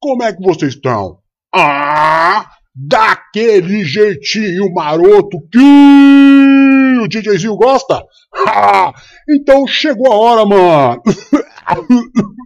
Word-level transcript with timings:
como 0.00 0.22
é 0.24 0.32
que 0.32 0.42
vocês 0.42 0.74
estão? 0.74 1.18
Ah, 1.54 2.50
daquele 2.74 3.84
jeitinho 3.84 4.72
maroto 4.72 5.40
que 5.52 6.65
o 7.06 7.08
DJzinho 7.08 7.56
gosta? 7.56 8.04
Ah, 8.46 8.92
então 9.28 9.66
chegou 9.66 10.12
a 10.12 10.16
hora, 10.16 10.44
mano. 10.44 11.02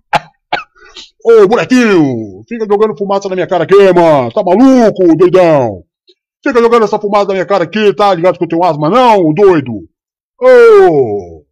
Ô, 1.23 1.47
molequinho, 1.49 2.43
fica 2.49 2.67
jogando 2.71 2.97
fumaça 2.97 3.29
na 3.29 3.35
minha 3.35 3.47
cara 3.47 3.65
aqui, 3.65 3.93
mano. 3.93 4.33
Tá 4.33 4.43
maluco, 4.43 5.17
doidão? 5.17 5.85
Fica 6.43 6.61
jogando 6.61 6.85
essa 6.85 6.99
fumaça 6.99 7.27
na 7.27 7.35
minha 7.35 7.47
cara 7.47 7.65
aqui, 7.65 7.95
tá 7.95 8.15
ligado 8.15 8.39
que 8.39 8.45
eu 8.45 8.49
tenho 8.49 8.65
asma, 8.65 8.89
não, 8.89 9.33
doido? 9.35 9.73
Ô! 10.41 11.45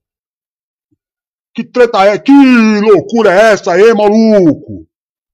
Que 1.54 1.64
treta 1.64 2.04
é? 2.04 2.18
Que 2.18 2.32
loucura 2.80 3.30
é 3.32 3.52
essa 3.52 3.72
aí, 3.72 3.92
maluco? 3.92 4.86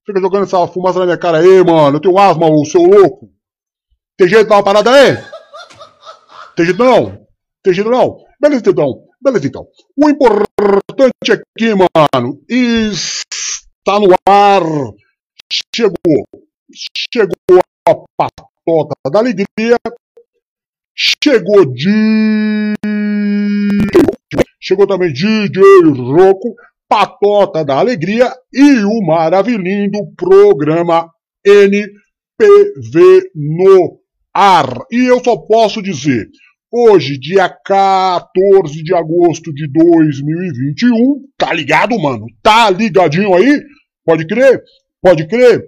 Fica 0.05 0.19
jogando 0.19 0.43
essa 0.43 0.67
fumaça 0.67 0.99
na 0.99 1.05
minha 1.05 1.17
cara 1.17 1.37
aí, 1.37 1.63
mano. 1.63 1.97
Eu 1.97 2.01
tenho 2.01 2.17
asma, 2.17 2.47
o 2.47 2.65
seu 2.65 2.81
louco. 2.81 3.29
Tem 4.17 4.27
jeito 4.27 4.43
de 4.43 4.49
dar 4.49 4.57
uma 4.57 4.63
parada 4.63 4.91
aí? 4.91 5.17
Tem 6.55 6.65
jeito 6.65 6.83
não? 6.83 7.24
Tem 7.65 7.73
jeito 7.73 7.89
não? 7.89 8.17
Beleza 8.39 8.61
então. 8.69 9.07
Beleza 9.19 9.47
então. 9.47 9.65
O 9.97 10.07
importante 10.07 11.31
aqui, 11.31 11.73
mano, 11.73 12.39
está 12.47 13.99
no 13.99 14.13
ar. 14.29 14.61
Chegou. 15.75 16.23
Chegou 17.11 17.59
a 17.89 17.95
patota 18.15 18.95
da 19.11 19.17
alegria. 19.17 19.77
Chegou 20.95 21.65
de. 21.73 22.75
Chegou 24.61 24.85
também 24.85 25.11
DJ 25.11 25.63
Roco, 25.87 26.53
patota 26.87 27.65
da 27.65 27.79
alegria 27.79 28.31
e 28.53 28.83
o 28.83 29.01
maravilhindo 29.01 30.05
programa 30.15 31.09
NPV 31.43 33.31
no 33.33 33.99
ar. 34.31 34.85
E 34.91 35.05
eu 35.05 35.23
só 35.23 35.35
posso 35.35 35.81
dizer, 35.81 36.29
hoje, 36.75 37.17
dia 37.17 37.47
14 37.47 38.83
de 38.83 38.93
agosto 38.93 39.53
de 39.53 39.65
2021, 39.71 41.21
tá 41.37 41.53
ligado, 41.53 41.97
mano? 41.97 42.25
Tá 42.43 42.69
ligadinho 42.69 43.33
aí? 43.33 43.61
Pode 44.03 44.27
crer? 44.27 44.61
Pode 45.01 45.25
crer? 45.27 45.63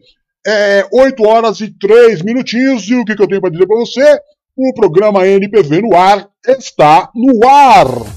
É 0.45 0.85
8 0.91 1.23
horas 1.23 1.61
e 1.61 1.73
3 1.79 2.21
minutinhos, 2.23 2.87
e 2.89 2.95
o 2.95 3.05
que, 3.05 3.15
que 3.15 3.21
eu 3.21 3.27
tenho 3.27 3.41
para 3.41 3.51
dizer 3.51 3.65
para 3.65 3.77
você? 3.77 4.19
O 4.55 4.73
programa 4.73 5.25
NPV 5.25 5.81
no 5.81 5.95
ar 5.95 6.27
está 6.45 7.09
no 7.15 7.47
ar! 7.47 8.16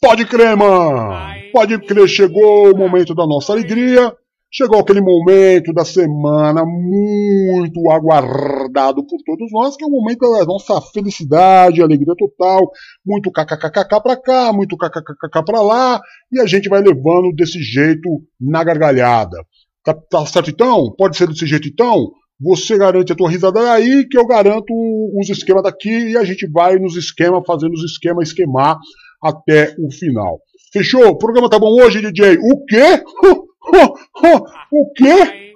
Pode 0.00 0.26
crer, 0.26 0.56
mano! 0.56 1.10
Pode 1.52 1.78
crer, 1.78 2.06
chegou 2.06 2.70
o 2.70 2.76
momento 2.76 3.14
da 3.14 3.26
nossa 3.26 3.52
alegria. 3.52 4.14
Chegou 4.52 4.78
aquele 4.78 5.00
momento 5.00 5.72
da 5.72 5.84
semana 5.84 6.64
muito 6.64 7.90
aguardado 7.90 9.04
por 9.06 9.18
todos 9.24 9.50
nós, 9.50 9.76
que 9.76 9.84
é 9.84 9.86
o 9.86 9.90
momento 9.90 10.20
da 10.20 10.44
nossa 10.44 10.80
felicidade, 10.92 11.82
alegria 11.82 12.14
total. 12.16 12.70
Muito 13.04 13.30
kkkk 13.32 14.00
pra 14.02 14.16
cá, 14.16 14.52
muito 14.52 14.76
kkkk 14.76 15.44
pra 15.44 15.60
lá, 15.60 16.00
e 16.30 16.40
a 16.40 16.46
gente 16.46 16.68
vai 16.68 16.80
levando 16.80 17.34
desse 17.34 17.60
jeito 17.62 18.08
na 18.40 18.62
gargalhada. 18.62 19.36
Tá, 19.82 19.94
tá 19.94 20.26
certo 20.26 20.50
então? 20.50 20.94
Pode 20.96 21.16
ser 21.16 21.26
desse 21.26 21.46
jeito 21.46 21.68
então? 21.68 22.10
Você 22.40 22.78
garante 22.78 23.12
a 23.12 23.16
tua 23.16 23.30
risada 23.30 23.72
aí, 23.72 24.06
que 24.08 24.16
eu 24.16 24.26
garanto 24.26 24.72
os 25.18 25.28
esquemas 25.28 25.64
daqui, 25.64 26.10
e 26.10 26.16
a 26.16 26.24
gente 26.24 26.46
vai 26.50 26.78
nos 26.78 26.96
esquemas, 26.96 27.42
fazendo 27.46 27.72
os 27.72 27.82
esquemas, 27.82 28.28
esquemar 28.28 28.78
até 29.28 29.74
o 29.78 29.90
final. 29.90 30.40
Fechou? 30.72 31.06
O 31.08 31.18
programa 31.18 31.48
tá 31.48 31.58
bom 31.58 31.80
hoje, 31.82 32.00
DJ? 32.00 32.38
O 32.38 32.64
quê? 32.64 33.02
o 34.72 34.92
quê? 34.94 35.54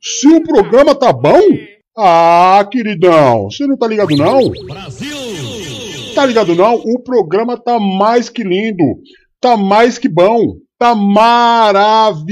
Se 0.00 0.28
o 0.28 0.42
programa 0.42 0.94
tá 0.94 1.12
bom? 1.12 1.40
Ah, 1.98 2.66
queridão, 2.70 3.44
você 3.44 3.66
não 3.66 3.76
tá 3.76 3.86
ligado 3.86 4.14
não? 4.14 4.50
Brasil! 4.50 5.16
Tá 6.14 6.26
ligado 6.26 6.54
não? 6.54 6.74
O 6.74 6.98
programa 7.00 7.56
tá 7.56 7.78
mais 7.78 8.28
que 8.28 8.42
lindo, 8.42 8.84
tá 9.40 9.56
mais 9.56 9.96
que 9.96 10.08
bom, 10.08 10.56
tá 10.78 10.94
maravilhoso. 10.94 12.26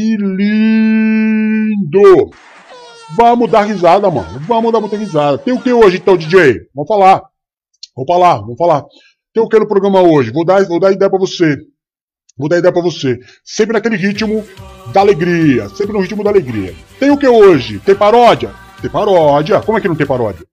Vamos 3.17 3.51
dar 3.51 3.63
risada, 3.63 4.11
mano. 4.11 4.41
Vamos 4.41 4.73
dar 4.73 4.81
muita 4.81 4.97
risada. 4.97 5.39
Tem 5.39 5.55
o 5.55 5.61
que 5.61 5.73
hoje 5.73 5.97
então, 5.99 6.17
DJ? 6.17 6.67
Vamos 6.75 6.89
falar. 6.89 7.23
Vamos 7.97 8.07
falar, 8.09 8.41
vamos 8.41 8.57
falar. 8.59 8.85
Que 9.35 9.59
no 9.59 9.67
programa 9.67 10.01
hoje? 10.01 10.31
Vou 10.31 10.45
dar, 10.45 10.65
vou 10.65 10.79
dar 10.79 10.93
ideia 10.93 11.11
para 11.11 11.19
você. 11.19 11.59
Vou 12.39 12.49
dar 12.49 12.59
ideia 12.59 12.73
para 12.73 12.83
você. 12.83 13.19
Sempre 13.45 13.73
naquele 13.73 13.97
ritmo 13.97 14.45
da 14.93 15.01
alegria. 15.01 15.69
Sempre 15.71 15.93
no 15.93 16.01
ritmo 16.01 16.23
da 16.23 16.31
alegria. 16.31 16.73
Tem 17.01 17.11
o 17.11 17.19
que 17.19 17.27
hoje? 17.27 17.81
Tem 17.81 17.97
paródia? 17.97 18.55
Tem 18.81 18.89
paródia. 18.89 19.61
Como 19.61 19.77
é 19.77 19.81
que 19.81 19.89
não 19.89 19.97
tem 19.97 20.07
paródia? 20.07 20.47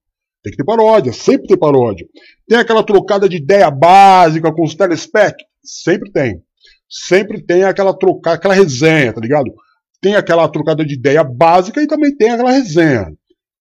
Tem 0.43 0.51
que 0.51 0.57
ter 0.57 0.63
paródia. 0.63 1.13
Sempre 1.13 1.47
tem 1.47 1.57
paródia. 1.57 2.07
Tem 2.47 2.57
aquela 2.57 2.83
trocada 2.83 3.29
de 3.29 3.37
ideia 3.37 3.69
básica 3.69 4.51
com 4.51 4.63
os 4.63 4.73
telespec? 4.73 5.35
Sempre 5.63 6.11
tem. 6.11 6.41
Sempre 6.89 7.39
tem 7.45 7.63
aquela 7.63 7.93
trocada, 7.93 8.35
aquela 8.35 8.55
resenha, 8.55 9.13
tá 9.13 9.21
ligado? 9.21 9.53
Tem 10.01 10.15
aquela 10.15 10.49
trocada 10.49 10.83
de 10.83 10.95
ideia 10.95 11.23
básica 11.23 11.81
e 11.81 11.87
também 11.87 12.15
tem 12.17 12.31
aquela 12.31 12.51
resenha. 12.51 13.13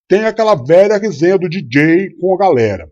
Tem 0.09 0.25
aquela 0.25 0.55
velha 0.55 0.97
resenha 0.97 1.39
do 1.39 1.49
DJ 1.49 2.17
com 2.19 2.35
a 2.35 2.39
galera. 2.39 2.89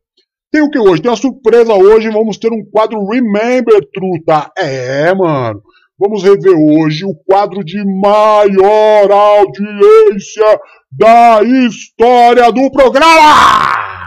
Tem 0.50 0.62
o 0.62 0.70
que 0.70 0.78
hoje? 0.78 1.02
Tem 1.02 1.10
uma 1.10 1.16
surpresa 1.16 1.74
hoje, 1.74 2.08
vamos 2.10 2.38
ter 2.38 2.50
um 2.50 2.64
quadro 2.64 3.06
Remember 3.06 3.80
Truta. 3.92 4.50
É, 4.56 5.12
mano. 5.14 5.62
Vamos 5.98 6.22
rever 6.22 6.54
hoje 6.56 7.04
o 7.04 7.14
quadro 7.14 7.64
de 7.64 7.84
maior 7.84 9.10
audiência 9.10 10.60
da 10.90 11.42
história 11.42 12.50
do 12.52 12.70
programa! 12.70 14.06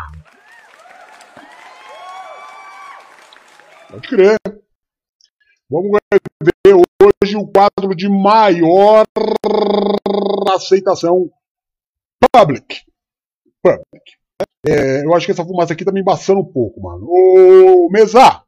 Pode 3.90 4.08
crer. 4.08 4.38
Vamos 5.70 6.00
ver 6.10 6.74
hoje 6.74 7.36
o 7.36 7.46
quadro 7.46 7.94
de 7.94 8.08
maior 8.08 9.06
aceitação 10.56 11.30
public. 12.32 12.91
É, 14.68 15.04
eu 15.04 15.14
acho 15.16 15.26
que 15.26 15.32
essa 15.32 15.46
fumaça 15.46 15.74
aqui 15.74 15.84
tá 15.84 15.92
me 15.92 16.02
embaçando 16.02 16.40
um 16.40 16.46
pouco, 16.46 16.82
mano. 16.82 17.08
Ô, 17.08 17.90
Mesa, 17.92 18.44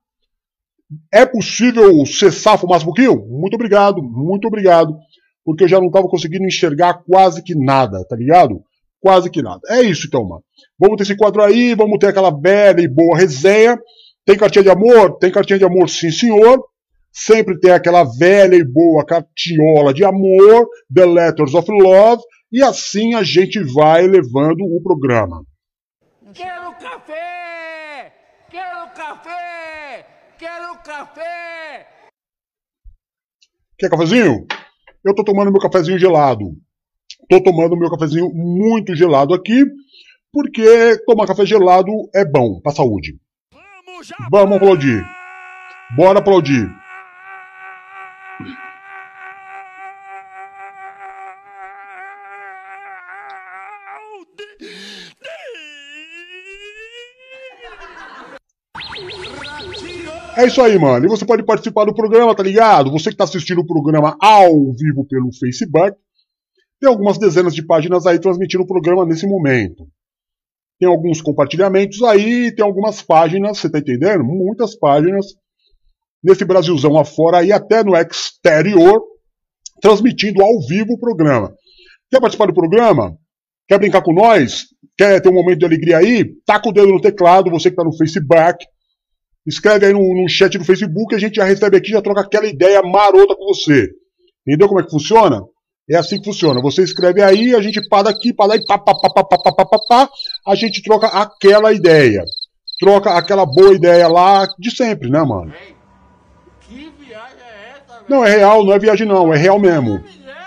é 1.12 1.26
possível 1.26 2.06
cessar 2.06 2.54
a 2.54 2.58
fumaça 2.58 2.84
um 2.84 2.88
pouquinho? 2.88 3.26
Muito 3.28 3.56
obrigado, 3.56 4.02
muito 4.04 4.48
obrigado. 4.48 4.96
Porque 5.44 5.64
eu 5.64 5.68
já 5.68 5.82
não 5.82 5.90
tava 5.90 6.08
conseguindo 6.08 6.46
enxergar 6.46 7.04
quase 7.04 7.44
que 7.44 7.56
nada, 7.56 8.06
tá 8.08 8.16
ligado? 8.16 8.62
Quase 9.02 9.30
que 9.30 9.42
nada. 9.42 9.60
É 9.68 9.82
isso 9.82 10.08
então, 10.08 10.24
mano. 10.24 10.44
Vamos 10.80 10.98
ter 10.98 11.04
esse 11.04 11.18
quadro 11.18 11.42
aí, 11.42 11.74
vamos 11.74 11.98
ter 12.00 12.08
aquela 12.08 12.32
bela 12.32 12.80
e 12.80 12.88
boa 12.88 13.18
resenha. 13.18 13.78
Tem 14.26 14.38
cartinha 14.38 14.64
de 14.64 14.70
amor? 14.70 15.18
Tem 15.18 15.32
cartinha 15.32 15.60
de 15.60 15.66
amor, 15.66 15.90
sim 15.90 16.12
senhor. 16.12 16.64
Sempre 17.12 17.60
tem 17.60 17.72
aquela 17.72 18.04
velha 18.04 18.56
e 18.56 18.64
boa 18.64 19.06
cartiola 19.06 19.94
de 19.94 20.04
amor, 20.04 20.68
The 20.94 21.06
Letters 21.06 21.54
of 21.54 21.70
Love, 21.72 22.24
e 22.52 22.64
assim 22.64 23.14
a 23.14 23.22
gente 23.22 23.60
vai 23.74 24.08
levando 24.08 24.62
o 24.62 24.82
programa. 24.82 25.44
Quero 26.34 26.74
café! 26.80 28.12
Quero 28.50 28.90
café! 28.96 30.06
Quero 30.40 30.78
café! 30.84 31.88
Quer 33.78 33.90
cafezinho? 33.90 34.48
Eu 35.06 35.14
tô 35.14 35.24
tomando 35.24 35.52
meu 35.52 35.62
cafezinho 35.62 36.00
gelado. 36.00 36.56
Tô 37.30 37.40
tomando 37.44 37.78
meu 37.78 37.90
cafezinho 37.92 38.32
muito 38.34 38.96
gelado 38.96 39.34
aqui, 39.36 39.64
porque 40.32 40.98
tomar 41.06 41.28
café 41.28 41.46
gelado 41.46 41.92
é 42.16 42.26
bom 42.26 42.60
pra 42.62 42.72
saúde. 42.72 43.20
Vamos, 43.52 44.12
Vamos 44.32 44.58
aplaudir. 44.58 45.06
Bora 45.96 46.18
aplaudir. 46.18 46.68
É 60.36 60.48
isso 60.48 60.62
aí, 60.62 60.80
mano. 60.80 61.06
E 61.06 61.10
você 61.10 61.26
pode 61.26 61.44
participar 61.44 61.86
do 61.86 61.94
programa, 61.94 62.36
tá 62.36 62.42
ligado? 62.42 62.92
Você 62.92 63.12
que 63.12 63.16
tá 63.18 63.24
assistindo 63.24 63.62
o 63.62 63.68
programa 63.68 64.18
ao 64.20 64.52
vivo 64.74 65.06
pelo 65.08 65.32
Facebook, 65.32 65.96
Tem 66.80 66.90
algumas 66.90 67.18
dezenas 67.18 67.54
de 67.54 67.64
páginas 67.64 68.06
aí 68.06 68.20
transmitindo 68.20 68.64
o 68.64 68.68
programa 68.68 69.06
nesse 69.06 69.28
momento. 69.28 69.88
Tem 70.80 70.90
alguns 70.90 71.22
compartilhamentos 71.22 72.02
aí, 72.04 72.54
tem 72.54 72.66
algumas 72.66 73.02
páginas, 73.02 73.60
você 73.60 73.70
tá 73.70 73.80
entendendo? 73.80 74.24
Muitas 74.24 74.76
páginas 74.76 75.28
nesse 76.24 76.44
Brasilzão 76.44 76.98
afora 76.98 77.44
e 77.44 77.52
até 77.52 77.84
no 77.84 77.96
exterior, 77.96 79.02
transmitindo 79.82 80.44
ao 80.44 80.60
vivo 80.68 80.94
o 80.94 81.00
programa. 81.00 81.54
Quer 82.12 82.20
participar 82.20 82.48
do 82.48 82.54
programa? 82.54 83.16
Quer 83.68 83.78
brincar 83.78 84.02
com 84.02 84.14
nós? 84.14 84.66
Quer 84.98 85.22
ter 85.22 85.30
um 85.30 85.34
momento 85.34 85.60
de 85.60 85.66
alegria 85.66 86.00
aí? 86.00 86.26
Taca 86.46 86.70
o 86.70 86.74
dedo 86.74 86.92
no 86.92 87.02
teclado, 87.02 87.52
você 87.52 87.70
que 87.70 87.76
está 87.76 87.84
no 87.84 87.96
Facebook. 87.96 88.66
Escreve 89.46 89.86
aí 89.86 89.94
no, 89.94 90.00
no 90.00 90.30
chat 90.30 90.58
do 90.58 90.64
Facebook, 90.64 91.14
a 91.14 91.20
gente 91.20 91.36
já 91.36 91.44
recebe 91.44 91.78
aqui, 91.78 91.90
já 91.90 92.02
troca 92.02 92.22
aquela 92.22 92.48
ideia 92.48 92.82
marota 92.82 93.36
com 93.36 93.46
você. 93.46 93.90
Entendeu 94.48 94.68
como 94.68 94.80
é 94.80 94.84
que 94.84 94.90
funciona? 94.90 95.42
É 95.90 95.98
assim 95.98 96.18
que 96.18 96.26
funciona. 96.26 96.62
Você 96.62 96.82
escreve 96.82 97.22
aí, 97.22 97.54
a 97.54 97.62
gente 97.62 97.86
pá 97.90 98.02
daqui, 98.02 98.34
pá 98.34 98.48
daí, 98.48 98.64
pá, 98.66 98.78
pá, 98.78 98.94
pá, 98.94 99.10
pá, 99.10 99.24
pá, 99.24 99.38
pá, 99.38 99.52
pá, 99.54 99.66
pá, 99.66 99.78
pá, 99.88 100.10
a 100.48 100.56
gente 100.56 100.82
troca 100.82 101.08
aquela 101.08 101.74
ideia. 101.74 102.24
Troca 102.80 103.12
aquela 103.12 103.46
boa 103.46 103.74
ideia 103.74 104.08
lá 104.08 104.48
de 104.58 104.72
sempre, 104.72 105.10
né, 105.10 105.22
mano? 105.22 105.54
Que 106.62 106.90
viagem 107.00 107.38
é 107.40 107.78
essa, 107.78 107.96
velho? 107.96 108.06
Não, 108.10 108.26
é 108.26 108.36
real, 108.36 108.66
não 108.66 108.74
é 108.74 108.80
viagem 108.80 109.08
não, 109.08 109.34
é 109.34 109.38
real 109.38 109.60
mesmo. 109.60 110.02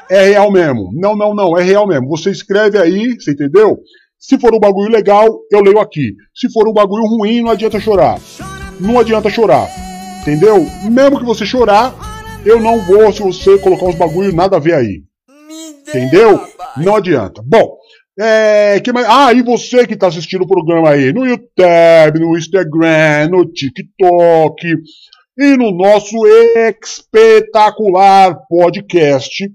É 0.09 0.23
real 0.29 0.51
mesmo. 0.51 0.91
Não, 0.95 1.15
não, 1.15 1.35
não, 1.35 1.59
é 1.59 1.63
real 1.63 1.87
mesmo. 1.87 2.09
Você 2.09 2.31
escreve 2.31 2.79
aí, 2.79 3.15
você 3.15 3.33
entendeu? 3.33 3.79
Se 4.19 4.39
for 4.39 4.55
um 4.55 4.61
bagulho 4.61 4.91
legal, 4.91 5.29
eu 5.51 5.61
leio 5.61 5.79
aqui. 5.79 6.15
Se 6.35 6.51
for 6.51 6.67
um 6.69 6.73
bagulho 6.73 7.05
ruim, 7.05 7.43
não 7.43 7.51
adianta 7.51 7.79
chorar. 7.79 8.19
Não 8.81 8.99
adianta 8.99 9.31
chorar. 9.31 9.69
Entendeu? 10.23 10.67
Mesmo 10.91 11.19
que 11.19 11.25
você 11.25 11.47
chorar, 11.47 11.95
eu 12.45 12.61
não 12.61 12.81
vou 12.81 13.13
se 13.13 13.23
você 13.23 13.59
colocar 13.59 13.87
uns 13.87 13.95
bagulho 13.95 14.35
nada 14.35 14.57
a 14.57 14.61
ver 14.61 14.75
aí. 14.75 15.03
Entendeu? 15.89 16.41
Não 16.77 16.97
adianta. 16.97 17.43
Bom, 17.45 17.77
é, 18.19 18.81
que 18.81 18.93
mais? 18.93 19.07
Ah, 19.09 19.33
e 19.33 19.43
você 19.43 19.87
que 19.87 19.95
está 19.95 20.09
assistindo 20.09 20.43
o 20.43 20.49
programa 20.49 20.91
aí 20.91 21.13
no 21.13 21.27
YouTube, 21.27 22.19
no 22.19 22.37
Instagram, 22.37 23.29
no 23.31 23.45
TikTok 23.45 24.67
e 25.39 25.57
no 25.57 25.71
nosso 25.71 26.17
espetacular 26.27 28.37
podcast, 28.49 29.49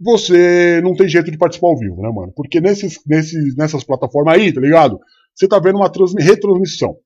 você 0.00 0.80
não 0.82 0.94
tem 0.94 1.08
jeito 1.08 1.30
de 1.30 1.38
participar 1.38 1.68
ao 1.68 1.78
vivo, 1.78 2.00
né, 2.00 2.10
mano? 2.12 2.32
Porque 2.34 2.60
nesses, 2.60 2.98
nesses, 3.06 3.54
nessas 3.54 3.84
plataformas 3.84 4.34
aí, 4.34 4.52
tá 4.52 4.60
ligado? 4.60 4.98
Você 5.34 5.46
tá 5.46 5.58
vendo 5.58 5.76
uma 5.76 5.90
retransmissão. 6.18 6.96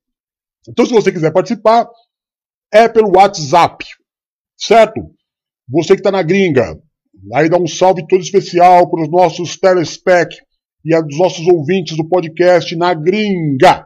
Então, 0.67 0.85
se 0.85 0.93
você 0.93 1.11
quiser 1.11 1.31
participar, 1.31 1.87
é 2.71 2.87
pelo 2.87 3.15
WhatsApp, 3.15 3.85
certo? 4.57 5.01
Você 5.69 5.95
que 5.95 6.01
tá 6.01 6.11
na 6.11 6.21
gringa, 6.21 6.79
aí 7.33 7.49
dá 7.49 7.57
um 7.57 7.67
salve 7.67 8.05
todo 8.07 8.21
especial 8.21 8.89
para 8.89 9.03
os 9.03 9.09
nossos 9.09 9.57
telespec 9.57 10.35
e 10.85 10.95
a 10.95 11.01
dos 11.01 11.17
nossos 11.17 11.45
ouvintes 11.47 11.97
do 11.97 12.07
podcast 12.07 12.75
na 12.75 12.93
gringa. 12.93 13.85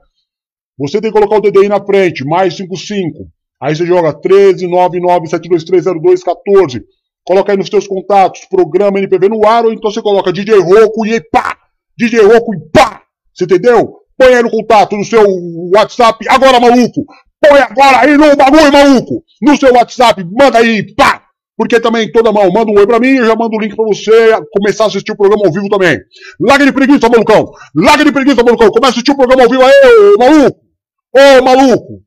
Você 0.77 0.99
tem 0.99 1.11
que 1.11 1.17
colocar 1.17 1.37
o 1.37 1.41
DDI 1.41 1.69
na 1.69 1.83
frente, 1.83 2.25
mais 2.25 2.55
55. 2.55 3.29
Aí 3.61 3.75
você 3.75 3.85
joga 3.85 4.13
13 4.13 4.67
99 4.67 5.27
72302 5.27 6.23
14 6.23 6.83
Coloca 7.25 7.51
aí 7.51 7.57
nos 7.57 7.67
seus 7.67 7.87
contatos, 7.87 8.45
programa 8.45 8.99
NPV 8.99 9.29
no 9.29 9.47
ar, 9.47 9.65
ou 9.65 9.73
então 9.73 9.89
você 9.89 9.99
coloca 9.99 10.31
DJ 10.31 10.59
Roco 10.59 11.07
e 11.07 11.19
pá! 11.19 11.57
DJ 11.97 12.21
Roco 12.21 12.53
e 12.53 12.59
pá! 12.69 13.01
Você 13.33 13.45
entendeu? 13.45 14.04
Põe 14.17 14.33
aí 14.33 14.43
no 14.43 14.49
contato, 14.49 14.95
no 14.95 15.03
seu 15.03 15.23
WhatsApp, 15.75 16.25
agora 16.29 16.59
maluco! 16.59 17.05
Põe 17.41 17.59
agora 17.59 17.99
aí 17.99 18.17
no 18.17 18.35
bagulho, 18.35 18.71
maluco! 18.71 19.23
No 19.41 19.57
seu 19.57 19.73
WhatsApp, 19.73 20.23
manda 20.31 20.59
aí, 20.59 20.93
pá! 20.95 21.23
Porque 21.57 21.79
também, 21.79 22.11
toda 22.11 22.31
mão, 22.33 22.51
manda 22.51 22.71
um 22.71 22.77
oi 22.77 22.85
pra 22.85 22.99
mim, 22.99 23.15
eu 23.15 23.25
já 23.25 23.35
mando 23.35 23.55
o 23.55 23.59
link 23.59 23.75
pra 23.75 23.85
você 23.85 24.33
começar 24.51 24.85
a 24.85 24.87
assistir 24.87 25.11
o 25.11 25.17
programa 25.17 25.45
ao 25.45 25.51
vivo 25.51 25.69
também. 25.69 25.99
Larga 26.39 26.65
de 26.65 26.71
preguiça, 26.71 27.09
malucão! 27.09 27.51
Larga 27.75 28.05
de 28.05 28.11
preguiça, 28.11 28.43
malucão! 28.43 28.69
Começa 28.69 28.91
a 28.91 28.93
assistir 28.93 29.11
o 29.11 29.17
programa 29.17 29.43
ao 29.43 29.49
vivo 29.49 29.63
aí, 29.63 30.15
maluco! 30.17 30.59
Ô, 31.13 31.43
maluco! 31.43 32.01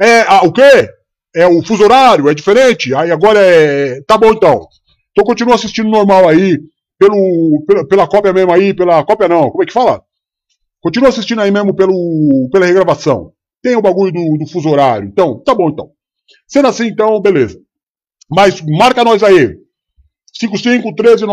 É, 0.00 0.20
ah, 0.28 0.44
o 0.44 0.52
quê? 0.52 0.88
é 1.34 1.46
o 1.46 1.62
fuso 1.62 1.84
horário, 1.84 2.28
é 2.28 2.34
diferente. 2.34 2.94
Aí 2.94 3.10
agora 3.10 3.40
é. 3.40 4.00
Tá 4.06 4.16
bom 4.18 4.32
então. 4.32 4.66
Então 5.12 5.24
continua 5.24 5.54
assistindo 5.54 5.88
normal 5.88 6.28
aí, 6.28 6.58
pelo, 6.98 7.64
pela, 7.66 7.86
pela 7.86 8.08
cópia 8.08 8.32
mesmo 8.32 8.52
aí, 8.52 8.74
pela 8.74 9.04
cópia 9.04 9.28
não, 9.28 9.50
como 9.50 9.62
é 9.62 9.66
que 9.66 9.72
fala? 9.72 10.02
Continua 10.80 11.08
assistindo 11.08 11.40
aí 11.40 11.50
mesmo 11.50 11.74
pelo, 11.74 12.48
pela 12.52 12.66
regravação. 12.66 13.32
Tem 13.62 13.76
o 13.76 13.82
bagulho 13.82 14.12
do, 14.12 14.38
do 14.38 14.46
fuso 14.46 14.68
horário. 14.68 15.08
Então, 15.08 15.42
tá 15.42 15.54
bom 15.54 15.70
então. 15.70 15.90
Sendo 16.46 16.68
assim, 16.68 16.86
então, 16.86 17.20
beleza. 17.20 17.58
Mas 18.30 18.62
marca 18.62 19.04
nós 19.04 19.22
aí. 19.22 19.56
55 20.32 20.94
13 20.94 21.24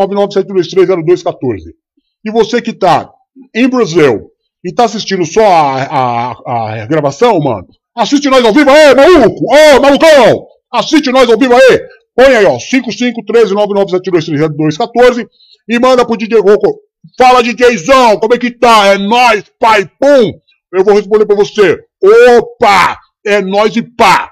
E 2.23 2.31
você 2.31 2.61
que 2.61 2.73
tá 2.73 3.11
em 3.53 3.67
Brasil 3.67 4.31
e 4.63 4.73
tá 4.73 4.85
assistindo 4.85 5.25
só 5.25 5.45
a, 5.45 5.83
a, 5.83 6.83
a 6.83 6.85
gravação, 6.87 7.39
mano, 7.39 7.67
Assiste 7.95 8.29
nós 8.29 8.43
ao 8.43 8.51
vivo 8.51 8.69
aí, 8.69 8.93
maluco! 8.93 9.45
Ô, 9.45 9.79
malucão! 9.79 10.47
Assiste 10.69 11.09
nós 11.13 11.29
ao 11.29 11.37
vivo 11.37 11.53
aí! 11.53 11.79
Põe 12.13 12.35
aí, 12.35 12.45
ó, 12.45 12.57
551399723214 12.57 15.25
e 15.69 15.79
manda 15.79 16.05
pro 16.05 16.17
DJ 16.17 16.41
Roco. 16.41 16.81
Fala, 17.17 17.43
DJzão, 17.43 18.19
como 18.19 18.33
é 18.33 18.37
que 18.37 18.51
tá? 18.51 18.87
É 18.87 18.97
nóis, 18.97 19.43
pai, 19.59 19.89
pum! 19.99 20.31
Eu 20.73 20.83
vou 20.83 20.93
responder 20.93 21.25
pra 21.25 21.35
você. 21.35 21.79
Opa! 22.03 22.97
É 23.25 23.41
nóis 23.41 23.75
e 23.75 23.81
pá! 23.81 24.31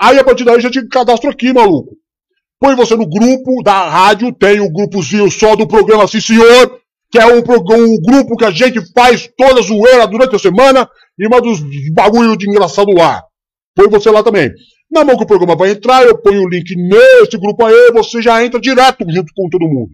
Aí, 0.00 0.18
a 0.18 0.24
partir 0.24 0.44
daí, 0.44 0.60
já 0.60 0.70
te 0.70 0.86
cadastro 0.88 1.30
aqui, 1.30 1.52
maluco. 1.52 1.96
Põe 2.60 2.74
você 2.74 2.96
no 2.96 3.08
grupo 3.08 3.62
da 3.62 3.88
rádio, 3.88 4.32
tem 4.32 4.60
o 4.60 4.70
grupozinho 4.70 5.30
só 5.30 5.54
do 5.54 5.66
programa 5.66 6.08
Sim 6.08 6.20
Senhor, 6.20 6.80
que 7.10 7.18
é 7.18 7.26
um, 7.26 7.38
um 7.38 8.00
grupo 8.00 8.36
que 8.36 8.44
a 8.44 8.50
gente 8.50 8.80
faz 8.92 9.28
toda 9.36 9.62
zoeira 9.62 10.06
durante 10.06 10.34
a 10.36 10.38
semana 10.38 10.88
e 11.18 11.28
manda 11.28 11.48
os 11.48 11.60
bagulho 11.92 12.36
de 12.36 12.48
engraçado 12.48 12.92
lá. 12.92 13.22
Põe 13.74 13.88
você 13.88 14.10
lá 14.10 14.22
também. 14.22 14.50
Na 14.90 15.04
mão 15.04 15.16
que 15.16 15.22
o 15.22 15.26
programa 15.26 15.54
vai 15.54 15.70
entrar, 15.70 16.04
eu 16.04 16.18
ponho 16.18 16.42
o 16.42 16.48
link 16.48 16.74
nesse 16.74 17.38
grupo 17.38 17.64
aí, 17.64 17.92
você 17.92 18.20
já 18.20 18.44
entra 18.44 18.60
direto 18.60 19.04
junto 19.08 19.32
com 19.34 19.48
todo 19.48 19.68
mundo. 19.68 19.90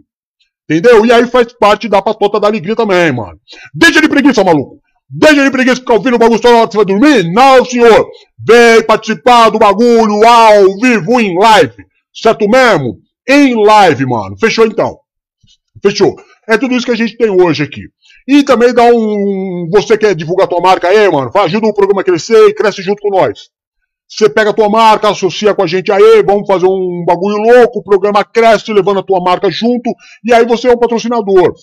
Entendeu? 0.69 1.05
E 1.05 1.13
aí 1.13 1.27
faz 1.27 1.53
parte 1.53 1.89
da 1.89 2.01
patota 2.01 2.41
da 2.41 2.49
alegria 2.49 2.75
também, 2.75 3.13
mano. 3.13 3.39
Deixa 3.75 4.01
de 4.01 4.09
preguiça, 4.09 4.43
maluco. 4.43 4.81
Deixa 5.09 5.45
de 5.45 5.51
preguiça 5.51 5.77
ficar 5.77 5.95
ouvindo 5.95 6.15
o 6.15 6.19
bagulho 6.19 6.41
só 6.41 6.51
na 6.51 6.59
hora 6.59 6.67
que 6.67 6.73
você 6.73 6.79
vai 6.79 6.87
dormir? 6.87 7.33
Não, 7.33 7.65
senhor. 7.65 8.09
Vem 8.39 8.83
participar 8.85 9.51
do 9.51 9.59
bagulho 9.59 10.27
ao 10.27 10.79
vivo, 10.81 11.21
em 11.21 11.39
live. 11.39 11.85
Certo 12.15 12.49
mesmo? 12.49 12.99
Em 13.29 13.55
live, 13.55 14.07
mano. 14.07 14.37
Fechou 14.39 14.67
então. 14.67 14.99
Fechou. 15.83 16.17
É 16.49 16.57
tudo 16.57 16.75
isso 16.75 16.87
que 16.87 16.93
a 16.93 16.97
gente 16.97 17.17
tem 17.17 17.31
hoje 17.31 17.63
aqui. 17.63 17.83
E 18.27 18.43
também 18.43 18.73
dá 18.73 18.85
um. 18.85 19.69
Você 19.71 19.99
quer 19.99 20.15
divulgar 20.15 20.49
tua 20.49 20.61
marca 20.61 20.89
aí, 20.89 21.11
mano? 21.11 21.31
Ajuda 21.35 21.67
o 21.67 21.75
programa 21.75 22.01
a 22.01 22.05
crescer 22.05 22.49
e 22.49 22.55
cresce 22.55 22.83
junto 22.83 23.03
com 23.03 23.11
nós. 23.11 23.51
Você 24.09 24.29
pega 24.29 24.51
a 24.51 24.55
tua 24.55 24.69
marca, 24.69 25.09
associa 25.09 25.55
com 25.55 25.63
a 25.63 25.67
gente 25.67 25.91
aí, 25.91 26.23
vamos 26.23 26.47
fazer 26.47 26.67
um 26.67 27.05
bagulho 27.07 27.39
louco, 27.39 27.79
o 27.79 27.83
programa 27.83 28.25
cresce 28.25 28.73
levando 28.73 29.01
a 29.01 29.03
tua 29.03 29.21
marca 29.21 29.51
junto, 29.51 29.91
e 30.23 30.33
aí 30.33 30.47
você 30.47 30.69
é 30.69 30.73
um 30.73 30.79
patrocinador. 30.79 31.55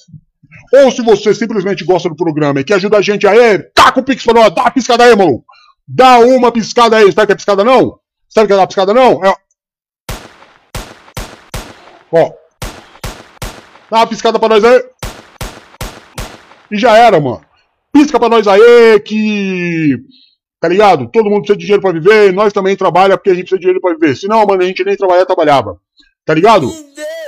Ou 0.73 0.91
se 0.91 1.01
você 1.01 1.33
simplesmente 1.33 1.85
gosta 1.85 2.09
do 2.09 2.15
programa 2.15 2.59
e 2.59 2.63
quer 2.63 2.75
ajudar 2.75 2.97
a 2.97 3.01
gente 3.01 3.27
aí, 3.27 3.59
taca 3.73 3.99
o 3.99 4.03
pix 4.03 4.23
pra 4.23 4.33
nós, 4.33 4.53
dá 4.53 4.63
uma 4.63 4.71
piscada 4.71 5.03
aí, 5.03 5.15
maluco. 5.15 5.45
Dá 5.87 6.19
uma 6.19 6.51
piscada 6.51 6.97
aí, 6.97 7.11
sabe 7.11 7.27
que 7.27 7.33
é 7.33 7.35
piscada 7.35 7.63
não? 7.63 7.99
Sabe 8.27 8.47
que 8.47 8.53
é 8.53 8.57
dar 8.57 8.67
piscada 8.67 8.93
não? 8.93 9.23
É... 9.23 9.35
Ó. 12.13 12.31
Dá 13.89 13.97
uma 13.97 14.07
piscada 14.07 14.39
pra 14.39 14.49
nós 14.49 14.63
aí. 14.63 14.83
E 16.71 16.77
já 16.77 16.97
era, 16.97 17.19
mano. 17.19 17.41
Pisca 17.91 18.17
pra 18.17 18.29
nós 18.29 18.47
aí 18.47 18.99
que. 19.01 19.97
Tá 20.61 20.67
ligado? 20.67 21.07
Todo 21.07 21.27
mundo 21.27 21.39
precisa 21.39 21.57
de 21.57 21.65
dinheiro 21.65 21.81
pra 21.81 21.91
viver, 21.91 22.31
nós 22.31 22.53
também 22.53 22.77
trabalha 22.77 23.17
porque 23.17 23.31
a 23.31 23.33
gente 23.33 23.49
precisa 23.49 23.57
de 23.57 23.61
dinheiro 23.61 23.81
pra 23.81 23.95
viver. 23.95 24.15
Senão, 24.15 24.45
mano, 24.45 24.61
a 24.61 24.65
gente 24.65 24.83
nem 24.83 24.95
trabalhar, 24.95 25.25
trabalhava. 25.25 25.81
Tá 26.23 26.35
ligado? 26.35 26.71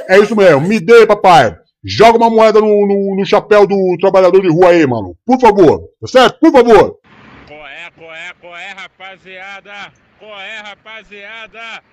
É 0.07 0.19
isso 0.19 0.35
mesmo. 0.35 0.61
Me 0.61 0.79
dê, 0.79 1.07
papai. 1.07 1.57
Joga 1.83 2.19
uma 2.19 2.29
moeda 2.29 2.61
no, 2.61 2.67
no, 2.67 3.15
no, 3.17 3.25
chapéu 3.25 3.65
do 3.65 3.97
trabalhador 3.99 4.39
de 4.39 4.49
rua 4.49 4.69
aí, 4.69 4.85
mano. 4.85 5.17
Por 5.25 5.39
favor. 5.39 5.81
Tá 5.99 6.07
certo? 6.07 6.39
Por 6.39 6.51
favor. 6.51 6.99
Qual 7.47 7.67
é, 7.67 7.89
qual 7.97 8.13
é, 8.13 8.33
qual 8.39 8.55
é, 8.55 8.71
rapaziada? 8.71 9.93
Qual 10.19 10.39
é, 10.39 10.59
rapaziada? 10.59 11.83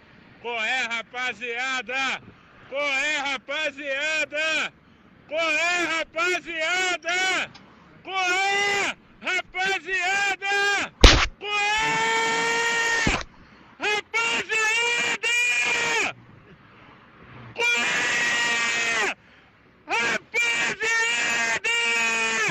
Qual 0.43 0.63
é, 0.63 0.83
rapaziada? 0.83 2.21
Qual 2.69 2.83
é, 2.83 3.17
rapaziada? 3.17 4.73
Qual 5.27 5.41
é, 5.41 5.85
rapaziada? 5.97 7.51
Qual 8.05 8.15
é, 8.15 8.95
rapaziada? 9.21 11.01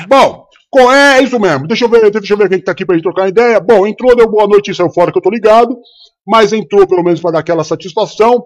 Bom, 0.08 0.48
qual 0.72 0.92
é? 0.92 1.20
É 1.20 1.24
isso 1.24 1.40
mesmo. 1.40 1.68
Deixa 1.68 1.86
eu 1.86 1.90
ver, 1.90 2.10
deixa 2.10 2.34
eu 2.34 2.38
ver 2.38 2.50
quem 2.50 2.60
tá 2.60 2.72
aqui 2.72 2.84
pra 2.84 2.96
gente 2.96 3.04
trocar 3.04 3.28
ideia. 3.28 3.60
Bom, 3.60 3.86
entrou, 3.86 4.16
deu 4.16 4.28
boa 4.28 4.48
noite 4.48 4.74
saiu 4.74 4.90
fora 4.90 5.12
que 5.12 5.18
eu 5.20 5.22
tô 5.22 5.30
ligado. 5.30 5.78
Mas 6.26 6.52
entrou 6.52 6.88
pelo 6.88 7.04
menos 7.04 7.22
para 7.22 7.32
dar 7.32 7.40
aquela 7.40 7.64
satisfação. 7.64 8.44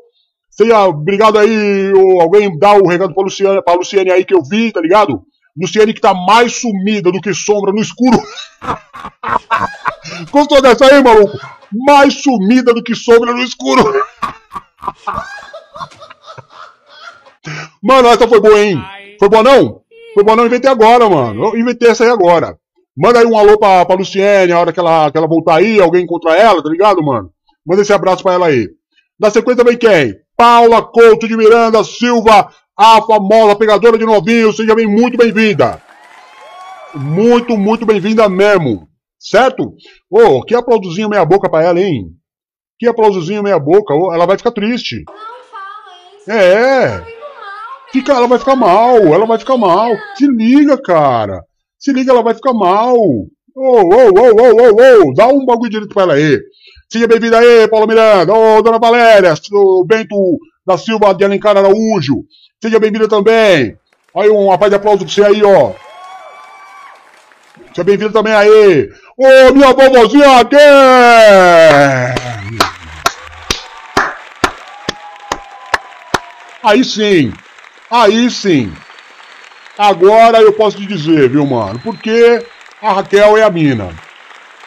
Seja 0.50 0.86
obrigado 0.86 1.40
aí, 1.40 1.92
alguém 2.20 2.58
dá 2.60 2.74
o 2.74 2.88
recado 2.88 3.14
pra 3.14 3.24
Luciane, 3.24 3.64
pra 3.64 3.74
Luciane 3.74 4.12
aí 4.12 4.24
que 4.24 4.36
eu 4.36 4.44
vi, 4.44 4.72
tá 4.72 4.82
ligado? 4.82 5.24
Luciane 5.60 5.94
que 5.94 6.02
tá 6.02 6.14
mais 6.14 6.60
sumida 6.60 7.12
do 7.12 7.22
que 7.22 7.34
sombra 7.34 7.72
no 7.72 7.82
escuro. 7.82 8.18
Gostou 10.32 10.62
dessa 10.62 10.86
aí, 10.86 11.04
maluco? 11.04 11.38
Mais 11.72 12.22
sumida 12.22 12.74
do 12.74 12.84
que 12.84 12.96
sombra 12.96 13.34
no 13.34 13.44
escuro. 13.44 13.84
Mano, 17.82 18.08
essa 18.08 18.28
foi 18.28 18.40
boa, 18.40 18.60
hein? 18.60 18.82
Foi 19.20 19.30
boa 19.30 19.44
não? 19.44 19.82
Foi 20.14 20.24
boa 20.24 20.36
não, 20.36 20.46
inventei 20.46 20.70
agora, 20.70 21.10
mano. 21.10 21.46
Eu 21.46 21.58
inventei 21.58 21.90
essa 21.90 22.04
aí 22.04 22.10
agora. 22.10 22.58
Manda 22.96 23.20
aí 23.20 23.26
um 23.26 23.38
alô 23.38 23.58
pra, 23.58 23.86
pra 23.86 23.96
Luciene, 23.96 24.52
a 24.52 24.60
hora 24.60 24.72
que 24.72 24.80
ela, 24.80 25.12
que 25.12 25.18
ela 25.18 25.28
voltar 25.28 25.56
aí, 25.56 25.80
alguém 25.80 26.04
encontrar 26.04 26.36
ela, 26.36 26.62
tá 26.62 26.70
ligado, 26.70 27.04
mano? 27.04 27.32
Manda 27.66 27.82
esse 27.82 27.92
abraço 27.92 28.22
pra 28.22 28.34
ela 28.34 28.48
aí. 28.48 28.70
Na 29.20 29.30
sequência 29.30 29.64
vem 29.64 29.78
quem? 29.78 30.16
Paula 30.38 30.82
Couto 30.82 31.28
de 31.28 31.36
Miranda 31.36 31.84
Silva, 31.84 32.50
a 32.78 33.02
famosa 33.02 33.56
pegadora 33.56 33.98
de 33.98 34.06
novinho. 34.06 34.54
Seja 34.54 34.76
bem, 34.76 34.88
muito 34.88 35.18
bem-vinda. 35.18 35.82
Muito, 36.94 37.58
muito 37.58 37.86
bem-vinda 37.86 38.28
mesmo. 38.30 38.88
Certo? 39.20 39.74
Ô, 40.10 40.38
oh, 40.38 40.44
que 40.44 40.54
aplausozinho 40.54 41.10
meia 41.10 41.26
boca 41.26 41.50
pra 41.50 41.64
ela, 41.64 41.80
hein? 41.80 42.08
Que 42.78 42.88
aplausozinho 42.88 43.44
meia 43.44 43.58
boca. 43.58 43.94
Oh, 43.94 44.14
ela 44.14 44.26
vai 44.26 44.38
ficar 44.38 44.52
triste. 44.52 45.04
Não 45.08 45.14
fala 45.16 46.18
isso. 46.18 46.32
É. 46.32 47.06
Fica, 47.92 48.14
ela 48.14 48.28
vai 48.28 48.40
ficar 48.40 48.56
mal, 48.56 48.98
ela 48.98 49.26
vai 49.26 49.38
ficar 49.38 49.56
mal. 49.56 49.92
Se 50.16 50.28
liga, 50.28 50.82
cara. 50.82 51.44
Se 51.80 51.94
liga, 51.94 52.12
ela 52.12 52.24
vai 52.24 52.34
ficar 52.34 52.54
mal. 52.54 52.96
Ô, 52.96 53.28
ô, 53.56 53.84
ô, 53.84 53.84
ô, 53.84 54.72
ô, 54.72 55.10
ô, 55.10 55.14
dá 55.14 55.28
um 55.28 55.46
bagulho 55.46 55.70
direito 55.70 55.94
pra 55.94 56.04
ela 56.04 56.14
aí. 56.16 56.40
Seja 56.92 57.08
bem-vinda 57.08 57.38
aí, 57.38 57.68
Paulo 57.68 57.88
Miranda. 57.88 58.34
Ô, 58.34 58.62
dona 58.62 58.80
Valéria, 58.80 59.34
o 59.52 59.86
Bento 59.86 60.16
da 60.66 60.78
Silva 60.78 61.14
de 61.14 61.24
Alencar 61.24 61.56
Araújo. 61.56 62.24
Seja 62.64 62.80
bem-vinda 62.80 63.10
também. 63.10 63.78
Aí, 64.16 64.30
um 64.30 64.50
rapaz 64.50 64.70
de 64.70 64.78
aplauso 64.78 65.04
pra 65.04 65.14
você 65.14 65.22
aí, 65.22 65.44
ó. 65.44 65.74
Seja 67.74 67.84
bem-vindo 67.84 68.14
também 68.14 68.34
aí. 68.34 68.90
Ô, 69.18 69.54
minha 69.54 69.74
vovozinha 69.74 70.40
aqui! 70.40 70.56
Aí 76.64 76.86
sim. 76.86 77.34
Aí 77.92 78.32
sim. 78.32 78.74
Agora 79.78 80.42
eu 80.42 80.54
posso 80.54 80.78
te 80.78 80.86
dizer, 80.86 81.28
viu, 81.28 81.46
mano? 81.46 81.82
Porque 81.84 82.46
a 82.82 82.94
Raquel 82.94 83.36
é 83.36 83.44
a 83.44 83.50
mina. 83.50 83.90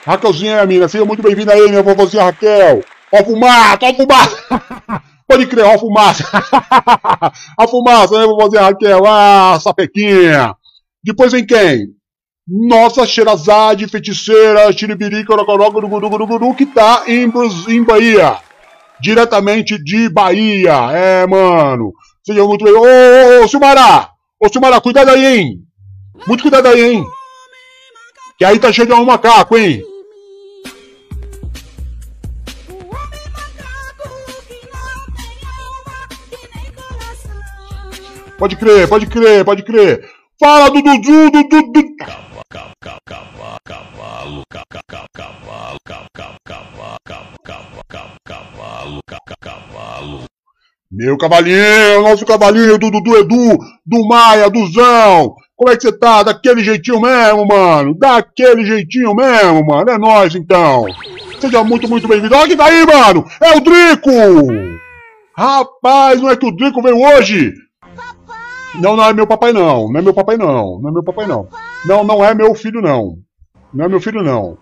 Raquelzinha 0.04 0.56
é 0.56 0.60
a 0.60 0.66
mina. 0.66 0.86
Seja 0.86 1.06
muito 1.06 1.22
bem-vinda 1.22 1.54
aí, 1.54 1.66
minha 1.70 1.82
vovozinha 1.82 2.24
Raquel. 2.24 2.84
Ó 3.10 3.24
fumaça, 3.24 3.78
ó 3.80 3.94
fumaça. 3.94 5.02
Pode 5.26 5.47
crer, 5.47 5.64
ó 5.64 5.78
fumaça. 5.78 6.25
a 7.59 7.68
fumaça, 7.68 8.18
né, 8.18 8.26
vovozinha 8.26 8.62
Raquel? 8.62 9.04
Ah, 9.06 9.59
sapequinha. 9.61 10.54
Depois 11.02 11.33
vem 11.33 11.45
quem? 11.45 11.88
Nossa 12.49 13.04
Xerazade, 13.04 13.88
feiticeira, 13.88 14.73
Xiribirica, 14.73 15.35
Guru, 15.35 16.54
que 16.54 16.64
tá 16.64 17.02
em, 17.09 17.30
em 17.68 17.83
Bahia. 17.83 18.38
Diretamente 19.00 19.83
de 19.83 20.09
Bahia. 20.09 20.90
É, 20.92 21.26
mano. 21.26 21.92
Seja 22.25 22.45
muito 22.45 22.64
bem. 22.64 22.73
Ô, 22.73 22.83
ô, 22.83 23.45
ô, 23.45 23.49
Silmara! 23.49 24.11
Ô, 24.40 24.49
Silmara, 24.49 24.80
cuidado 24.80 25.11
aí, 25.11 25.26
hein? 25.26 25.59
Muito 26.26 26.42
cuidado 26.42 26.68
aí, 26.68 26.83
hein? 26.83 27.04
Que 28.38 28.45
aí 28.45 28.59
tá 28.59 28.73
chegando 28.73 29.02
um 29.02 29.06
macaco, 29.06 29.56
hein? 29.56 29.83
Pode 38.38 38.54
crer, 38.56 38.86
pode 38.86 39.06
crer, 39.06 39.44
pode 39.44 39.62
crer. 39.62 40.08
Fala 40.38 40.68
do 40.68 40.82
Dudu, 40.82 41.30
Dudu, 41.30 41.72
Dudu. 41.72 41.96
Cavalo, 41.98 42.42
cavalo, 42.78 43.58
cavalo, 43.64 44.42
cavalo. 49.40 50.24
Meu 50.92 51.16
cavalinho, 51.16 52.02
nosso 52.02 52.24
cavalinho 52.26 52.78
do 52.78 52.90
Dudu 52.90 53.16
Edu, 53.16 53.58
do 53.84 54.06
Maia, 54.06 54.50
do 54.50 54.66
Zão. 54.66 55.34
Como 55.56 55.70
é 55.70 55.76
que 55.76 55.82
você 55.82 55.92
tá? 55.98 56.22
Daquele 56.22 56.62
jeitinho 56.62 57.00
mesmo, 57.00 57.46
mano. 57.46 57.94
Daquele 57.98 58.64
jeitinho 58.64 59.14
mesmo, 59.14 59.66
mano. 59.66 59.90
É 59.90 59.98
nóis, 59.98 60.34
então. 60.34 60.84
Seja 61.40 61.64
muito, 61.64 61.88
muito 61.88 62.06
bem-vindo. 62.06 62.34
Olha 62.36 62.48
quem 62.48 62.56
tá 62.56 62.66
aí, 62.66 62.84
mano. 62.86 63.26
É 63.42 63.56
o 63.56 63.60
Drico. 63.60 64.10
Rapaz, 65.36 66.20
não 66.20 66.30
é 66.30 66.36
que 66.36 66.46
o 66.46 66.54
Drico 66.54 66.82
veio 66.82 67.00
hoje? 67.00 67.52
Não, 68.80 68.97
não 68.97 69.04
é 69.04 69.12
meu 69.12 69.26
papai 69.26 69.52
não. 69.52 69.90
Não 69.90 70.00
é 70.00 70.02
meu 70.02 70.14
papai 70.14 70.37
não. 70.37 70.80
Não 70.80 70.88
é 70.88 70.92
meu 70.92 71.02
papai 71.02 71.26
não. 71.26 71.49
Não, 71.87 72.04
não 72.04 72.25
é 72.25 72.35
meu 72.35 72.54
filho 72.54 72.80
não. 72.80 73.18
Não 73.73 73.85
é 73.85 73.88
meu 73.88 74.00
filho 74.00 74.23
não. 74.23 74.59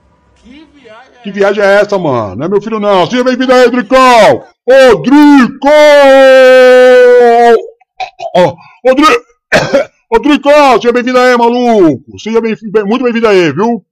Que 1.22 1.32
viagem 1.32 1.64
é 1.64 1.80
essa, 1.80 1.98
mano? 1.98 2.36
Não 2.36 2.46
é 2.46 2.48
meu 2.48 2.60
filho 2.60 2.78
não. 2.78 3.06
Seja 3.06 3.24
bem-vindo 3.24 3.52
aí, 3.52 3.70
Dricão. 3.70 4.44
Rodrigo! 4.68 5.58
Rodrigo! 8.84 9.24
Rodrigo, 10.12 10.50
seja 10.80 10.92
bem-vindo 10.92 11.18
aí, 11.18 11.36
maluco! 11.36 12.18
Seja 12.18 12.40
bem, 12.40 12.54
muito 12.86 13.02
bem-vindo 13.02 13.26
aí, 13.26 13.52
viu? 13.52 13.84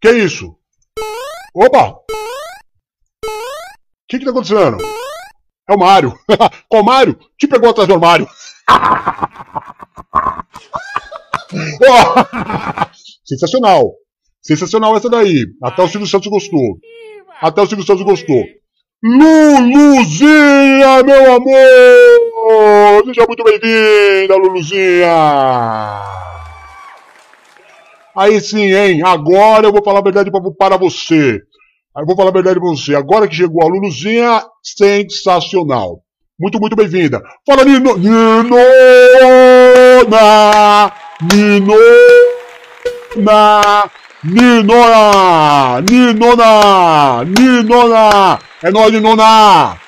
Que 0.00 0.10
isso? 0.10 0.56
Opa! 1.54 1.90
O 1.90 2.02
que 4.08 4.18
que 4.18 4.24
tá 4.24 4.32
acontecendo? 4.32 4.78
É 5.68 5.74
o 5.74 5.78
Mário. 5.78 6.18
Qual 6.68 6.82
Mário? 6.82 7.18
Te 7.38 7.46
pegou 7.46 7.70
atrás 7.70 7.88
do 7.88 7.94
armário. 7.94 8.28
Sensacional. 13.24 13.92
Sensacional 14.40 14.96
essa 14.96 15.08
daí. 15.08 15.46
Até 15.62 15.82
o 15.82 15.88
Silvio 15.88 16.08
Santos 16.08 16.28
gostou. 16.28 16.78
Até 17.40 17.62
o 17.62 17.66
Silvio 17.66 17.86
Santos 17.86 18.04
gostou. 18.04 18.44
Luluzinha, 19.04 20.32
meu 21.04 21.34
amor! 21.34 23.04
Seja 23.04 23.26
muito 23.26 23.42
bem-vinda, 23.42 24.36
Luluzinha! 24.36 25.08
Aí 28.16 28.40
sim, 28.40 28.72
hein? 28.72 29.02
Agora 29.04 29.66
eu 29.66 29.72
vou 29.72 29.82
falar 29.82 29.98
a 29.98 30.02
verdade 30.02 30.30
para 30.30 30.76
você. 30.76 31.40
Eu 31.96 32.06
vou 32.06 32.14
falar 32.14 32.30
a 32.30 32.34
verdade 32.34 32.60
para 32.60 32.68
você. 32.68 32.94
Agora 32.94 33.26
que 33.26 33.34
chegou 33.34 33.64
a 33.64 33.66
Luluzinha, 33.66 34.44
sensacional. 34.62 36.02
Muito, 36.42 36.58
muito 36.58 36.74
bem-vinda. 36.74 37.22
Fala, 37.46 37.64
Nino! 37.64 37.96
Ninona! 37.96 38.52
Ninona! 41.32 41.80
Ninona! 44.24 45.80
Ninona! 45.88 47.24
Ninona! 47.24 48.38
É 48.60 48.72
nóis, 48.72 48.92
Ninona! 48.92 49.78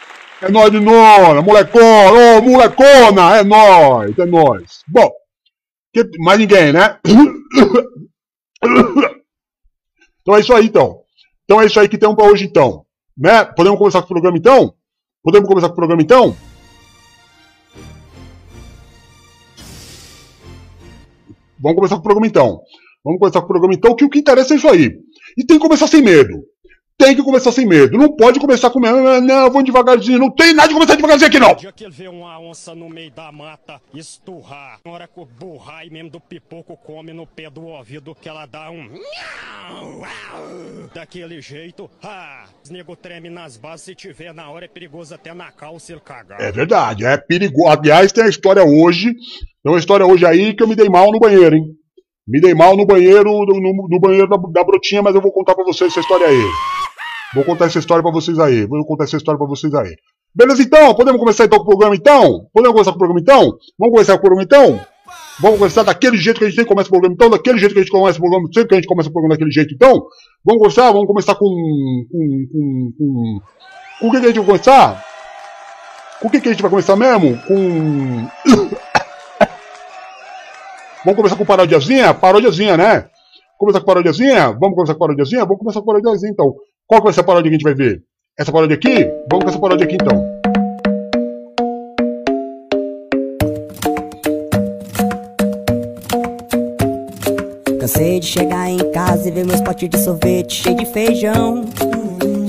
É 0.41 0.49
nóis, 0.49 0.73
Ninona! 0.73 1.43
Molecona! 1.43 2.39
Ô, 2.39 2.43
molecona! 2.43 3.37
É 3.37 3.43
nóis! 3.43 4.17
É 4.17 4.25
nóis! 4.25 4.85
Bom, 4.87 5.11
que, 5.93 6.09
mais 6.21 6.39
ninguém, 6.39 6.73
né? 6.73 7.01
Então 10.23 10.37
é 10.37 10.41
isso 10.41 10.55
aí, 10.55 10.67
então. 10.67 11.03
Então 11.45 11.61
é 11.61 11.67
isso 11.67 11.79
aí 11.79 11.87
que 11.87 11.99
tem 11.99 12.15
pra 12.15 12.25
hoje, 12.25 12.45
então. 12.47 12.87
Né? 13.19 13.45
Podemos 13.45 13.79
começar 13.79 14.01
com 14.01 14.07
o 14.07 14.09
programa, 14.09 14.39
então? 14.39 14.75
Podemos 15.25 15.49
começar 15.49 15.69
com 15.69 15.73
o 15.73 15.77
programa, 15.77 16.03
então? 16.03 16.37
Vamos 21.59 21.77
começar 21.77 21.95
com 21.95 22.01
o 22.01 22.03
programa, 22.03 22.27
então. 22.27 22.61
Vamos 23.03 23.19
começar 23.19 23.41
com 23.41 23.47
o 23.47 23.49
programa 23.49 23.75
então, 23.75 23.97
que 23.97 24.05
o 24.05 24.11
que 24.11 24.19
interessa 24.19 24.53
é 24.53 24.59
isso 24.59 24.69
aí. 24.69 24.91
E 25.39 25.45
tem 25.47 25.59
que 25.59 25.65
começar 25.65 25.87
sem 25.87 26.03
medo. 26.03 26.45
Tem 26.97 27.17
que 27.17 27.23
começar 27.23 27.51
sem 27.51 27.67
medo. 27.67 27.99
Não 27.99 28.15
pode 28.15 28.39
começar 28.39 28.71
com 28.71 28.79
medo. 28.79 28.97
Não, 29.21 29.51
vou 29.51 29.63
devagarzinho. 29.65 30.19
Não 30.19 30.31
tem 30.31 30.55
nada 30.55 30.69
de 30.69 30.75
começar 30.75 30.95
devagarzinho 30.95 31.29
aqui, 31.29 31.41
não. 31.41 31.53
O 31.53 31.57
dia 31.57 31.73
que 31.73 31.85
ele 31.85 31.93
vê 31.93 32.07
uma 32.07 32.39
onça 32.39 32.73
no 32.73 32.89
meio 32.89 33.11
da 33.11 33.33
mata 33.33 33.81
esturrar, 33.93 34.79
na 34.85 34.93
hora 34.93 35.09
que 35.09 35.19
o 35.19 35.27
burrai 35.27 35.91
mesmo 35.91 36.11
do 36.11 36.21
pipoco 36.21 36.77
come 36.77 37.13
no 37.13 37.27
pé 37.27 37.51
do 37.51 37.67
ouvido, 37.67 38.15
que 38.15 38.29
ela 38.29 38.47
dá 38.47 38.71
um. 38.71 38.89
Daquele 40.95 41.41
jeito, 41.41 41.91
ah, 42.01 42.45
os 42.63 42.71
nego 42.71 42.95
treme 42.95 43.29
nas 43.29 43.57
bases. 43.57 43.87
Se 43.87 43.95
tiver 43.95 44.33
na 44.33 44.49
hora, 44.49 44.67
é 44.67 44.69
perigoso 44.69 45.15
até 45.15 45.35
na 45.35 45.51
calça 45.51 45.93
ele 45.93 46.01
cagar. 46.01 46.41
É 46.41 46.53
verdade, 46.53 47.05
é 47.05 47.17
perigoso. 47.17 47.69
Aliás, 47.69 48.13
tem 48.13 48.23
a 48.23 48.29
história 48.29 48.63
hoje. 48.63 49.13
Tem 49.63 49.73
uma 49.73 49.79
história 49.79 50.07
hoje 50.07 50.25
aí 50.25 50.55
que 50.55 50.63
eu 50.63 50.69
me 50.69 50.77
dei 50.77 50.89
mal 50.89 51.11
no 51.11 51.19
banheiro, 51.19 51.57
hein? 51.57 51.65
Me 52.27 52.41
dei 52.41 52.55
mal 52.55 52.77
no 52.77 52.87
banheiro, 52.87 53.25
no, 53.45 53.89
no 53.89 54.01
banheiro 54.01 54.29
da, 54.29 54.37
da, 54.37 54.65
brotinha, 54.65 55.03
mas 55.03 55.15
eu 55.15 55.21
vou 55.21 55.33
contar 55.33 55.55
pra 55.55 55.65
vocês 55.65 55.91
essa 55.91 56.01
história 56.01 56.27
aí. 56.27 56.43
Vou 57.35 57.45
contar 57.45 57.67
essa 57.67 57.79
história 57.79 58.03
pra 58.03 58.13
vocês 58.13 58.39
aí. 58.39 58.67
Vou 58.67 58.85
contar 58.87 59.05
essa 59.05 59.17
história 59.17 59.39
pra 59.39 59.47
vocês 59.47 59.75
aí. 59.75 59.97
Beleza, 60.35 60.63
então? 60.63 60.95
Podemos 60.95 61.21
começar 61.21 61.45
então 61.45 61.59
com 61.59 61.65
o 61.65 61.69
programa, 61.69 61.95
então? 61.95 62.47
Podemos 62.53 62.73
começar 62.73 62.91
com 62.91 62.97
o 62.97 62.99
programa, 62.99 63.21
então? 63.21 63.59
Vamos 63.79 63.93
começar 63.95 64.13
com 64.13 64.19
o 64.19 64.21
programa, 64.21 64.43
então? 64.43 64.81
Vamos 65.41 65.59
começar 65.59 65.83
daquele 65.83 66.17
jeito 66.17 66.39
que 66.39 66.45
a 66.45 66.49
gente 66.49 66.57
sempre 66.57 66.71
começa 66.71 66.89
o 66.89 66.91
programa, 66.91 67.15
então? 67.15 67.31
Daquele 67.31 67.59
jeito 67.59 67.73
que 67.73 67.81
a 67.81 67.83
gente 67.83 67.93
começa 67.93 68.19
o 68.19 68.21
programa, 68.21 68.47
sempre 68.47 68.69
que 68.69 68.75
a 68.75 68.79
gente 68.79 68.89
começa 68.89 69.09
o 69.09 69.13
programa 69.13 69.35
daquele 69.35 69.51
jeito, 69.51 69.75
então? 69.75 70.03
Vamos 70.45 70.63
começar? 70.63 70.91
Vamos 70.93 71.07
começar 71.07 71.35
com... 71.35 71.47
Com, 71.47 72.47
com, 72.53 72.93
com, 72.99 73.41
com 74.01 74.09
o 74.09 74.11
que, 74.11 74.21
que 74.21 74.25
a 74.25 74.29
gente 74.29 74.37
vai 74.39 74.47
começar? 74.47 75.05
Com 76.21 76.29
o 76.29 76.31
que, 76.31 76.41
que 76.41 76.49
a 76.49 76.53
gente 76.53 76.63
vai 76.63 76.71
começar 76.71 76.97
mesmo? 76.97 77.39
Com. 77.47 78.29
Vamos 81.05 81.17
começar 81.17 81.37
com 81.37 81.45
parodiazinha? 81.45 82.15
Parodiazinha, 82.15 82.77
né? 82.77 83.09
Começar 83.59 83.81
com 83.81 83.87
parodiazinha? 83.87 84.51
Vamos 84.53 84.75
começar 84.75 84.95
com 84.95 85.01
parodiazinha? 85.01 85.45
Vamos 85.45 85.59
começar 85.59 85.81
com 85.81 85.87
parodiazinha 85.87 86.33
então. 86.33 86.55
Qual 86.87 87.01
que 87.01 87.05
vai 87.05 87.15
ser 87.15 87.21
a 87.21 87.25
paródia 87.25 87.51
que 87.51 87.57
a 87.57 87.59
gente 87.59 87.65
vai 87.65 87.75
ver? 87.75 88.03
Essa 88.39 88.53
paródia 88.53 88.77
aqui? 88.77 89.11
Vamos 89.31 89.45
com 89.45 89.49
essa 89.49 89.59
paródia 89.59 89.87
aqui 89.87 89.95
então. 89.95 90.35
Cansei 97.81 98.21
de 98.21 98.27
chegar 98.27 98.69
em 98.69 98.93
casa 98.93 99.29
e 99.29 99.31
ver 99.31 99.47
meus 99.47 99.63
potes 99.63 99.89
de 99.89 99.99
sorvete 99.99 100.63
cheio 100.63 100.77
de 100.77 100.85
feijão. 100.85 101.65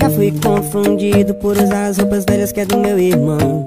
Já 0.01 0.09
fui 0.09 0.33
confundido 0.43 1.33
por 1.35 1.55
usar 1.55 1.87
as 1.87 1.97
roupas 1.97 2.25
velhas 2.27 2.51
que 2.51 2.59
é 2.59 2.65
do 2.65 2.77
meu 2.77 2.99
irmão. 2.99 3.65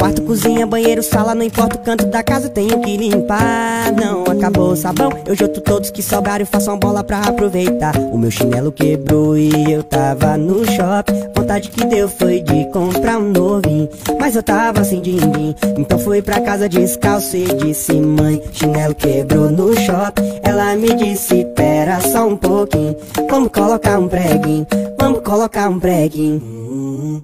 Quarto, 0.00 0.22
cozinha, 0.22 0.66
banheiro, 0.66 1.02
sala, 1.02 1.34
não 1.34 1.42
importa 1.44 1.76
o 1.76 1.78
canto 1.80 2.06
da 2.06 2.22
casa, 2.22 2.48
tenho 2.48 2.80
que 2.80 2.96
limpar. 2.96 3.92
Não 3.92 4.24
acabou 4.24 4.72
o 4.72 4.76
sabão, 4.76 5.10
eu 5.26 5.36
junto 5.36 5.60
todos 5.60 5.90
que 5.90 6.02
sobraram 6.02 6.42
e 6.42 6.46
faço 6.46 6.70
uma 6.70 6.78
bola 6.78 7.04
pra 7.04 7.20
aproveitar. 7.20 7.94
O 8.10 8.16
meu 8.16 8.30
chinelo 8.30 8.72
quebrou 8.72 9.36
e 9.36 9.70
eu 9.70 9.82
tava 9.82 10.38
no 10.38 10.64
shopping. 10.64 11.12
Vontade 11.36 11.68
que 11.68 11.84
deu 11.84 12.08
foi 12.08 12.40
de 12.40 12.64
comprar 12.70 13.18
um 13.18 13.30
novinho, 13.30 13.90
mas 14.18 14.36
eu 14.36 14.42
tava 14.42 14.82
sem 14.84 15.02
din-din. 15.02 15.54
Então 15.76 15.98
fui 15.98 16.22
pra 16.22 16.40
casa 16.40 16.66
descalço 16.66 17.36
e 17.36 17.44
disse: 17.44 17.92
Mãe, 17.92 18.42
chinelo 18.52 18.94
quebrou 18.94 19.50
no 19.50 19.78
shopping. 19.78 20.40
Ela 20.42 20.76
me 20.76 20.94
disse: 20.94 21.44
Pera 21.54 22.00
só 22.00 22.26
um 22.26 22.38
pouquinho, 22.38 22.96
vamos 23.28 23.50
colocar 23.50 23.98
um 23.98 24.08
preguinho, 24.08 24.66
vamos 24.98 25.20
colocar 25.20 25.68
um 25.68 25.78
preguinho. 25.78 27.22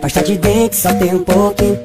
Pasta 0.00 0.22
de 0.22 0.36
dente 0.38 0.76
só 0.76 0.92
tem 0.94 1.14
um 1.14 1.24
pouquinho. 1.24 1.78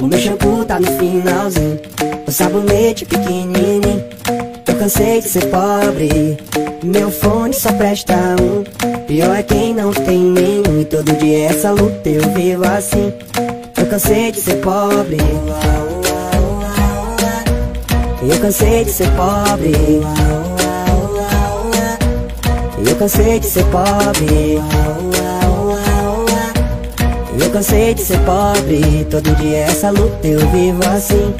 O 0.00 0.06
meu 0.06 0.18
shampoo 0.18 0.64
tá 0.64 0.78
no 0.80 0.86
finalzinho. 0.98 1.80
O 2.26 2.30
sabonete 2.30 3.04
pequenininho. 3.04 4.04
Eu 4.66 4.74
cansei 4.76 5.20
de 5.20 5.28
ser 5.28 5.46
pobre. 5.50 6.38
Meu 6.82 7.10
fone 7.10 7.52
só 7.52 7.72
presta 7.72 8.14
um. 8.40 8.64
Pior 9.06 9.36
é 9.36 9.42
quem 9.42 9.74
não 9.74 9.92
tem 9.92 10.18
nenhum. 10.18 10.80
E 10.80 10.84
todo 10.84 11.12
dia 11.12 11.46
essa 11.46 11.70
luta 11.70 12.08
eu 12.08 12.22
vivo 12.30 12.64
assim. 12.64 13.12
Eu 13.76 13.86
cansei 13.86 14.32
de 14.32 14.40
ser 14.40 14.56
pobre. 14.56 15.18
Eu 18.22 18.40
cansei 18.40 18.84
de 18.84 18.90
ser 18.90 19.10
pobre. 19.10 19.72
Eu 22.86 22.96
cansei 22.96 23.38
de 23.38 23.46
ser 23.46 23.64
pobre. 23.66 24.58
Eu 27.38 27.50
cansei 27.50 27.94
de 27.94 28.02
ser 28.02 28.18
pobre, 28.20 29.04
todo 29.10 29.34
dia 29.36 29.58
essa 29.58 29.90
luta 29.90 30.26
eu 30.26 30.40
vivo 30.50 30.80
assim. 30.88 31.34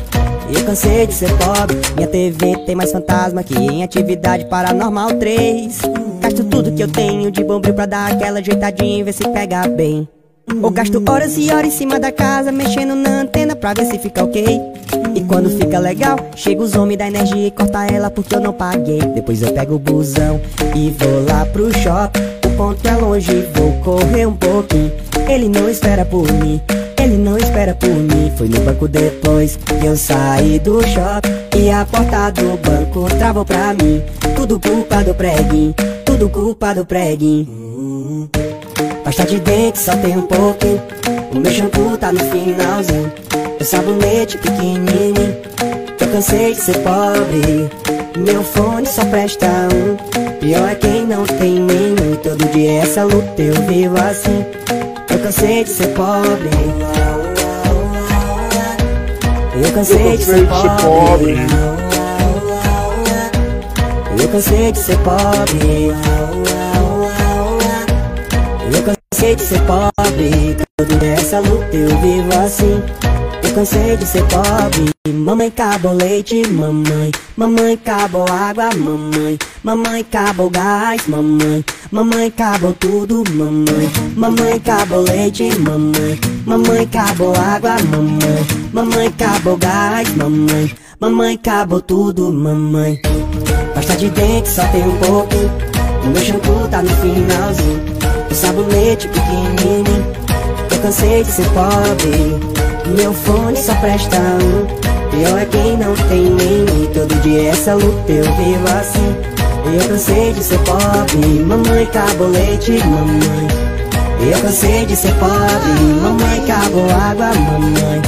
Eu 0.52 0.64
cansei 0.64 1.06
de 1.06 1.14
ser 1.14 1.30
pobre, 1.36 1.76
minha 1.94 2.08
TV 2.08 2.56
tem 2.66 2.74
mais 2.74 2.92
fantasma 2.92 3.42
que 3.42 3.54
em 3.54 3.82
atividade 3.82 4.44
paranormal 4.46 5.14
3. 5.14 5.80
Gasto 6.20 6.44
tudo 6.44 6.72
que 6.72 6.82
eu 6.82 6.88
tenho 6.88 7.30
de 7.30 7.44
bombril 7.44 7.74
pra 7.74 7.86
dar 7.86 8.12
aquela 8.12 8.40
ajeitadinha 8.40 8.98
e 8.98 9.02
ver 9.02 9.12
se 9.12 9.28
pega 9.28 9.68
bem. 9.68 10.08
Ou 10.62 10.70
gasto 10.70 11.02
horas 11.08 11.38
e 11.38 11.50
horas 11.50 11.68
em 11.68 11.76
cima 11.76 11.98
da 11.98 12.12
casa, 12.12 12.52
mexendo 12.52 12.94
na 12.94 13.22
antena 13.22 13.56
pra 13.56 13.72
ver 13.72 13.86
se 13.86 13.98
fica 13.98 14.22
ok. 14.24 14.60
E 15.14 15.20
quando 15.22 15.48
fica 15.48 15.78
legal, 15.78 16.18
chega 16.36 16.62
os 16.62 16.74
homens 16.74 16.98
da 16.98 17.06
energia 17.06 17.46
e 17.46 17.50
corta 17.50 17.86
ela 17.86 18.10
porque 18.10 18.34
eu 18.34 18.40
não 18.40 18.52
paguei. 18.52 18.98
Depois 18.98 19.40
eu 19.42 19.52
pego 19.52 19.76
o 19.76 19.78
busão 19.78 20.40
e 20.74 20.90
vou 20.90 21.24
lá 21.28 21.46
pro 21.46 21.72
shopping. 21.78 22.20
O 22.46 22.56
ponto 22.56 22.86
é 22.86 22.96
longe, 22.96 23.48
vou 23.54 23.72
correr 23.80 24.26
um 24.26 24.34
pouquinho. 24.36 24.92
Ele 25.28 25.48
não 25.48 25.68
espera 25.68 26.04
por 26.04 26.30
mim, 26.32 26.60
ele 27.02 27.16
não 27.16 27.36
espera 27.36 27.74
por 27.74 27.88
mim. 27.88 28.32
Foi 28.36 28.48
no 28.48 28.60
banco 28.60 28.86
depois 28.86 29.56
que 29.56 29.86
eu 29.86 29.96
saí 29.96 30.58
do 30.58 30.80
shopping. 30.82 31.44
E 31.56 31.70
a 31.70 31.84
porta 31.84 32.30
do 32.30 32.56
banco 32.58 33.06
travou 33.16 33.44
pra 33.44 33.74
mim. 33.74 34.02
Tudo 34.36 34.60
culpa 34.60 35.02
do 35.02 35.14
preguinho, 35.14 35.74
tudo 36.04 36.28
culpa 36.28 36.74
do 36.74 36.84
preguinho. 36.84 38.28
Pasta 39.04 39.24
de 39.24 39.38
dente 39.40 39.78
só 39.78 39.96
tem 39.96 40.16
um 40.16 40.22
pouquinho. 40.22 40.82
O 41.34 41.38
meu 41.38 41.52
shampoo 41.52 41.96
tá 41.96 42.12
no 42.12 42.20
finalzinho. 42.20 43.12
O 43.60 43.64
sabonete 43.64 44.38
pequenininho. 44.38 45.36
Eu 46.00 46.08
cansei 46.08 46.54
de 46.54 46.60
ser 46.60 46.78
pobre. 46.78 47.70
Meu 48.16 48.42
fone 48.42 48.86
só 48.86 49.04
presta 49.06 49.46
um. 49.46 49.96
Pior 50.38 50.68
é 50.68 50.74
quem 50.74 51.06
não 51.06 51.24
tem 51.24 51.60
nenhum. 51.60 52.16
Todo 52.22 52.44
dia 52.52 52.82
essa 52.82 53.04
luta 53.04 53.42
eu 53.42 53.54
vivo 53.66 53.96
assim. 54.00 54.44
Eu 55.14 55.20
cansei 55.20 55.62
de 55.62 55.70
ser 55.70 55.86
pobre. 55.94 56.50
Eu 59.54 59.72
cansei 59.72 60.16
de 60.16 60.24
ser 60.24 60.46
pobre. 60.48 61.36
Eu 64.20 64.28
cansei 64.28 64.72
de 64.72 64.78
ser 64.80 64.98
pobre. 64.98 65.94
Eu 68.74 68.82
cansei 68.82 69.36
de 69.36 69.42
ser 69.42 69.60
pobre. 69.62 70.56
Todo 70.76 70.98
dia 70.98 71.12
essa 71.12 71.38
luta 71.38 71.76
eu 71.76 71.96
vivo 72.00 72.36
assim. 72.44 72.82
Eu 73.44 73.54
cansei 73.54 73.96
de 73.96 74.06
ser 74.06 74.24
pobre. 74.24 74.90
Mamãe 75.06 75.48
acabou 75.48 75.92
leite, 75.92 76.48
mamãe. 76.48 77.12
Mamãe 77.36 77.74
acabou 77.74 78.24
água, 78.30 78.70
mamãe. 78.74 79.38
Mamãe 79.62 80.00
acabou 80.00 80.48
gás, 80.48 81.06
mamãe. 81.06 81.64
Mamãe 81.92 82.26
acabou 82.26 82.72
tudo, 82.72 83.22
mamãe. 83.32 83.92
Mamãe 84.16 84.54
acabou 84.54 85.02
leite, 85.02 85.50
mamãe. 85.58 86.18
Mamãe 86.46 86.82
acabou 86.84 87.34
água, 87.36 87.76
mamãe. 87.90 88.46
Mamãe 88.72 89.06
acabou 89.08 89.56
gás, 89.58 90.08
mamãe. 90.16 90.74
Mamãe 90.98 91.34
acabou 91.34 91.80
tudo, 91.82 92.32
mamãe. 92.32 92.98
Pasta 93.74 93.94
de 93.96 94.08
dente 94.08 94.48
só 94.48 94.66
tem 94.68 94.82
um 94.82 94.96
pouquinho. 94.96 95.52
O 96.02 96.06
meu 96.08 96.22
shampoo 96.22 96.68
tá 96.70 96.80
no 96.80 96.88
finalzinho. 96.88 97.82
O 98.30 98.34
sabonete 98.34 99.08
pequenininho. 99.08 100.14
Eu 100.70 100.78
cansei 100.80 101.22
de 101.22 101.30
ser 101.30 101.46
pobre. 101.50 102.63
Meu 102.86 103.12
fone 103.12 103.56
só 103.56 103.74
presta 103.76 104.16
um. 104.16 104.66
Pior 105.10 105.38
é 105.38 105.46
quem 105.46 105.76
não 105.76 105.94
tem 106.08 106.30
nenhum. 106.30 106.84
E 106.84 106.86
todo 106.88 107.14
dia 107.22 107.50
essa 107.50 107.74
luta 107.74 108.12
eu 108.12 108.24
vivo 108.24 108.64
assim. 108.78 109.16
Eu 109.72 109.88
cansei 109.88 110.32
de 110.32 110.42
ser 110.42 110.58
pobre. 110.58 111.40
Mamãe 111.40 111.84
acabou 111.84 112.28
leite, 112.28 112.72
mamãe. 112.84 113.48
Eu 114.30 114.40
cansei 114.40 114.86
de 114.86 114.96
ser 114.96 115.14
pobre. 115.14 116.00
Mamãe 116.02 116.44
acabou 116.44 116.90
água, 116.90 117.32
mamãe. 117.34 118.02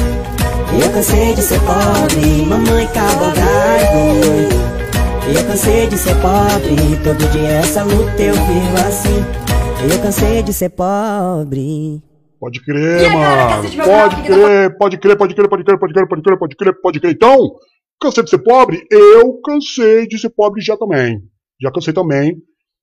Eu 0.82 0.90
cansei 0.90 1.34
de 1.34 1.42
ser 1.42 1.60
pobre. 1.60 2.46
Mamãe 2.46 2.84
acabou 2.84 3.32
gás, 3.32 3.94
mamãe. 3.94 4.48
Eu 5.34 5.44
cansei 5.44 5.86
de 5.86 5.98
ser 5.98 6.14
pobre. 6.16 7.00
Todo 7.02 7.30
dia 7.32 7.48
essa 7.48 7.82
luta 7.82 8.22
eu 8.22 8.34
vivo 8.34 8.86
assim. 8.86 9.24
Eu 9.90 9.98
cansei 10.00 10.42
de 10.42 10.52
ser 10.52 10.68
pobre. 10.70 12.02
Pode 12.38 12.62
crer, 12.62 13.10
mano. 13.12 13.62
Pode 13.84 14.22
crer, 14.22 14.76
pode 14.76 14.98
crer, 14.98 15.16
pode 15.16 15.34
crer, 15.34 15.48
pode 15.48 15.64
crer, 15.64 15.78
pode 15.78 15.92
crer, 15.92 16.08
pode 16.08 16.22
crer, 16.22 16.38
pode 16.38 16.56
crer, 16.56 16.80
pode 16.80 17.00
crer. 17.00 17.12
Então, 17.12 17.56
cansei 18.00 18.22
de 18.22 18.30
ser 18.30 18.38
pobre? 18.38 18.86
Eu 18.90 19.40
cansei 19.40 20.06
de 20.06 20.18
ser 20.18 20.30
pobre 20.30 20.60
já 20.60 20.76
também. 20.76 21.22
Já 21.60 21.72
cansei 21.72 21.94
também, 21.94 22.36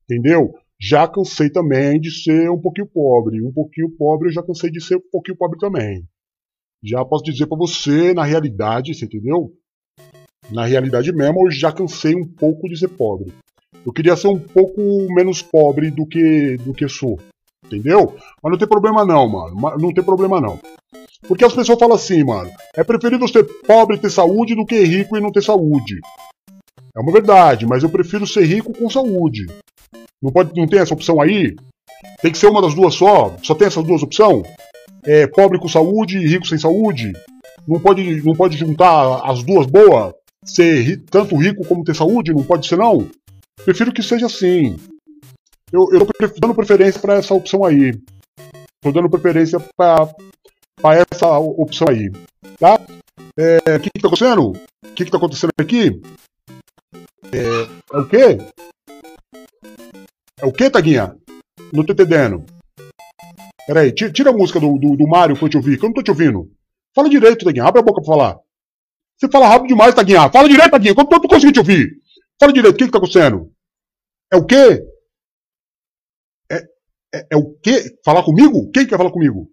entendeu? 0.10 0.54
Já 0.82 1.08
cansei 1.08 1.50
também 1.50 2.00
de 2.00 2.10
ser 2.12 2.50
um 2.50 2.60
pouquinho 2.60 2.88
pobre. 2.88 3.42
Um 3.42 3.54
pouquinho 3.54 3.92
pobre 3.92 4.30
eu 4.30 4.34
já 4.34 4.42
cansei 4.42 4.72
de 4.72 4.84
ser 4.84 4.96
um 4.96 5.10
pouquinho 5.12 5.38
pobre 5.38 5.60
também. 5.60 6.04
Já 6.84 7.06
posso 7.06 7.24
dizer 7.24 7.46
pra 7.46 7.58
você, 7.58 8.14
na 8.14 8.24
realidade, 8.24 8.94
você 8.94 9.06
entendeu? 9.06 9.54
Na 10.52 10.66
realidade 10.66 11.14
mesmo, 11.14 11.48
eu 11.48 11.52
já 11.52 11.72
cansei 11.72 12.16
um 12.16 12.28
pouco 12.28 12.68
de 12.68 12.78
ser 12.78 12.90
pobre. 12.90 13.32
Eu 13.86 13.94
queria 13.94 14.16
ser 14.16 14.28
um 14.28 14.40
pouco 14.40 14.82
menos 15.14 15.42
pobre 15.42 15.92
do 15.92 16.06
que 16.06 16.58
do 16.58 16.74
que 16.74 16.88
sou. 16.90 17.20
Entendeu? 17.76 18.16
Mas 18.42 18.52
não 18.52 18.58
tem 18.58 18.68
problema 18.68 19.06
não, 19.06 19.28
mano. 19.28 19.56
Não 19.80 19.94
tem 19.94 20.04
problema 20.04 20.40
não. 20.40 20.60
Porque 21.28 21.46
as 21.46 21.54
pessoas 21.54 21.80
falam 21.80 21.96
assim, 21.96 22.24
mano. 22.24 22.50
É 22.76 22.84
preferível 22.84 23.28
ser 23.28 23.44
pobre 23.66 23.98
e 23.98 24.00
ter 24.00 24.10
saúde 24.10 24.56
do 24.56 24.66
que 24.66 24.84
rico 24.84 25.18
e 25.18 25.22
não 25.22 25.32
ter 25.32 25.44
saúde. 25.44 26.00
É 26.96 27.00
uma 27.00 27.12
verdade, 27.12 27.66
mas 27.66 27.82
eu 27.82 27.90
prefiro 27.90 28.28
ser 28.28 28.46
rico 28.46 28.72
com 28.74 28.90
saúde. 28.90 29.48
Não, 30.22 30.32
pode, 30.32 30.52
não 30.56 30.68
tem 30.68 30.80
essa 30.80 30.94
opção 30.94 31.20
aí? 31.20 31.56
Tem 32.22 32.32
que 32.32 32.38
ser 32.38 32.48
uma 32.48 32.62
das 32.62 32.74
duas 32.74 32.94
só? 32.94 33.36
Só 33.42 33.56
tem 33.56 33.68
essas 33.68 33.84
duas 33.84 34.04
opções? 34.04 34.44
É 35.04 35.28
pobre 35.28 35.60
com 35.60 35.68
saúde 35.68 36.18
e 36.18 36.28
rico 36.28 36.46
sem 36.46 36.58
saúde? 36.58 37.14
Não 37.68 37.80
pode, 37.80 38.22
não 38.24 38.36
pode 38.36 38.58
juntar 38.58 39.22
as 39.26 39.44
duas 39.44 39.66
boas? 39.66 40.14
Ser 40.46 40.82
ri, 40.82 40.98
tanto 40.98 41.36
rico 41.36 41.66
como 41.66 41.84
ter 41.84 41.96
saúde? 41.96 42.34
Não 42.34 42.44
pode 42.44 42.68
ser 42.68 42.78
não? 42.78 43.08
Prefiro 43.64 43.94
que 43.94 44.04
seja 44.04 44.26
assim. 44.26 44.76
Eu, 45.74 45.90
eu 45.92 46.06
tô 46.06 46.40
dando 46.40 46.54
preferência 46.54 47.02
para 47.02 47.16
essa 47.16 47.34
opção 47.34 47.66
aí. 47.66 48.00
Tô 48.80 48.92
dando 48.92 49.10
preferência 49.10 49.60
para 49.76 50.08
essa 51.12 51.40
opção 51.40 51.88
aí. 51.90 52.12
Tá? 52.60 52.80
É, 53.36 53.78
o 53.78 53.80
que, 53.80 53.90
que 53.90 54.00
tá 54.00 54.08
acontecendo? 54.08 54.52
O 54.52 54.94
que, 54.94 55.06
que 55.06 55.10
tá 55.10 55.18
acontecendo 55.18 55.50
aqui? 55.60 56.00
É, 57.34 57.96
é 57.98 57.98
o 57.98 58.08
quê? 58.08 58.38
É 60.40 60.46
o 60.46 60.54
quê, 60.54 60.70
Taguinha? 60.70 61.18
Não 61.74 61.84
tô 61.84 61.94
entendendo. 61.94 62.46
Peraí, 63.66 63.92
ti- 63.92 64.12
tira 64.12 64.30
a 64.30 64.34
música 64.34 64.60
do, 64.60 64.78
do, 64.78 64.96
do 64.96 65.08
Mário 65.08 65.36
pra 65.36 65.46
eu 65.46 65.50
te 65.50 65.58
ouvir, 65.58 65.80
que 65.80 65.86
eu 65.86 65.90
não 65.90 65.94
tô 65.96 66.04
te 66.04 66.12
ouvindo. 66.12 66.52
Fala 66.96 67.10
direito, 67.10 67.46
Taguinha. 67.46 67.66
Abre 67.66 67.80
a 67.82 67.84
boca 67.84 68.00
pra 68.00 68.14
falar. 68.14 68.40
Você 69.18 69.28
fala 69.28 69.48
rápido 69.48 69.70
demais, 69.70 69.96
Taguinha. 69.96 70.30
Fala 70.30 70.48
direito, 70.48 70.70
Taguinha, 70.70 70.94
que 70.94 71.00
eu 71.00 71.04
não 71.04 71.10
tô 71.10 71.28
conseguindo 71.28 71.54
te 71.54 71.60
ouvir. 71.60 72.00
Fala 72.40 72.54
direito, 72.54 72.76
o 72.76 72.78
que 72.78 72.86
que 72.86 72.92
tá 72.92 73.00
acontecendo? 73.00 73.52
É 74.32 74.36
o 74.38 74.46
quê? 74.46 74.86
É, 77.14 77.28
é, 77.32 77.38
o 77.38 77.54
quê? 77.62 77.96
Falar 78.04 78.24
comigo? 78.24 78.72
Quem 78.72 78.88
quer 78.88 78.98
falar 78.98 79.12
comigo? 79.12 79.48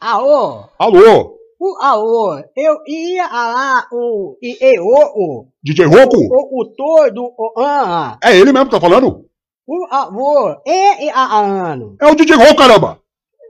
Aô, 0.00 0.64
Alô? 0.78 1.38
o 1.60 1.76
aô, 1.82 2.42
eu 2.56 2.78
ia 2.86 3.26
lá 3.28 3.86
o 3.92 4.36
e 4.42 4.56
e 4.60 4.80
o 4.80 4.86
o 4.86 5.46
DJ 5.62 5.84
Roco? 5.86 6.16
o, 6.16 6.60
o 6.62 6.64
todo 6.74 7.22
o 7.36 7.52
ah, 7.60 8.18
É 8.24 8.34
ele 8.36 8.50
mesmo 8.50 8.64
que 8.66 8.70
tá 8.72 8.80
falando? 8.80 9.26
o 9.66 9.86
avô 9.90 10.56
e 10.66 11.04
e 11.04 11.10
a 11.10 11.70
ano. 11.70 11.96
É 12.00 12.06
o 12.06 12.14
DJ 12.14 12.34
Roco, 12.36 12.56
caramba! 12.56 12.98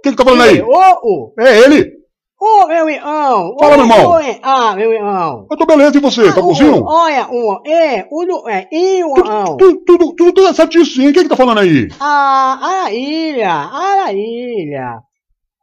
Quem 0.02 0.12
que 0.12 0.18
tá 0.18 0.24
falando 0.24 0.42
aí? 0.42 0.60
O 0.60 0.68
o 0.68 1.34
É 1.38 1.60
ele! 1.60 1.99
O 2.40 2.66
meu 2.66 2.88
irmão. 2.88 3.54
Fala, 3.60 3.76
meu 3.76 3.86
irmão. 3.86 4.18
Ah, 4.42 4.74
meu 4.74 4.92
irmão. 4.92 5.46
Eu 5.50 5.56
tô 5.58 5.66
beleza, 5.66 5.96
e 5.98 6.00
você? 6.00 6.32
Tá 6.32 6.40
Ah, 6.40 6.42
o, 6.42 6.46
bonzinho? 6.46 6.84
Olha, 6.84 7.26
o 7.30 7.60
e 7.66 8.04
o 8.10 8.24
do 8.24 8.48
é 8.48 8.66
e 8.72 9.04
o 9.04 9.14
não. 9.14 9.56
Tudo, 9.56 9.76
tudo, 9.84 10.14
tudo, 10.14 10.32
tudo 10.32 10.54
certinho 10.54 10.84
sim. 10.86 11.12
Quem 11.12 11.22
que 11.24 11.28
tá 11.28 11.36
falando 11.36 11.58
aí? 11.60 11.88
A 12.00 12.84
a 12.86 12.92
ilha, 12.92 13.52
a 13.52 14.12
ilha. 14.12 15.00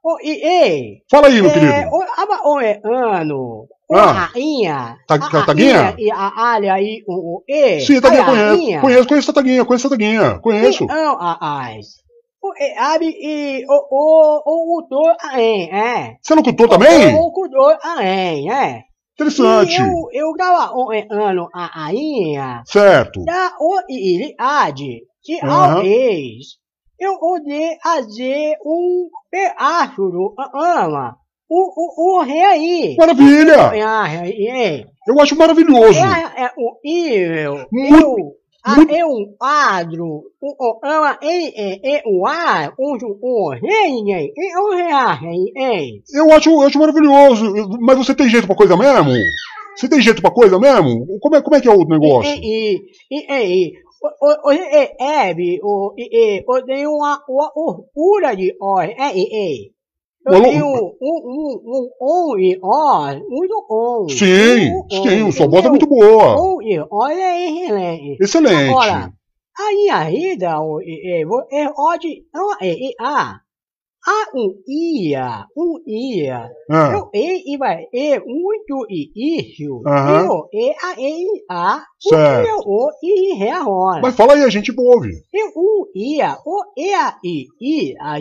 O 0.03 0.17
e 0.21 0.39
e 0.45 0.97
Fala 1.09 1.27
aí, 1.27 1.41
meu 1.41 1.49
É, 1.51 1.53
querido. 1.53 1.73
o, 1.91 2.53
o 2.55 2.61
é 2.61 2.79
ano, 2.85 3.65
Ah. 3.91 4.29
rainha, 4.31 4.97
Ta- 5.07 5.15
a 5.15 5.19
ta- 5.29 5.45
taguinha? 5.47 5.81
rainha 5.81 5.95
e 5.97 6.11
a 6.11 6.31
alha 6.53 6.79
e 6.81 7.03
o, 7.07 7.41
e, 7.47 7.79
Sim, 7.81 7.99
Taguinha, 7.99 8.21
a 8.21 8.25
conheço. 8.25 8.81
Conheço, 8.81 9.07
conheço 9.07 9.31
a 9.31 9.33
Taguinha, 9.33 9.65
conheço 9.65 9.87
a 9.87 9.89
Taguinha. 9.89 10.39
Conheço. 10.39 10.83
Então, 10.85 11.17
a 11.19 11.71
abre 12.77 13.07
e 13.09 13.63
o 13.67 13.73
o 13.91 14.41
o 14.45 14.77
o 14.77 14.81
do 14.87 15.15
a 15.21 15.41
em, 15.41 15.69
é. 15.71 16.15
Você 16.21 16.33
é 16.33 16.35
locutor 16.35 16.69
também? 16.69 17.15
O 17.15 17.27
o 17.27 17.47
do 17.47 17.77
a 17.83 18.03
em, 18.03 18.49
é. 18.51 18.83
Interessante. 19.15 19.73
E 19.73 19.81
eu 19.81 20.27
eu 20.27 20.33
grava 20.33 20.73
o 20.75 20.91
ano 21.11 21.49
a 21.53 21.65
rainha, 21.65 22.61
Certo. 22.65 23.23
da 23.25 23.51
o 23.59 23.79
e 23.89 24.35
ade, 24.37 25.01
que 25.23 25.39
Aham. 25.43 25.73
talvez 25.75 26.57
eu 26.99 27.17
poder 27.19 27.77
fazer 27.81 28.55
um 28.65 29.07
pedaço 29.31 30.01
do 30.09 30.35
ama, 30.53 31.15
o 31.49 32.15
o 32.15 32.17
o 32.17 32.21
rei 32.23 32.43
aí. 32.43 32.95
Maravilha. 32.97 33.71
É, 33.73 34.77
é, 34.79 34.85
Eu 35.07 35.19
acho 35.21 35.35
maravilhoso. 35.35 35.97
é, 35.99 36.43
é 36.43 36.51
o 36.57 36.77
eu, 36.83 37.65
Muito- 37.71 38.19
eu, 38.19 38.31
eu, 38.89 39.35
quadro, 39.37 40.23
o, 40.41 40.65
o, 40.65 40.79
ama, 40.83 41.17
é, 41.21 41.97
é, 41.97 42.03
o 42.05 42.25
ar, 42.25 42.73
o, 42.77 42.97
o, 43.21 43.49
rei, 43.51 43.99
e 44.35 44.57
o 44.57 44.75
rei, 44.75 45.51
rei. 45.55 46.01
Eu 46.13 46.31
acho, 46.31 46.49
eu 46.49 46.61
acho 46.61 46.79
maravilhoso. 46.79 47.53
Mas 47.79 47.97
você 47.97 48.13
tem 48.13 48.29
jeito 48.29 48.47
pra 48.47 48.55
coisa 48.55 48.75
mesmo? 48.75 49.11
Você 49.75 49.87
tem 49.87 50.01
jeito 50.01 50.21
pra 50.21 50.31
coisa 50.31 50.59
mesmo? 50.59 51.19
Como 51.19 51.35
é, 51.35 51.41
como 51.41 51.55
é 51.55 51.61
que 51.61 51.67
é 51.67 51.71
o 51.71 51.85
negócio? 51.85 52.31
E, 52.31 52.81
e, 53.11 53.31
e, 53.31 53.65
e, 53.65 53.73
o, 54.01 54.07
o, 54.25 54.49
o, 54.49 54.51
e, 54.51 54.57
é, 54.99 55.35
o, 55.61 55.93
e, 55.97 56.37
e, 56.37 56.45
eu 56.47 56.65
tenho 56.65 56.91
uma, 56.91 57.23
uma 57.29 57.51
orgulha 57.55 58.35
de 58.35 58.55
ó, 58.61 58.81
é, 58.81 59.15
e, 59.15 59.23
e. 59.31 59.76
Eu 60.27 60.41
tenho 60.43 60.65
um, 60.65 60.95
um, 61.01 61.61
um, 61.65 61.89
um, 62.33 62.39
e, 62.39 62.59
ó, 62.61 63.13
muito 63.29 63.65
bom. 63.69 64.09
Sim, 64.09 64.69
Um, 64.75 65.03
sim, 65.03 65.31
sua 65.31 65.47
voz 65.47 65.65
é 65.65 65.69
muito 65.69 65.87
boa. 65.87 66.39
Um, 66.41 66.61
e, 66.61 66.79
olha 66.91 67.25
aí, 67.27 67.63
excelente. 67.63 68.17
Excelente. 68.21 68.69
Agora, 68.69 69.13
a 69.59 69.71
minha 69.71 70.03
vida, 70.09 70.59
o, 70.61 70.81
e, 70.81 71.21
e, 71.21 71.25
vo- 71.25 71.45
é 71.51 71.67
hoje, 71.69 72.23
não, 72.33 72.53
é, 72.61 72.75
e, 74.07 74.09
a, 74.09 74.11
a, 74.11 74.25
um, 74.35 74.53
ia, 74.67 75.45
um, 75.55 75.83
ia. 75.85 76.49
Ah, 76.69 76.91
Eu, 76.93 77.09
e, 77.13 77.53
e, 77.53 77.57
vai, 77.57 77.85
e, 77.93 78.19
muito, 78.19 78.85
e, 78.89 79.11
isso. 79.41 79.81
Aham. 79.85 80.25
Eu, 80.25 80.49
e, 80.53 80.71
a, 80.71 80.95
e, 80.99 81.25
a, 81.49 81.77
o, 82.05 82.09
Certo. 82.09 82.47
eu, 82.47 82.57
o, 82.65 82.89
e, 83.03 83.43
é 83.43 83.51
agora. 83.51 84.01
Mas 84.01 84.15
fala 84.15 84.33
aí, 84.33 84.43
a 84.43 84.49
gente 84.49 84.73
ouve. 84.77 85.11
Eu, 85.33 85.51
o, 85.55 85.87
ia, 85.95 86.37
o, 86.45 86.63
e, 86.77 86.93
a, 86.93 87.17
i, 87.23 87.45
i, 87.61 87.95
a. 87.99 88.15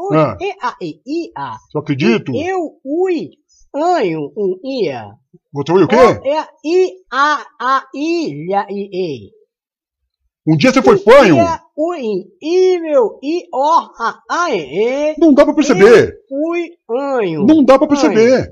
O, 0.00 0.14
Ah. 0.14 0.36
e, 0.40 0.50
a, 0.62 0.76
i, 0.80 1.00
i, 1.06 1.30
a. 1.36 1.56
Eu 1.74 1.80
acredito. 1.80 2.32
Eu, 2.34 2.76
ui, 2.84 3.30
anho, 3.74 4.32
um, 4.36 4.58
ia. 4.64 5.10
Você 5.52 5.72
ouviu 5.72 5.86
o 5.86 5.88
quê? 5.88 5.96
O, 5.96 6.26
e, 6.26 6.32
a, 6.36 6.48
i, 6.64 6.92
a, 7.12 7.46
a, 7.60 7.84
ilha, 7.94 8.66
i, 8.70 8.88
e. 8.92 9.39
Um 10.46 10.56
dia 10.56 10.72
você 10.72 10.80
foi 10.82 10.98
fanho? 10.98 11.36
Ui, 11.76 12.24
ível, 12.40 13.18
i, 13.22 13.46
o, 13.52 13.62
a, 13.98 14.18
a, 14.30 14.50
e. 14.50 15.14
Não 15.18 15.34
dá 15.34 15.44
pra 15.44 15.54
perceber. 15.54 16.14
Ui, 16.30 16.70
anho. 16.90 17.44
Não 17.46 17.64
dá 17.64 17.78
pra 17.78 17.86
perceber. 17.86 18.50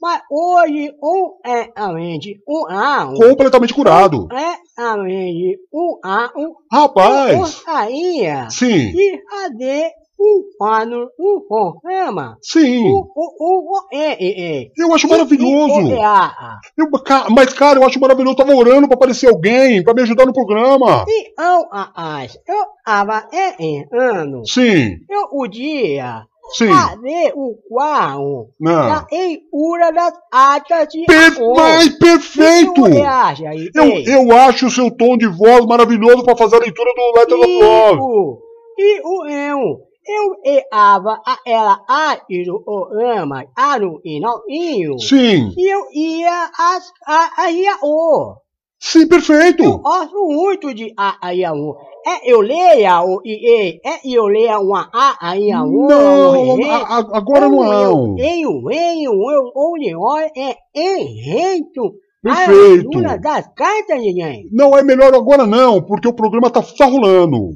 Mas 0.00 0.20
hoje, 0.30 0.92
um 1.02 1.32
é 1.44 1.70
a 1.74 1.92
mente, 1.92 2.40
um 2.46 2.66
a, 2.68 3.06
um. 3.08 3.14
Completamente 3.14 3.74
curado. 3.74 4.28
É 4.32 4.82
a 4.82 4.96
mente, 4.96 5.58
um 5.72 5.98
a, 6.04 6.30
um. 6.36 6.54
Rapaz. 6.70 7.38
Um. 7.38 8.50
Sim, 8.50 8.92
E 8.94 9.20
fazer 9.28 9.90
um 10.18 10.44
quadro, 10.58 11.10
um 11.18 11.40
programa. 11.46 12.38
sim. 12.42 12.84
Um, 12.86 13.06
um, 13.16 13.28
um, 13.40 13.68
um, 13.70 13.96
é, 13.98 14.12
é, 14.12 14.62
é. 14.62 14.70
Eu 14.76 14.94
acho 14.94 15.08
maravilhoso. 15.08 15.92
é, 15.92 16.02
a, 16.02 16.24
a. 16.24 16.58
Eu, 16.76 16.90
ca- 17.02 17.26
mas, 17.30 17.52
cara, 17.52 17.78
eu 17.78 17.84
acho 17.84 18.00
maravilhoso. 18.00 18.32
Eu 18.34 18.44
tava 18.44 18.56
orando 18.56 18.86
pra 18.88 18.96
aparecer 18.96 19.28
alguém, 19.28 19.82
pra 19.84 19.92
me 19.94 20.02
ajudar 20.02 20.24
no 20.26 20.32
programa. 20.32 21.04
E 21.06 21.32
ao 21.40 21.68
a, 21.72 22.20
as, 22.22 22.34
eu 22.48 22.64
tava 22.84 23.28
é, 23.32 23.62
é, 23.80 23.84
ano. 23.92 24.46
Sim, 24.46 24.96
Eu 25.10 25.28
podia 25.28 26.22
sim. 26.52 26.68
fazer 26.68 27.32
o 27.34 27.54
quadro 27.68 28.48
da 28.60 28.70
Não. 28.70 29.06
eiura 29.10 29.92
das 29.92 30.14
atas 30.32 30.88
de 30.88 31.04
Per 31.04 31.32
mas 31.56 31.88
perfeito! 31.98 32.82
O 32.84 32.90
que 32.90 33.00
acha 33.02 33.48
aí? 33.48 33.68
Eu, 33.74 33.84
Ei? 33.84 34.04
eu 34.06 34.36
acho 34.36 34.66
o 34.66 34.70
seu 34.70 34.90
tom 34.90 35.16
de 35.18 35.26
voz 35.26 35.66
maravilhoso 35.66 36.24
pra 36.24 36.36
fazer 36.36 36.56
a 36.56 36.60
leitura 36.60 36.90
do 36.94 37.18
Letter 37.18 37.38
of 37.38 37.62
Love. 37.62 38.00
o, 38.00 38.38
e 38.78 39.00
o 39.04 39.26
eu, 39.26 39.78
eu 40.08 40.36
eava 40.72 41.20
a 41.26 41.38
ela 41.46 41.80
a 41.88 42.18
ir 42.30 42.48
o 42.50 42.88
ama, 43.16 43.44
a 43.56 43.78
no 43.78 44.00
e 44.04 44.20
não 44.20 44.40
inho. 44.48 44.98
Sim, 44.98 45.52
E 45.56 45.72
eu 45.74 45.86
ia 45.92 46.50
as, 46.58 46.92
a, 47.06 47.42
a 47.44 47.50
ia 47.50 47.76
o. 47.82 48.36
sim, 48.80 49.00
Eu 49.02 49.08
perfeito. 49.08 49.78
gosto 49.78 50.26
muito 50.28 50.72
de 50.74 50.92
a, 50.96 51.16
a 51.28 51.34
ia 51.34 51.52
o. 51.52 51.76
É 52.06 52.30
eu 52.32 52.40
leia 52.40 53.02
o 53.02 53.20
e 53.24 53.32
e, 53.34 53.80
é 53.84 53.98
eu 54.04 54.26
leia 54.28 54.60
uma 54.60 54.88
a, 54.94 55.30
a 55.30 55.36
ia 55.36 55.60
o. 55.62 55.88
Não, 55.88 56.60
e, 56.60 56.70
a- 56.70 56.76
a- 56.76 57.16
agora 57.18 57.48
não. 57.48 58.16
Eu, 58.16 58.16
eu, 58.18 58.70
eu, 58.70 59.12
eu, 59.32 59.52
onde 59.56 59.94
olha, 59.96 60.30
é 60.36 60.56
enredo. 60.74 61.94
Perfeito. 62.22 63.06
A 63.06 63.16
das 63.18 63.46
cartas, 63.54 64.00
ninguém. 64.00 64.48
Não, 64.50 64.76
é 64.76 64.82
melhor 64.82 65.14
agora 65.14 65.46
não, 65.46 65.80
porque 65.82 66.08
o 66.08 66.12
programa 66.14 66.50
tá, 66.50 66.60
tá 66.60 66.86
rolando. 66.86 67.50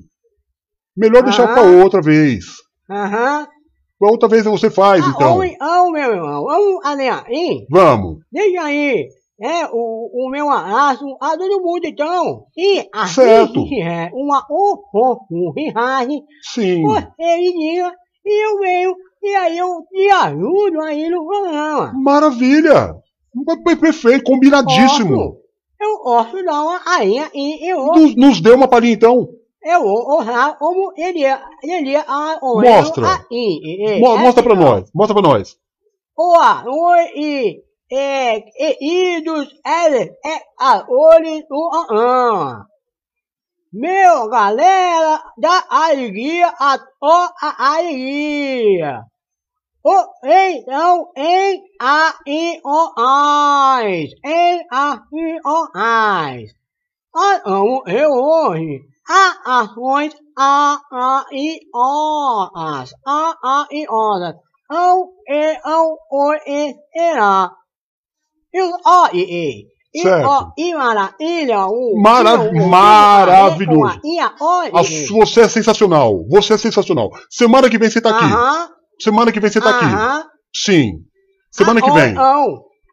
Melhor 1.01 1.23
deixar 1.23 1.45
Ah. 1.51 1.55
pra 1.55 1.63
outra 1.63 2.01
vez. 2.03 2.45
Aham. 2.91 3.49
Pra 3.99 4.11
outra 4.11 4.29
vez 4.29 4.45
você 4.45 4.71
faz, 4.71 5.05
Ah, 5.05 5.13
então. 5.15 5.37
oi, 5.39 5.57
oh, 5.61 5.91
meu 5.91 6.13
irmão, 6.15 6.45
vamos 6.45 6.85
alinhar 6.85 7.25
aí. 7.27 7.67
Vamos. 7.71 8.19
Deixa 8.33 8.63
aí. 8.63 9.07
É, 9.43 9.67
o, 9.73 10.27
o 10.27 10.31
meu 10.31 10.51
abraço 10.51 11.05
a 11.21 11.31
todo 11.37 11.63
mundo, 11.63 11.81
então. 11.85 12.45
E 12.57 12.87
assim 12.95 13.15
Certo. 13.15 13.65
que 13.67 13.81
é 13.83 14.11
uma 14.13 14.45
oportunidade, 14.51 16.21
Sim. 16.53 16.83
você 16.83 17.07
me 17.37 17.53
diga 17.53 17.93
e 18.25 18.47
eu 18.47 18.59
venho 18.59 18.95
e 19.23 19.35
aí 19.35 19.59
eu 19.59 19.83
te 19.91 20.11
ajudo 20.11 20.81
aí 20.83 21.09
no 21.09 21.27
programa. 21.27 21.93
Maravilha. 21.95 22.95
Per- 23.65 23.79
Perfeito, 23.79 24.25
combinadíssimo. 24.25 25.17
Posso? 25.17 25.41
Eu 25.81 25.99
posso 26.03 26.45
dar 26.45 26.63
uma 26.63 26.81
arinha 26.87 27.31
e 27.35 27.71
eu 27.73 27.87
Nos, 27.87 28.17
nos 28.17 28.41
dê 28.41 28.51
uma 28.53 28.69
palhinha, 28.69 28.95
então. 28.95 29.29
Eu 29.63 29.83
vou 29.83 30.13
honrar 30.13 30.59
como 30.59 30.93
ele 30.97 31.25
é, 31.25 31.41
ele 31.63 31.95
é 31.95 32.05
a 32.07 32.39
Mostra. 32.43 33.07
Mostra 34.19 34.43
pra 34.43 34.55
nós. 34.55 34.91
Mostra 34.95 35.15
pra 35.15 35.23
nós. 35.23 35.57
Boa 36.17 36.63
noite, 36.63 37.63
é, 37.91 38.41
queridos 38.41 39.49
eleitores 39.65 41.49
do 41.49 41.71
AN. 41.91 42.65
Meu 43.73 44.29
galera 44.29 45.23
da 45.39 45.65
alegria, 45.71 46.53
a 46.59 46.79
ó 47.01 47.29
a 47.41 47.77
alegria. 47.77 49.05
O 49.83 50.05
então 50.25 51.11
em 51.17 51.63
a 51.81 52.15
i 52.27 52.61
o 52.65 53.01
ais, 53.01 54.11
em 54.25 54.67
a 54.71 55.01
i 55.13 55.41
o 55.45 55.69
ais. 55.75 56.53
A 57.15 57.41
amo 57.47 57.83
eu 57.87 58.11
hoje. 58.11 58.83
A 59.13 59.61
ações 59.63 60.15
a 60.39 60.79
a 60.93 61.25
i 61.33 61.59
o 61.75 62.49
as, 62.57 62.93
a 63.07 63.35
a 63.45 63.67
i 63.73 63.85
o 63.89 64.13
as. 64.25 64.35
Ao 64.71 65.09
e 65.29 65.59
ao 65.65 65.99
o 66.11 66.33
e 66.47 66.75
será. 66.93 67.51
Eu 68.53 68.71
ó 68.87 69.09
e 69.13 69.21
e. 69.23 69.67
E, 69.93 70.03
Certo. 70.03 70.53
e 70.57 70.73
maravilha, 70.73 71.67
o... 71.67 72.01
Mara- 72.01 72.39
o- 72.41 72.51
o- 72.51 72.69
maravilhoso. 72.69 73.99
E 74.05 74.21
a 74.21 74.33
você 75.11 75.41
é 75.41 75.49
sensacional. 75.49 76.25
Você 76.29 76.55
é 76.55 76.59
sensacional. 76.59 77.11
Semana 77.29 77.69
que 77.69 77.77
vem 77.77 77.91
você 77.91 78.01
tá 78.01 78.11
aqui. 78.11 78.73
Semana 79.03 79.33
que 79.33 79.41
vem 79.41 79.51
você 79.51 79.61
tá 79.61 79.71
aqui. 79.71 80.29
Sim. 80.55 80.93
Semana 81.51 81.83
que 81.83 81.91
oi, 81.91 82.01
vem. 82.01 82.17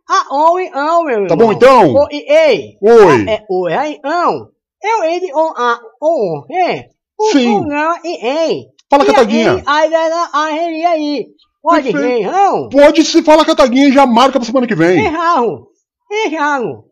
Ah, 0.10 0.26
oi, 0.32 0.72
ão, 0.74 1.04
meu 1.04 1.28
Tá 1.28 1.36
bom 1.36 1.52
então? 1.52 1.94
E- 2.12 2.26
ei. 2.34 2.78
Oi. 2.82 3.30
É, 3.30 3.44
oi, 3.48 4.00
ão. 4.04 4.50
Eu, 4.84 5.04
ele, 5.04 5.32
o, 5.34 5.54
a, 5.58 5.80
o, 6.02 6.46
é. 6.52 6.90
O 7.20 7.32
Sim. 7.32 7.60
programa, 7.60 8.00
e, 8.04 8.26
ei. 8.28 8.66
Fala, 8.90 9.04
E 9.04 9.08
Cataguinha. 9.08 9.64
aí, 9.66 9.94
aí, 9.94 10.12
aí, 10.34 10.60
aí, 10.60 10.86
aí. 10.86 11.26
Pode 11.62 11.92
ver, 11.92 12.32
não? 12.32 12.70
Pode 12.70 13.04
se 13.04 13.24
falar 13.24 13.44
Cataguinha 13.44 13.90
e 13.90 13.92
já 13.92 14.06
marca 14.06 14.40
pra 14.40 14.46
semana 14.46 14.68
que 14.68 14.76
vem. 14.76 15.04
Errado. 15.06 15.68
Errado. 16.12 16.84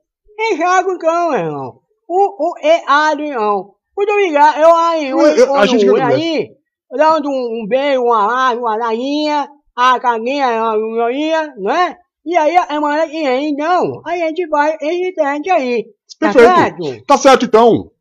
Errado, 0.52 0.91
então, 0.91 1.34
irmão. 1.34 1.80
O, 2.10 2.50
o, 2.52 2.58
errado, 2.62 3.24
não. 3.24 3.76
Muito 3.95 4.12
obrigado. 4.12 4.60
Eu 4.60 4.76
aí, 4.76 5.10
Eu- 5.10 5.56
a 5.56 5.65
gente 5.65 5.88
aí. 6.02 6.50
Dando 6.91 7.30
um, 7.30 7.62
um 7.63 7.67
beijo, 7.67 8.02
uma 8.04 8.26
lágrima, 8.28 8.67
uma 8.67 8.76
larinha, 8.78 9.48
a 9.76 10.00
caguinha, 10.00 10.48
a 10.62 10.74
lorinha, 10.74 11.54
não 11.58 11.71
é? 11.71 11.95
E 12.26 12.36
aí, 12.36 12.56
a 12.58 12.65
semana 12.67 13.08
que 13.08 13.24
vem, 13.24 13.50
então, 13.50 14.02
a 14.06 14.17
gente 14.17 14.48
vai 14.48 14.76
editante 14.82 15.50
aí. 15.50 15.86
Tá 16.19 16.34
Perfeito. 16.34 16.84
certo? 16.86 17.06
Tá 17.06 17.17
certo 17.17 17.45
então. 17.45 17.91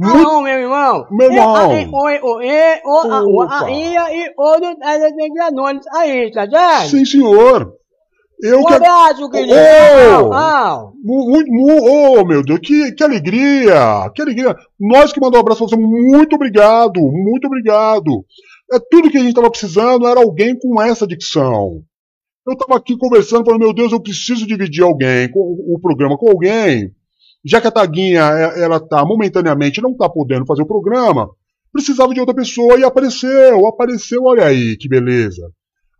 Tá 0.00 0.06
Muito 0.14 0.24
bom, 0.24 0.42
meu 0.42 0.58
irmão. 0.58 1.06
Meu 1.10 1.32
irmão. 1.32 1.70
Oi, 1.70 1.88
oi, 1.92 2.20
oi, 2.22 2.80
o, 2.84 3.42
a 3.42 3.70
ilha 3.70 4.14
e 4.14 4.32
outros 4.36 4.76
telespectadores 4.76 5.86
aí, 5.94 6.30
tá 6.30 6.48
certo? 6.48 6.90
sim, 6.90 7.04
senhor. 7.04 7.72
Eu 8.40 8.60
Um 8.60 8.64
que 8.64 8.72
abraço, 8.74 9.28
querido. 9.30 9.52
Tchau, 9.52 10.30
tchau. 10.30 10.92
Muito, 11.02 11.50
mu- 11.50 12.20
oh, 12.20 12.24
meu 12.24 12.44
Deus, 12.44 12.60
que, 12.62 12.92
que 12.92 13.02
alegria, 13.02 14.08
que 14.14 14.22
alegria. 14.22 14.54
Nós 14.78 15.12
que 15.12 15.20
mandamos 15.20 15.38
um 15.38 15.40
abraço 15.40 15.66
pra 15.66 15.76
você, 15.76 15.82
muito 15.82 16.36
obrigado, 16.36 17.00
muito 17.00 17.46
obrigado. 17.46 18.24
É 18.72 18.78
tudo 18.78 19.10
que 19.10 19.16
a 19.16 19.20
gente 19.20 19.30
estava 19.30 19.50
precisando 19.50 20.06
era 20.06 20.20
alguém 20.20 20.56
com 20.56 20.80
essa 20.80 21.04
dicção. 21.06 21.82
Eu 22.46 22.52
estava 22.52 22.78
aqui 22.78 22.96
conversando, 22.96 23.44
falando, 23.44 23.62
meu 23.62 23.74
Deus, 23.74 23.90
eu 23.90 24.00
preciso 24.00 24.46
dividir 24.46 24.84
alguém, 24.84 25.28
com, 25.30 25.40
o 25.40 25.78
programa 25.80 26.16
com 26.16 26.30
alguém. 26.30 26.92
Já 27.44 27.60
que 27.60 27.66
a 27.68 27.70
Taguinha, 27.72 28.22
é- 28.22 28.62
ela 28.62 28.80
tá 28.80 29.04
momentaneamente, 29.04 29.80
não 29.80 29.96
tá 29.96 30.08
podendo 30.08 30.46
fazer 30.46 30.62
o 30.62 30.66
programa, 30.66 31.28
precisava 31.72 32.12
de 32.12 32.20
outra 32.20 32.34
pessoa 32.34 32.78
e 32.78 32.84
apareceu, 32.84 33.66
apareceu, 33.66 34.24
olha 34.24 34.44
aí, 34.44 34.76
que 34.76 34.88
beleza 34.88 35.50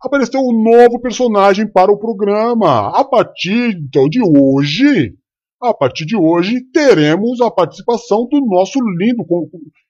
apareceu 0.01 0.39
um 0.39 0.63
novo 0.63 0.99
personagem 0.99 1.67
para 1.67 1.91
o 1.91 1.99
programa. 1.99 2.89
A 2.97 3.03
partir 3.03 3.77
então, 3.77 4.07
de 4.07 4.21
hoje, 4.21 5.13
a 5.61 5.73
partir 5.73 6.05
de 6.05 6.15
hoje, 6.15 6.61
teremos 6.71 7.41
a 7.41 7.51
participação 7.51 8.25
do 8.27 8.39
nosso 8.45 8.79
lindo. 8.97 9.25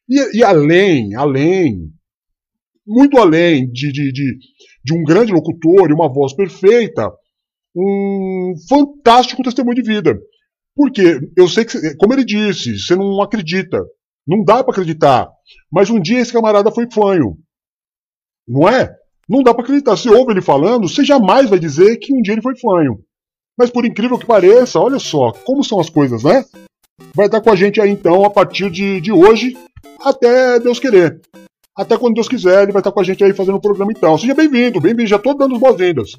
E, 0.10 0.40
e 0.40 0.44
além, 0.44 1.16
além, 1.16 1.92
muito 2.86 3.20
além 3.20 3.70
de, 3.72 3.92
de, 3.92 4.12
de, 4.12 4.38
de 4.84 4.94
um 4.94 5.04
grande 5.04 5.32
locutor 5.32 5.90
e 5.90 5.94
uma 5.94 6.12
voz 6.12 6.34
perfeita, 6.34 7.12
um 7.76 8.56
fantástico 8.68 9.44
testemunho 9.44 9.76
de 9.76 9.84
vida. 9.84 10.20
Porque 10.80 11.20
eu 11.36 11.46
sei 11.50 11.66
que, 11.66 11.94
como 11.98 12.14
ele 12.14 12.24
disse, 12.24 12.80
você 12.80 12.96
não 12.96 13.22
acredita. 13.22 13.84
Não 14.26 14.46
dá 14.46 14.64
para 14.64 14.72
acreditar. 14.72 15.30
Mas 15.70 15.90
um 15.90 16.00
dia 16.00 16.22
esse 16.22 16.32
camarada 16.32 16.72
foi 16.72 16.90
fanho. 16.90 17.38
Não 18.48 18.66
é? 18.66 18.90
Não 19.28 19.44
dá 19.44 19.54
para 19.54 19.62
acreditar. 19.62 19.98
Se 19.98 20.08
ouve 20.08 20.32
ele 20.32 20.42
falando, 20.42 20.88
você 20.88 21.04
jamais 21.04 21.50
vai 21.50 21.60
dizer 21.60 21.98
que 21.98 22.16
um 22.16 22.22
dia 22.22 22.34
ele 22.34 22.42
foi 22.42 22.58
fanho. 22.58 23.04
Mas 23.58 23.70
por 23.70 23.84
incrível 23.84 24.18
que 24.18 24.26
pareça, 24.26 24.80
olha 24.80 25.00
só 25.00 25.34
como 25.44 25.66
são 25.66 25.82
as 25.82 25.90
coisas, 25.90 26.24
né? 26.24 26.46
Vai 27.14 27.26
estar 27.26 27.42
com 27.42 27.52
a 27.52 27.58
gente 27.58 27.82
aí 27.82 27.90
então 27.90 28.24
a 28.24 28.30
partir 28.30 28.72
de, 28.72 29.02
de 29.02 29.12
hoje 29.12 29.58
até 30.00 30.62
Deus 30.62 30.80
querer. 30.80 31.20
Até 31.80 31.98
quando 31.98 32.16
Deus 32.16 32.28
quiser, 32.28 32.64
ele 32.64 32.72
vai 32.72 32.82
estar 32.82 32.92
com 32.92 33.00
a 33.00 33.04
gente 33.04 33.24
aí 33.24 33.34
fazendo 33.34 33.56
o 33.56 33.62
programa 33.62 33.92
então. 33.92 34.18
Seja 34.18 34.36
bem-vindo, 34.36 34.82
bem-vindo. 34.82 35.08
Já 35.08 35.18
tô 35.18 35.34
dando 35.34 35.56
as 35.56 35.62
boas-vindas. 35.62 36.12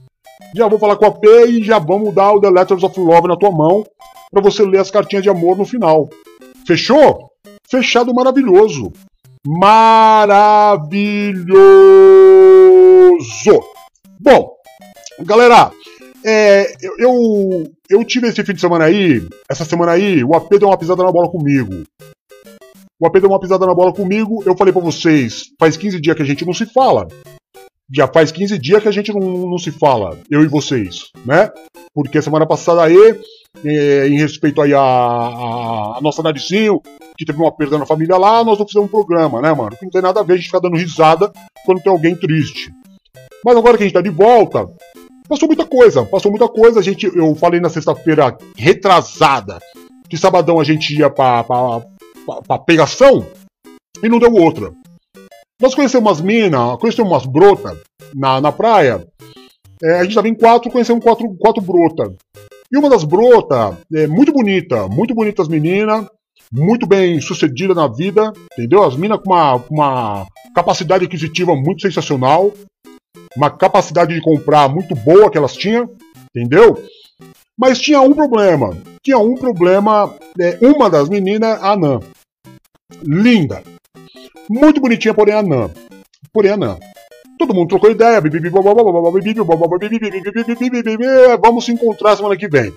Já 0.56 0.66
vou 0.66 0.78
falar 0.78 0.96
com 0.96 1.04
a 1.04 1.10
P 1.10 1.46
e 1.46 1.62
já 1.62 1.78
vamos 1.78 2.14
dar 2.14 2.32
o 2.32 2.40
The 2.40 2.48
Letters 2.48 2.82
of 2.82 2.98
Love 2.98 3.28
na 3.28 3.36
tua 3.36 3.50
mão 3.50 3.84
para 4.30 4.42
você 4.42 4.64
ler 4.64 4.78
as 4.78 4.90
cartinhas 4.90 5.22
de 5.22 5.28
amor 5.28 5.58
no 5.58 5.66
final. 5.66 6.08
Fechou? 6.66 7.30
Fechado 7.68 8.14
maravilhoso 8.14 8.90
maravilhoso. 9.46 10.90
Bom, 14.20 14.52
galera, 15.20 15.70
é, 16.24 16.72
eu, 16.98 17.64
eu 17.88 18.04
tive 18.04 18.28
esse 18.28 18.44
fim 18.44 18.52
de 18.54 18.60
semana 18.60 18.84
aí, 18.84 19.26
essa 19.48 19.64
semana 19.64 19.92
aí, 19.92 20.22
o 20.22 20.34
AP 20.34 20.50
deu 20.58 20.68
uma 20.68 20.76
pisada 20.76 21.02
na 21.02 21.10
bola 21.12 21.30
comigo. 21.30 21.84
O 23.00 23.06
AP 23.06 23.14
deu 23.14 23.30
uma 23.30 23.40
pisada 23.40 23.64
na 23.64 23.74
bola 23.74 23.94
comigo, 23.94 24.42
eu 24.44 24.54
falei 24.54 24.74
pra 24.74 24.82
vocês, 24.82 25.44
faz 25.58 25.74
15 25.74 25.98
dias 25.98 26.14
que 26.14 26.22
a 26.22 26.26
gente 26.26 26.44
não 26.44 26.52
se 26.52 26.66
fala. 26.66 27.08
Já 27.90 28.06
faz 28.06 28.30
15 28.30 28.58
dias 28.58 28.82
que 28.82 28.88
a 28.88 28.92
gente 28.92 29.10
não, 29.10 29.20
não 29.48 29.58
se 29.58 29.70
fala, 29.70 30.18
eu 30.30 30.44
e 30.44 30.46
vocês, 30.46 31.10
né? 31.24 31.50
Porque 31.94 32.20
semana 32.20 32.46
passada 32.46 32.84
aí, 32.84 33.18
é, 33.64 34.06
em 34.06 34.18
respeito 34.18 34.60
aí 34.60 34.74
a, 34.74 34.80
a, 34.80 35.96
a 35.96 36.00
nossa 36.02 36.22
Narizinho, 36.22 36.78
que 37.16 37.24
teve 37.24 37.38
uma 37.38 37.50
perda 37.50 37.78
na 37.78 37.86
família 37.86 38.18
lá, 38.18 38.44
nós 38.44 38.58
não 38.58 38.66
fizemos 38.66 38.86
um 38.86 38.90
programa, 38.92 39.40
né, 39.40 39.50
mano? 39.54 39.74
Não 39.80 39.90
tem 39.90 40.02
nada 40.02 40.20
a 40.20 40.22
ver 40.22 40.34
a 40.34 40.36
gente 40.36 40.46
ficar 40.46 40.60
dando 40.60 40.76
risada 40.76 41.32
quando 41.64 41.80
tem 41.80 41.90
alguém 41.90 42.14
triste. 42.14 42.70
Mas 43.42 43.56
agora 43.56 43.78
que 43.78 43.82
a 43.82 43.86
gente 43.86 43.94
tá 43.94 44.02
de 44.02 44.10
volta, 44.10 44.68
passou 45.26 45.48
muita 45.48 45.64
coisa, 45.64 46.04
passou 46.04 46.30
muita 46.30 46.48
coisa. 46.48 46.80
A 46.80 46.82
gente, 46.82 47.06
eu 47.06 47.34
falei 47.34 47.60
na 47.60 47.70
sexta-feira 47.70 48.36
retrasada 48.54 49.58
que 50.06 50.18
sabadão 50.18 50.60
a 50.60 50.64
gente 50.64 50.94
ia 50.94 51.08
pra, 51.08 51.42
pra, 51.44 51.80
pegação 52.66 53.26
e 54.02 54.08
não 54.08 54.18
deu 54.18 54.32
outra. 54.32 54.72
Nós 55.60 55.74
conhecemos 55.74 56.08
umas 56.08 56.20
minas, 56.20 56.78
conhecemos 56.78 57.10
umas 57.10 57.26
brotas 57.26 57.78
na, 58.14 58.40
na 58.40 58.50
praia. 58.50 59.06
É, 59.82 60.00
a 60.00 60.04
gente 60.04 60.14
tava 60.14 60.28
em 60.28 60.34
quatro, 60.34 60.70
conhecemos 60.70 61.02
quatro, 61.02 61.34
quatro 61.38 61.62
brotas. 61.62 62.14
E 62.72 62.78
uma 62.78 62.88
das 62.88 63.04
brotas, 63.04 63.76
é 63.94 64.06
muito 64.06 64.32
bonita, 64.32 64.88
muito 64.88 65.14
bonita 65.14 65.42
as 65.42 65.48
meninas, 65.48 66.06
muito 66.52 66.86
bem 66.86 67.20
sucedida 67.20 67.74
na 67.74 67.88
vida, 67.88 68.32
entendeu? 68.52 68.82
As 68.84 68.96
minas 68.96 69.18
com 69.18 69.32
uma, 69.32 69.56
uma 69.70 70.26
capacidade 70.54 71.04
aquisitiva 71.04 71.54
muito 71.54 71.82
sensacional, 71.82 72.52
uma 73.36 73.50
capacidade 73.50 74.14
de 74.14 74.20
comprar 74.20 74.68
muito 74.68 74.94
boa 74.94 75.30
que 75.30 75.38
elas 75.38 75.56
tinham, 75.56 75.90
entendeu? 76.34 76.82
Mas 77.58 77.78
tinha 77.78 78.00
um 78.00 78.14
problema, 78.14 78.76
tinha 79.02 79.18
um 79.18 79.34
problema, 79.34 80.14
é, 80.40 80.58
uma 80.62 80.88
das 80.88 81.08
meninas, 81.08 81.62
a 81.62 81.72
anã, 81.72 82.00
linda, 83.02 83.62
muito 84.48 84.80
bonitinha, 84.80 85.14
porém 85.14 85.34
anã, 85.34 85.70
porém 86.32 86.52
anã. 86.52 86.78
Todo 87.38 87.54
mundo 87.54 87.68
trocou 87.68 87.90
ideia, 87.90 88.20
vamos 91.42 91.64
se 91.64 91.72
encontrar 91.72 92.16
semana 92.16 92.36
que 92.36 92.48
vem. 92.48 92.72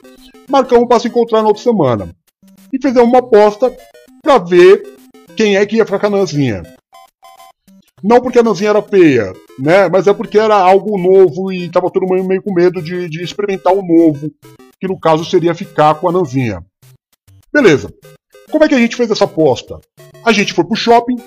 Marcamos 0.49 0.87
para 0.87 0.99
se 0.99 1.07
encontrar 1.07 1.41
na 1.41 1.49
outra 1.49 1.63
semana. 1.63 2.09
E 2.71 2.77
fizemos 2.81 3.09
uma 3.09 3.19
aposta 3.19 3.75
para 4.23 4.37
ver 4.37 4.83
quem 5.35 5.57
é 5.57 5.65
que 5.65 5.75
ia 5.75 5.85
ficar 5.85 5.99
com 5.99 6.07
a 6.07 6.09
Nanzinha. 6.09 6.63
Não 8.03 8.21
porque 8.21 8.39
a 8.39 8.43
Nanzinha 8.43 8.69
era 8.69 8.81
feia, 8.81 9.33
né? 9.57 9.89
Mas 9.89 10.07
é 10.07 10.13
porque 10.13 10.37
era 10.37 10.55
algo 10.55 10.97
novo 10.97 11.51
e 11.51 11.69
tava 11.69 11.89
todo 11.89 12.07
mundo 12.07 12.23
meio 12.23 12.41
com 12.41 12.53
medo 12.53 12.81
de, 12.81 13.09
de 13.09 13.23
experimentar 13.23 13.73
o 13.73 13.81
novo, 13.81 14.31
que 14.79 14.87
no 14.87 14.99
caso 14.99 15.25
seria 15.25 15.55
ficar 15.55 15.95
com 15.95 16.09
a 16.09 16.11
Nanzinha. 16.11 16.63
Beleza. 17.51 17.93
Como 18.51 18.63
é 18.63 18.67
que 18.67 18.75
a 18.75 18.79
gente 18.79 18.95
fez 18.95 19.09
essa 19.09 19.25
aposta? 19.25 19.79
A 20.23 20.31
gente 20.31 20.53
foi 20.53 20.63
pro 20.63 20.75
shopping, 20.75 21.17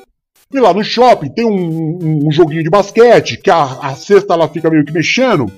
e 0.52 0.60
lá 0.60 0.72
no 0.72 0.84
shopping 0.84 1.28
tem 1.28 1.44
um, 1.44 1.98
um, 2.02 2.28
um 2.28 2.32
joguinho 2.32 2.62
de 2.62 2.70
basquete, 2.70 3.36
que 3.36 3.50
a, 3.50 3.62
a 3.64 3.96
cesta 3.96 4.34
ela 4.34 4.48
fica 4.48 4.70
meio 4.70 4.84
que 4.84 4.92
mexendo. 4.92 5.50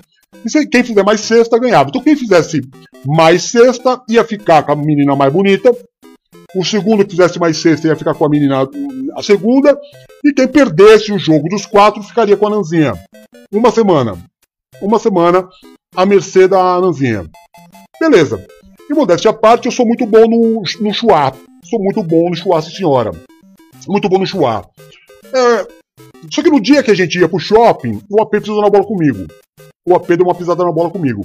E 0.44 0.66
quem 0.66 0.84
fizer 0.84 1.02
mais 1.02 1.20
cesta 1.20 1.58
ganhava. 1.58 1.88
Então 1.88 2.02
quem 2.02 2.16
fizesse 2.16 2.60
mais 3.06 3.42
cesta 3.42 4.02
ia 4.08 4.24
ficar 4.24 4.62
com 4.62 4.72
a 4.72 4.76
menina 4.76 5.14
mais 5.14 5.32
bonita. 5.32 5.74
O 6.54 6.64
segundo 6.64 7.04
que 7.04 7.10
fizesse 7.10 7.38
mais 7.38 7.56
cesta 7.58 7.88
ia 7.88 7.96
ficar 7.96 8.14
com 8.14 8.24
a 8.24 8.28
menina 8.28 8.68
a 9.14 9.22
segunda. 9.22 9.78
E 10.24 10.32
quem 10.32 10.48
perdesse 10.48 11.12
o 11.12 11.18
jogo 11.18 11.48
dos 11.48 11.66
quatro 11.66 12.02
ficaria 12.02 12.36
com 12.36 12.46
a 12.46 12.50
Nanzinha. 12.50 12.94
Uma 13.52 13.70
semana. 13.70 14.18
Uma 14.80 14.98
semana 14.98 15.48
à 15.94 16.06
mercê 16.06 16.48
da 16.48 16.80
Nanzinha. 16.80 17.28
Beleza. 18.00 18.46
E 18.90 18.94
modéstia 18.94 19.30
à 19.30 19.34
parte, 19.34 19.66
eu 19.66 19.72
sou 19.72 19.86
muito 19.86 20.06
bom 20.06 20.26
no, 20.26 20.62
no 20.80 20.94
chuá. 20.94 21.32
Sou 21.64 21.78
muito 21.82 22.02
bom 22.02 22.30
no 22.30 22.36
chuá, 22.36 22.62
sim, 22.62 22.70
senhora. 22.70 23.10
Muito 23.86 24.08
bom 24.08 24.18
no 24.18 24.26
chuá. 24.26 24.64
É, 25.32 25.66
só 26.32 26.42
que 26.42 26.50
no 26.50 26.60
dia 26.60 26.82
que 26.82 26.90
a 26.90 26.94
gente 26.94 27.18
ia 27.18 27.28
pro 27.28 27.38
shopping, 27.38 28.00
o 28.10 28.22
AP 28.22 28.30
precisou 28.30 28.62
na 28.62 28.70
bola 28.70 28.84
comigo. 28.84 29.26
O 29.86 29.94
AP 29.94 30.06
deu 30.08 30.24
uma 30.26 30.34
pisada 30.34 30.64
na 30.64 30.72
bola 30.72 30.90
comigo. 30.90 31.22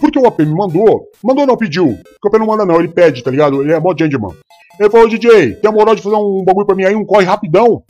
Porque 0.00 0.18
o 0.18 0.26
AP 0.26 0.40
me 0.40 0.54
mandou. 0.54 1.06
Mandou 1.22 1.46
não, 1.46 1.56
pediu. 1.56 1.96
Porque 2.20 2.26
o 2.26 2.28
AP 2.28 2.38
não 2.38 2.46
manda 2.46 2.66
não, 2.66 2.78
ele 2.78 2.88
pede, 2.88 3.22
tá 3.22 3.30
ligado? 3.30 3.62
Ele 3.62 3.72
é 3.72 3.80
mó 3.80 3.94
gentleman. 3.96 4.34
Ele 4.78 4.90
falou, 4.90 5.08
DJ, 5.08 5.54
tem 5.56 5.70
a 5.70 5.72
moral 5.72 5.94
de 5.94 6.02
fazer 6.02 6.16
um 6.16 6.42
bagulho 6.44 6.66
pra 6.66 6.74
mim 6.74 6.84
aí, 6.84 6.94
um 6.94 7.04
corre 7.04 7.24
rapidão? 7.24 7.82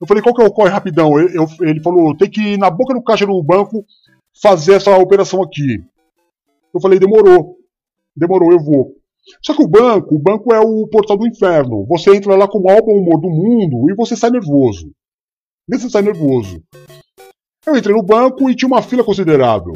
Eu 0.00 0.06
falei, 0.06 0.22
qual 0.22 0.34
que 0.34 0.42
é 0.42 0.44
o 0.46 0.50
corre 0.52 0.70
rapidão? 0.70 1.18
Eu- 1.18 1.28
eu- 1.28 1.48
ele 1.68 1.80
falou, 1.80 2.16
tem 2.16 2.28
que 2.28 2.40
ir 2.40 2.58
na 2.58 2.68
boca 2.68 2.92
do 2.92 3.02
caixa 3.02 3.24
do 3.24 3.40
banco 3.42 3.84
fazer 4.42 4.74
essa 4.74 4.96
operação 4.96 5.40
aqui. 5.42 5.80
Eu 6.74 6.80
falei, 6.80 6.98
demorou. 6.98 7.56
Demorou, 8.16 8.52
eu 8.52 8.58
vou. 8.58 8.96
Só 9.42 9.54
que 9.54 9.62
o 9.62 9.68
banco, 9.68 10.14
o 10.14 10.18
banco 10.18 10.52
é 10.52 10.60
o 10.60 10.86
portal 10.88 11.16
do 11.16 11.26
inferno. 11.26 11.86
Você 11.88 12.14
entra 12.14 12.34
lá 12.34 12.48
com 12.48 12.58
o 12.58 12.64
maior 12.64 12.82
bom 12.82 12.98
humor 12.98 13.20
do 13.20 13.30
mundo 13.30 13.90
e 13.90 13.94
você 13.94 14.16
sai 14.16 14.30
nervoso. 14.30 14.90
Você 15.70 15.88
sai 15.88 16.02
nervoso. 16.02 16.62
Eu 17.64 17.76
entrei 17.76 17.94
no 17.94 18.02
banco 18.02 18.50
e 18.50 18.54
tinha 18.54 18.66
uma 18.66 18.82
fila 18.82 19.04
considerável. 19.04 19.74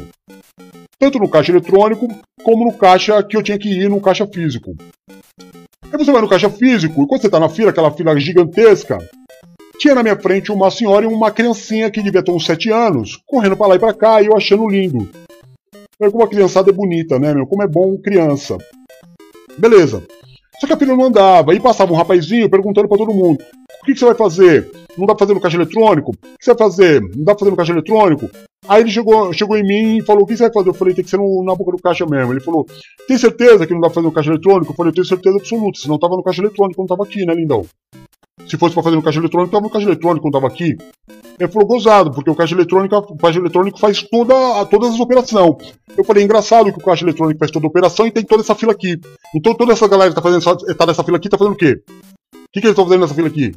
Tanto 0.99 1.19
no 1.19 1.29
caixa 1.29 1.51
eletrônico 1.51 2.07
como 2.43 2.65
no 2.65 2.73
caixa 2.73 3.23
que 3.23 3.37
eu 3.37 3.43
tinha 3.43 3.57
que 3.57 3.69
ir 3.69 3.89
no 3.89 4.01
caixa 4.01 4.27
físico. 4.27 4.75
Aí 5.83 5.97
você 5.97 6.11
vai 6.11 6.21
no 6.21 6.27
caixa 6.27 6.49
físico 6.49 7.01
e 7.01 7.07
quando 7.07 7.21
você 7.21 7.29
tá 7.29 7.39
na 7.39 7.47
fila, 7.47 7.69
aquela 7.69 7.91
fila 7.91 8.19
gigantesca, 8.19 8.97
tinha 9.79 9.95
na 9.95 10.03
minha 10.03 10.19
frente 10.19 10.51
uma 10.51 10.69
senhora 10.69 11.05
e 11.05 11.07
uma 11.07 11.31
criancinha 11.31 11.89
que 11.89 12.01
devia 12.01 12.23
ter 12.23 12.31
uns 12.31 12.45
7 12.45 12.71
anos, 12.71 13.21
correndo 13.25 13.55
para 13.55 13.67
lá 13.67 13.75
e 13.75 13.79
pra 13.79 13.93
cá 13.93 14.21
e 14.21 14.25
eu 14.25 14.35
achando 14.35 14.67
lindo. 14.67 15.07
Eu, 15.99 16.11
como 16.11 16.23
a 16.23 16.27
criançada 16.27 16.69
é 16.69 16.73
bonita, 16.73 17.17
né, 17.17 17.33
meu? 17.33 17.47
Como 17.47 17.63
é 17.63 17.67
bom 17.67 17.97
criança. 17.97 18.55
Beleza. 19.57 20.03
Só 20.59 20.67
que 20.67 20.73
a 20.73 20.77
filha 20.77 20.95
não 20.95 21.05
andava. 21.05 21.51
Aí 21.51 21.59
passava 21.59 21.91
um 21.91 21.95
rapazinho 21.95 22.49
perguntando 22.49 22.87
para 22.87 22.99
todo 22.99 23.13
mundo: 23.13 23.41
o 23.81 23.85
que, 23.85 23.93
que, 23.93 23.99
você 23.99 24.05
vai 24.05 24.13
fazer? 24.13 24.69
Não 24.95 25.07
dá 25.07 25.15
pra 25.15 25.25
fazer 25.25 25.33
no 25.33 25.41
caixa 25.41 25.57
eletrônico? 25.57 26.11
O 26.11 26.37
que 26.37 26.45
você 26.45 26.53
vai 26.53 26.57
fazer? 26.57 27.01
Não 27.01 27.23
dá 27.23 27.33
pra 27.33 27.39
fazer 27.39 27.51
no 27.51 27.57
caixa 27.57 27.71
eletrônico? 27.71 28.29
Aí 28.67 28.81
ele 28.81 28.91
chegou, 28.91 29.33
chegou 29.33 29.57
em 29.57 29.63
mim 29.63 29.97
e 29.97 30.03
falou: 30.03 30.23
o 30.23 30.27
que 30.27 30.37
você 30.37 30.43
vai 30.43 30.53
fazer? 30.53 30.69
Eu 30.69 30.73
falei: 30.75 30.93
tem 30.93 31.03
que 31.03 31.09
ser 31.09 31.17
no, 31.17 31.43
na 31.43 31.55
boca 31.55 31.71
do 31.71 31.81
caixa 31.81 32.05
mesmo. 32.05 32.31
Ele 32.31 32.41
falou: 32.41 32.67
tem 33.07 33.17
certeza 33.17 33.65
que 33.65 33.73
não 33.73 33.81
dá 33.81 33.87
pra 33.87 33.95
fazer 33.95 34.07
no 34.07 34.13
caixa 34.13 34.29
eletrônico? 34.29 34.71
Eu 34.71 34.75
falei: 34.75 34.91
eu 34.91 34.95
tenho 34.95 35.05
certeza 35.05 35.37
absoluta. 35.37 35.79
Se 35.79 35.89
não 35.89 35.97
tava 35.97 36.15
no 36.15 36.23
caixa 36.23 36.41
eletrônico, 36.41 36.79
não 36.79 36.87
tava 36.87 37.03
aqui, 37.03 37.25
né, 37.25 37.33
lindão? 37.33 37.65
Se 38.47 38.57
fosse 38.57 38.73
pra 38.73 38.83
fazer 38.83 38.95
no 38.95 39.01
caixa 39.01 39.19
eletrônico, 39.19 39.51
tava 39.51 39.63
no 39.63 39.69
caixa 39.69 39.87
eletrônico, 39.87 40.25
não 40.25 40.31
tava 40.31 40.47
aqui. 40.47 40.77
Ele 41.39 41.51
falou, 41.51 41.67
gozado, 41.67 42.11
porque 42.11 42.29
o 42.29 42.35
caixa 42.35 42.55
eletrônico, 42.55 42.95
o 42.95 43.17
caixa 43.17 43.39
eletrônico 43.39 43.79
faz 43.79 44.01
toda, 44.03 44.65
todas 44.65 44.93
as 44.93 44.99
operações. 44.99 45.73
Eu 45.95 46.03
falei, 46.03 46.23
engraçado 46.23 46.71
que 46.71 46.79
o 46.79 46.83
caixa 46.83 47.03
eletrônico 47.03 47.39
faz 47.39 47.51
toda 47.51 47.65
a 47.65 47.69
operação 47.69 48.07
e 48.07 48.11
tem 48.11 48.23
toda 48.23 48.41
essa 48.41 48.55
fila 48.55 48.71
aqui. 48.71 48.99
Então 49.35 49.53
toda 49.53 49.73
essa 49.73 49.87
galera 49.87 50.11
que 50.11 50.15
tá, 50.15 50.21
fazendo, 50.21 50.75
tá 50.75 50.85
nessa 50.85 51.03
fila 51.03 51.17
aqui 51.17 51.29
tá 51.29 51.37
fazendo 51.37 51.53
o 51.53 51.57
quê? 51.57 51.81
O 52.33 52.37
que, 52.53 52.61
que 52.61 52.67
eles 52.67 52.71
estão 52.71 52.85
fazendo 52.85 53.01
nessa 53.01 53.13
fila 53.13 53.27
aqui? 53.27 53.53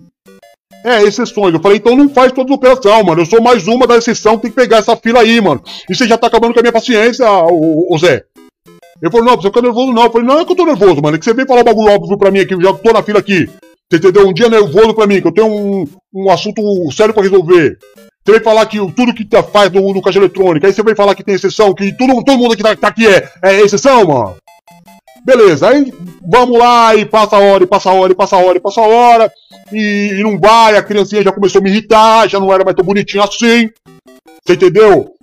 É, 0.84 1.02
exceções. 1.02 1.54
Eu 1.54 1.60
falei, 1.60 1.78
então 1.78 1.96
não 1.96 2.08
faz 2.08 2.32
toda 2.32 2.52
a 2.52 2.56
operação, 2.56 3.02
mano. 3.04 3.20
Eu 3.20 3.26
sou 3.26 3.40
mais 3.40 3.68
uma 3.68 3.86
da 3.86 3.96
exceção, 3.96 4.38
tem 4.38 4.50
que 4.50 4.56
pegar 4.56 4.78
essa 4.78 4.96
fila 4.96 5.20
aí, 5.20 5.40
mano. 5.40 5.62
E 5.88 5.94
você 5.94 6.06
já 6.06 6.18
tá 6.18 6.26
acabando 6.26 6.52
com 6.52 6.60
a 6.60 6.62
minha 6.62 6.72
paciência, 6.72 7.30
ô, 7.30 7.94
ô 7.94 7.98
Zé. 7.98 8.24
Ele 9.00 9.10
falou, 9.10 9.26
não, 9.26 9.36
você 9.36 9.48
fica 9.48 9.62
nervoso 9.62 9.92
não. 9.92 10.04
Eu 10.04 10.10
falei, 10.10 10.26
não 10.26 10.40
é 10.40 10.44
que 10.44 10.52
eu 10.52 10.56
tô 10.56 10.66
nervoso, 10.66 11.00
mano. 11.00 11.16
É 11.16 11.18
que 11.18 11.24
você 11.24 11.32
vem 11.32 11.46
falar 11.46 11.60
um 11.60 11.64
bagulho 11.64 11.92
óbvio 11.92 12.18
pra 12.18 12.30
mim 12.30 12.40
aqui, 12.40 12.54
eu 12.54 12.62
já 12.62 12.72
tô 12.74 12.92
na 12.92 13.02
fila 13.02 13.18
aqui. 13.18 13.48
Entendeu? 13.92 14.28
Um 14.28 14.32
dia 14.32 14.48
nervoso 14.48 14.94
pra 14.94 15.06
mim, 15.06 15.20
que 15.20 15.26
eu 15.26 15.32
tenho 15.32 15.48
um, 15.48 15.88
um 16.14 16.30
assunto 16.30 16.62
sério 16.92 17.12
pra 17.12 17.22
resolver. 17.22 17.76
Você 18.24 18.32
vem 18.32 18.42
falar 18.42 18.66
que 18.66 18.78
tudo 18.92 19.14
que 19.14 19.24
tá, 19.24 19.42
faz 19.42 19.70
no, 19.72 19.92
no 19.92 20.02
caixa 20.02 20.18
eletrônico, 20.18 20.64
aí 20.64 20.72
você 20.72 20.82
vem 20.82 20.94
falar 20.94 21.14
que 21.14 21.24
tem 21.24 21.34
exceção, 21.34 21.74
que 21.74 21.92
tudo, 21.96 22.22
todo 22.22 22.38
mundo 22.38 22.56
que 22.56 22.62
tá, 22.62 22.76
tá 22.76 22.88
aqui 22.88 23.06
é, 23.06 23.28
é 23.42 23.60
exceção, 23.60 24.06
mano. 24.06 24.36
Beleza, 25.24 25.68
aí 25.68 25.92
vamos 26.26 26.58
lá 26.58 26.94
e 26.94 27.04
passa 27.04 27.36
a 27.36 27.40
hora, 27.40 27.64
e 27.64 27.66
passa 27.66 27.90
a 27.90 27.92
hora, 27.92 28.12
e 28.12 28.16
passa 28.16 28.36
a 28.36 28.38
hora, 28.38 28.58
e 28.58 28.60
passa 28.60 28.80
a 28.80 28.86
hora, 28.86 29.32
e, 29.72 30.14
e 30.18 30.22
não 30.22 30.38
vai, 30.38 30.76
a 30.76 30.82
criancinha 30.82 31.22
já 31.22 31.32
começou 31.32 31.60
a 31.60 31.62
me 31.62 31.70
irritar, 31.70 32.28
já 32.28 32.38
não 32.38 32.52
era 32.52 32.64
mais 32.64 32.76
tão 32.76 32.84
bonitinho 32.84 33.22
assim. 33.22 33.68
Você 34.44 34.54
entendeu? 34.54 35.14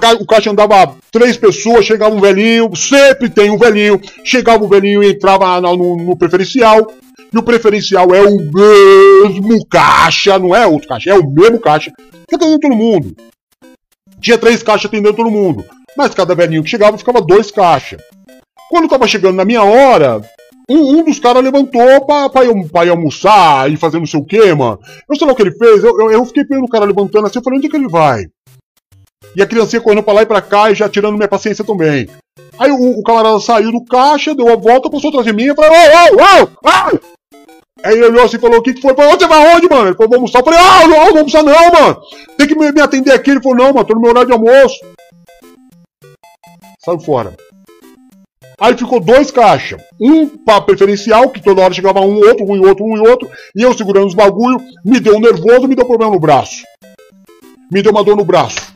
Ca... 0.00 0.12
o 0.12 0.26
caixa 0.26 0.50
andava 0.50 0.94
três 1.10 1.36
pessoas, 1.36 1.84
chegava 1.84 2.14
um 2.14 2.20
velhinho, 2.20 2.74
sempre 2.76 3.28
tem 3.28 3.50
um 3.50 3.58
velhinho, 3.58 4.00
chegava 4.24 4.64
um 4.64 4.68
velhinho 4.68 5.02
e 5.02 5.10
entrava 5.10 5.60
no, 5.60 5.96
no 5.96 6.16
preferencial, 6.16 6.86
e 7.32 7.38
o 7.38 7.42
preferencial 7.42 8.14
é 8.14 8.22
o 8.22 8.36
mesmo 8.38 9.66
caixa, 9.68 10.38
não 10.38 10.54
é 10.54 10.66
outro 10.66 10.88
caixa, 10.88 11.10
é 11.10 11.14
o 11.14 11.28
mesmo 11.28 11.60
caixa 11.60 11.92
que 12.28 12.34
atendendo 12.34 12.60
todo 12.60 12.76
mundo. 12.76 13.16
Tinha 14.20 14.38
três 14.38 14.62
caixas 14.62 14.86
atendendo 14.86 15.14
todo 15.14 15.30
mundo. 15.30 15.64
Mas 15.96 16.14
cada 16.14 16.34
velhinho 16.34 16.62
que 16.62 16.70
chegava 16.70 16.98
ficava 16.98 17.20
dois 17.20 17.50
caixas. 17.50 18.00
Quando 18.68 18.88
tava 18.88 19.06
chegando 19.06 19.36
na 19.36 19.44
minha 19.44 19.62
hora, 19.62 20.20
um, 20.68 20.98
um 20.98 21.04
dos 21.04 21.18
caras 21.18 21.42
levantou 21.42 22.04
pra, 22.04 22.28
pra, 22.28 22.44
ir, 22.44 22.68
pra 22.68 22.90
almoçar 22.90 23.70
e 23.70 23.76
fazer 23.76 23.98
não 23.98 24.06
sei 24.06 24.20
o 24.20 24.24
que, 24.24 24.52
mano. 24.54 24.80
Eu 25.08 25.16
sei 25.16 25.26
lá 25.26 25.32
o 25.32 25.36
que 25.36 25.42
ele 25.42 25.52
fez, 25.52 25.84
eu, 25.84 26.00
eu, 26.00 26.10
eu 26.10 26.24
fiquei 26.26 26.44
vendo 26.44 26.64
o 26.64 26.68
cara 26.68 26.84
levantando 26.84 27.26
assim, 27.26 27.38
eu 27.38 27.42
falei, 27.42 27.58
onde 27.58 27.68
é 27.68 27.70
que 27.70 27.76
ele 27.76 27.88
vai? 27.88 28.24
E 29.34 29.42
a 29.42 29.46
criancinha 29.46 29.80
correndo 29.80 30.02
pra 30.02 30.14
lá 30.14 30.22
e 30.22 30.26
pra 30.26 30.42
cá 30.42 30.70
e 30.70 30.74
já 30.74 30.88
tirando 30.88 31.16
minha 31.16 31.28
paciência 31.28 31.64
também. 31.64 32.08
Aí 32.58 32.70
o, 32.70 32.98
o 32.98 33.02
camarada 33.02 33.38
saiu 33.38 33.70
do 33.70 33.84
caixa, 33.84 34.34
deu 34.34 34.48
a 34.50 34.56
volta, 34.56 34.90
passou 34.90 35.08
atrás 35.08 35.26
de 35.26 35.32
mim 35.32 35.44
e 35.44 35.54
falou, 35.54 35.70
ô, 35.70 36.16
ô, 36.16 36.44
ô! 36.44 37.15
Aí 37.84 37.94
ele 37.94 38.06
olhou 38.06 38.24
assim 38.24 38.36
e 38.36 38.40
falou: 38.40 38.58
O 38.58 38.62
que, 38.62 38.74
que 38.74 38.80
foi? 38.80 38.94
Falei, 38.94 39.12
você 39.12 39.26
vai 39.26 39.54
onde, 39.54 39.68
mano? 39.68 39.88
Ele 39.88 39.96
falou: 39.96 40.08
Vou 40.08 40.16
almoçar. 40.16 40.40
Eu 40.40 40.44
falei: 40.44 40.60
Ah, 40.60 40.88
não, 40.88 40.96
não 40.96 41.06
vou 41.06 41.18
almoçar 41.18 41.42
não, 41.42 41.52
mano. 41.52 42.00
Tem 42.36 42.46
que 42.46 42.54
me, 42.54 42.72
me 42.72 42.80
atender 42.80 43.12
aqui. 43.12 43.30
Ele 43.30 43.42
falou: 43.42 43.58
Não, 43.58 43.72
mano, 43.72 43.84
tô 43.84 43.94
no 43.94 44.00
meu 44.00 44.10
horário 44.10 44.28
de 44.28 44.34
almoço. 44.34 44.76
Saiu 46.84 47.00
fora. 47.00 47.34
Aí 48.58 48.76
ficou 48.76 49.00
dois 49.00 49.30
caixas. 49.30 49.82
Um 50.00 50.26
para 50.26 50.62
preferencial, 50.62 51.28
que 51.28 51.42
toda 51.42 51.60
hora 51.60 51.74
chegava 51.74 52.00
um, 52.00 52.16
outro, 52.16 52.46
um 52.46 52.56
e 52.56 52.60
outro, 52.60 52.84
um 52.84 52.96
e 52.96 53.08
outro. 53.08 53.28
E 53.54 53.62
eu 53.62 53.76
segurando 53.76 54.06
os 54.06 54.14
bagulho, 54.14 54.58
me 54.84 54.98
deu 54.98 55.16
um 55.16 55.20
nervoso, 55.20 55.68
me 55.68 55.74
deu 55.74 55.84
problema 55.84 56.12
no 56.12 56.20
braço. 56.20 56.64
Me 57.70 57.82
deu 57.82 57.92
uma 57.92 58.02
dor 58.02 58.16
no 58.16 58.24
braço. 58.24 58.74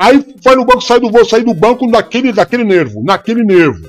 Aí 0.00 0.24
foi 0.42 0.56
no 0.56 0.64
banco, 0.64 0.80
sai 0.80 0.98
do 0.98 1.24
saí 1.24 1.44
do 1.44 1.54
banco 1.54 1.86
naquele, 1.86 2.32
naquele 2.32 2.64
nervo, 2.64 3.02
naquele 3.04 3.44
nervo. 3.44 3.88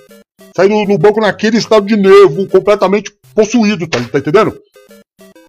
Saí 0.55 0.69
do 0.69 0.97
banco 0.99 1.19
naquele 1.19 1.57
estado 1.57 1.87
de 1.87 1.95
nervo, 1.95 2.47
completamente 2.47 3.11
possuído, 3.33 3.87
tá, 3.87 3.99
tá 4.11 4.19
entendendo? 4.19 4.57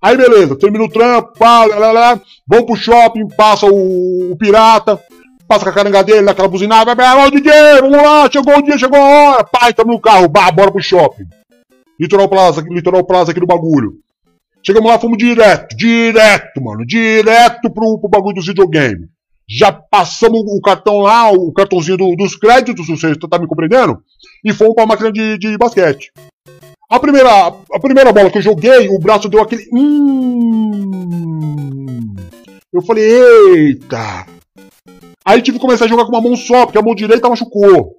Aí 0.01 0.17
beleza, 0.17 0.57
termina 0.57 0.85
o 0.85 0.89
trampo, 0.89 1.33
pá, 1.39 1.65
lá, 1.65 1.79
lá, 1.79 1.93
lá, 1.93 2.21
vamos 2.47 2.67
pro 2.67 2.77
shopping, 2.77 3.27
passa 3.29 3.67
o, 3.67 4.33
o 4.33 4.37
pirata, 4.37 5.01
passa 5.49 5.65
com 5.65 5.71
a 5.71 5.73
caranga 5.73 6.05
dele, 6.05 6.23
naquela 6.23 6.49
buzinada, 6.49 6.95
vai, 6.95 7.31
DJ, 7.31 7.81
vamos 7.81 7.97
lá, 7.97 8.31
chegou 8.31 8.59
o 8.59 8.63
dia, 8.63 8.79
chegou 8.79 8.99
a 8.99 9.03
hora, 9.03 9.45
pai, 9.45 9.71
estamos 9.71 9.95
no 9.95 10.01
carro, 10.01 10.29
bah, 10.29 10.51
bora 10.51 10.71
pro 10.71 10.83
shopping. 10.83 11.25
Litoral 11.99 12.29
Plaza, 12.29 12.63
Litoral 12.69 13.05
Plaza 13.05 13.31
aqui 13.31 13.41
do 13.41 13.47
bagulho. 13.47 13.95
Chegamos 14.63 14.91
lá, 14.91 14.99
fomos 14.99 15.19
direto, 15.19 15.77
direto, 15.77 16.63
mano, 16.63 16.85
direto 16.87 17.71
pro, 17.71 17.99
pro 17.99 18.09
bagulho 18.09 18.37
dos 18.37 18.47
videogames. 18.47 19.09
Já 19.49 19.71
passamos 19.71 20.41
o 20.41 20.61
cartão 20.61 21.01
lá, 21.01 21.31
o 21.31 21.53
cartãozinho 21.53 21.99
do, 21.99 22.17
dos 22.17 22.35
créditos, 22.35 22.87
você 22.87 23.15
tá 23.15 23.39
me 23.39 23.47
compreendendo? 23.47 24.03
E 24.43 24.53
fomos 24.53 24.75
pra 24.75 24.87
máquina 24.87 25.13
de, 25.13 25.37
de 25.37 25.59
basquete. 25.59 26.11
A 26.95 27.01
primeira, 27.01 27.29
a 27.49 27.81
primeira 27.81 28.13
bola 28.13 28.31
que 28.31 28.39
eu 28.39 28.43
joguei, 28.43 28.89
o 28.89 29.01
braço 29.01 29.29
deu 29.29 29.43
aquele. 29.43 29.69
Hum. 29.73 30.95
Eu 32.73 32.81
falei, 32.83 33.05
eita! 33.05 34.27
Aí 35.25 35.43
tive 35.43 35.59
que 35.59 35.65
começar 35.65 35.87
a 35.87 35.89
jogar 35.89 36.05
com 36.05 36.13
uma 36.13 36.21
mão 36.21 36.37
só, 36.37 36.65
porque 36.65 36.79
a 36.79 36.83
mão 36.83 36.95
direita 36.95 37.29
machucou. 37.29 37.97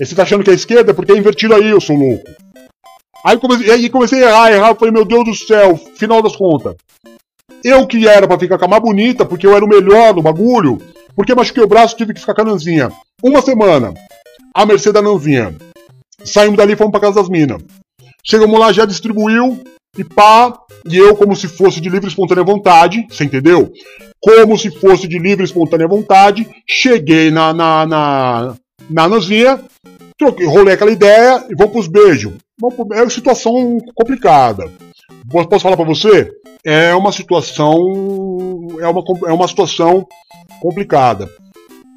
E 0.00 0.06
você 0.06 0.14
tá 0.14 0.22
achando 0.22 0.42
que 0.42 0.50
é 0.50 0.54
esquerda? 0.54 0.94
Porque 0.94 1.12
é 1.12 1.16
invertido 1.18 1.54
aí, 1.54 1.68
eu 1.68 1.78
sou 1.78 1.94
louco. 1.94 2.24
Aí 3.22 3.36
comecei, 3.36 3.70
aí 3.70 3.90
comecei 3.90 4.24
a 4.24 4.28
errar, 4.30 4.50
errar. 4.50 4.74
Falei, 4.76 4.94
meu 4.94 5.04
Deus 5.04 5.26
do 5.26 5.34
céu, 5.34 5.76
final 5.76 6.22
das 6.22 6.34
contas. 6.34 6.74
Eu 7.62 7.86
que 7.86 8.08
era 8.08 8.26
pra 8.26 8.38
ficar 8.38 8.56
com 8.56 8.64
a 8.64 8.68
mais 8.68 8.82
bonita, 8.82 9.26
porque 9.26 9.46
eu 9.46 9.54
era 9.54 9.62
o 9.62 9.68
melhor 9.68 10.14
no 10.14 10.22
bagulho, 10.22 10.80
porque 11.14 11.34
machuquei 11.34 11.62
o 11.62 11.68
braço 11.68 11.98
tive 11.98 12.14
que 12.14 12.20
ficar 12.20 12.34
com 12.34 12.40
a 12.40 12.44
Nanzinha. 12.44 12.90
Uma 13.22 13.42
semana, 13.42 13.92
a 14.54 14.64
mercê 14.64 14.90
da 14.90 15.02
Nanzinha. 15.02 15.54
Saímos 16.24 16.56
dali 16.56 16.72
e 16.72 16.76
fomos 16.76 16.92
pra 16.92 17.00
casa 17.00 17.16
das 17.16 17.28
minas. 17.28 17.62
Chegamos 18.24 18.58
lá, 18.58 18.72
já 18.72 18.84
distribuiu, 18.84 19.58
e 19.98 20.04
pá, 20.04 20.56
e 20.88 20.96
eu, 20.96 21.16
como 21.16 21.34
se 21.34 21.48
fosse 21.48 21.80
de 21.80 21.88
livre 21.88 22.06
e 22.06 22.08
espontânea 22.08 22.44
vontade, 22.44 23.04
você 23.10 23.24
entendeu? 23.24 23.72
Como 24.20 24.56
se 24.56 24.70
fosse 24.70 25.08
de 25.08 25.18
livre 25.18 25.42
e 25.42 25.44
espontânea 25.44 25.88
vontade, 25.88 26.48
cheguei 26.64 27.32
na, 27.32 27.52
na, 27.52 27.84
na, 27.84 28.54
na 28.88 29.08
Nanzinha, 29.08 29.60
troquei, 30.16 30.46
rolei 30.46 30.74
aquela 30.74 30.92
ideia 30.92 31.44
e 31.50 31.54
vamos 31.56 31.72
pros 31.72 31.88
beijos. 31.88 32.32
É 32.92 33.02
uma 33.02 33.10
situação 33.10 33.78
complicada. 33.92 34.70
Posso 35.28 35.60
falar 35.60 35.76
para 35.76 35.84
você? 35.84 36.30
É 36.64 36.94
uma 36.94 37.10
situação. 37.10 37.76
É 38.80 38.86
uma, 38.86 39.02
é 39.26 39.32
uma 39.32 39.48
situação 39.48 40.06
complicada. 40.60 41.28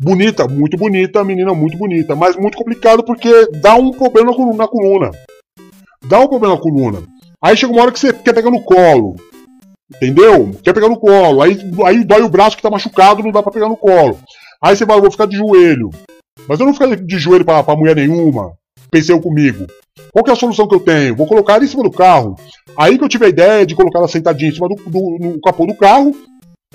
Bonita, 0.02 0.48
muito 0.48 0.76
bonita, 0.76 1.24
menina 1.24 1.54
muito 1.54 1.78
bonita, 1.78 2.16
mas 2.16 2.36
muito 2.36 2.58
complicado 2.58 3.04
porque 3.04 3.30
dá 3.62 3.76
um 3.76 3.92
problema 3.92 4.32
na 4.56 4.68
coluna 4.68 5.12
dá 6.08 6.20
um 6.20 6.28
problema 6.28 6.56
na 6.56 6.62
coluna. 6.62 7.04
Aí 7.42 7.56
chega 7.56 7.72
uma 7.72 7.82
hora 7.82 7.92
que 7.92 8.00
você 8.00 8.14
quer 8.14 8.34
pegar 8.34 8.52
no 8.52 8.62
colo. 8.62 9.16
Entendeu? 9.94 10.52
Quer 10.64 10.74
pegar 10.74 10.90
no 10.90 10.98
colo. 10.98 11.42
Aí, 11.42 11.60
aí 11.86 12.04
dói 12.04 12.22
o 12.22 12.30
braço 12.30 12.58
que 12.58 12.64
tá 12.64 12.70
machucado, 12.70 13.22
não 13.22 13.32
dá 13.32 13.44
pra 13.44 13.52
pegar 13.52 13.70
no 13.70 13.78
colo. 13.78 14.18
Aí 14.62 14.76
você 14.76 14.86
vai, 14.86 15.00
vou 15.00 15.12
ficar 15.12 15.28
de 15.28 15.38
joelho. 15.38 15.90
Mas 16.48 16.60
eu 16.60 16.66
não 16.66 16.74
vou 16.74 16.82
ficar 16.82 16.96
de 16.96 17.20
joelho 17.20 17.46
pra, 17.46 17.64
pra 17.64 17.76
mulher 17.76 17.96
nenhuma. 17.96 18.54
Pensei 18.90 19.14
eu 19.14 19.22
comigo. 19.22 19.66
Qual 20.12 20.24
que 20.24 20.30
é 20.30 20.34
a 20.34 20.38
solução 20.38 20.68
que 20.68 20.76
eu 20.76 20.80
tenho? 20.80 21.16
Vou 21.16 21.28
colocar 21.28 21.56
ela 21.56 21.64
em 21.64 21.68
cima 21.68 21.84
do 21.84 21.92
carro. 21.92 22.36
Aí 22.78 22.98
que 22.98 23.04
eu 23.04 23.10
tive 23.10 23.26
a 23.26 23.30
ideia 23.30 23.66
de 23.66 23.76
colocar 23.76 24.00
ela 24.00 24.08
sentadinha 24.08 24.50
em 24.50 24.54
cima 24.54 24.68
do, 24.68 24.76
do 24.76 25.18
no 25.20 25.42
capô 25.42 25.66
do 25.66 25.76
carro. 25.76 26.16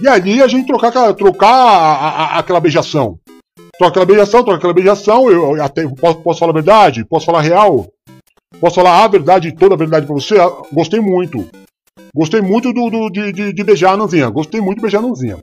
E 0.01 0.09
ali 0.09 0.43
a 0.43 0.47
gente 0.47 0.67
trocar, 0.67 1.15
trocar 1.15 1.49
a, 1.49 2.09
a, 2.09 2.39
aquela 2.39 2.61
beijação. 2.61 3.19
Troca 3.79 3.93
aquela 3.93 4.07
beijação, 4.07 4.43
troca 4.43 4.59
aquela 4.59 4.75
beijação. 4.75 5.31
Eu, 5.31 5.57
eu 5.57 5.63
até 5.63 5.87
posso, 5.89 6.19
posso 6.19 6.41
falar 6.41 6.53
a 6.53 6.55
verdade? 6.55 7.05
Posso 7.05 7.27
falar 7.27 7.41
real? 7.41 7.87
Posso 8.59 8.77
falar 8.77 9.05
a 9.05 9.09
verdade, 9.09 9.55
toda 9.55 9.75
a 9.75 9.79
verdade 9.79 10.07
pra 10.07 10.15
você? 10.15 10.35
Gostei 10.73 11.01
muito. 11.01 11.49
Gostei 12.15 12.41
muito 12.41 12.73
do, 12.73 12.91
do 12.91 13.11
de, 13.11 13.33
de, 13.33 13.53
de, 13.53 13.65
beijar 13.65 13.93
a 13.93 13.97
Nanzinha. 13.97 14.29
Gostei 14.29 14.61
muito 14.61 14.77
de 14.77 14.83
beijar 14.83 14.99
a 14.99 15.03
Nanzinha. 15.03 15.39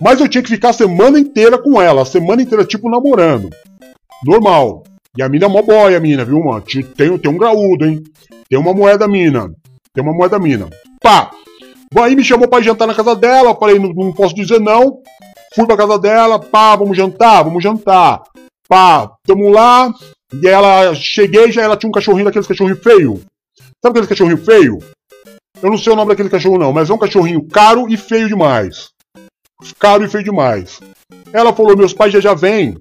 Mas 0.00 0.20
eu 0.20 0.28
tinha 0.28 0.42
que 0.42 0.48
ficar 0.48 0.70
a 0.70 0.72
semana 0.72 1.18
inteira 1.18 1.58
com 1.58 1.80
ela. 1.80 2.02
A 2.02 2.06
semana 2.06 2.40
inteira, 2.40 2.64
tipo, 2.64 2.88
namorando. 2.88 3.50
Normal. 4.24 4.84
E 5.16 5.22
a 5.22 5.28
mina 5.28 5.46
é 5.46 5.48
mó 5.48 5.62
boia, 5.62 6.00
mina, 6.00 6.24
viu, 6.24 6.40
mano? 6.40 6.62
Tem, 6.96 7.18
tem 7.18 7.30
um 7.30 7.36
graúdo, 7.36 7.84
hein? 7.84 8.02
Tem 8.48 8.58
uma 8.58 8.72
moeda 8.72 9.06
mina. 9.06 9.52
Tem 9.92 10.02
uma 10.02 10.12
moeda 10.12 10.38
mina. 10.38 10.68
Pá! 11.00 11.30
Aí 11.96 12.14
me 12.14 12.22
chamou 12.22 12.48
pra 12.48 12.60
jantar 12.60 12.86
na 12.86 12.94
casa 12.94 13.16
dela, 13.16 13.54
falei, 13.54 13.78
não, 13.78 13.90
não 13.92 14.12
posso 14.12 14.34
dizer 14.34 14.60
não. 14.60 15.00
Fui 15.54 15.66
pra 15.66 15.76
casa 15.76 15.98
dela, 15.98 16.38
pá, 16.38 16.76
vamos 16.76 16.96
jantar, 16.96 17.42
vamos 17.42 17.62
jantar. 17.62 18.22
Pá, 18.68 19.10
tamo 19.26 19.48
lá. 19.48 19.92
E 20.32 20.46
ela, 20.46 20.94
cheguei, 20.94 21.50
já 21.50 21.62
ela 21.62 21.76
tinha 21.76 21.88
um 21.88 21.92
cachorrinho 21.92 22.26
daqueles 22.26 22.46
cachorrinhos 22.46 22.82
feio. 22.82 23.20
Sabe 23.82 23.90
aqueles 23.90 24.08
cachorrinho 24.08 24.44
feio? 24.44 24.78
Eu 25.62 25.70
não 25.70 25.78
sei 25.78 25.92
o 25.92 25.96
nome 25.96 26.10
daquele 26.10 26.28
cachorro 26.28 26.58
não, 26.58 26.72
mas 26.72 26.90
é 26.90 26.94
um 26.94 26.98
cachorrinho 26.98 27.46
caro 27.48 27.88
e 27.88 27.96
feio 27.96 28.28
demais. 28.28 28.90
Caro 29.78 30.04
e 30.04 30.08
feio 30.08 30.24
demais. 30.24 30.80
Ela 31.32 31.52
falou, 31.52 31.76
meus 31.76 31.92
pais 31.92 32.12
já 32.12 32.20
já 32.20 32.34
vêm. 32.34 32.76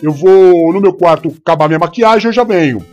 Eu 0.00 0.12
vou 0.12 0.72
no 0.72 0.80
meu 0.80 0.94
quarto 0.94 1.34
acabar 1.44 1.68
minha 1.68 1.78
maquiagem, 1.78 2.28
eu 2.28 2.32
já 2.32 2.44
venho. 2.44 2.84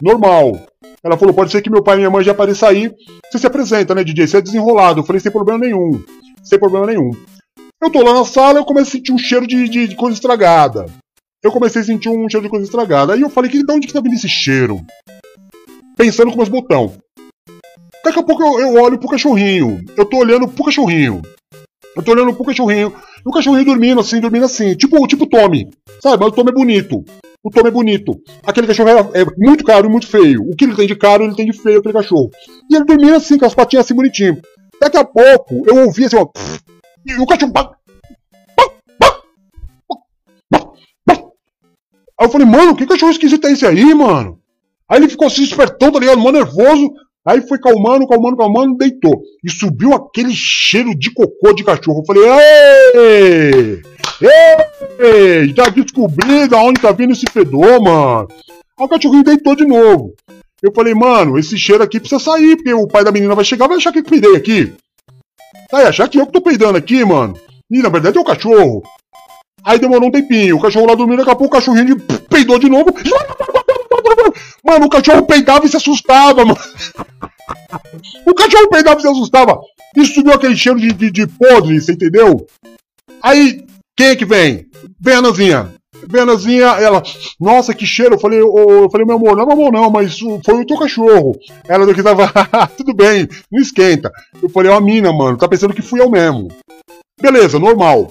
Normal. 0.00 0.60
Ela 1.02 1.16
falou, 1.16 1.34
pode 1.34 1.50
ser 1.50 1.62
que 1.62 1.70
meu 1.70 1.82
pai 1.82 1.94
e 1.96 1.98
minha 1.98 2.10
mãe 2.10 2.22
já 2.22 2.32
apareçam 2.32 2.68
aí. 2.68 2.92
Você 3.30 3.38
se 3.38 3.46
apresenta, 3.46 3.94
né, 3.94 4.04
DJ? 4.04 4.26
Você 4.26 4.36
é 4.36 4.40
desenrolado. 4.40 5.00
Eu 5.00 5.04
falei, 5.04 5.20
sem 5.20 5.32
problema 5.32 5.58
nenhum. 5.58 6.02
Sem 6.42 6.58
problema 6.58 6.86
nenhum. 6.86 7.10
Eu 7.82 7.90
tô 7.90 8.02
lá 8.02 8.12
na 8.12 8.24
sala, 8.24 8.58
eu 8.58 8.64
comecei 8.64 8.90
a 8.90 8.92
sentir 8.92 9.12
um 9.12 9.18
cheiro 9.18 9.46
de, 9.46 9.68
de, 9.68 9.88
de 9.88 9.96
coisa 9.96 10.14
estragada. 10.14 10.86
Eu 11.42 11.50
comecei 11.50 11.80
a 11.80 11.84
sentir 11.84 12.10
um 12.10 12.28
cheiro 12.28 12.44
de 12.44 12.50
coisa 12.50 12.66
estragada. 12.66 13.14
Aí 13.14 13.22
eu 13.22 13.30
falei, 13.30 13.50
que, 13.50 13.64
de 13.64 13.72
onde 13.72 13.86
que 13.86 13.92
tá 13.92 14.00
vindo 14.00 14.14
esse 14.14 14.28
cheiro? 14.28 14.84
Pensando 15.96 16.30
com 16.30 16.36
meus 16.36 16.50
botão. 16.50 16.92
Daqui 18.04 18.18
a 18.18 18.22
pouco 18.22 18.42
eu, 18.42 18.60
eu 18.60 18.82
olho 18.82 18.98
pro 18.98 19.08
cachorrinho. 19.08 19.82
Eu 19.96 20.04
tô 20.04 20.18
olhando 20.18 20.46
pro 20.46 20.64
cachorrinho. 20.64 21.22
Eu 21.96 22.02
tô 22.02 22.12
olhando 22.12 22.34
pro 22.34 22.44
cachorrinho. 22.44 22.92
E 23.24 23.28
o 23.28 23.32
cachorrinho 23.32 23.64
dormindo 23.64 24.00
assim, 24.00 24.20
dormindo 24.20 24.44
assim. 24.44 24.74
Tipo, 24.74 25.06
tipo 25.06 25.26
Tommy. 25.26 25.70
Sabe? 26.02 26.22
Mas 26.22 26.28
o 26.28 26.36
Tommy 26.36 26.50
é 26.50 26.54
bonito. 26.54 27.04
O 27.42 27.50
Tommy 27.50 27.68
é 27.68 27.72
bonito. 27.72 28.20
Aquele 28.44 28.66
cachorro 28.66 28.90
é, 28.90 29.22
é 29.22 29.26
muito 29.38 29.64
caro 29.64 29.86
e 29.86 29.90
muito 29.90 30.06
feio. 30.06 30.42
O 30.42 30.54
que 30.54 30.64
ele 30.66 30.76
tem 30.76 30.86
de 30.86 30.94
caro, 30.94 31.24
ele 31.24 31.34
tem 31.34 31.46
de 31.46 31.54
feio, 31.54 31.78
aquele 31.78 31.94
cachorro. 31.94 32.30
E 32.70 32.76
ele 32.76 32.84
dormindo 32.84 33.14
assim, 33.14 33.38
com 33.38 33.46
as 33.46 33.54
patinhas 33.54 33.86
assim 33.86 33.94
bonitinho. 33.94 34.42
Daqui 34.78 34.98
a 34.98 35.04
pouco, 35.04 35.62
eu 35.66 35.86
ouvi 35.86 36.04
assim, 36.04 36.16
ó. 36.16 36.28
E 37.06 37.14
o 37.14 37.24
cachorro. 37.24 37.52
Aí 42.20 42.26
eu 42.26 42.30
falei, 42.30 42.46
mano, 42.46 42.76
que 42.76 42.86
cachorro 42.86 43.12
esquisito 43.12 43.46
é 43.46 43.52
esse 43.52 43.64
aí, 43.64 43.94
mano? 43.94 44.38
Aí 44.86 44.98
ele 44.98 45.08
ficou 45.08 45.26
assim, 45.26 45.42
espertão, 45.42 45.90
tá 45.90 45.98
ligado? 45.98 46.18
Mó 46.18 46.30
nervoso. 46.30 46.92
Aí 47.24 47.40
foi 47.48 47.58
calmando, 47.58 48.06
calmando, 48.06 48.36
calmando, 48.36 48.76
deitou. 48.76 49.22
E 49.42 49.50
subiu 49.50 49.94
aquele 49.94 50.32
cheiro 50.34 50.94
de 50.94 51.10
cocô 51.14 51.54
de 51.54 51.64
cachorro. 51.64 52.00
Eu 52.00 52.04
falei, 52.04 52.22
ei! 52.24 53.82
Ei! 54.20 55.54
Já 55.56 55.70
descobri 55.70 56.46
da 56.46 56.58
onde 56.58 56.82
tá 56.82 56.92
vindo 56.92 57.12
esse 57.12 57.24
fedor, 57.30 57.80
mano. 57.80 58.28
Aí 58.78 58.84
o 58.84 58.88
cachorrinho 58.88 59.24
deitou 59.24 59.56
de 59.56 59.64
novo. 59.64 60.14
Eu 60.62 60.72
falei, 60.74 60.92
mano, 60.92 61.38
esse 61.38 61.56
cheiro 61.56 61.82
aqui 61.82 61.98
precisa 61.98 62.20
sair, 62.20 62.56
porque 62.56 62.74
o 62.74 62.86
pai 62.86 63.02
da 63.02 63.12
menina 63.12 63.34
vai 63.34 63.46
chegar 63.46 63.64
e 63.64 63.68
vai 63.68 63.76
achar 63.78 63.92
que 63.92 64.00
eu 64.00 64.04
peidei 64.04 64.36
aqui. 64.36 64.70
Vai 65.72 65.86
achar 65.86 66.06
que 66.06 66.20
eu 66.20 66.26
que 66.26 66.32
tô 66.32 66.42
peidando 66.42 66.76
aqui, 66.76 67.02
mano. 67.02 67.34
E 67.70 67.78
na 67.80 67.88
verdade 67.88 68.18
é 68.18 68.20
o 68.20 68.24
cachorro. 68.24 68.82
Aí 69.64 69.78
demorou 69.78 70.08
um 70.08 70.12
tempinho, 70.12 70.56
o 70.56 70.60
cachorro 70.60 70.86
lá 70.86 70.94
dormindo, 70.94 71.18
daqui 71.18 71.30
a 71.30 71.36
pouco 71.36 71.54
o 71.54 71.58
cachorrinho 71.58 71.96
de- 71.96 72.18
peidou 72.28 72.58
de 72.58 72.68
novo. 72.68 72.86
Mano, 74.64 74.86
o 74.86 74.90
cachorro 74.90 75.26
peidava 75.26 75.66
e 75.66 75.68
se 75.68 75.76
assustava, 75.76 76.44
mano. 76.44 76.58
O 78.26 78.34
cachorro 78.34 78.68
peidava 78.68 78.98
e 78.98 79.02
se 79.02 79.08
assustava. 79.08 79.58
E 79.96 80.04
subiu 80.04 80.32
aquele 80.32 80.56
cheiro 80.56 80.78
de, 80.78 80.92
de, 80.92 81.10
de 81.10 81.26
podre, 81.26 81.80
você 81.80 81.92
entendeu? 81.92 82.46
Aí, 83.22 83.64
quem 83.96 84.08
é 84.08 84.16
que 84.16 84.24
vem? 84.24 84.66
Vem 85.00 85.14
a 85.14 85.22
Nanzinha. 85.22 85.74
Vem 86.08 86.22
a 86.22 86.26
Nanzinha, 86.26 86.66
ela, 86.78 87.02
nossa, 87.38 87.74
que 87.74 87.84
cheiro. 87.84 88.14
Eu 88.14 88.20
falei, 88.20 88.40
ô, 88.40 88.84
eu 88.84 88.90
falei, 88.90 89.06
meu 89.06 89.16
amor, 89.16 89.36
não, 89.36 89.44
meu 89.46 89.52
amor, 89.52 89.72
não, 89.72 89.90
mas 89.90 90.12
isso 90.12 90.40
foi 90.44 90.60
o 90.62 90.66
teu 90.66 90.78
cachorro. 90.78 91.32
Ela 91.68 91.84
daqui 91.84 92.02
tava, 92.02 92.32
tudo 92.76 92.94
bem, 92.94 93.28
não 93.50 93.60
esquenta. 93.60 94.10
Eu 94.42 94.48
falei, 94.48 94.70
ó, 94.70 94.76
a 94.76 94.80
mina, 94.80 95.12
mano, 95.12 95.36
tá 95.36 95.48
pensando 95.48 95.74
que 95.74 95.82
fui 95.82 96.00
eu 96.00 96.08
mesmo. 96.08 96.48
Beleza, 97.20 97.58
normal. 97.58 98.10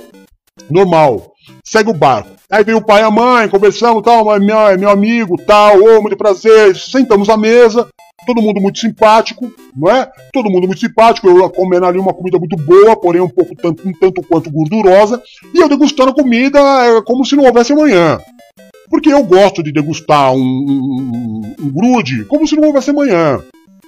Normal. 0.70 1.32
Segue 1.64 1.90
o 1.90 1.94
barco. 1.94 2.30
Aí 2.50 2.64
veio 2.64 2.80
o 2.80 2.86
pai 2.86 3.02
e 3.02 3.06
a 3.06 3.12
mãe, 3.12 3.48
conversamos, 3.48 4.02
tal, 4.02 4.26
meu, 4.40 4.60
é 4.60 4.78
meu 4.78 4.90
amigo, 4.90 5.36
tal, 5.46 5.78
ô, 5.80 6.02
muito 6.02 6.18
prazer. 6.18 6.76
Sentamos 6.76 7.30
à 7.30 7.38
mesa, 7.38 7.88
todo 8.26 8.42
mundo 8.42 8.60
muito 8.60 8.80
simpático, 8.80 9.52
não 9.76 9.90
é? 9.90 10.10
Todo 10.34 10.50
mundo 10.50 10.68
muito 10.68 10.80
simpático, 10.80 11.28
eu 11.28 11.50
comendo 11.50 11.86
ali 11.86 12.00
uma 12.00 12.14
comida 12.14 12.40
muito 12.40 12.56
boa, 12.58 12.96
porém 12.96 13.22
um 13.22 13.30
pouco 13.30 13.56
tanto, 13.56 13.88
um 13.88 13.94
tanto 13.94 14.22
quanto 14.24 14.50
gordurosa, 14.50 15.22
e 15.54 15.60
eu 15.60 15.70
degustando 15.70 16.12
a 16.12 16.14
comida 16.14 16.60
é, 16.60 17.02
como 17.02 17.26
se 17.26 17.36
não 17.36 17.46
houvesse 17.46 17.74
amanhã. 17.74 18.20
Porque 18.90 19.12
eu 19.12 19.24
gosto 19.24 19.62
de 19.62 19.72
degustar 19.72 20.34
um, 20.34 20.40
um, 20.40 21.56
um 21.60 21.72
grude 21.72 22.26
como 22.26 22.48
se 22.48 22.56
não 22.56 22.68
houvesse 22.68 22.90
amanhã. 22.90 23.40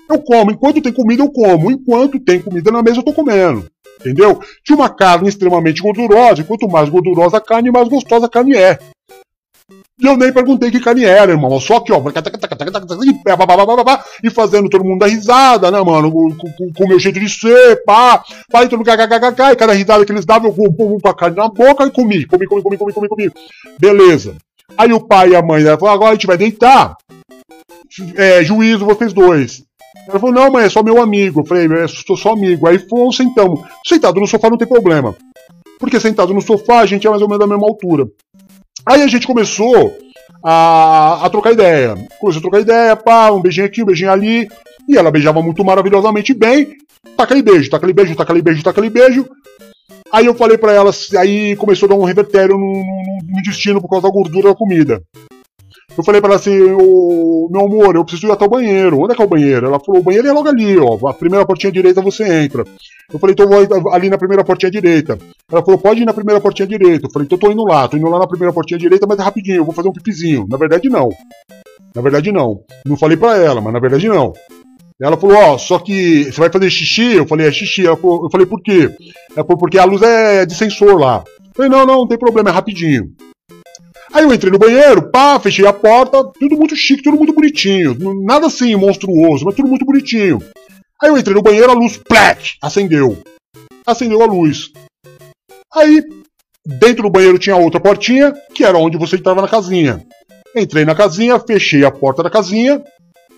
Eu 0.10 0.22
como, 0.22 0.52
enquanto 0.52 0.82
tem 0.82 0.94
comida 0.94 1.24
eu 1.24 1.32
como, 1.32 1.72
enquanto 1.72 2.20
tem 2.20 2.42
comida 2.42 2.70
na 2.72 2.84
mesa 2.84 3.00
eu 3.00 3.04
tô 3.04 3.14
comendo. 3.14 3.66
Entendeu? 4.02 4.40
Tinha 4.64 4.76
uma 4.76 4.90
carne 4.90 5.30
extremamente 5.30 5.82
gordurosa, 5.82 6.42
e 6.42 6.44
quanto 6.44 6.68
mais 6.68 6.90
gordurosa 6.90 7.38
a 7.38 7.42
carne, 7.42 7.72
mais 7.72 7.88
gostosa 7.88 8.26
a 8.26 8.30
carne 8.30 8.56
é. 8.56 8.78
E 10.00 10.08
eu 10.08 10.18
nem 10.18 10.34
perguntei 10.34 10.72
que 10.72 10.80
carne 10.80 11.06
era, 11.06 11.32
irmão. 11.32 11.60
Só 11.60 11.80
que, 11.80 11.94
ó, 11.94 12.02
e 14.24 14.30
fazendo 14.32 14.68
todo 14.68 14.84
mundo 14.84 15.00
dar 15.00 15.08
risada, 15.08 15.70
né, 15.70 15.80
mano? 15.80 16.12
Com, 16.12 16.84
o 16.84 16.88
meu 16.88 17.00
jeito 17.00 17.20
de 17.20 17.30
ser, 17.30 17.84
pá, 17.86 18.24
pá, 18.52 18.68
todo 18.68 18.80
mundo 18.80 18.88
kkkkk, 18.88 19.52
e 19.52 19.56
cada 19.56 19.74
risada 19.74 20.04
que 20.04 20.12
eles 20.12 20.26
davam, 20.26 20.50
eu 20.58 20.74
pum, 20.74 20.98
com 21.00 21.08
a 21.08 21.16
carne 21.16 21.38
na 21.38 21.48
boca 21.48 21.86
e 21.86 21.92
comi, 21.92 22.26
comi, 22.26 22.48
comi, 22.48 22.64
comi, 22.64 22.78
comi, 22.78 22.94
comi, 22.94 23.08
comi. 23.08 23.32
Beleza. 23.80 24.36
Aí 24.76 24.92
o 24.92 25.00
pai 25.00 25.30
e 25.30 25.36
a 25.36 25.42
mãe 25.42 25.64
ela 25.64 25.78
falou, 25.78 25.94
agora 25.94 26.12
a 26.12 26.14
gente 26.14 26.28
vai 26.28 26.38
deitar. 26.38 26.96
É, 28.16 28.44
juízo, 28.44 28.86
vocês 28.86 29.14
dois. 29.14 29.64
Ela 30.08 30.20
falou, 30.20 30.34
não, 30.34 30.52
mãe, 30.52 30.66
é 30.66 30.70
só 30.70 30.82
meu 30.82 31.02
amigo. 31.02 31.42
Eu 31.42 31.46
falei, 31.46 31.66
é, 31.66 31.88
sou 31.88 32.18
só 32.18 32.34
amigo. 32.34 32.68
Aí 32.68 32.80
fomos, 32.80 33.16
sentamos. 33.16 33.62
Sentado 33.86 34.20
no 34.20 34.28
sofá 34.28 34.50
não 34.50 34.58
tem 34.58 34.68
problema. 34.68 35.16
Porque 35.80 36.00
sentado 36.00 36.34
no 36.34 36.42
sofá 36.42 36.80
a 36.80 36.86
gente 36.86 37.08
é 37.08 37.10
mais 37.10 37.22
ou 37.22 37.28
menos 37.28 37.40
da 37.40 37.48
mesma 37.48 37.68
altura. 37.68 38.08
Aí 38.86 39.02
a 39.02 39.08
gente 39.08 39.28
começou 39.28 39.96
a, 40.44 41.26
a 41.26 41.30
trocar 41.30 41.54
ideia. 41.54 41.96
Começou 42.20 42.40
a 42.40 42.42
trocar 42.42 42.60
ideia, 42.62 42.96
pá, 42.96 43.32
um 43.32 43.42
beijinho 43.42 43.68
aqui, 43.68 43.84
um 43.84 43.86
beijinho 43.86 44.12
ali. 44.12 44.48
E 44.88 44.98
ela 44.98 45.12
beijava 45.12 45.42
muito 45.42 45.64
maravilhosamente 45.64 46.34
bem. 46.34 46.76
Taca 47.16 47.34
ali 47.34 47.42
beijo, 47.42 47.70
taca 47.70 47.86
ali 47.86 47.94
beijo, 47.94 48.16
taca 48.16 48.32
ali 48.32 48.42
beijo, 48.42 48.64
taca 48.64 48.80
ali 48.80 48.90
beijo. 48.90 49.28
Aí 50.12 50.26
eu 50.26 50.36
falei 50.36 50.58
pra 50.58 50.74
ela, 50.74 50.92
aí 51.18 51.56
começou 51.56 51.88
a 51.88 51.90
dar 51.90 51.96
um 51.96 52.04
revertério 52.04 52.58
no, 52.58 52.74
no, 52.74 53.34
no 53.34 53.40
intestino 53.40 53.82
por 53.82 53.90
causa 53.90 54.08
da 54.08 54.14
gordura 54.14 54.50
da 54.50 54.56
comida. 54.56 55.02
Eu 55.98 56.04
falei 56.04 56.22
pra 56.22 56.30
ela 56.30 56.38
assim, 56.38 56.58
ô, 56.72 57.50
meu 57.52 57.66
amor, 57.66 57.96
eu 57.96 58.06
preciso 58.06 58.28
ir 58.28 58.32
até 58.32 58.46
o 58.46 58.50
banheiro. 58.50 59.00
Onde 59.00 59.14
é 59.14 59.16
que 59.16 59.22
é 59.22 59.26
o 59.26 59.28
banheiro? 59.28 59.68
Ela 59.68 59.80
falou, 59.80 60.02
o 60.02 60.04
banheiro 60.04 60.28
é 60.28 60.32
logo 60.32 60.48
ali, 60.48 60.78
ó. 60.78 61.08
A 61.08 61.14
primeira 61.14 61.46
portinha 61.46 61.72
direita 61.72 62.02
você 62.02 62.24
entra. 62.44 62.66
Eu 63.12 63.20
falei, 63.20 63.34
então 63.34 63.52
eu 63.52 63.82
vou 63.82 63.94
ali 63.94 64.10
na 64.10 64.18
primeira 64.18 64.44
portinha 64.44 64.72
direita. 64.72 65.18
Ela 65.52 65.64
falou, 65.64 65.78
pode 65.78 66.02
ir 66.02 66.06
na 66.06 66.14
primeira 66.14 66.40
portinha 66.40 66.68
direita. 66.68 67.08
Eu 67.08 67.12
falei, 67.12 67.26
então 67.26 67.36
eu 67.36 67.40
tô 67.40 67.52
indo 67.52 67.64
lá, 67.66 67.88
tô 67.88 67.98
indo 67.98 68.10
lá 68.10 68.20
na 68.20 68.28
primeira 68.28 68.54
portinha 68.54 68.80
direita, 68.80 69.06
mas 69.06 69.20
é 69.20 69.22
rapidinho, 69.22 69.58
eu 69.58 69.66
vou 69.66 69.74
fazer 69.74 69.90
um 69.90 69.94
pipizinho. 69.94 70.48
Na 70.50 70.58
verdade, 70.58 70.90
não. 70.90 71.10
Na 71.94 72.02
verdade, 72.02 72.32
não. 72.32 72.62
Não 72.86 72.96
falei 72.96 73.18
pra 73.18 73.36
ela, 73.36 73.60
mas 73.60 73.74
na 73.74 73.80
verdade, 73.80 74.08
não. 74.08 74.32
Ela 75.02 75.18
falou, 75.18 75.36
ó, 75.36 75.58
só 75.58 75.80
que 75.80 76.26
você 76.26 76.40
vai 76.40 76.50
fazer 76.50 76.70
xixi? 76.70 77.16
Eu 77.16 77.28
falei, 77.28 77.48
é 77.48 77.52
xixi. 77.52 77.84
Falou, 77.84 78.24
eu 78.24 78.30
falei, 78.30 78.46
por 78.46 78.62
quê? 78.62 78.90
Ela 79.36 79.46
falou, 79.46 79.58
porque 79.58 79.78
a 79.78 79.84
luz 79.84 80.02
é 80.02 80.46
de 80.46 80.56
sensor 80.56 80.98
lá. 80.98 81.24
Eu 81.40 81.52
falei, 81.54 81.72
não, 81.72 81.86
não, 81.86 81.98
não 81.98 82.08
tem 82.08 82.18
problema, 82.18 82.50
é 82.50 82.54
rapidinho. 82.54 83.12
Aí 84.14 84.24
eu 84.24 84.34
entrei 84.34 84.52
no 84.52 84.60
banheiro, 84.60 85.10
pá, 85.10 85.40
fechei 85.40 85.66
a 85.66 85.72
porta, 85.72 86.24
tudo 86.38 86.58
muito 86.58 86.76
chique, 86.76 87.02
tudo 87.02 87.18
muito 87.18 87.34
bonitinho. 87.34 87.96
Nada 88.24 88.48
assim 88.48 88.76
monstruoso, 88.76 89.46
mas 89.46 89.56
tudo 89.56 89.70
muito 89.70 89.86
bonitinho. 89.86 90.40
Aí 91.02 91.10
eu 91.10 91.18
entrei 91.18 91.34
no 91.34 91.42
banheiro, 91.42 91.72
a 91.72 91.74
luz, 91.74 91.98
plec, 91.98 92.58
acendeu. 92.62 93.18
Acendeu 93.86 94.22
a 94.22 94.26
luz. 94.26 94.70
Aí, 95.74 96.04
dentro 96.66 97.04
do 97.04 97.10
banheiro 97.10 97.40
tinha 97.40 97.56
outra 97.56 97.80
portinha, 97.80 98.34
que 98.54 98.66
era 98.66 98.78
onde 98.78 98.98
você 98.98 99.16
entrava 99.16 99.42
na 99.42 99.48
casinha. 99.48 100.06
Entrei 100.56 100.84
na 100.84 100.94
casinha, 100.94 101.40
fechei 101.40 101.86
a 101.86 101.92
porta 101.92 102.22
da 102.22 102.30
casinha, 102.30 102.84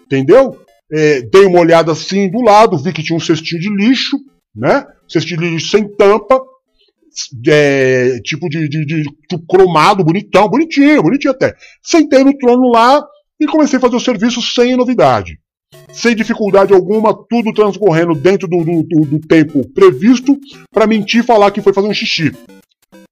entendeu? 0.05 0.59
É, 0.91 1.21
dei 1.21 1.45
uma 1.45 1.59
olhada 1.59 1.91
assim 1.91 2.29
do 2.29 2.41
lado, 2.41 2.77
vi 2.77 2.91
que 2.91 3.03
tinha 3.03 3.15
um 3.15 3.19
cestinho 3.19 3.61
de 3.61 3.69
lixo, 3.69 4.17
né? 4.55 4.83
Cestinho 5.07 5.41
de 5.41 5.49
lixo 5.51 5.69
sem 5.69 5.87
tampa, 5.95 6.41
é, 7.47 8.19
tipo 8.23 8.49
de, 8.49 8.67
de, 8.67 8.85
de, 8.85 9.03
de 9.03 9.37
cromado, 9.47 10.03
bonitão, 10.03 10.47
bonitinho, 10.47 11.03
bonitinho 11.03 11.31
até. 11.31 11.55
Sentei 11.81 12.23
no 12.23 12.37
trono 12.37 12.71
lá 12.71 13.03
e 13.39 13.45
comecei 13.45 13.77
a 13.77 13.81
fazer 13.81 13.95
o 13.95 13.99
serviço 13.99 14.41
sem 14.41 14.75
novidade. 14.75 15.39
Sem 15.91 16.15
dificuldade 16.15 16.73
alguma, 16.73 17.13
tudo 17.29 17.53
transcorrendo 17.53 18.15
dentro 18.15 18.47
do, 18.47 18.63
do, 18.63 19.05
do, 19.05 19.19
tempo 19.19 19.67
previsto 19.73 20.37
para 20.71 20.87
mentir 20.87 21.21
e 21.21 21.25
falar 21.25 21.51
que 21.51 21.61
foi 21.61 21.73
fazer 21.73 21.87
um 21.87 21.93
xixi. 21.93 22.31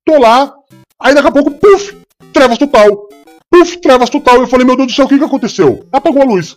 Tô 0.06 0.20
lá, 0.20 0.54
aí 1.00 1.14
daqui 1.14 1.28
a 1.28 1.32
pouco, 1.32 1.52
puf, 1.52 1.96
trevas 2.34 2.58
total. 2.58 3.08
Puf, 3.50 3.78
trevas 3.78 4.10
total. 4.10 4.38
Eu 4.42 4.48
falei, 4.48 4.66
meu 4.66 4.76
Deus 4.76 4.88
do 4.88 4.96
céu, 4.96 5.06
o 5.06 5.08
que, 5.08 5.18
que 5.18 5.24
aconteceu? 5.24 5.86
Apagou 5.92 6.22
a 6.22 6.26
luz. 6.26 6.56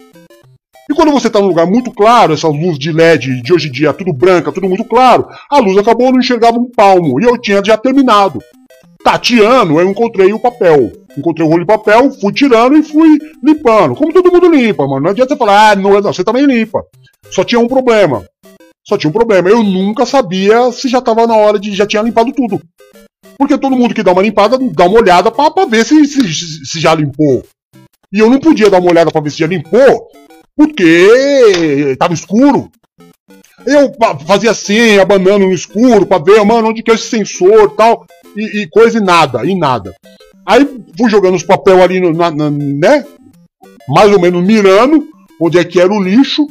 E 0.90 0.94
quando 0.94 1.12
você 1.12 1.28
está 1.28 1.40
num 1.40 1.48
lugar 1.48 1.66
muito 1.66 1.90
claro, 1.90 2.34
essas 2.34 2.52
luzes 2.52 2.78
de 2.78 2.92
LED 2.92 3.42
de 3.42 3.52
hoje 3.52 3.68
em 3.68 3.72
dia, 3.72 3.92
tudo 3.92 4.12
branca, 4.12 4.52
tudo 4.52 4.68
muito 4.68 4.84
claro, 4.84 5.26
a 5.50 5.58
luz 5.58 5.78
acabou, 5.78 6.12
não 6.12 6.20
enxergava 6.20 6.58
um 6.58 6.70
palmo. 6.70 7.20
E 7.20 7.24
eu 7.24 7.38
tinha 7.38 7.62
já 7.64 7.76
terminado. 7.76 8.42
Tateando, 9.02 9.80
eu 9.80 9.88
encontrei 9.88 10.32
o 10.32 10.38
papel. 10.38 10.92
Encontrei 11.16 11.46
o 11.46 11.50
rolo 11.50 11.60
de 11.60 11.66
papel, 11.66 12.10
fui 12.10 12.32
tirando 12.32 12.76
e 12.76 12.82
fui 12.82 13.18
limpando. 13.42 13.94
Como 13.94 14.12
todo 14.12 14.32
mundo 14.32 14.48
limpa, 14.50 14.86
mano. 14.86 15.04
Não 15.04 15.10
adianta 15.10 15.34
você 15.34 15.38
falar, 15.38 15.70
ah, 15.70 15.76
não, 15.76 15.90
não, 16.00 16.12
você 16.12 16.24
também 16.24 16.44
limpa. 16.44 16.82
Só 17.30 17.44
tinha 17.44 17.60
um 17.60 17.68
problema. 17.68 18.24
Só 18.86 18.98
tinha 18.98 19.08
um 19.08 19.12
problema. 19.12 19.48
Eu 19.48 19.62
nunca 19.62 20.04
sabia 20.04 20.70
se 20.70 20.88
já 20.88 21.00
tava 21.00 21.26
na 21.26 21.36
hora 21.36 21.58
de. 21.58 21.74
já 21.74 21.86
tinha 21.86 22.02
limpado 22.02 22.32
tudo. 22.32 22.60
Porque 23.38 23.58
todo 23.58 23.76
mundo 23.76 23.94
que 23.94 24.02
dá 24.02 24.12
uma 24.12 24.22
limpada 24.22 24.58
dá 24.58 24.86
uma 24.86 24.98
olhada 24.98 25.30
pra 25.30 25.50
ver 25.66 25.84
se, 25.84 26.04
se, 26.04 26.66
se 26.66 26.80
já 26.80 26.94
limpou. 26.94 27.44
E 28.12 28.18
eu 28.18 28.30
não 28.30 28.38
podia 28.38 28.70
dar 28.70 28.80
uma 28.80 28.90
olhada 28.90 29.10
pra 29.10 29.20
ver 29.20 29.30
se 29.30 29.38
já 29.38 29.46
limpou, 29.46 30.08
porque 30.56 31.96
tava 31.98 32.14
escuro. 32.14 32.70
Eu 33.66 33.92
fazia 34.26 34.50
assim, 34.50 34.98
abanando 34.98 35.46
no 35.46 35.52
escuro, 35.52 36.04
pra 36.06 36.18
ver, 36.18 36.44
mano, 36.44 36.68
onde 36.68 36.82
que 36.82 36.90
é 36.90 36.94
esse 36.94 37.08
sensor 37.08 37.70
tal, 37.74 38.04
e, 38.36 38.62
e 38.62 38.68
coisa 38.68 38.98
e 38.98 39.00
nada, 39.00 39.44
e 39.44 39.54
nada. 39.58 39.94
Aí 40.46 40.68
fui 40.98 41.08
jogando 41.08 41.34
os 41.36 41.42
papel 41.42 41.82
ali, 41.82 41.98
no, 42.00 42.12
na, 42.12 42.30
na- 42.30 42.50
né? 42.50 43.06
Mais 43.88 44.12
ou 44.12 44.20
menos 44.20 44.44
mirando 44.44 45.08
onde 45.40 45.58
é 45.58 45.64
que 45.64 45.80
era 45.80 45.92
o 45.92 46.02
lixo. 46.02 46.46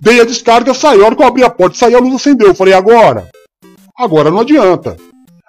Dei 0.00 0.20
a 0.20 0.24
descarga, 0.24 0.72
saí. 0.72 1.00
A 1.00 1.04
hora 1.06 1.16
que 1.16 1.22
eu 1.22 1.26
abri 1.26 1.42
a 1.42 1.50
porta, 1.50 1.76
saí, 1.76 1.94
a 1.94 1.98
luz 1.98 2.14
acendeu. 2.14 2.48
Eu 2.48 2.54
falei, 2.54 2.72
agora? 2.74 3.28
Agora 3.96 4.30
não 4.30 4.40
adianta. 4.40 4.96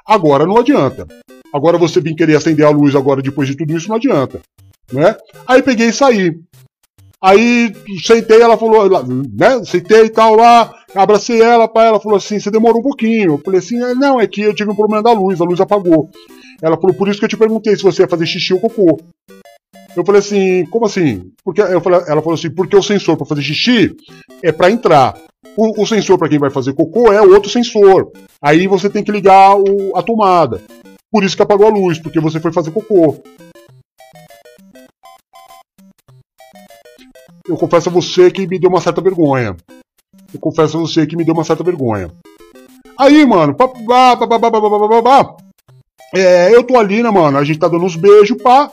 Agora 0.05 0.47
não 0.47 0.57
adianta. 0.57 1.07
Agora 1.53 1.77
você 1.77 2.01
vir 2.01 2.15
querer 2.15 2.35
acender 2.35 2.65
a 2.65 2.71
luz 2.71 2.95
agora 2.95 3.21
depois 3.21 3.47
de 3.47 3.55
tudo 3.55 3.77
isso 3.77 3.87
não 3.89 3.97
adianta. 3.97 4.41
Né? 4.91 5.15
Aí 5.47 5.61
peguei 5.61 5.89
e 5.89 5.93
saí. 5.93 6.35
Aí 7.21 7.73
sentei, 8.01 8.41
ela 8.41 8.57
falou, 8.57 8.87
né? 9.33 9.63
Sentei 9.65 10.05
e 10.05 10.09
tal 10.09 10.35
lá, 10.35 10.73
abracei 10.95 11.41
ela, 11.41 11.67
pá, 11.67 11.83
ela 11.83 11.99
falou 11.99 12.17
assim, 12.17 12.39
você 12.39 12.49
demorou 12.49 12.79
um 12.79 12.83
pouquinho. 12.83 13.33
Eu 13.33 13.37
falei 13.39 13.59
assim, 13.59 13.77
não, 13.95 14.19
é 14.21 14.25
que 14.27 14.41
eu 14.41 14.55
tive 14.55 14.71
um 14.71 14.75
problema 14.75 15.03
da 15.03 15.11
luz, 15.11 15.41
a 15.41 15.43
luz 15.43 15.59
apagou. 15.59 16.09
Ela 16.61 16.77
falou, 16.77 16.95
por 16.95 17.09
isso 17.09 17.19
que 17.19 17.25
eu 17.25 17.29
te 17.29 17.37
perguntei 17.37 17.75
se 17.75 17.83
você 17.83 18.03
ia 18.03 18.07
fazer 18.07 18.25
xixi 18.25 18.53
ou 18.53 18.59
cocô. 18.59 18.99
Eu 19.95 20.05
falei 20.05 20.19
assim, 20.19 20.65
como 20.67 20.85
assim? 20.85 21.31
Porque 21.43 21.61
eu 21.61 21.81
falei, 21.81 21.99
ela 22.07 22.21
falou 22.21 22.33
assim, 22.35 22.49
porque 22.49 22.75
o 22.75 22.83
sensor 22.83 23.17
para 23.17 23.25
fazer 23.25 23.41
xixi 23.41 23.95
é 24.41 24.51
para 24.51 24.71
entrar. 24.71 25.17
O, 25.57 25.81
o 25.81 25.85
sensor 25.85 26.17
para 26.17 26.29
quem 26.29 26.39
vai 26.39 26.49
fazer 26.49 26.73
cocô 26.73 27.11
é 27.11 27.21
outro 27.21 27.49
sensor. 27.49 28.11
Aí 28.41 28.65
você 28.67 28.89
tem 28.89 29.03
que 29.03 29.11
ligar 29.11 29.57
o- 29.57 29.95
a 29.95 30.01
tomada. 30.01 30.61
Por 31.11 31.23
isso 31.23 31.35
que 31.35 31.41
apagou 31.41 31.67
a 31.67 31.71
luz, 31.71 31.99
porque 31.99 32.19
você 32.19 32.39
foi 32.39 32.53
fazer 32.53 32.71
cocô. 32.71 33.17
Eu 37.49 37.57
confesso 37.57 37.89
a 37.89 37.91
você 37.91 38.29
que 38.29 38.45
me 38.47 38.59
deu 38.59 38.69
uma 38.69 38.79
certa 38.79 39.01
vergonha. 39.01 39.57
Eu 40.31 40.39
confesso 40.39 40.77
a 40.77 40.81
você 40.81 41.07
que 41.07 41.15
me 41.17 41.25
deu 41.25 41.33
uma 41.33 41.43
certa 41.43 41.63
vergonha. 41.63 42.11
Aí, 42.97 43.25
mano, 43.25 43.55
pá, 43.55 43.67
pá, 43.67 44.15
pá, 44.17 44.27
pá, 44.27 44.39
pá, 44.39 44.51
pá, 44.51 44.61
pá, 44.61 44.89
pá, 44.89 45.01
pá. 45.01 45.35
É, 46.13 46.53
eu 46.55 46.63
tô 46.63 46.77
ali, 46.77 47.01
né, 47.01 47.09
mano? 47.09 47.37
A 47.37 47.43
gente 47.43 47.59
tá 47.59 47.67
dando 47.67 47.85
uns 47.85 47.95
beijos, 47.95 48.37
pá. 48.41 48.71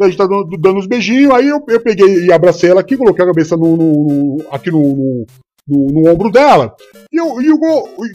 A 0.00 0.06
gente 0.06 0.16
tá 0.16 0.26
dando, 0.26 0.56
dando 0.58 0.78
uns 0.78 0.86
beijinhos. 0.86 1.34
Aí 1.34 1.48
eu, 1.48 1.62
eu 1.68 1.80
peguei 1.80 2.24
e 2.26 2.32
abracei 2.32 2.70
ela 2.70 2.80
aqui, 2.80 2.96
coloquei 2.96 3.22
a 3.24 3.28
cabeça 3.28 3.56
no, 3.56 3.76
no- 3.76 4.36
no- 4.38 4.44
aqui 4.50 4.70
no, 4.70 4.80
no, 4.80 5.26
no- 5.68 5.92
no 6.02 6.10
ombro 6.10 6.30
dela. 6.30 6.74
E 7.12 7.16
eu, 7.20 7.40
e, 7.42 7.46
eu, 7.46 7.58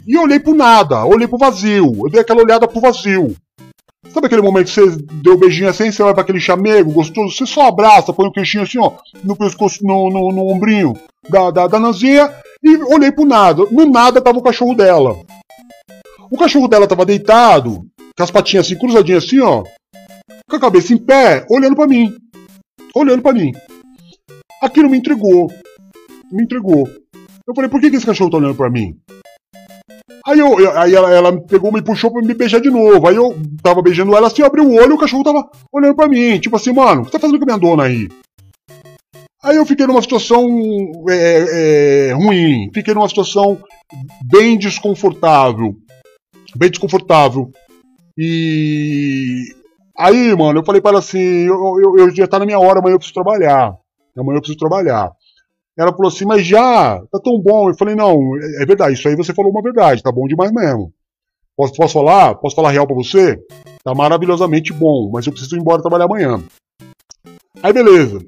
e 0.07 0.13
eu 0.15 0.23
olhei 0.23 0.39
pro 0.39 0.55
nada, 0.55 1.05
olhei 1.05 1.27
pro 1.27 1.37
vazio. 1.37 1.93
Eu 2.05 2.09
dei 2.09 2.19
aquela 2.21 2.41
olhada 2.41 2.67
pro 2.67 2.81
vazio. 2.81 3.35
Sabe 4.07 4.27
aquele 4.27 4.41
momento 4.41 4.67
que 4.67 4.71
você 4.71 4.95
deu 5.21 5.33
o 5.33 5.37
beijinho 5.37 5.69
assim, 5.69 5.91
você 5.91 6.01
vai 6.01 6.13
pra 6.13 6.23
aquele 6.23 6.39
chamego 6.39 6.91
gostoso, 6.91 7.35
você 7.35 7.45
só 7.45 7.67
abraça, 7.67 8.13
põe 8.13 8.27
o 8.27 8.31
queixinho 8.31 8.63
assim, 8.63 8.79
ó, 8.79 8.93
no 9.23 9.35
pescoço, 9.35 9.85
no, 9.85 10.09
no, 10.09 10.31
no 10.31 10.47
ombrinho 10.47 10.93
da, 11.27 11.51
da, 11.51 11.67
da 11.67 11.79
Nanzinha, 11.79 12.33
e 12.63 12.77
olhei 12.93 13.11
pro 13.11 13.25
nada. 13.25 13.65
No 13.69 13.85
nada 13.85 14.21
tava 14.21 14.39
o 14.39 14.41
cachorro 14.41 14.73
dela. 14.73 15.17
O 16.31 16.37
cachorro 16.37 16.67
dela 16.67 16.87
tava 16.87 17.05
deitado, 17.05 17.85
com 18.17 18.23
as 18.23 18.31
patinhas 18.31 18.65
assim, 18.65 18.77
cruzadinhas 18.77 19.25
assim, 19.25 19.41
ó, 19.41 19.63
com 20.49 20.55
a 20.55 20.59
cabeça 20.59 20.93
em 20.93 20.97
pé, 20.97 21.45
olhando 21.49 21.75
pra 21.75 21.87
mim. 21.87 22.15
Olhando 22.95 23.21
pra 23.21 23.33
mim. 23.33 23.51
Aquilo 24.61 24.89
me 24.89 24.97
intrigou. 24.97 25.51
Me 26.31 26.43
intrigou. 26.43 26.89
Eu 27.45 27.53
falei, 27.53 27.69
por 27.69 27.81
que, 27.81 27.89
que 27.89 27.97
esse 27.97 28.05
cachorro 28.05 28.29
tá 28.29 28.37
olhando 28.37 28.55
pra 28.55 28.69
mim? 28.69 28.97
Aí, 30.39 30.63
eu, 30.63 30.77
aí 30.77 30.95
ela, 30.95 31.13
ela 31.13 31.41
pegou, 31.41 31.71
me 31.71 31.81
puxou 31.81 32.11
pra 32.11 32.21
me 32.21 32.33
beijar 32.33 32.61
de 32.61 32.69
novo. 32.69 33.07
Aí 33.07 33.15
eu 33.15 33.35
tava 33.61 33.81
beijando 33.81 34.15
ela 34.15 34.27
assim, 34.27 34.41
eu 34.41 34.47
abri 34.47 34.61
o 34.61 34.73
olho 34.73 34.91
e 34.91 34.93
o 34.93 34.97
cachorro 34.97 35.23
tava 35.23 35.49
olhando 35.71 35.95
pra 35.95 36.07
mim. 36.07 36.39
Tipo 36.39 36.55
assim, 36.55 36.71
mano, 36.71 37.01
o 37.01 37.05
que 37.05 37.11
tá 37.11 37.19
fazendo 37.19 37.37
com 37.37 37.43
a 37.43 37.47
minha 37.47 37.57
dona 37.57 37.83
aí? 37.83 38.07
Aí 39.43 39.55
eu 39.55 39.65
fiquei 39.65 39.87
numa 39.87 40.01
situação 40.01 40.45
é, 41.09 42.09
é, 42.09 42.13
ruim. 42.13 42.69
Fiquei 42.73 42.93
numa 42.93 43.07
situação 43.07 43.57
bem 44.29 44.57
desconfortável. 44.57 45.75
Bem 46.55 46.69
desconfortável. 46.69 47.49
E. 48.17 49.43
Aí, 49.97 50.35
mano, 50.35 50.59
eu 50.59 50.65
falei 50.65 50.81
pra 50.81 50.91
ela 50.91 50.99
assim: 50.99 51.19
eu, 51.19 51.79
eu, 51.81 51.97
eu 51.99 52.15
já 52.15 52.27
tá 52.27 52.39
na 52.39 52.45
minha 52.45 52.59
hora, 52.59 52.79
amanhã 52.79 52.95
eu 52.95 52.99
preciso 52.99 53.13
trabalhar. 53.13 53.77
Amanhã 54.17 54.37
eu 54.37 54.41
preciso 54.41 54.59
trabalhar. 54.59 55.09
Ela 55.79 55.93
falou 55.93 56.09
assim, 56.09 56.25
mas 56.25 56.45
já, 56.45 56.99
tá 57.09 57.19
tão 57.23 57.39
bom. 57.39 57.69
Eu 57.69 57.77
falei, 57.77 57.95
não, 57.95 58.19
é 58.61 58.65
verdade, 58.65 58.95
isso 58.95 59.07
aí 59.07 59.15
você 59.15 59.33
falou 59.33 59.49
uma 59.49 59.61
verdade, 59.61 60.03
tá 60.03 60.11
bom 60.11 60.27
demais 60.27 60.51
mesmo. 60.51 60.91
Posso, 61.55 61.73
posso 61.73 61.93
falar? 61.93 62.35
Posso 62.35 62.53
falar 62.53 62.71
real 62.71 62.85
pra 62.85 62.95
você? 62.95 63.39
Tá 63.81 63.95
maravilhosamente 63.95 64.73
bom, 64.73 65.09
mas 65.09 65.25
eu 65.25 65.31
preciso 65.31 65.55
ir 65.55 65.59
embora 65.59 65.81
trabalhar 65.81 66.03
amanhã. 66.03 66.43
Aí 67.63 67.71
beleza. 67.71 68.19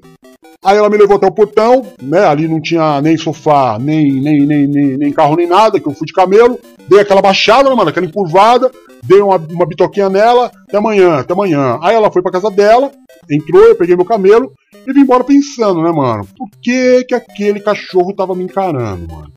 Aí 0.64 0.78
ela 0.78 0.88
me 0.88 0.96
levou 0.96 1.16
até 1.16 1.26
o 1.26 1.32
portão, 1.32 1.86
né? 2.00 2.24
Ali 2.24 2.48
não 2.48 2.60
tinha 2.60 3.02
nem 3.02 3.18
sofá, 3.18 3.78
nem, 3.78 4.10
nem, 4.22 4.46
nem, 4.46 4.66
nem, 4.66 4.96
nem 4.96 5.12
carro, 5.12 5.36
nem 5.36 5.46
nada, 5.46 5.78
que 5.78 5.86
eu 5.86 5.92
fui 5.92 6.06
de 6.06 6.12
camelo. 6.14 6.58
Dei 6.88 7.00
aquela 7.00 7.20
baixada, 7.20 7.68
né, 7.68 7.74
mano? 7.74 7.90
Aquela 7.90 8.06
encurvada, 8.06 8.70
dei 9.02 9.20
uma, 9.20 9.36
uma 9.36 9.66
bitoquinha 9.66 10.08
nela, 10.08 10.50
até 10.68 10.76
amanhã, 10.76 11.18
até 11.18 11.32
amanhã. 11.32 11.78
Aí 11.82 11.94
ela 11.94 12.10
foi 12.10 12.22
pra 12.22 12.32
casa 12.32 12.50
dela, 12.50 12.92
entrou, 13.28 13.62
eu 13.64 13.76
peguei 13.76 13.96
meu 13.96 14.04
camelo 14.04 14.52
e 14.86 14.92
vim 14.92 15.00
embora 15.00 15.24
pensando, 15.24 15.82
né, 15.82 15.90
mano? 15.90 16.26
Por 16.36 16.48
que 16.62 17.04
que 17.04 17.14
aquele 17.14 17.60
cachorro 17.60 18.14
tava 18.14 18.34
me 18.34 18.44
encarando, 18.44 19.12
mano? 19.12 19.32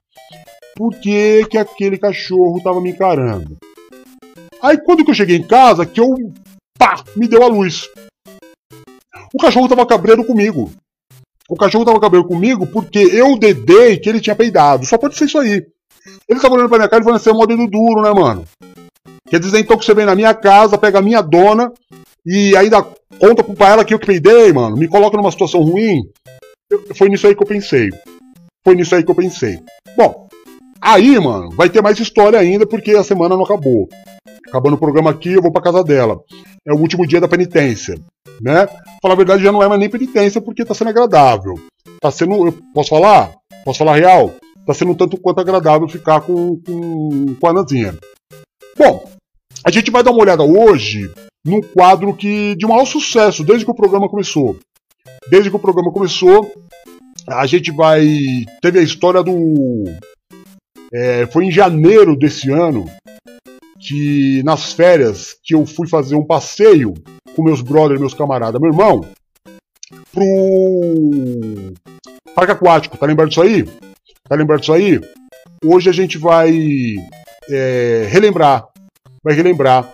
Por 0.76 0.94
que 1.00 1.46
que 1.50 1.58
aquele 1.58 1.98
cachorro 1.98 2.62
tava 2.62 2.82
me 2.82 2.92
encarando? 2.92 3.58
Aí 4.62 4.78
quando 4.78 5.04
que 5.04 5.12
eu 5.12 5.16
cheguei 5.16 5.38
em 5.38 5.44
casa, 5.44 5.86
que 5.86 6.00
eu, 6.00 6.16
pá, 6.78 7.04
me 7.16 7.28
deu 7.28 7.44
a 7.44 7.48
luz. 7.48 7.90
O 9.34 9.38
cachorro 9.38 9.68
tava 9.68 9.86
cabreiro 9.86 10.24
comigo. 10.26 10.72
O 11.50 11.56
cachorro 11.56 11.86
tava 11.86 12.00
cabreiro 12.00 12.28
comigo 12.28 12.66
porque 12.68 13.00
eu 13.00 13.38
dedei 13.38 13.98
que 13.98 14.10
ele 14.10 14.20
tinha 14.20 14.36
peidado. 14.36 14.86
Só 14.86 14.98
pode 14.98 15.16
ser 15.16 15.26
isso 15.26 15.38
aí. 15.38 15.66
Ele 16.28 16.40
tava 16.40 16.56
olhando 16.56 16.70
pra 16.70 16.78
minha 16.78 16.90
cara 16.90 17.02
e 17.02 17.04
falando 17.04 17.20
assim, 17.20 17.30
é 17.30 17.34
mó 17.34 17.46
dedo 17.46 17.68
duro, 17.68 18.02
né, 18.02 18.12
mano? 18.12 18.46
Quer 19.30 19.40
dizer, 19.40 19.60
então, 19.60 19.78
que 19.78 19.86
você 19.86 19.94
vem 19.94 20.06
na 20.06 20.16
minha 20.16 20.34
casa, 20.34 20.78
pega 20.78 21.00
a 21.00 21.02
minha 21.02 21.22
dona 21.22 21.72
e 22.26 22.56
ainda 22.56 22.86
conta 23.20 23.44
pra 23.44 23.70
ela 23.70 23.86
que 23.86 23.94
eu 23.94 24.00
que 24.00 24.06
peidei, 24.06 24.52
mano. 24.54 24.78
Me 24.78 24.88
coloca 24.88 25.18
numa 25.18 25.32
situação 25.32 25.62
ruim. 25.62 26.02
Eu- 26.70 26.84
foi 26.96 27.10
nisso 27.10 27.28
aí 27.28 27.36
que 27.36 27.42
eu 27.44 27.48
pensei. 27.48 27.90
Foi 28.64 28.76
nisso 28.76 28.96
aí 28.96 29.04
que 29.04 29.12
eu 29.12 29.16
pensei. 29.16 29.60
Bom, 29.98 30.28
aí, 30.82 31.20
mano, 31.20 31.50
vai 31.56 31.70
ter 31.70 31.82
mais 31.82 32.00
história 32.00 32.40
ainda 32.40 32.66
porque 32.68 32.92
a 32.92 33.04
semana 33.04 33.36
não 33.36 33.44
acabou. 33.44 33.88
Acabando 34.48 34.74
o 34.76 34.80
programa 34.80 35.10
aqui, 35.10 35.34
eu 35.34 35.42
vou 35.42 35.52
pra 35.52 35.62
casa 35.62 35.84
dela. 35.84 36.20
É 36.68 36.74
o 36.74 36.78
último 36.78 37.06
dia 37.06 37.20
da 37.20 37.28
penitência, 37.28 37.96
né? 38.42 38.68
Falar 39.02 39.14
a 39.14 39.18
verdade, 39.18 39.44
já 39.44 39.52
não 39.52 39.62
é 39.62 39.68
mais 39.68 39.80
nem 39.80 39.90
penitência 39.90 40.40
porque 40.42 40.66
tá 40.66 40.74
sendo 40.74 40.90
agradável. 40.90 41.56
Tá 42.00 42.12
sendo. 42.12 42.48
eu 42.48 42.54
Posso 42.74 42.90
falar? 42.90 43.32
Posso 43.64 43.80
falar 43.80 43.96
real? 43.96 44.34
Tá 44.66 44.74
sendo 44.74 44.92
um 44.92 44.96
tanto 44.96 45.18
quanto 45.18 45.40
agradável 45.40 45.88
ficar 45.88 46.22
com, 46.22 46.60
com, 46.66 47.36
com 47.40 47.48
a 47.48 47.54
Nazinha. 47.54 47.96
Bom, 48.78 49.04
a 49.66 49.72
gente 49.72 49.90
vai 49.90 50.04
dar 50.04 50.12
uma 50.12 50.22
olhada 50.22 50.44
hoje 50.44 51.12
num 51.44 51.60
quadro 51.60 52.16
que 52.16 52.56
de 52.56 52.68
maior 52.68 52.86
sucesso 52.86 53.44
desde 53.44 53.66
que 53.66 53.72
o 53.72 53.76
programa 53.76 54.08
começou. 54.08 54.58
Desde 55.28 55.50
que 55.50 55.56
o 55.56 55.60
programa 55.60 55.92
começou, 55.92 56.52
a 57.28 57.48
gente 57.48 57.72
vai. 57.72 58.06
Teve 58.62 58.80
a 58.80 58.84
história 58.84 59.24
do. 59.24 59.86
é, 60.94 61.26
foi 61.28 61.46
em 61.46 61.52
janeiro 61.52 62.16
desse 62.16 62.52
ano 62.52 62.86
que 63.80 64.44
nas 64.44 64.72
férias 64.72 65.36
que 65.44 65.56
eu 65.56 65.66
fui 65.66 65.88
fazer 65.88 66.16
um 66.16 66.26
passeio 66.26 66.94
com 67.36 67.44
meus 67.44 67.62
brothers, 67.62 68.00
meus 68.00 68.14
camaradas, 68.14 68.62
meu 68.62 68.72
irmão, 68.72 69.04
pro 70.12 71.74
parque 72.36 72.52
aquático. 72.52 72.98
Tá 72.98 73.08
lembrado 73.08 73.30
disso 73.30 73.42
aí? 73.42 73.64
Tá 74.28 74.36
lembrado 74.36 74.60
disso 74.60 74.74
aí? 74.74 75.02
Hoje 75.64 75.90
a 75.90 75.94
gente 75.94 76.20
vai 76.20 76.54
é, 77.50 78.08
relembrar, 78.10 78.68
vai 79.26 79.34
relembrar 79.34 79.90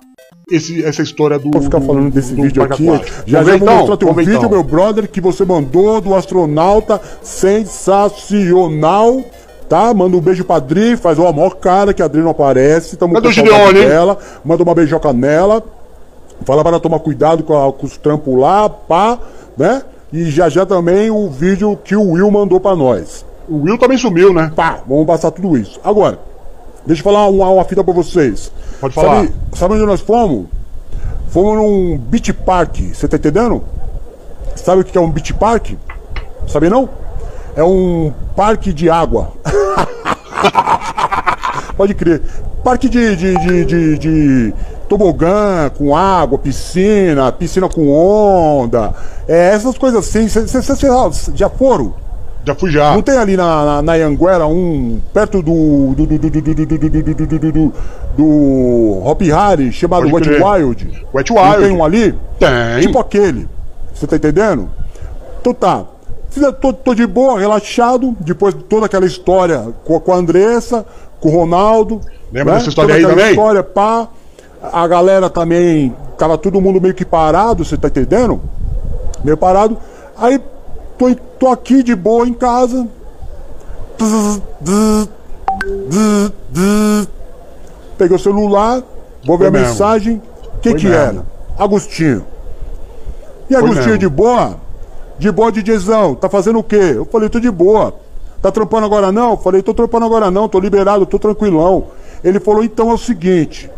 esse, 0.52 0.84
essa 0.84 1.02
história 1.02 1.40
do. 1.40 1.50
Vou 1.50 1.62
ficar 1.62 1.80
do- 1.80 1.86
falando 1.86 2.12
desse 2.12 2.34
do 2.34 2.42
vídeo 2.44 2.68
parque 2.68 2.88
aqui. 2.90 3.12
Já 3.26 3.38
já 3.40 3.44
vou 3.44 3.56
então? 3.56 3.78
mostrar 3.78 3.98
teu 3.98 4.14
vídeo, 4.14 4.36
então. 4.36 4.50
meu 4.50 4.64
brother, 4.64 5.08
que 5.10 5.22
você 5.22 5.46
mandou 5.46 6.02
do 6.02 6.14
astronauta 6.14 7.00
sensacional. 7.24 9.24
Tá? 9.70 9.94
Manda 9.94 10.18
um 10.18 10.20
beijo 10.20 10.44
pra 10.44 10.58
Adri, 10.58 10.98
faz 10.98 11.18
uma 11.18 11.32
maior 11.32 11.52
cara 11.56 11.94
que 11.94 12.02
a 12.02 12.06
Adri 12.06 12.20
não 12.22 12.32
aparece. 12.32 12.98
Tamo 12.98 13.14
Cadê 13.14 13.30
o 13.30 13.32
Gideone, 13.32 13.86
dela. 13.86 14.18
Manda 14.44 14.64
uma 14.64 14.76
beijoca 14.76 15.14
nela. 15.14 15.64
Fala 16.46 16.62
para 16.62 16.72
ela 16.74 16.80
tomar 16.82 17.00
cuidado 17.00 17.42
com, 17.44 17.58
a- 17.58 17.72
com 17.72 17.86
os 17.86 17.96
trampos 17.96 18.38
lá, 18.38 18.68
pá, 18.70 19.18
né? 19.58 19.82
E 20.12 20.30
já 20.30 20.50
já 20.50 20.66
também 20.66 21.10
o 21.10 21.30
vídeo 21.30 21.80
que 21.82 21.96
o 21.96 22.12
Will 22.12 22.30
mandou 22.30 22.60
pra 22.60 22.76
nós. 22.76 23.26
O 23.48 23.62
Will 23.62 23.78
também 23.78 23.98
sumiu, 23.98 24.34
né? 24.34 24.52
Pá, 24.54 24.80
vamos 24.86 25.06
passar 25.06 25.32
tudo 25.32 25.58
isso. 25.58 25.80
Agora, 25.86 26.20
deixa 26.86 27.02
eu 27.02 27.04
falar 27.04 27.28
uma, 27.28 27.50
uma 27.50 27.66
fita 27.66 27.84
pra 27.84 27.94
vocês. 27.94 28.52
Pode 28.80 28.94
falar. 28.94 29.16
Sabe, 29.16 29.34
sabe 29.54 29.74
onde 29.76 29.86
nós 29.86 30.02
fomos? 30.02 30.46
Fomos 31.30 31.56
num 31.56 31.98
beach 31.98 32.34
park, 32.34 32.80
você 32.94 33.08
tá 33.08 33.18
entendendo? 33.18 33.64
Sabe 34.56 34.82
o 34.82 34.84
que 34.84 34.98
é 34.98 35.02
um 35.02 35.10
beach 35.10 35.34
park? 35.34 35.72
Sabe 36.48 36.70
não? 36.70 36.90
É 37.56 37.64
um 37.64 38.12
parque 38.36 38.74
de 38.74 38.90
água. 38.90 39.32
Pode 41.78 41.94
crer. 41.94 42.22
Parque 42.64 42.90
de, 42.90 43.16
de, 43.16 43.38
de, 43.38 43.66
de, 43.66 43.98
de 43.98 44.54
tobogã 44.88 45.72
com 45.78 45.96
água, 45.96 46.38
piscina, 46.38 47.32
piscina 47.32 47.70
com 47.70 47.90
onda. 47.90 48.94
É, 49.28 49.54
essas 49.54 49.78
coisas 49.78 50.06
assim. 50.06 50.28
Vocês 50.28 50.68
já 51.34 51.50
foram? 51.50 51.94
Já 52.46 52.56
fui 52.56 52.72
já. 52.72 52.94
Não 52.94 53.02
tem 53.02 53.18
ali 53.18 53.38
na, 53.38 53.66
na, 53.66 53.82
na 53.82 53.94
Anguera 53.94 54.48
um 54.48 55.00
perto 55.14 55.42
do. 55.42 55.94
do. 55.96 56.06
do. 56.06 56.18
do. 56.18 56.30
do. 56.30 56.42
do. 56.42 56.54
do. 56.54 56.66
do. 56.66 56.90
do. 56.90 57.14
do. 57.14 57.40
do. 57.40 57.52
do. 57.52 57.74
do 58.18 59.02
Hop 59.06 59.22
Harry 59.22 59.72
chamado 59.72 60.10
Pode 60.10 60.30
Wet 60.30 60.40
crer. 60.40 60.44
Wild? 60.44 61.06
Wet 61.14 61.34
Não 61.34 61.42
Wild. 61.42 61.64
tem 61.64 61.72
um 61.72 61.84
ali? 61.84 62.16
Tem. 62.40 62.82
Tipo 62.82 63.00
aquele. 63.00 63.48
Você 63.94 64.08
tá 64.08 64.16
entendendo? 64.16 64.70
Então 65.40 65.54
tá. 65.54 65.86
Tô, 66.62 66.72
tô 66.72 66.96
de 66.96 67.06
boa, 67.06 67.38
relaxado, 67.38 68.16
depois 68.22 68.56
de 68.56 68.64
toda 68.64 68.86
aquela 68.86 69.06
história 69.06 69.68
com, 69.84 70.00
com 70.00 70.14
a 70.14 70.16
Andressa, 70.16 70.86
com 71.20 71.28
o 71.30 71.32
Ronaldo. 71.32 72.00
Lembra 72.32 72.54
né? 72.54 72.60
dessa 72.60 72.70
história 72.70 72.96
Toda 72.96 73.08
aí 73.08 73.16
também? 73.16 73.30
história, 73.32 73.64
pá. 73.64 74.08
A 74.72 74.88
galera 74.88 75.30
também, 75.30 75.94
tava 76.18 76.38
todo 76.38 76.62
mundo 76.62 76.80
meio 76.80 76.94
que 76.94 77.04
parado, 77.04 77.66
você 77.66 77.76
tá 77.76 77.90
entendendo? 77.90 78.42
Meio 79.24 79.36
parado. 79.36 79.78
Aí 80.18 80.40
tô, 81.10 81.16
tô 81.40 81.48
aqui 81.48 81.82
de 81.84 81.96
boa 81.96 82.28
em 82.28 82.34
casa. 82.34 82.88
Peguei 87.98 88.16
o 88.16 88.20
celular, 88.20 88.82
vou 89.26 89.38
ver 89.38 89.46
Foi 89.46 89.48
a 89.48 89.52
mesmo. 89.52 89.68
mensagem. 89.68 90.22
O 90.56 90.60
que 90.62 90.70
Foi 90.72 90.80
que 90.80 90.88
mesmo. 90.88 91.02
era? 91.02 91.26
Agostinho. 91.58 92.26
E 93.50 93.54
Foi 93.54 93.58
Agostinho 93.64 93.86
mesmo. 93.86 94.00
de 94.00 94.10
boa? 94.10 94.56
De 95.20 95.32
boa, 95.32 95.52
DJzão. 95.52 96.16
Tá 96.16 96.30
fazendo 96.30 96.60
o 96.60 96.64
quê? 96.64 96.94
Eu 96.96 97.06
falei, 97.06 97.30
tô 97.30 97.40
de 97.40 97.52
boa. 97.52 97.94
Tá 98.42 98.52
trampando 98.52 98.86
agora 98.86 99.12
não? 99.12 99.32
Eu 99.32 99.38
falei, 99.38 99.62
tô 99.62 99.74
trampando 99.74 100.06
agora 100.06 100.32
não, 100.32 100.50
tô 100.50 100.60
liberado, 100.60 101.06
tô 101.06 101.20
tranquilão. 101.20 101.86
Ele 102.24 102.40
falou, 102.40 102.64
então 102.64 102.90
é 102.90 102.94
o 102.94 102.98
seguinte. 102.98 103.70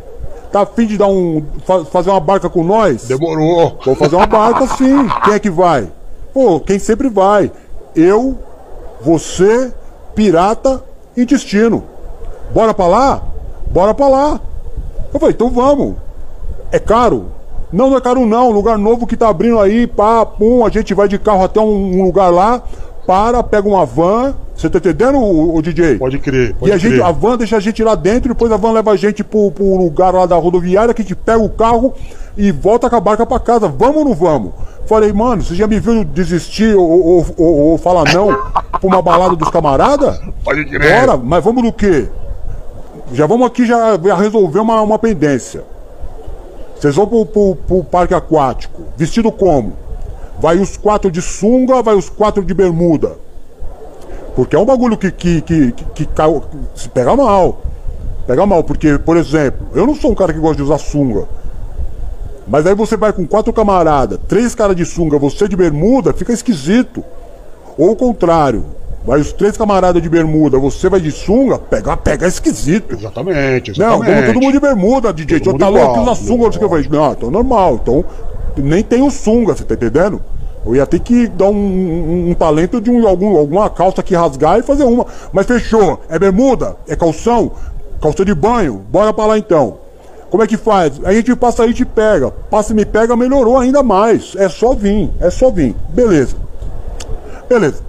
Tá 0.51 0.61
afim 0.61 0.85
de 0.85 0.97
dar 0.97 1.07
um. 1.07 1.43
fa- 1.65 1.83
fazer 1.85 2.11
uma 2.11 2.19
barca 2.19 2.49
com 2.49 2.63
nós? 2.63 3.03
Demorou. 3.07 3.77
Vou 3.83 3.95
fazer 3.95 4.15
uma 4.15 4.27
barca 4.27 4.67
sim. 4.77 5.07
Quem 5.25 5.33
é 5.33 5.39
que 5.39 5.49
vai? 5.49 5.89
Pô, 6.33 6.59
quem 6.59 6.79
sempre 6.79 7.09
vai? 7.09 7.51
Eu, 7.95 8.37
você, 9.01 9.71
pirata 10.15 10.83
e 11.15 11.25
destino. 11.25 11.83
Bora 12.53 12.73
pra 12.73 12.87
lá? 12.87 13.23
Bora 13.71 13.93
pra 13.93 14.07
lá. 14.07 14.41
Eu 15.13 15.19
falei, 15.19 15.35
então 15.35 15.49
vamos. 15.49 15.95
É 16.71 16.79
caro? 16.79 17.27
Não, 17.71 17.89
não 17.89 17.97
é 17.97 18.01
caro 18.01 18.25
não. 18.25 18.51
Lugar 18.51 18.77
novo 18.77 19.05
que 19.05 19.17
tá 19.17 19.29
abrindo 19.29 19.59
aí, 19.59 19.85
pá, 19.85 20.25
pum, 20.25 20.65
a 20.65 20.69
gente 20.69 20.93
vai 20.93 21.07
de 21.07 21.19
carro 21.19 21.43
até 21.43 21.59
um, 21.59 21.99
um 21.99 22.03
lugar 22.03 22.29
lá, 22.31 22.63
para, 23.05 23.43
pega 23.43 23.67
uma 23.67 23.85
van. 23.85 24.35
Você 24.55 24.69
tá 24.69 24.77
entendendo, 24.77 25.17
o, 25.19 25.61
DJ? 25.61 25.97
Pode 25.97 26.19
crer. 26.19 26.55
Pode 26.55 26.71
E 26.71 26.73
a, 26.73 26.77
gente, 26.77 26.93
crer. 26.93 27.03
a 27.03 27.11
van 27.11 27.37
deixa 27.37 27.57
a 27.57 27.59
gente 27.59 27.83
lá 27.83 27.95
dentro, 27.95 28.29
depois 28.29 28.51
a 28.51 28.57
van 28.57 28.71
leva 28.71 28.91
a 28.91 28.95
gente 28.95 29.23
pro, 29.23 29.51
pro 29.51 29.75
lugar 29.75 30.13
lá 30.13 30.25
da 30.25 30.35
rodoviária, 30.35 30.93
que 30.93 31.01
a 31.01 31.05
gente 31.05 31.15
pega 31.15 31.41
o 31.41 31.49
carro 31.49 31.93
e 32.37 32.51
volta 32.51 32.89
com 32.89 32.95
a 32.95 32.99
barca 32.99 33.25
pra 33.25 33.39
casa. 33.39 33.67
Vamos 33.67 33.97
ou 33.97 34.05
não 34.05 34.13
vamos? 34.13 34.53
Falei, 34.85 35.13
mano, 35.13 35.41
você 35.43 35.55
já 35.55 35.65
me 35.65 35.79
viu 35.79 36.03
desistir 36.03 36.75
ou, 36.75 36.89
ou, 36.89 37.25
ou- 37.37 37.57
ou 37.71 37.77
falar 37.77 38.13
não 38.13 38.27
pra 38.27 38.79
uma 38.83 39.01
balada 39.01 39.35
dos 39.35 39.49
camaradas? 39.49 40.19
Pode 40.43 40.65
crer. 40.65 41.05
Bora, 41.05 41.17
mas 41.17 41.43
vamos 41.43 41.63
do 41.63 41.71
quê? 41.71 42.09
Já 43.13 43.25
vamos 43.25 43.47
aqui 43.47 43.65
já, 43.65 43.97
já 43.97 44.15
resolver 44.15 44.59
uma, 44.59 44.81
uma 44.81 44.99
pendência. 44.99 45.63
Vocês 46.77 46.95
vão 46.95 47.07
pro, 47.07 47.25
pro, 47.25 47.55
pro 47.55 47.83
parque 47.83 48.13
aquático. 48.13 48.81
Vestido 48.97 49.31
como? 49.31 49.73
Vai 50.39 50.57
os 50.57 50.75
quatro 50.75 51.09
de 51.09 51.21
sunga, 51.21 51.81
vai 51.81 51.95
os 51.95 52.09
quatro 52.09 52.43
de 52.43 52.53
bermuda. 52.53 53.13
Porque 54.35 54.55
é 54.55 54.59
um 54.59 54.65
bagulho 54.65 54.97
que, 54.97 55.11
que, 55.11 55.41
que, 55.41 55.71
que, 55.71 56.05
que 56.05 56.09
se 56.75 56.89
pega 56.89 57.15
mal. 57.15 57.61
Pega 58.27 58.45
mal, 58.45 58.63
porque, 58.63 58.97
por 58.97 59.15
exemplo, 59.15 59.67
eu 59.75 59.85
não 59.87 59.95
sou 59.95 60.11
um 60.11 60.15
cara 60.15 60.33
que 60.33 60.39
gosta 60.39 60.57
de 60.57 60.63
usar 60.63 60.77
sunga. 60.77 61.25
Mas 62.47 62.65
aí 62.67 62.75
você 62.75 62.97
vai 62.97 63.13
com 63.13 63.25
quatro 63.25 63.53
camaradas, 63.53 64.19
três 64.27 64.53
caras 64.53 64.75
de 64.75 64.85
sunga, 64.85 65.17
você 65.17 65.47
de 65.47 65.55
bermuda, 65.55 66.13
fica 66.13 66.33
esquisito. 66.33 67.03
Ou 67.77 67.91
o 67.91 67.95
contrário, 67.95 68.65
vai 69.05 69.19
os 69.19 69.31
três 69.31 69.55
camaradas 69.57 70.01
de 70.01 70.09
bermuda, 70.09 70.59
você 70.59 70.89
vai 70.89 70.99
de 70.99 71.11
sunga, 71.11 71.57
pega, 71.57 71.95
pega 71.95 72.27
esquisito. 72.27 72.95
Exatamente, 72.95 73.77
Não, 73.79 73.85
exatamente. 73.95 74.11
vamos 74.11 74.25
todo 74.33 74.41
mundo 74.43 74.53
de 74.53 74.59
bermuda, 74.59 75.13
DJ. 75.13 75.39
Todo 75.39 75.55
Então 75.55 75.57
tá 75.57 75.69
louco, 75.69 75.99
igual, 76.01 76.11
usa 76.13 76.23
sunga, 76.25 76.43
não 76.45 76.51
sei 76.51 76.57
o 76.57 76.59
que. 76.59 76.65
Eu 76.65 76.69
falei, 76.69 76.87
não, 76.91 77.11
então 77.13 77.31
normal. 77.31 77.79
Então, 77.81 78.05
nem 78.57 78.83
tem 78.83 79.01
o 79.01 79.09
sunga, 79.09 79.55
você 79.55 79.63
tá 79.63 79.73
entendendo? 79.73 80.21
Eu 80.65 80.75
ia 80.75 80.85
ter 80.85 80.99
que 80.99 81.27
dar 81.27 81.49
um, 81.49 81.53
um- 81.55 82.29
um 82.29 82.33
talento 82.33 82.79
de 82.79 82.89
um, 82.91 83.05
algum, 83.07 83.35
alguma 83.37 83.69
calça 83.69 84.01
que 84.03 84.15
rasgar 84.15 84.59
e 84.59 84.63
fazer 84.63 84.83
uma. 84.85 85.05
Mas 85.33 85.45
fechou. 85.45 85.99
É 86.07 86.17
bermuda? 86.19 86.77
É 86.87 86.95
calção? 86.95 87.51
Calça 88.01 88.23
de 88.23 88.33
banho? 88.35 88.75
Bora 88.89 89.11
pra 89.13 89.25
lá 89.25 89.37
então. 89.37 89.77
Como 90.33 90.41
é 90.41 90.47
que 90.47 90.57
faz? 90.57 90.93
A 91.05 91.13
gente 91.13 91.35
passa 91.35 91.61
aí 91.61 91.75
te 91.75 91.85
pega. 91.85 92.31
Passa 92.49 92.73
e 92.73 92.75
me 92.75 92.83
pega, 92.85 93.15
melhorou 93.15 93.55
ainda 93.55 93.83
mais. 93.83 94.33
É 94.35 94.49
só 94.49 94.73
vir, 94.73 95.11
é 95.19 95.29
só 95.29 95.51
vir. 95.51 95.75
Beleza. 95.89 96.35
Beleza. 97.47 97.83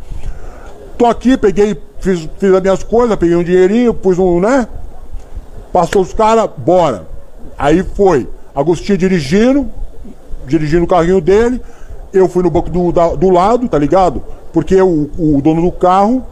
Tô 0.98 1.06
aqui, 1.06 1.38
peguei, 1.38 1.74
fiz, 2.00 2.28
fiz 2.38 2.52
as 2.52 2.60
minhas 2.60 2.82
coisas, 2.82 3.16
peguei 3.16 3.34
um 3.34 3.42
dinheirinho, 3.42 3.94
pus 3.94 4.18
um, 4.18 4.40
né? 4.40 4.68
Passou 5.72 6.02
os 6.02 6.12
caras, 6.12 6.50
bora. 6.58 7.06
Aí 7.56 7.82
foi. 7.82 8.28
Agostinho 8.54 8.98
dirigindo, 8.98 9.66
dirigindo 10.46 10.84
o 10.84 10.86
carrinho 10.86 11.22
dele. 11.22 11.62
Eu 12.12 12.28
fui 12.28 12.42
no 12.42 12.50
banco 12.50 12.68
do, 12.68 12.92
da- 12.92 13.14
do 13.14 13.30
lado, 13.30 13.66
tá 13.70 13.78
ligado? 13.78 14.22
Porque 14.52 14.78
o, 14.82 15.08
o 15.18 15.40
dono 15.42 15.62
do 15.62 15.72
carro, 15.72 16.22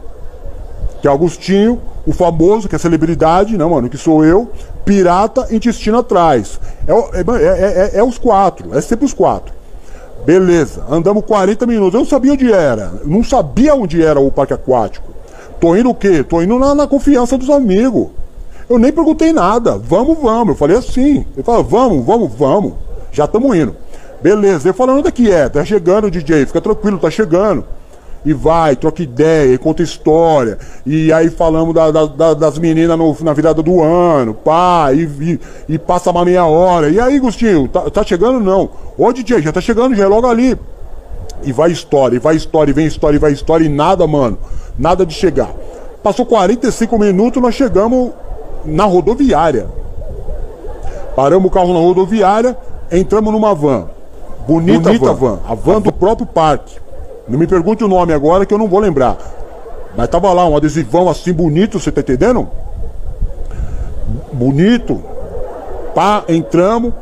que 1.01 1.07
é 1.07 1.11
Agostinho, 1.11 1.81
o 2.05 2.13
famoso, 2.13 2.69
que 2.69 2.75
é 2.75 2.77
celebridade, 2.77 3.57
né, 3.57 3.65
mano? 3.65 3.89
Que 3.89 3.97
sou 3.97 4.23
eu, 4.23 4.51
pirata, 4.85 5.47
intestino 5.51 5.99
atrás. 5.99 6.59
É, 6.87 6.91
é, 6.91 7.43
é- 7.43 7.91
é- 7.95 7.99
é 7.99 8.03
os 8.03 8.17
quatro, 8.17 8.77
é 8.77 8.81
sempre 8.81 9.05
os 9.05 9.13
quatro. 9.13 9.53
Beleza, 10.25 10.83
andamos 10.89 11.25
40 11.25 11.65
minutos. 11.65 11.93
Eu 11.93 11.99
não 12.01 12.07
sabia 12.07 12.33
onde 12.33 12.51
era. 12.51 12.93
eu 13.01 13.07
Não 13.07 13.23
sabia 13.23 13.75
onde 13.75 14.01
era 14.03 14.19
o 14.19 14.31
parque 14.31 14.53
aquático. 14.53 15.11
Tô 15.59 15.75
indo 15.75 15.89
o 15.89 15.95
quê? 15.95 16.23
Tô 16.23 16.41
indo 16.41 16.57
na, 16.57 16.73
na 16.73 16.87
confiança 16.87 17.37
dos 17.37 17.49
amigos. 17.49 18.07
Eu 18.69 18.79
nem 18.79 18.91
perguntei 18.91 19.33
nada. 19.33 19.77
Vamos, 19.77 20.17
vamos. 20.21 20.49
Eu 20.49 20.55
falei 20.55 20.77
assim. 20.77 21.25
Ele 21.35 21.43
falou, 21.43 21.63
vamos, 21.63 22.05
vamos, 22.05 22.31
vamos. 22.33 22.73
Já 23.11 23.25
estamos 23.25 23.55
indo. 23.55 23.75
Beleza. 24.21 24.69
Ele 24.69 24.77
falou, 24.77 24.97
onde 24.97 25.09
é 25.09 25.11
que 25.11 25.29
é? 25.29 25.49
Tá 25.49 25.63
chegando, 25.65 26.09
DJ. 26.09 26.45
Fica 26.45 26.61
tranquilo, 26.61 26.97
tá 26.97 27.09
chegando. 27.09 27.65
E 28.25 28.31
vai, 28.33 28.75
troca 28.75 29.03
ideia, 29.03 29.53
e 29.53 29.57
conta 29.57 29.83
história. 29.83 30.57
E 30.85 31.11
aí 31.11 31.29
falamos 31.29 31.73
da- 31.75 31.91
da- 31.91 32.05
da- 32.05 32.33
das 32.33 32.57
meninas 32.57 32.97
no- 32.97 33.15
na 33.21 33.33
virada 33.33 33.61
do 33.61 33.81
ano, 33.81 34.33
pá, 34.33 34.91
e, 34.93 35.01
e- 35.03 35.39
e 35.67 35.77
passa 35.77 36.09
uma 36.11 36.23
meia 36.23 36.45
hora. 36.45 36.89
E 36.89 36.99
aí, 36.99 37.19
Gustinho, 37.19 37.67
tá, 37.67 37.81
tá 37.89 38.01
chegando? 38.03 38.39
Não. 38.39 38.69
Ô, 38.97 39.11
DJ, 39.11 39.41
já 39.41 39.51
tá 39.51 39.59
chegando, 39.59 39.93
já 39.93 40.05
é 40.05 40.07
logo 40.07 40.25
ali. 40.27 40.57
E 41.43 41.51
vai 41.51 41.71
história, 41.71 42.15
e 42.15 42.19
vai 42.19 42.35
história, 42.37 42.71
e 42.71 42.73
vem 42.73 42.85
história, 42.87 43.17
e 43.17 43.19
vai 43.19 43.33
história, 43.33 43.65
e 43.65 43.69
nada, 43.69 44.07
mano. 44.07 44.37
Nada 44.79 45.05
de 45.05 45.13
chegar. 45.13 45.51
Passou 46.01 46.25
45 46.25 46.97
minutos, 46.97 47.41
nós 47.41 47.53
chegamos 47.55 48.11
na 48.65 48.85
rodoviária. 48.85 49.67
Paramos 51.15 51.47
o 51.47 51.51
carro 51.51 51.73
na 51.73 51.79
rodoviária, 51.79 52.57
entramos 52.91 53.31
numa 53.33 53.53
van. 53.53 53.87
Bonita, 54.47 54.89
van. 55.13 55.39
A 55.47 55.53
van 55.53 55.81
do 55.81 55.91
próprio 55.91 56.25
parque. 56.25 56.75
Não 57.27 57.39
me 57.39 57.47
pergunte 57.47 57.83
o 57.83 57.87
nome 57.87 58.13
agora 58.13 58.45
que 58.45 58.53
eu 58.53 58.57
não 58.57 58.67
vou 58.67 58.79
lembrar. 58.79 59.17
Mas 59.95 60.09
tava 60.09 60.31
lá 60.33 60.47
um 60.47 60.57
adesivão 60.57 61.09
assim 61.09 61.31
bonito, 61.31 61.79
você 61.79 61.91
tá 61.91 62.01
entendendo? 62.01 62.49
Bonito. 64.31 65.01
Pá, 65.93 66.23
entramos, 66.27 66.93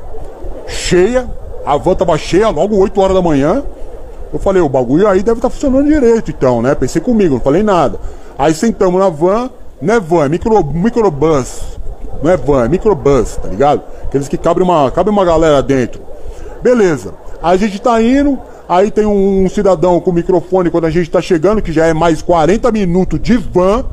cheia, 0.67 1.27
a 1.65 1.77
van 1.77 1.95
tava 1.95 2.17
cheia, 2.17 2.49
logo 2.49 2.77
8 2.77 2.99
horas 2.99 3.15
da 3.15 3.21
manhã. 3.21 3.63
Eu 4.33 4.39
falei, 4.39 4.61
o 4.61 4.69
bagulho 4.69 5.07
aí 5.07 5.23
deve 5.23 5.39
estar 5.39 5.49
funcionando 5.49 5.87
direito, 5.87 6.31
então, 6.31 6.61
né? 6.61 6.75
Pensei 6.75 7.01
comigo, 7.01 7.35
não 7.35 7.41
falei 7.41 7.63
nada. 7.63 7.99
Aí 8.37 8.53
sentamos 8.53 8.99
na 8.99 9.09
van, 9.09 9.49
não 9.81 9.93
é 9.93 9.99
van, 9.99 10.25
é 10.25 10.29
micro, 10.29 10.63
microbus. 10.65 11.79
Não 12.21 12.31
é 12.31 12.37
van, 12.37 12.65
é 12.65 12.67
microbus, 12.67 13.37
tá 13.37 13.47
ligado? 13.47 13.81
Aqueles 14.03 14.27
que 14.27 14.37
cabe 14.37 14.61
uma, 14.61 14.91
cabe 14.91 15.09
uma 15.09 15.25
galera 15.25 15.61
dentro. 15.63 16.01
Beleza. 16.61 17.13
A 17.41 17.55
gente 17.57 17.81
tá 17.81 18.01
indo, 18.01 18.39
aí 18.71 18.89
tem 18.89 19.05
um, 19.05 19.43
um 19.43 19.49
cidadão 19.49 19.99
com 19.99 20.13
microfone 20.13 20.69
quando 20.69 20.85
a 20.85 20.89
gente 20.89 21.11
tá 21.11 21.21
chegando, 21.21 21.61
que 21.61 21.73
já 21.73 21.87
é 21.87 21.93
mais 21.93 22.21
40 22.21 22.71
minutos 22.71 23.19
de 23.21 23.35
van. 23.35 23.83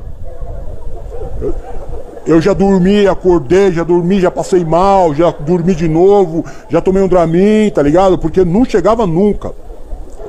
Eu 2.25 2.41
já 2.41 2.53
dormi, 2.53 3.05
acordei, 3.09 3.73
já 3.73 3.83
dormi, 3.83 4.21
já 4.21 4.31
passei 4.31 4.65
mal, 4.65 5.13
já 5.15 5.33
dormi 5.33 5.75
de 5.75 5.89
novo, 5.89 6.45
já 6.69 6.81
tomei 6.81 7.03
um 7.03 7.09
Dramin, 7.09 7.71
tá 7.75 7.83
ligado? 7.83 8.19
Porque 8.19 8.45
não 8.45 8.65
chegava 8.65 9.05
nunca. 9.05 9.53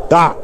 Tá. 0.09 0.35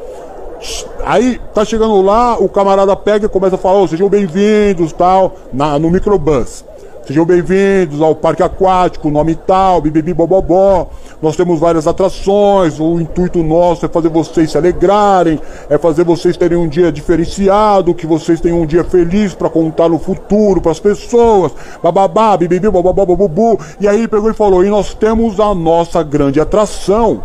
Aí 1.03 1.41
tá 1.53 1.65
chegando 1.65 1.99
lá, 2.01 2.37
o 2.37 2.47
camarada 2.47 2.95
pega 2.95 3.25
e 3.25 3.29
começa 3.29 3.55
a 3.55 3.57
falar, 3.57 3.79
ô, 3.79 3.87
sejam 3.87 4.07
bem-vindos, 4.07 4.93
tal, 4.93 5.35
na, 5.51 5.79
no 5.79 5.89
microbus. 5.89 6.63
Sejam 7.07 7.23
bem-vindos 7.23 8.01
ao 8.01 8.15
Parque 8.15 8.41
Aquático, 8.41 9.11
nome 9.11 9.35
tal, 9.35 9.79
bibibi 9.79 10.11
bobobó. 10.11 10.87
Nós 11.21 11.35
temos 11.35 11.59
várias 11.59 11.85
atrações. 11.85 12.79
O 12.79 12.99
intuito 12.99 13.43
nosso 13.43 13.85
é 13.85 13.89
fazer 13.89 14.09
vocês 14.09 14.49
se 14.49 14.57
alegrarem, 14.57 15.39
é 15.69 15.77
fazer 15.77 16.03
vocês 16.03 16.35
terem 16.35 16.57
um 16.57 16.67
dia 16.67 16.91
diferenciado, 16.91 17.93
que 17.93 18.07
vocês 18.07 18.41
tenham 18.41 18.59
um 18.61 18.65
dia 18.65 18.83
feliz 18.83 19.35
para 19.35 19.51
contar 19.51 19.87
no 19.87 19.99
futuro 19.99 20.59
para 20.59 20.71
as 20.71 20.79
pessoas. 20.79 21.51
Bababá, 21.83 22.35
bibibi 22.37 22.67
bobobó, 22.71 23.05
bubu. 23.05 23.59
E 23.79 23.87
aí 23.87 24.07
pegou 24.07 24.31
e 24.31 24.33
falou: 24.33 24.65
"E 24.65 24.69
nós 24.69 24.95
temos 24.95 25.39
a 25.39 25.53
nossa 25.53 26.01
grande 26.01 26.41
atração, 26.41 27.21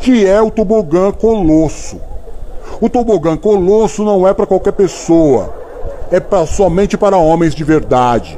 que 0.00 0.26
é 0.26 0.42
o 0.42 0.50
tobogã 0.50 1.12
Colosso. 1.12 2.00
O 2.80 2.88
tobogã 2.90 3.36
Colosso 3.36 4.02
não 4.02 4.26
é 4.26 4.34
para 4.34 4.44
qualquer 4.44 4.72
pessoa, 4.72 5.54
é 6.10 6.18
pra, 6.18 6.44
somente 6.46 6.98
para 6.98 7.16
homens 7.16 7.54
de 7.54 7.62
verdade. 7.62 8.36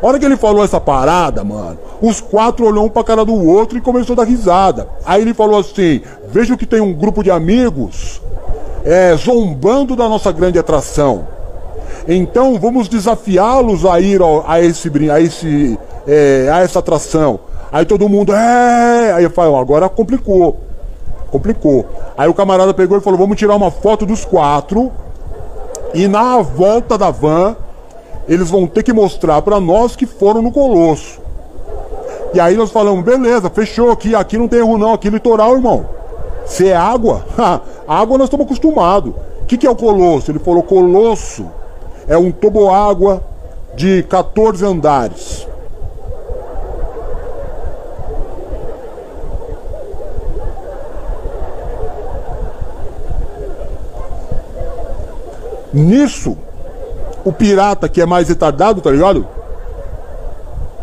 A 0.00 0.06
hora 0.06 0.18
que 0.18 0.24
ele 0.24 0.36
falou 0.36 0.64
essa 0.64 0.80
parada, 0.80 1.42
mano, 1.42 1.78
os 2.00 2.20
quatro 2.20 2.66
olhou 2.66 2.86
um 2.86 2.88
pra 2.88 3.02
cara 3.02 3.24
do 3.24 3.34
outro 3.34 3.76
e 3.76 3.80
começou 3.80 4.14
a 4.14 4.16
dar 4.16 4.24
risada. 4.24 4.88
Aí 5.04 5.22
ele 5.22 5.34
falou 5.34 5.58
assim: 5.58 6.00
Vejo 6.28 6.56
que 6.56 6.66
tem 6.66 6.80
um 6.80 6.92
grupo 6.92 7.22
de 7.22 7.30
amigos 7.30 8.20
é, 8.84 9.14
zombando 9.16 9.96
da 9.96 10.08
nossa 10.08 10.30
grande 10.30 10.58
atração. 10.58 11.26
Então 12.06 12.58
vamos 12.58 12.88
desafiá-los 12.88 13.84
a 13.84 14.00
ir 14.00 14.20
a 14.46 14.60
esse 14.60 14.90
a 15.10 15.20
esse 15.20 15.78
é, 16.06 16.48
a 16.52 16.60
essa 16.60 16.78
atração. 16.78 17.40
Aí 17.70 17.84
todo 17.84 18.08
mundo 18.08 18.32
é, 18.32 19.12
aí 19.12 19.24
eu 19.24 19.30
falo, 19.30 19.56
agora 19.56 19.88
complicou. 19.88 20.60
Complicou. 21.30 21.84
Aí 22.16 22.28
o 22.28 22.34
camarada 22.34 22.72
pegou 22.72 22.96
e 22.96 23.00
falou: 23.00 23.18
"Vamos 23.18 23.36
tirar 23.36 23.56
uma 23.56 23.70
foto 23.70 24.06
dos 24.06 24.24
quatro 24.24 24.90
e 25.92 26.06
na 26.08 26.40
volta 26.40 26.96
da 26.96 27.10
van 27.10 27.56
eles 28.28 28.50
vão 28.50 28.66
ter 28.66 28.82
que 28.82 28.92
mostrar 28.92 29.40
para 29.42 29.58
nós 29.58 29.96
que 29.96 30.04
foram 30.04 30.42
no 30.42 30.52
Colosso. 30.52 31.20
E 32.34 32.38
aí 32.38 32.56
nós 32.56 32.70
falamos, 32.70 33.02
beleza, 33.04 33.48
fechou 33.48 33.90
aqui, 33.90 34.14
aqui 34.14 34.36
não 34.36 34.46
tem 34.46 34.58
erro 34.58 34.76
não, 34.76 34.92
aqui 34.92 35.08
é 35.08 35.10
litoral, 35.10 35.54
irmão. 35.54 35.86
Se 36.44 36.68
é 36.68 36.76
água, 36.76 37.24
água 37.88 38.18
nós 38.18 38.26
estamos 38.26 38.44
acostumados. 38.46 39.14
O 39.42 39.46
que, 39.46 39.56
que 39.56 39.66
é 39.66 39.70
o 39.70 39.76
Colosso? 39.76 40.30
Ele 40.30 40.38
falou, 40.38 40.62
Colosso 40.62 41.46
é 42.06 42.18
um 42.18 42.30
toboágua 42.30 43.22
de 43.74 44.02
14 44.02 44.64
andares. 44.64 45.46
Nisso, 55.72 56.36
o 57.28 57.32
pirata 57.32 57.88
que 57.90 58.00
é 58.00 58.06
mais 58.06 58.28
retardado, 58.28 58.80
tá 58.80 58.90
ligado? 58.90 59.26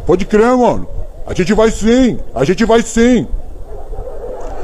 Pode 0.05 0.25
crer, 0.25 0.55
mano. 0.55 0.87
A 1.25 1.33
gente 1.33 1.55
vai 1.55 1.71
sim, 1.71 2.19
a 2.35 2.43
gente 2.43 2.63
vai 2.65 2.83
sim. 2.83 3.27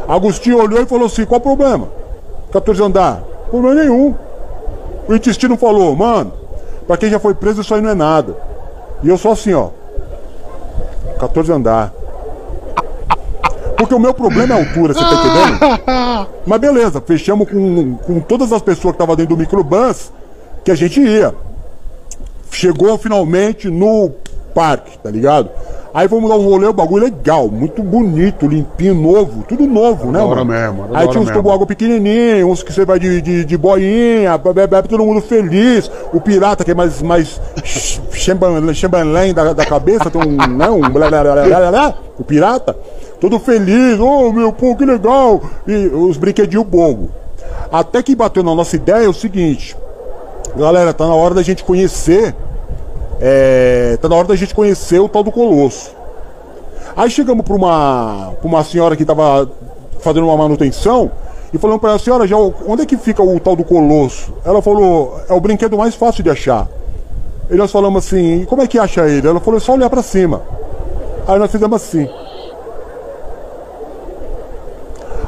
Agostinho 0.08 0.62
olhou 0.62 0.84
e 0.84 0.86
falou 0.86 1.08
assim: 1.08 1.26
qual 1.26 1.40
o 1.40 1.44
problema? 1.44 1.88
14 2.52 2.84
andar. 2.84 3.24
Problema 3.50 3.82
nenhum. 3.82 4.14
O 5.08 5.16
intestino 5.16 5.58
falou: 5.58 5.96
mano, 5.96 6.32
pra 6.86 6.98
quem 6.98 7.10
já 7.10 7.20
foi 7.20 7.34
preso, 7.34 7.62
isso 7.62 7.74
aí 7.74 7.82
não 7.82 7.90
é 7.90 7.96
nada. 7.96 8.38
E 9.02 9.10
eu 9.10 9.18
só 9.18 9.32
assim, 9.32 9.54
ó. 9.54 9.70
14 11.20 11.52
andar. 11.52 11.92
Porque 13.76 13.96
o 13.96 14.00
meu 14.00 14.14
problema 14.14 14.54
é 14.54 14.58
a 14.58 14.60
altura, 14.60 14.94
você 14.94 15.00
tá 15.00 15.14
entendendo? 15.14 16.28
Mas 16.46 16.60
beleza, 16.60 17.02
fechamos 17.02 17.50
com, 17.50 17.96
com 17.96 18.20
todas 18.20 18.54
as 18.54 18.62
pessoas 18.62 18.92
que 18.92 18.98
estavam 18.98 19.16
dentro 19.16 19.36
do 19.36 19.40
microbus 19.40 20.12
que 20.64 20.70
a 20.70 20.76
gente 20.76 21.02
ia 21.02 21.34
chegou 22.52 22.98
finalmente 22.98 23.70
no 23.70 24.12
parque, 24.54 24.98
tá 24.98 25.10
ligado? 25.10 25.50
Aí 25.94 26.08
vamos 26.08 26.30
dar 26.30 26.38
um 26.38 26.46
rolê, 26.46 26.68
o 26.68 26.74
bagulho 26.74 27.04
legal, 27.04 27.50
muito 27.50 27.84
bonito, 27.84 28.48
limpinho, 28.48 28.94
novo, 28.94 29.44
tudo 29.48 29.66
novo, 29.66 30.10
né, 30.10 30.20
mano? 30.24 30.46
mesmo, 30.46 30.88
Aí 30.94 31.08
tinha 31.10 31.20
uns 31.22 31.28
mesmo. 31.28 31.34
toboágua 31.34 31.68
pequenininhos, 31.68 32.50
uns 32.50 32.64
que 32.64 32.72
você 32.72 32.86
vai 32.86 32.98
de, 32.98 33.22
de, 33.22 33.44
de 33.44 33.58
boinha, 33.58 34.38
bebe, 34.38 34.88
todo 34.88 35.06
mundo 35.06 35.20
feliz. 35.20 35.92
O 36.14 36.22
pirata 36.22 36.64
que 36.64 36.72
é 36.72 36.74
mais, 36.74 37.02
mais 37.02 37.42
chambanlém 38.74 39.34
da, 39.34 39.52
da 39.52 39.66
cabeça, 39.66 40.10
tem 40.10 40.22
um, 40.22 40.38
né, 40.48 40.70
um 40.70 40.80
blá, 40.80 41.10
blá, 41.10 41.24
blá, 41.24 41.34
blá, 41.34 41.44
blá, 41.44 41.72
blá, 41.72 41.94
o 42.18 42.24
pirata, 42.24 42.74
todo 43.20 43.38
feliz, 43.38 44.00
oh 44.00 44.32
meu, 44.32 44.54
pô, 44.54 44.74
que 44.78 44.86
legal. 44.86 45.42
E 45.68 45.88
os 45.88 46.16
brinquedinhos 46.16 46.66
bobo. 46.66 47.10
Até 47.70 48.02
que 48.02 48.16
bateu 48.16 48.44
na 48.44 48.56
nossa 48.56 48.78
ideia 48.78 49.06
é 49.06 49.10
o 49.10 49.14
seguinte, 49.14 49.76
galera, 50.56 50.94
tá 50.94 51.08
na 51.08 51.16
hora 51.16 51.34
da 51.34 51.44
gente 51.44 51.64
conhecer 51.64 52.36
é, 53.22 53.98
tá 54.02 54.10
na 54.10 54.16
hora 54.16 54.28
da 54.28 54.36
gente 54.36 54.56
conhecer 54.56 55.00
o 55.00 55.08
tal 55.08 55.24
do 55.24 55.32
Colosso. 55.32 55.92
Aí 56.98 57.10
chegamos 57.10 57.46
para 57.46 57.56
uma, 57.56 58.34
pra 58.42 58.48
uma 58.48 58.64
senhora 58.64 58.96
que 58.96 59.04
estava 59.04 59.48
fazendo 60.00 60.26
uma 60.26 60.36
manutenção 60.36 61.12
e 61.54 61.58
falamos 61.60 61.80
para 61.80 61.92
ela, 61.92 62.00
senhora, 62.00 62.26
já, 62.26 62.36
onde 62.36 62.82
é 62.82 62.86
que 62.86 62.98
fica 62.98 63.22
o 63.22 63.40
tal 63.40 63.56
do 63.56 63.64
Colosso? 63.64 64.34
Ela 64.44 64.60
falou, 64.62 65.22
é 65.30 65.34
o 65.34 65.40
brinquedo 65.40 65.78
mais 65.78 65.94
fácil 65.94 66.24
de 66.24 66.32
achar. 66.32 66.68
E 67.50 67.56
nós 67.56 67.72
falamos 67.72 68.06
assim, 68.06 68.44
como 68.46 68.64
é 68.64 68.68
que 68.68 68.80
acha 68.80 69.08
ele? 69.08 69.28
Ela 69.28 69.40
falou, 69.40 69.58
é 69.58 69.62
só 69.62 69.74
olhar 69.74 69.90
para 69.90 70.02
cima. 70.02 70.42
Aí 71.28 71.38
nós 71.38 71.52
fizemos 71.52 71.76
assim. 71.76 72.10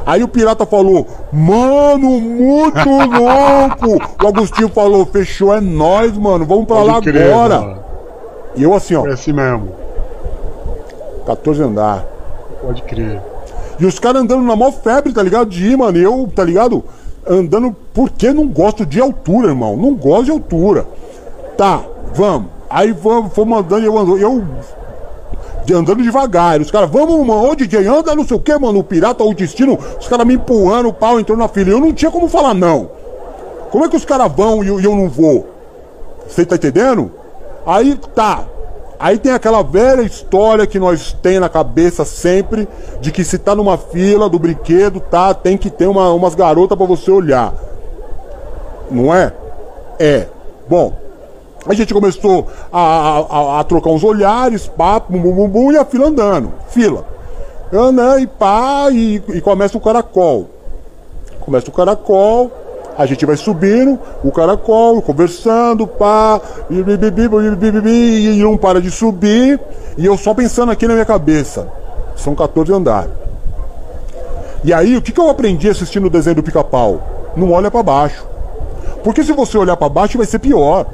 Aí 0.06 0.22
o 0.22 0.28
pirata 0.28 0.66
falou, 0.66 1.06
mano, 1.32 2.20
muito 2.20 2.78
louco! 2.88 4.04
O 4.22 4.28
Agostinho 4.28 4.68
falou, 4.68 5.06
fechou, 5.06 5.54
é 5.54 5.60
nós, 5.60 6.16
mano, 6.16 6.44
vamos 6.44 6.66
pra 6.66 6.76
Pode 6.76 6.88
lá 6.88 7.00
crer, 7.00 7.32
agora. 7.32 7.60
mano. 7.60 7.78
E 8.56 8.62
eu 8.62 8.74
assim, 8.74 8.94
ó, 8.94 9.06
É 9.06 9.12
assim 9.12 9.32
mesmo. 9.32 9.70
14 11.26 11.62
andar. 11.62 12.04
Pode 12.62 12.82
crer. 12.82 13.20
E 13.80 13.86
os 13.86 13.98
caras 13.98 14.22
andando 14.22 14.42
na 14.44 14.54
maior 14.54 14.72
febre, 14.72 15.12
tá 15.12 15.22
ligado? 15.22 15.48
De 15.48 15.72
ir, 15.72 15.76
mano. 15.76 15.96
E 15.98 16.02
eu, 16.02 16.30
tá 16.34 16.44
ligado? 16.44 16.84
Andando 17.26 17.74
porque 17.94 18.32
não 18.32 18.46
gosto 18.46 18.84
de 18.84 19.00
altura, 19.00 19.48
irmão. 19.48 19.76
Não 19.76 19.94
gosto 19.94 20.26
de 20.26 20.30
altura. 20.30 20.86
Tá, 21.56 21.80
vamos. 22.14 22.50
Aí 22.68 22.92
vamos, 22.92 23.32
fomos 23.32 23.58
andando 23.58 23.82
e 23.82 23.86
eu 23.86 23.98
ando. 23.98 24.18
Eu 24.18 24.44
andando 25.72 26.02
devagar. 26.02 26.60
Os 26.60 26.70
caras, 26.70 26.90
vamos, 26.90 27.26
mano, 27.26 27.50
ô 27.50 27.54
DJ, 27.54 27.86
anda 27.86 28.14
não 28.14 28.26
sei 28.26 28.36
o 28.36 28.40
que, 28.40 28.56
mano. 28.58 28.80
O 28.80 28.84
pirata, 28.84 29.24
o 29.24 29.32
destino. 29.32 29.78
Os 29.98 30.06
caras 30.08 30.26
me 30.26 30.34
empurrando, 30.34 30.88
o 30.88 30.92
pau 30.92 31.18
entrou 31.18 31.38
na 31.38 31.48
fila. 31.48 31.70
Eu 31.70 31.80
não 31.80 31.92
tinha 31.92 32.10
como 32.10 32.28
falar 32.28 32.54
não. 32.54 32.90
Como 33.70 33.84
é 33.84 33.88
que 33.88 33.96
os 33.96 34.04
caras 34.04 34.30
vão 34.32 34.62
e 34.62 34.68
eu, 34.68 34.94
não 34.94 35.08
vou? 35.08 35.48
Você 36.28 36.44
tá 36.44 36.56
entendendo? 36.56 37.10
Aí 37.66 37.98
tá. 38.14 38.44
Aí 38.98 39.18
tem 39.18 39.32
aquela 39.32 39.62
velha 39.62 40.02
história 40.02 40.66
que 40.66 40.78
nós 40.78 41.12
tem 41.20 41.40
na 41.40 41.48
cabeça 41.48 42.04
sempre 42.04 42.68
de 43.00 43.10
que 43.10 43.24
se 43.24 43.36
tá 43.36 43.54
numa 43.54 43.76
fila 43.76 44.28
do 44.28 44.38
brinquedo, 44.38 45.00
tá, 45.00 45.34
tem 45.34 45.58
que 45.58 45.70
ter 45.70 45.86
uma, 45.86 46.12
umas 46.12 46.34
garotas 46.34 46.78
pra 46.78 46.86
você 46.86 47.10
olhar. 47.10 47.52
Não 48.90 49.14
é? 49.14 49.32
É. 49.98 50.28
Bom, 50.68 50.92
a 51.66 51.74
gente 51.74 51.92
começou 51.94 52.46
a, 52.72 52.80
a- 53.30 53.60
a- 53.60 53.64
trocar 53.64 53.90
uns 53.90 54.04
olhares, 54.04 54.66
pá, 54.66 55.00
bum, 55.00 55.18
bum, 55.18 55.32
bum, 55.32 55.48
bum, 55.48 55.72
e 55.72 55.76
a 55.76 55.84
fila 55.84 56.08
andando. 56.08 56.52
Fila. 56.68 57.04
Anda 57.72 58.20
e 58.20 58.26
pá, 58.26 58.88
e, 58.92 59.22
e 59.28 59.40
começa 59.40 59.76
o 59.76 59.80
caracol. 59.80 60.48
Começa 61.40 61.68
o 61.68 61.72
caracol, 61.72 62.50
a 62.96 63.04
gente 63.06 63.26
vai 63.26 63.36
subindo, 63.36 63.98
o 64.22 64.30
caracol, 64.30 65.02
conversando, 65.02 65.86
pá, 65.86 66.40
e, 66.70 66.82
bi, 66.82 66.92
e 67.90 68.42
não 68.42 68.56
para 68.56 68.80
de 68.80 68.90
subir, 68.90 69.58
e 69.96 70.06
eu 70.06 70.16
só 70.16 70.32
pensando 70.34 70.70
aqui 70.72 70.86
na 70.86 70.94
minha 70.94 71.04
cabeça. 71.04 71.68
São 72.16 72.34
14 72.34 72.72
andares. 72.72 73.10
E 74.62 74.72
aí, 74.72 74.96
o 74.96 75.02
que, 75.02 75.12
que 75.12 75.20
eu 75.20 75.28
aprendi 75.28 75.68
assistindo 75.68 76.06
o 76.06 76.10
desenho 76.10 76.36
do 76.36 76.42
pica-pau? 76.42 77.00
Não 77.36 77.52
olha 77.52 77.70
pra 77.70 77.82
baixo. 77.82 78.24
Porque 79.02 79.22
se 79.22 79.32
você 79.32 79.58
olhar 79.58 79.76
pra 79.76 79.88
baixo, 79.88 80.16
vai 80.16 80.26
ser 80.26 80.38
pior. 80.38 80.86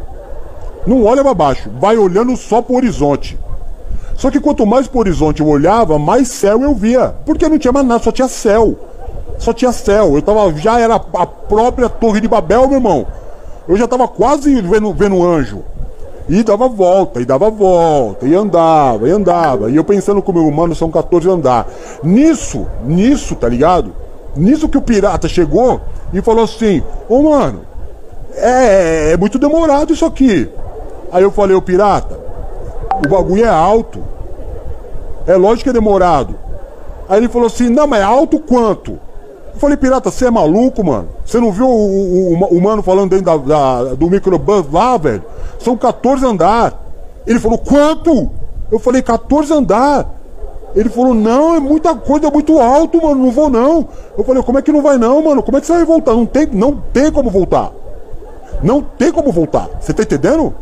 Não 0.87 1.05
olha 1.05 1.23
pra 1.23 1.35
baixo, 1.35 1.71
vai 1.79 1.97
olhando 1.97 2.37
só 2.37 2.63
pro 2.63 2.77
horizonte. 2.77 3.39
Só 4.15 4.31
que 4.31 4.41
quanto 4.41 4.67
mais 4.67 4.87
pro 4.87 5.01
horizonte 5.01 5.41
eu 5.41 5.49
olhava, 5.49 5.99
mais 5.99 6.29
céu 6.29 6.63
eu 6.63 6.75
via. 6.75 7.15
Porque 7.25 7.49
não 7.49 7.59
tinha 7.59 7.73
mais 7.73 7.87
nada, 7.87 8.03
só 8.03 8.13
tinha 8.13 8.29
céu. 8.29 8.77
Só 9.39 9.53
tinha 9.53 9.73
céu. 9.73 10.15
Eu 10.15 10.23
tava, 10.23 10.53
já 10.57 10.79
era 10.79 10.97
a 10.97 11.27
própria 11.27 11.89
Torre 11.89 12.21
de 12.21 12.29
Babel, 12.29 12.67
meu 12.69 12.77
irmão. 12.77 13.07
Eu 13.67 13.77
já 13.77 13.89
tava 13.89 14.07
quase 14.07 14.61
vendo, 14.61 14.93
vendo 14.93 15.23
anjo. 15.23 15.63
E 16.29 16.43
dava 16.43 16.69
volta, 16.69 17.21
e 17.21 17.25
dava 17.25 17.51
volta, 17.51 18.27
e 18.27 18.35
andava, 18.35 19.09
e 19.09 19.11
andava. 19.11 19.71
E 19.71 19.77
eu 19.77 19.83
pensando 19.83 20.23
comigo, 20.23 20.51
mano, 20.53 20.75
são 20.75 20.91
14 20.91 21.29
andar. 21.29 21.67
Nisso, 22.03 22.67
nisso, 22.85 23.35
tá 23.35 23.49
ligado? 23.49 23.93
Nisso 24.37 24.69
que 24.69 24.79
o 24.79 24.83
pirata 24.83 25.29
chegou 25.29 25.81
e 26.13 26.21
falou 26.21 26.45
assim: 26.45 26.83
Ô 27.09 27.23
mano, 27.23 27.63
é, 28.37 29.13
é 29.13 29.17
muito 29.17 29.39
demorado 29.39 29.93
isso 29.93 30.05
aqui. 30.05 30.49
Aí 31.13 31.23
eu 31.23 31.31
falei, 31.31 31.57
ô 31.57 31.63
pirata, 31.63 32.19
o 33.05 33.09
bagulho 33.09 33.45
é 33.45 33.49
alto. 33.49 34.01
É 35.27 35.37
lógico 35.37 35.65
que 35.65 35.71
é 35.71 35.73
demorado. 35.73 36.35
Aí 37.09 37.19
ele 37.19 37.29
falou 37.29 37.47
assim, 37.47 37.69
não, 37.69 37.87
mas 37.87 38.01
é 38.01 38.05
alto 38.05 38.39
quanto? 38.39 38.93
Eu 39.53 39.59
falei, 39.61 39.77
pirata, 39.77 40.11
você 40.11 40.27
é 40.27 40.31
maluco, 40.31 40.85
mano? 40.85 41.09
Você 41.27 41.39
não 41.41 41.51
viu 41.53 41.67
o, 41.69 42.33
o, 42.35 42.57
o- 42.57 42.61
mano 42.63 42.83
falando 42.83 43.11
dentro 43.11 43.25
da, 43.27 43.37
da- 43.37 43.95
do 43.95 44.09
microbus 44.09 44.65
lá, 44.73 44.97
velho? 44.97 45.23
São 45.59 45.77
14 45.77 46.25
andar. 46.25 46.75
Ele 47.27 47.39
falou, 47.41 47.59
quanto? 47.59 48.31
Eu 48.71 48.79
falei, 48.79 49.03
14 49.03 49.53
andar. 49.53 50.09
Ele 50.75 50.89
falou, 50.89 51.13
não, 51.13 51.57
é 51.57 51.61
muita 51.61 51.95
coisa, 51.97 52.29
é 52.29 52.31
muito 52.31 52.61
alto, 52.61 53.03
mano, 53.03 53.25
não 53.25 53.33
vou 53.33 53.51
não. 53.51 53.89
Eu 54.17 54.23
falei, 54.23 54.41
como 54.43 54.59
é 54.59 54.63
que 54.63 54.71
não 54.71 54.81
vai 54.83 54.97
não, 54.97 55.21
mano? 55.21 55.43
Como 55.43 55.59
é 55.59 55.61
que 55.61 55.67
você 55.67 55.73
vai 55.73 55.85
voltar? 55.85 56.13
Não 56.13 56.25
tem, 56.25 56.47
não 56.47 56.77
tem 56.93 57.11
como 57.11 57.29
voltar. 57.29 57.73
Não 58.63 58.81
tem 58.81 59.11
como 59.11 59.33
voltar. 59.33 59.69
Você 59.81 59.93
tá 59.93 60.05
entendendo? 60.05 60.55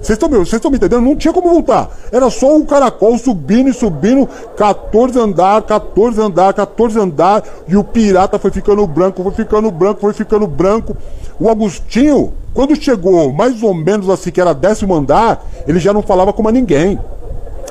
Vocês 0.00 0.18
estão 0.18 0.70
me 0.70 0.76
entendendo? 0.76 1.00
Não 1.00 1.16
tinha 1.16 1.32
como 1.32 1.48
voltar. 1.48 1.90
Era 2.12 2.30
só 2.30 2.56
o 2.56 2.64
caracol 2.64 3.18
subindo 3.18 3.68
e 3.68 3.72
subindo, 3.72 4.28
14 4.56 5.18
andar, 5.18 5.62
14 5.62 6.20
andar, 6.20 6.52
14 6.54 6.98
andar, 6.98 7.42
e 7.66 7.76
o 7.76 7.82
pirata 7.82 8.38
foi 8.38 8.50
ficando 8.50 8.86
branco, 8.86 9.22
foi 9.22 9.32
ficando 9.32 9.70
branco, 9.70 10.00
foi 10.00 10.12
ficando 10.12 10.46
branco. 10.46 10.96
O 11.40 11.48
Agostinho, 11.48 12.32
quando 12.54 12.76
chegou 12.76 13.32
mais 13.32 13.62
ou 13.62 13.74
menos 13.74 14.08
assim, 14.08 14.30
que 14.30 14.40
era 14.40 14.52
décimo 14.52 14.94
andar, 14.94 15.44
ele 15.66 15.78
já 15.78 15.92
não 15.92 16.02
falava 16.02 16.32
com 16.32 16.42
mais 16.42 16.54
ninguém. 16.54 16.98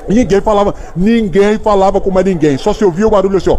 Ninguém 0.08 0.40
falava, 0.40 0.74
ninguém 0.94 1.58
falava 1.58 2.00
com 2.00 2.10
mais 2.10 2.26
ninguém. 2.26 2.58
Só 2.58 2.72
se 2.72 2.84
ouvia 2.84 3.06
o 3.06 3.10
barulho 3.10 3.38
assim, 3.38 3.50
ó. 3.50 3.58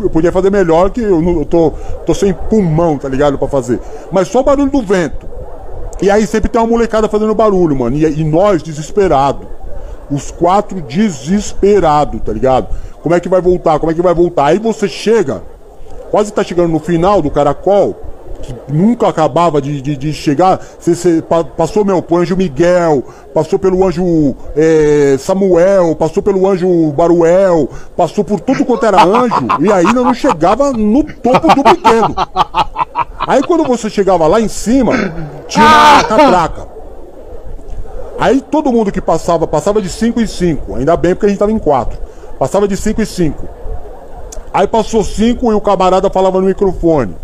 Eu 0.00 0.10
podia 0.10 0.32
fazer 0.32 0.50
melhor 0.50 0.90
que 0.90 1.00
eu, 1.00 1.22
não, 1.22 1.38
eu 1.38 1.44
tô, 1.44 1.72
tô 2.04 2.14
sem 2.14 2.32
pulmão, 2.32 2.98
tá 2.98 3.08
ligado? 3.08 3.38
Pra 3.38 3.48
fazer. 3.48 3.80
Mas 4.10 4.28
só 4.28 4.40
o 4.40 4.44
barulho 4.44 4.70
do 4.70 4.82
vento. 4.82 5.31
E 6.02 6.10
aí 6.10 6.26
sempre 6.26 6.50
tem 6.50 6.60
uma 6.60 6.66
molecada 6.66 7.08
fazendo 7.08 7.32
barulho, 7.32 7.76
mano. 7.76 7.96
E, 7.96 8.04
e 8.04 8.24
nós, 8.24 8.60
desesperados. 8.60 9.46
Os 10.10 10.32
quatro 10.32 10.82
desesperados, 10.82 12.20
tá 12.20 12.32
ligado? 12.32 12.66
Como 13.00 13.14
é 13.14 13.20
que 13.20 13.28
vai 13.28 13.40
voltar? 13.40 13.78
Como 13.78 13.90
é 13.90 13.94
que 13.94 14.02
vai 14.02 14.12
voltar? 14.12 14.46
Aí 14.46 14.58
você 14.58 14.88
chega, 14.88 15.42
quase 16.10 16.32
tá 16.32 16.42
chegando 16.42 16.70
no 16.70 16.80
final 16.80 17.22
do 17.22 17.30
caracol 17.30 17.96
que 18.42 18.54
nunca 18.68 19.08
acabava 19.08 19.62
de, 19.62 19.80
de, 19.80 19.96
de 19.96 20.12
chegar. 20.12 20.60
Você, 20.78 20.94
você 20.94 21.24
passou 21.56 21.84
meu, 21.84 22.02
pro 22.02 22.16
anjo 22.16 22.36
Miguel, 22.36 23.04
passou 23.32 23.58
pelo 23.58 23.86
anjo 23.86 24.34
é, 24.56 25.16
Samuel, 25.18 25.94
passou 25.94 26.22
pelo 26.22 26.46
anjo 26.48 26.90
Baruel, 26.92 27.70
passou 27.96 28.24
por 28.24 28.40
tudo 28.40 28.64
quanto 28.64 28.84
era 28.84 29.04
anjo 29.04 29.46
e 29.60 29.72
ainda 29.72 30.02
não 30.02 30.12
chegava 30.12 30.72
no 30.72 31.04
topo 31.04 31.54
do 31.54 31.62
brinquedo. 31.62 32.14
Aí 33.26 33.40
quando 33.42 33.64
você 33.64 33.88
chegava 33.88 34.26
lá 34.26 34.40
em 34.40 34.48
cima, 34.48 34.92
tinha 35.52 35.66
uma 35.66 36.04
catraca. 36.04 36.68
Aí 38.18 38.40
todo 38.40 38.72
mundo 38.72 38.92
que 38.92 39.00
passava, 39.00 39.46
passava 39.46 39.82
de 39.82 39.88
5 39.88 40.20
em 40.20 40.26
5, 40.26 40.76
ainda 40.76 40.96
bem 40.96 41.14
porque 41.14 41.26
a 41.26 41.28
gente 41.28 41.36
estava 41.36 41.52
em 41.52 41.58
4. 41.58 41.98
Passava 42.38 42.68
de 42.68 42.76
5 42.76 43.02
em 43.02 43.04
5. 43.04 43.48
Aí 44.52 44.66
passou 44.66 45.02
5 45.02 45.50
e 45.50 45.54
o 45.54 45.60
camarada 45.60 46.10
falava 46.10 46.40
no 46.40 46.46
microfone. 46.46 47.16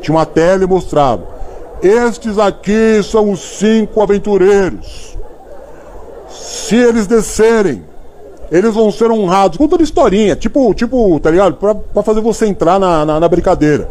Tinha 0.00 0.16
uma 0.16 0.26
tela 0.26 0.64
e 0.64 0.66
mostrava. 0.66 1.34
Estes 1.82 2.38
aqui 2.38 3.02
são 3.02 3.30
os 3.30 3.40
cinco 3.40 4.00
aventureiros. 4.00 5.16
Se 6.28 6.76
eles 6.76 7.06
descerem, 7.06 7.84
eles 8.50 8.74
vão 8.74 8.90
ser 8.90 9.10
honrados. 9.10 9.58
Contando 9.58 9.82
historinha, 9.82 10.36
tipo, 10.36 10.72
tipo, 10.74 11.18
tá 11.20 11.30
ligado? 11.30 11.56
Pra, 11.56 11.74
pra 11.74 12.02
fazer 12.02 12.20
você 12.20 12.46
entrar 12.46 12.78
na, 12.78 13.04
na, 13.04 13.20
na 13.20 13.28
brincadeira. 13.28 13.88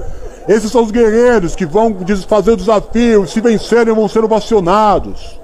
Esses 0.47 0.71
são 0.71 0.83
os 0.83 0.91
guerreiros 0.91 1.55
que 1.55 1.65
vão 1.65 1.95
fazer 2.27 2.51
o 2.51 2.57
desafio. 2.57 3.27
Se 3.27 3.39
vencerem, 3.39 3.93
vão 3.93 4.07
ser 4.07 4.23
ovacionados. 4.23 5.39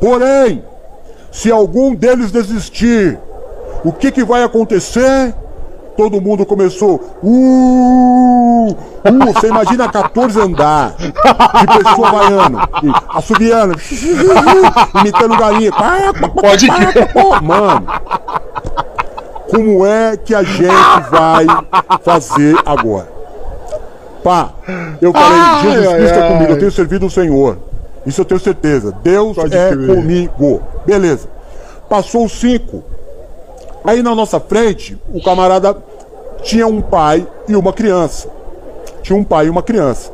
Porém, 0.00 0.64
se 1.30 1.50
algum 1.50 1.94
deles 1.94 2.32
desistir, 2.32 3.18
o 3.84 3.92
que, 3.92 4.10
que 4.10 4.24
vai 4.24 4.42
acontecer? 4.42 5.34
todo 6.00 6.18
mundo 6.18 6.46
começou. 6.46 6.98
Uh, 7.22 8.70
uh, 8.70 9.34
você 9.34 9.48
imagina 9.48 9.86
14 9.86 10.40
andar 10.40 10.94
de 10.96 11.12
pessoa 11.84 12.10
vaiando, 12.10 12.58
e 12.82 12.92
assobiando, 13.10 13.74
imitando 15.00 15.36
galinha. 15.36 15.70
Pode 16.40 16.68
crer. 16.68 17.10
Mano, 17.42 17.86
como 19.50 19.84
é 19.84 20.16
que 20.16 20.34
a 20.34 20.42
gente 20.42 21.10
vai 21.10 21.46
fazer 22.02 22.56
agora? 22.64 23.19
Pá, 24.22 24.52
eu 25.00 25.12
falei, 25.12 25.28
Ai, 25.38 25.62
Jesus 25.62 25.86
ai, 25.88 25.98
Cristo 25.98 26.18
é 26.18 26.22
ai. 26.22 26.32
comigo, 26.32 26.52
eu 26.52 26.58
tenho 26.58 26.70
servido 26.72 27.06
o 27.06 27.10
Senhor. 27.10 27.58
Isso 28.06 28.20
eu 28.20 28.24
tenho 28.24 28.40
certeza. 28.40 28.94
Deus 29.02 29.36
Pode 29.36 29.56
é 29.56 29.70
crer. 29.70 29.86
comigo. 29.94 30.62
Beleza. 30.86 31.28
Passou 31.88 32.24
os 32.24 32.32
cinco. 32.32 32.82
Aí 33.84 34.02
na 34.02 34.14
nossa 34.14 34.38
frente, 34.38 34.96
o 35.12 35.22
camarada 35.22 35.76
tinha 36.42 36.66
um 36.66 36.80
pai 36.80 37.26
e 37.48 37.56
uma 37.56 37.72
criança. 37.72 38.28
Tinha 39.02 39.18
um 39.18 39.24
pai 39.24 39.46
e 39.46 39.50
uma 39.50 39.62
criança. 39.62 40.12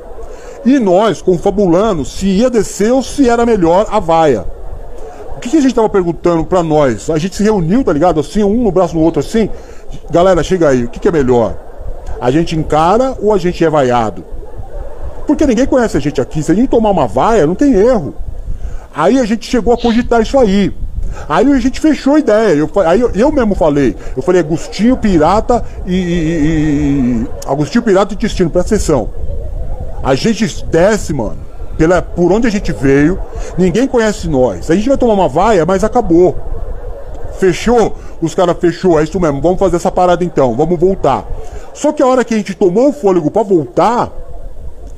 E 0.65 0.79
nós, 0.79 1.23
confabulando, 1.23 2.05
se 2.05 2.27
ia 2.27 2.51
descer 2.51 2.93
ou 2.93 3.03
se 3.03 3.29
era 3.29 3.47
melhor 3.47 3.87
a 3.91 4.01
vaia. 4.01 4.45
O 5.37 5.41
que, 5.41 5.51
que 5.51 5.57
a 5.59 5.61
gente 5.61 5.75
tava 5.75 5.89
perguntando 5.89 6.45
pra 6.45 6.63
nós? 6.63 7.11
A 7.11 7.19
gente 7.19 7.37
se 7.37 7.43
reuniu, 7.43 7.85
tá 7.85 7.93
ligado? 7.93 8.19
Assim, 8.19 8.43
um 8.43 8.63
no 8.63 8.73
braço 8.73 8.95
no 8.97 9.03
outro, 9.03 9.21
assim. 9.21 9.49
Galera, 10.11 10.43
chega 10.43 10.69
aí, 10.69 10.85
o 10.85 10.89
que, 10.89 10.99
que 10.99 11.09
é 11.09 11.13
melhor? 11.13 11.55
A 12.21 12.31
gente 12.31 12.57
encara 12.57 13.17
ou 13.21 13.33
a 13.33 13.39
gente 13.39 13.65
é 13.65 13.69
vaiado? 13.71 14.25
Porque 15.27 15.47
ninguém 15.47 15.67
conhece 15.67 15.97
a 15.97 16.01
gente 16.01 16.21
aqui. 16.21 16.43
Se 16.43 16.53
a 16.53 16.55
gente 16.55 16.69
tomar 16.69 16.91
uma 16.91 17.07
vaia, 17.07 17.47
não 17.47 17.55
tem 17.55 17.75
erro. 17.75 18.15
Aí 18.95 19.19
a 19.19 19.25
gente 19.25 19.47
chegou 19.51 19.75
a 19.75 19.77
cogitar 19.77 20.23
isso 20.23 20.39
aí. 20.39 20.73
Aí 21.29 21.51
a 21.51 21.59
gente 21.59 21.81
fechou 21.81 22.15
a 22.15 22.19
ideia. 22.19 22.55
Eu, 22.55 22.71
aí 22.87 23.01
eu, 23.01 23.11
eu 23.15 23.33
mesmo 23.33 23.55
falei. 23.55 23.97
Eu 24.17 24.23
falei 24.23 24.41
Agostinho 24.41 24.97
Pirata 24.97 25.65
e, 25.87 25.95
e- 25.95 25.99
e- 25.99 27.23
e- 27.23 27.27
Agostinho 27.47 27.83
Pirata 27.83 28.15
e 28.15 28.17
Destino, 28.17 28.51
presta 28.51 28.75
atenção. 28.75 29.09
A 30.03 30.15
gente 30.15 30.65
desce, 30.67 31.13
mano, 31.13 31.39
pela, 31.77 32.01
por 32.01 32.31
onde 32.33 32.47
a 32.47 32.51
gente 32.51 32.73
veio. 32.73 33.19
Ninguém 33.59 33.87
conhece 33.89 34.29
nós. 34.29 34.71
A 34.71 34.75
gente 34.77 34.89
vai 34.89 34.97
tomar 34.97 35.15
uma 35.15 35.29
vaia, 35.29 35.67
mas 35.67 35.83
acabou. 35.83 36.37
Fechou? 37.39 37.97
Os 38.21 38.35
caras 38.35 38.57
fechou, 38.59 38.99
é 38.99 39.05
isso 39.05 39.21
mesmo. 39.21 39.41
Vamos 39.43 39.59
fazer 39.59 39.77
essa 39.77 39.91
parada 39.91 40.25
então, 40.25 40.55
vamos 40.55 40.79
voltar. 40.79 41.25
Só 41.75 41.93
que 41.93 42.03
a 42.03 42.07
hora 42.07 42.25
que 42.25 42.33
a 42.35 42.37
gente 42.37 42.55
tomou 42.55 42.89
o 42.89 42.93
fôlego 42.93 43.31
pra 43.31 43.43
voltar, 43.43 44.11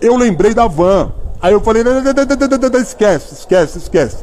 eu 0.00 0.16
lembrei 0.16 0.54
da 0.54 0.66
van. 0.68 1.10
Aí 1.42 1.52
eu 1.52 1.60
falei, 1.60 1.82
"Não, 1.84 1.94
não, 1.94 2.02
não, 2.02 2.12
não, 2.12 2.24
não, 2.24 2.58
não, 2.58 2.68
não, 2.70 2.80
esquece, 2.80 3.34
esquece, 3.34 3.78
esquece. 3.78 4.16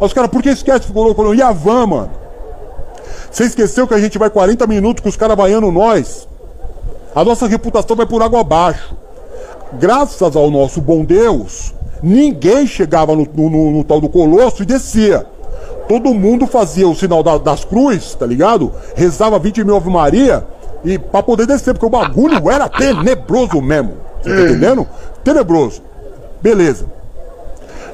Aí 0.00 0.06
os 0.06 0.12
caras, 0.12 0.30
por 0.30 0.42
que 0.42 0.48
esquece? 0.50 0.86
Ficou 0.86 1.04
louco, 1.04 1.34
e 1.34 1.42
a 1.42 1.50
van, 1.52 1.86
mano? 1.86 2.10
Você 3.30 3.44
esqueceu 3.44 3.86
que 3.86 3.94
a 3.94 3.98
gente 4.00 4.16
vai 4.18 4.30
40 4.30 4.66
minutos 4.66 5.02
com 5.02 5.08
os 5.08 5.16
caras 5.16 5.36
vaiando 5.36 5.70
nós? 5.72 6.26
A 7.14 7.24
nossa 7.24 7.46
reputação 7.48 7.96
vai 7.96 8.06
por 8.06 8.22
água 8.22 8.40
abaixo. 8.40 8.94
Graças 9.74 10.34
ao 10.36 10.50
nosso 10.50 10.80
bom 10.80 11.04
Deus, 11.04 11.74
ninguém 12.02 12.66
chegava 12.66 13.14
no, 13.14 13.26
no- 13.34 13.50
no- 13.50 13.70
no 13.72 13.84
tal 13.84 14.00
do 14.00 14.08
Colosso 14.08 14.62
e 14.62 14.66
descia. 14.66 15.26
Todo 15.88 16.12
mundo 16.14 16.46
fazia 16.46 16.88
o 16.88 16.94
sinal 16.94 17.22
da- 17.22 17.38
das 17.38 17.64
cruzes, 17.64 18.14
tá 18.14 18.26
ligado? 18.26 18.72
Rezava 18.94 19.38
20 19.38 19.64
mil 19.64 19.76
Ave 19.76 19.88
Maria 19.90 20.44
e 20.84 20.98
pra 20.98 21.22
poder 21.22 21.46
descer, 21.46 21.72
porque 21.74 21.86
o 21.86 21.90
bagulho 21.90 22.36
era 22.50 22.68
tenebroso 22.68 23.60
mesmo. 23.62 23.94
Você 24.22 24.28
tá 24.34 24.40
entendendo? 24.42 24.86
Tenebroso. 25.24 25.82
Beleza. 26.42 26.86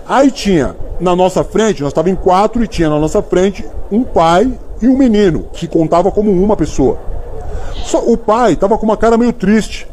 Aí 0.06 0.30
tinha 0.30 0.74
na 1.00 1.14
nossa 1.16 1.42
frente, 1.44 1.82
nós 1.82 1.90
estávamos 1.90 2.18
em 2.18 2.22
quatro 2.22 2.62
e 2.62 2.68
tinha 2.68 2.88
na 2.90 2.98
nossa 2.98 3.22
frente 3.22 3.64
um 3.90 4.02
pai 4.04 4.52
e 4.82 4.88
um 4.88 4.96
menino, 4.98 5.46
que 5.52 5.66
contava 5.66 6.10
como 6.10 6.30
uma 6.30 6.56
pessoa. 6.56 6.98
Só 7.84 7.98
o 8.00 8.16
pai 8.16 8.56
tava 8.56 8.76
com 8.76 8.84
uma 8.84 8.96
cara 8.96 9.16
meio 9.16 9.32
triste. 9.32 9.86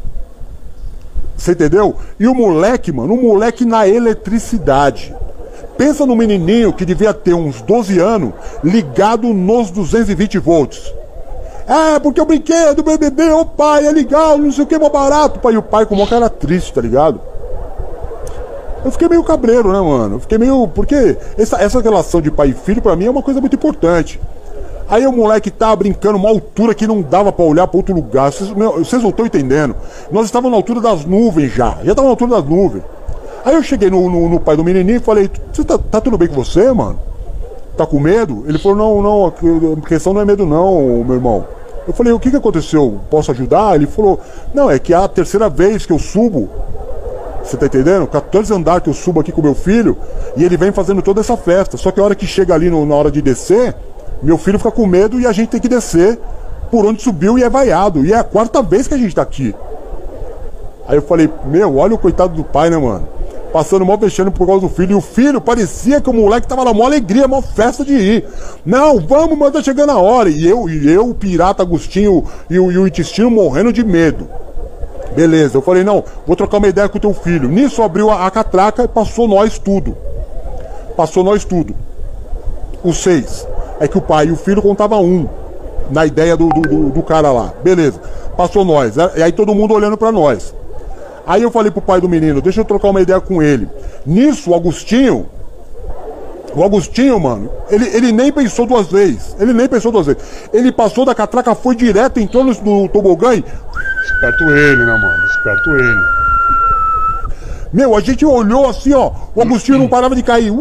Você 1.36 1.52
entendeu? 1.52 1.96
E 2.20 2.26
o 2.28 2.34
moleque, 2.34 2.92
mano, 2.92 3.14
o 3.14 3.22
moleque 3.22 3.64
na 3.64 3.86
eletricidade. 3.88 5.14
Pensa 5.82 6.06
no 6.06 6.14
menininho 6.14 6.72
que 6.72 6.84
devia 6.84 7.12
ter 7.12 7.34
uns 7.34 7.60
12 7.60 7.98
anos, 7.98 8.32
ligado 8.62 9.34
nos 9.34 9.68
220 9.72 10.38
volts. 10.38 10.94
É, 11.66 11.98
porque 11.98 12.20
o 12.20 12.24
brinquedo 12.24 12.76
do 12.76 12.82
BBB, 12.84 13.32
ô 13.32 13.44
pai, 13.44 13.84
é 13.84 13.90
legal, 13.90 14.38
não 14.38 14.52
sei 14.52 14.62
o 14.62 14.66
que, 14.68 14.76
é 14.76 14.78
barato. 14.78 15.40
Pai, 15.40 15.54
e 15.54 15.56
o 15.56 15.62
pai 15.62 15.84
com 15.84 15.96
uma 15.96 16.06
cara 16.06 16.30
triste, 16.30 16.72
tá 16.72 16.80
ligado? 16.80 17.20
Eu 18.84 18.92
fiquei 18.92 19.08
meio 19.08 19.24
cabreiro, 19.24 19.72
né, 19.72 19.80
mano? 19.80 20.14
Eu 20.14 20.20
fiquei 20.20 20.38
meio. 20.38 20.68
Porque 20.68 21.18
essa, 21.36 21.60
essa 21.60 21.80
relação 21.80 22.20
de 22.20 22.30
pai 22.30 22.50
e 22.50 22.54
filho, 22.54 22.80
pra 22.80 22.94
mim, 22.94 23.06
é 23.06 23.10
uma 23.10 23.22
coisa 23.22 23.40
muito 23.40 23.56
importante. 23.56 24.20
Aí 24.88 25.04
o 25.04 25.10
moleque 25.10 25.50
tava 25.50 25.74
brincando 25.74 26.16
uma 26.16 26.28
altura 26.28 26.76
que 26.76 26.86
não 26.86 27.02
dava 27.02 27.32
pra 27.32 27.44
olhar 27.44 27.66
pra 27.66 27.76
outro 27.76 27.92
lugar. 27.92 28.30
Vocês 28.30 29.02
não 29.02 29.10
estão 29.10 29.26
entendendo. 29.26 29.74
Nós 30.12 30.26
estávamos 30.26 30.52
na 30.52 30.58
altura 30.58 30.80
das 30.80 31.04
nuvens 31.04 31.52
já. 31.52 31.78
Já 31.82 31.90
estava 31.90 32.02
na 32.02 32.10
altura 32.10 32.36
das 32.36 32.44
nuvens. 32.44 32.84
Aí 33.44 33.54
eu 33.54 33.62
cheguei 33.62 33.90
no, 33.90 34.08
no- 34.08 34.28
no 34.28 34.40
pai 34.40 34.56
do 34.56 34.64
menininho 34.64 34.96
e 34.98 35.00
falei: 35.00 35.30
Você 35.52 35.64
tá, 35.64 35.78
tá 35.78 36.00
tudo 36.00 36.16
bem 36.18 36.28
com 36.28 36.34
você, 36.34 36.70
mano? 36.72 36.98
Tá 37.76 37.86
com 37.86 37.98
medo? 37.98 38.44
Ele 38.46 38.58
falou: 38.58 38.76
Não, 38.76 39.02
não, 39.02 39.26
a 39.26 39.86
questão 39.86 40.12
não 40.12 40.20
é 40.20 40.24
medo, 40.24 40.46
não, 40.46 41.02
meu 41.04 41.14
irmão. 41.16 41.44
Eu 41.86 41.92
falei: 41.92 42.12
O 42.12 42.20
que 42.20 42.30
que 42.30 42.36
aconteceu? 42.36 43.00
Posso 43.10 43.30
ajudar? 43.32 43.74
Ele 43.74 43.86
falou: 43.86 44.20
Não, 44.54 44.70
é 44.70 44.78
que 44.78 44.92
é 44.92 44.96
a 44.96 45.08
terceira 45.08 45.48
vez 45.48 45.84
que 45.86 45.92
eu 45.92 45.98
subo 45.98 46.48
você 47.44 47.56
tá 47.56 47.66
entendendo? 47.66 48.06
14 48.06 48.54
andar 48.54 48.80
que 48.80 48.88
eu 48.88 48.94
subo 48.94 49.18
aqui 49.18 49.32
com 49.32 49.42
meu 49.42 49.52
filho 49.54 49.96
e 50.36 50.44
ele 50.44 50.56
vem 50.56 50.70
fazendo 50.70 51.02
toda 51.02 51.20
essa 51.20 51.36
festa. 51.36 51.76
Só 51.76 51.90
que 51.90 51.98
a 51.98 52.04
hora 52.04 52.14
que 52.14 52.24
chega 52.24 52.54
ali 52.54 52.70
no- 52.70 52.86
na 52.86 52.94
hora 52.94 53.10
de 53.10 53.20
descer, 53.20 53.74
meu 54.22 54.38
filho 54.38 54.58
fica 54.58 54.70
com 54.70 54.86
medo 54.86 55.18
e 55.18 55.26
a 55.26 55.32
gente 55.32 55.48
tem 55.48 55.60
que 55.60 55.68
descer 55.68 56.20
por 56.70 56.86
onde 56.86 57.02
subiu 57.02 57.36
e 57.36 57.42
é 57.42 57.50
vaiado. 57.50 58.06
E 58.06 58.12
é 58.12 58.16
a 58.16 58.22
quarta 58.22 58.62
vez 58.62 58.86
que 58.86 58.94
a 58.94 58.96
gente 58.96 59.12
tá 59.12 59.22
aqui. 59.22 59.52
Aí 60.86 60.96
eu 60.96 61.02
falei, 61.02 61.28
meu, 61.46 61.78
olha 61.78 61.96
o 61.96 61.98
coitado 61.98 62.32
do 62.32 62.44
pai, 62.44 62.70
né, 62.70 62.76
mano? 62.78 63.08
Passando 63.52 63.84
mal 63.84 63.98
fechando 63.98 64.32
por 64.32 64.46
causa 64.46 64.62
do 64.62 64.68
filho. 64.68 64.92
E 64.92 64.94
o 64.94 65.00
filho 65.00 65.40
parecia 65.40 66.00
que 66.00 66.08
o 66.08 66.12
moleque 66.12 66.48
tava 66.48 66.64
na 66.64 66.72
maior 66.72 66.86
alegria, 66.86 67.28
maior 67.28 67.42
festa 67.42 67.84
de 67.84 67.92
ir. 67.92 68.24
Não, 68.64 68.98
vamos, 68.98 69.38
mas 69.38 69.52
tá 69.52 69.62
chegando 69.62 69.90
a 69.90 69.98
hora. 69.98 70.30
E 70.30 70.48
eu, 70.48 70.68
e 70.68 70.90
eu 70.90 71.10
o 71.10 71.14
pirata 71.14 71.62
Agostinho 71.62 72.24
e 72.48 72.58
o, 72.58 72.72
e 72.72 72.78
o 72.78 72.86
intestino 72.86 73.30
morrendo 73.30 73.72
de 73.72 73.84
medo. 73.84 74.26
Beleza, 75.14 75.58
eu 75.58 75.62
falei, 75.62 75.84
não, 75.84 76.02
vou 76.26 76.34
trocar 76.34 76.56
uma 76.56 76.68
ideia 76.68 76.88
com 76.88 76.96
o 76.96 77.00
teu 77.00 77.12
filho. 77.12 77.48
Nisso 77.48 77.82
abriu 77.82 78.10
a, 78.10 78.26
a 78.26 78.30
catraca 78.30 78.84
e 78.84 78.88
passou 78.88 79.28
nós 79.28 79.58
tudo. 79.58 79.94
Passou 80.96 81.22
nós 81.22 81.44
tudo. 81.44 81.74
Os 82.82 83.02
seis. 83.02 83.46
É 83.78 83.86
que 83.86 83.98
o 83.98 84.00
pai 84.00 84.26
e 84.26 84.32
o 84.32 84.36
filho 84.36 84.62
contavam 84.62 85.04
um. 85.04 85.28
Na 85.90 86.06
ideia 86.06 86.36
do, 86.36 86.48
do, 86.48 86.60
do, 86.62 86.90
do 86.90 87.02
cara 87.02 87.30
lá. 87.30 87.52
Beleza. 87.62 88.00
Passou 88.36 88.64
nós. 88.64 88.94
E 89.16 89.22
aí 89.22 89.32
todo 89.32 89.54
mundo 89.54 89.74
olhando 89.74 89.98
para 89.98 90.10
nós. 90.10 90.54
Aí 91.26 91.42
eu 91.42 91.50
falei 91.50 91.70
pro 91.70 91.80
pai 91.80 92.00
do 92.00 92.08
menino, 92.08 92.40
deixa 92.40 92.60
eu 92.60 92.64
trocar 92.64 92.88
uma 92.88 93.00
ideia 93.00 93.20
com 93.20 93.42
ele. 93.42 93.68
Nisso, 94.04 94.50
o 94.50 94.54
Agostinho, 94.54 95.26
o 96.54 96.62
Agostinho, 96.62 97.18
mano, 97.18 97.50
ele, 97.70 97.88
ele 97.96 98.12
nem 98.12 98.30
pensou 98.30 98.66
duas 98.66 98.88
vezes. 98.88 99.34
Ele 99.38 99.52
nem 99.52 99.68
pensou 99.68 99.90
duas 99.90 100.06
vezes. 100.06 100.22
Ele 100.52 100.70
passou 100.70 101.04
da 101.04 101.14
catraca, 101.14 101.54
foi 101.54 101.74
direto, 101.74 102.20
entrou 102.20 102.44
no, 102.44 102.52
no 102.52 102.88
tobogã 102.88 103.34
e... 103.34 103.44
Esperto 104.04 104.44
ele, 104.50 104.84
né, 104.84 104.92
mano? 104.92 105.26
Esperto 105.26 105.70
ele. 105.70 106.00
Meu, 107.72 107.96
a 107.96 108.00
gente 108.00 108.26
olhou 108.26 108.68
assim, 108.68 108.92
ó. 108.92 109.12
O 109.34 109.40
Agostinho 109.40 109.78
não 109.78 109.88
parava 109.88 110.14
de 110.14 110.22
cair. 110.22 110.52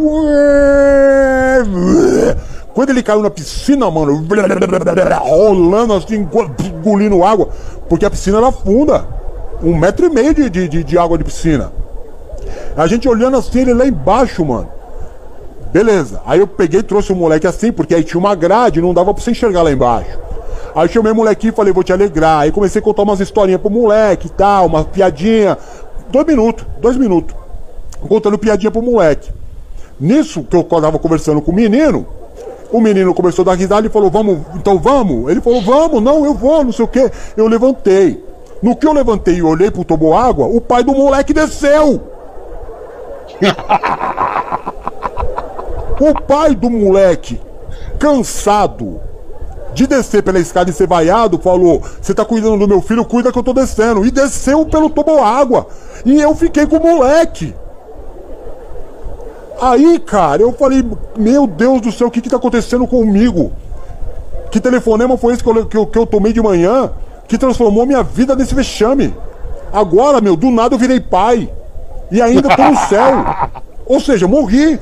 Quando 2.74 2.90
ele 2.92 3.04
caiu 3.04 3.22
na 3.22 3.30
piscina, 3.30 3.92
mano, 3.92 4.26
rolando 5.20 5.94
assim, 5.94 6.16
engolindo 6.16 7.24
água, 7.24 7.50
porque 7.90 8.06
a 8.06 8.10
piscina 8.10 8.38
era 8.38 8.52
funda. 8.52 9.06
Um 9.64 9.76
metro 9.76 10.06
e 10.06 10.10
meio 10.10 10.34
de, 10.34 10.50
de, 10.50 10.84
de, 10.84 10.98
água 10.98 11.18
de 11.18 11.24
piscina. 11.24 11.72
A 12.76 12.88
gente 12.88 13.08
olhando 13.08 13.38
assim, 13.38 13.60
ele 13.60 13.74
lá 13.74 13.86
embaixo, 13.86 14.44
mano. 14.44 14.70
Beleza. 15.72 16.22
Aí 16.26 16.40
eu 16.40 16.48
peguei 16.48 16.82
trouxe 16.82 17.12
o 17.12 17.16
moleque 17.16 17.46
assim, 17.46 17.72
porque 17.72 17.94
aí 17.94 18.04
tinha 18.04 18.20
uma 18.20 18.34
grade, 18.34 18.82
não 18.82 18.94
dava 18.94 19.14
pra 19.14 19.24
você 19.24 19.32
enxergar 19.32 19.62
lá 19.62 19.72
embaixo. 19.72 20.20
Aí 20.74 20.90
chamei 20.90 21.12
o 21.12 21.16
molequinho 21.16 21.52
e 21.52 21.56
falei, 21.56 21.72
vou 21.72 21.84
te 21.84 21.94
alegrar. 21.94 22.42
Aí 22.42 22.52
comecei 22.52 22.82
a 22.82 22.84
contar 22.84 23.04
umas 23.04 23.20
historinhas 23.20 23.62
pro 23.62 23.70
moleque 23.70 24.28
e 24.28 24.32
tal, 24.32 24.66
uma 24.66 24.84
piadinha. 24.84 25.58
Dois 26.10 26.26
minutos, 26.26 26.66
dois 26.80 26.98
minutos. 26.98 27.36
Contando 28.02 28.38
piadinha 28.38 28.72
pro 28.72 28.82
moleque. 28.82 29.32
Nisso 30.00 30.44
que 30.44 30.56
eu 30.56 30.64
tava 30.64 30.98
conversando 30.98 31.42
com 31.42 31.52
o 31.52 31.56
menino, 31.56 32.08
o 32.72 32.82
menino 32.82 33.14
começou 33.14 33.44
a 33.44 33.46
dar 33.48 33.54
risada 33.54 33.86
e 33.86 33.90
falou, 33.90 34.10
vamos, 34.10 34.40
então 34.56 34.80
vamos? 34.80 35.30
Ele 35.30 35.42
falou, 35.42 35.62
vamos, 35.62 36.02
não, 36.02 36.26
eu 36.26 36.34
vou, 36.34 36.64
não 36.64 36.72
sei 36.72 36.86
o 36.86 36.88
quê. 36.88 37.12
Eu 37.38 37.48
levantei. 37.48 38.31
No 38.62 38.76
que 38.76 38.86
eu 38.86 38.94
levantei 38.94 39.36
e 39.36 39.44
olhei 39.44 39.72
pro 39.72 39.84
tomou 39.84 40.16
água, 40.16 40.46
o 40.46 40.62
pai 40.62 40.84
do 40.84 40.94
moleque 40.94 41.34
desceu. 41.34 42.02
o 46.00 46.22
pai 46.22 46.54
do 46.54 46.70
moleque, 46.70 47.42
cansado 47.98 49.02
de 49.74 49.88
descer 49.88 50.22
pela 50.22 50.40
escada 50.40 50.70
e 50.70 50.74
ser 50.74 50.88
vaiado, 50.88 51.40
falou: 51.40 51.82
Você 52.00 52.14
tá 52.14 52.24
cuidando 52.24 52.60
do 52.60 52.68
meu 52.68 52.82
filho, 52.82 53.06
cuida 53.06 53.32
que 53.32 53.40
eu 53.40 53.44
tô 53.44 53.54
descendo. 53.54 54.06
E 54.06 54.12
desceu 54.12 54.66
pelo 54.66 54.90
tomou 54.90 55.24
água. 55.24 55.68
E 56.06 56.22
eu 56.22 56.36
fiquei 56.36 56.68
com 56.68 56.78
o 56.78 56.82
moleque. 56.82 57.56
Aí, 59.60 59.98
cara, 60.00 60.42
eu 60.42 60.52
falei: 60.52 60.86
Meu 61.18 61.48
Deus 61.48 61.82
do 61.82 61.92
céu, 61.92 62.08
o 62.08 62.12
que 62.12 62.22
que 62.22 62.30
tá 62.30 62.38
acontecendo 62.38 62.86
comigo? 62.86 63.52
Que 64.52 64.60
telefonema 64.60 65.18
foi 65.18 65.34
esse 65.34 65.44
que 65.44 65.50
eu, 65.50 65.66
que 65.66 65.78
eu, 65.78 65.88
que 65.88 65.98
eu 65.98 66.06
tomei 66.06 66.34
de 66.34 66.42
manhã 66.42 66.92
que 67.32 67.38
transformou 67.38 67.86
minha 67.86 68.04
vida 68.04 68.36
nesse 68.36 68.54
vexame? 68.54 69.16
Agora, 69.72 70.20
meu, 70.20 70.36
do 70.36 70.52
nada 70.52 70.76
eu 70.76 70.80
virei 70.80 71.00
pai. 71.00 71.50
E 72.12 72.22
ainda 72.22 72.54
tô 72.54 72.62
no 72.62 72.76
céu. 72.90 73.24
Ou 73.86 74.02
seja, 74.02 74.28
morri. 74.28 74.78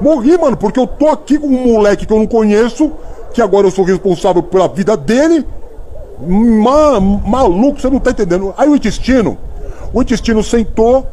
Morri, 0.00 0.38
mano, 0.38 0.56
porque 0.56 0.80
eu 0.80 0.86
tô 0.86 1.08
aqui 1.08 1.38
com 1.38 1.46
um 1.46 1.74
moleque 1.74 2.06
que 2.06 2.12
eu 2.12 2.18
não 2.18 2.26
conheço, 2.26 2.90
que 3.34 3.42
agora 3.42 3.66
eu 3.66 3.70
sou 3.70 3.84
responsável 3.84 4.42
pela 4.42 4.66
vida 4.68 4.96
dele. 4.96 5.46
Ma 6.18 6.98
maluco, 6.98 7.78
você 7.78 7.90
não 7.90 7.98
tá 8.00 8.10
entendendo. 8.10 8.54
Aí 8.56 8.66
o 8.70 8.74
intestino, 8.74 9.36
o 9.92 10.00
intestino 10.00 10.42
sentou, 10.42 11.06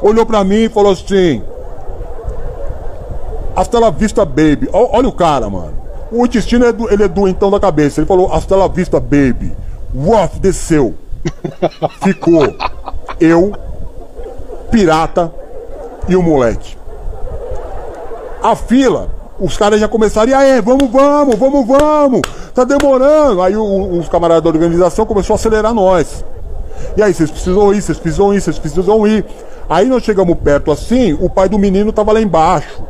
olhou 0.00 0.24
pra 0.24 0.42
mim 0.42 0.64
e 0.64 0.68
falou 0.70 0.92
assim: 0.92 1.42
Hasta 3.54 3.78
la 3.78 3.90
vista, 3.90 4.24
baby. 4.24 4.70
O- 4.72 4.96
olha 4.96 5.08
o 5.08 5.12
cara, 5.12 5.50
mano. 5.50 5.74
O 6.10 6.24
intestino 6.24 6.64
é 6.64 6.72
do, 6.72 6.90
ele 6.90 7.02
é 7.04 7.08
doentão 7.08 7.50
da 7.50 7.60
cabeça. 7.60 8.00
Ele 8.00 8.06
falou: 8.06 8.32
Hasta 8.32 8.56
la 8.56 8.68
vista, 8.68 8.98
baby. 8.98 9.52
Ruff, 9.94 10.38
desceu. 10.40 10.94
Ficou 12.02 12.42
eu, 13.20 13.52
pirata 14.70 15.32
e 16.08 16.16
o 16.16 16.22
moleque. 16.22 16.76
A 18.42 18.56
fila, 18.56 19.08
os 19.38 19.56
caras 19.56 19.78
já 19.80 19.86
começaram, 19.86 20.30
e 20.30 20.34
aí, 20.34 20.60
vamos, 20.60 20.90
vamos, 20.90 21.36
vamos, 21.36 21.66
vamos, 21.66 22.20
tá 22.54 22.64
demorando. 22.64 23.40
Aí 23.42 23.56
o- 23.56 23.98
os 23.98 24.08
camaradas 24.08 24.42
da 24.42 24.48
organização 24.50 25.06
começaram 25.06 25.34
a 25.34 25.38
acelerar 25.38 25.74
nós. 25.74 26.24
E 26.96 27.02
aí, 27.02 27.14
vocês 27.14 27.30
precisam 27.30 27.72
ir, 27.72 27.80
vocês 27.82 27.98
precisam 27.98 28.34
ir, 28.34 28.40
vocês 28.40 28.58
precisam 28.58 29.06
ir. 29.06 29.24
Aí 29.68 29.86
nós 29.86 30.02
chegamos 30.02 30.36
perto 30.38 30.72
assim, 30.72 31.12
o 31.20 31.30
pai 31.30 31.48
do 31.48 31.58
menino 31.58 31.92
tava 31.92 32.12
lá 32.12 32.20
embaixo, 32.20 32.82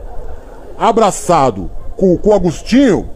abraçado 0.78 1.70
com, 1.96 2.16
com 2.16 2.30
o 2.30 2.34
Agostinho 2.34 3.08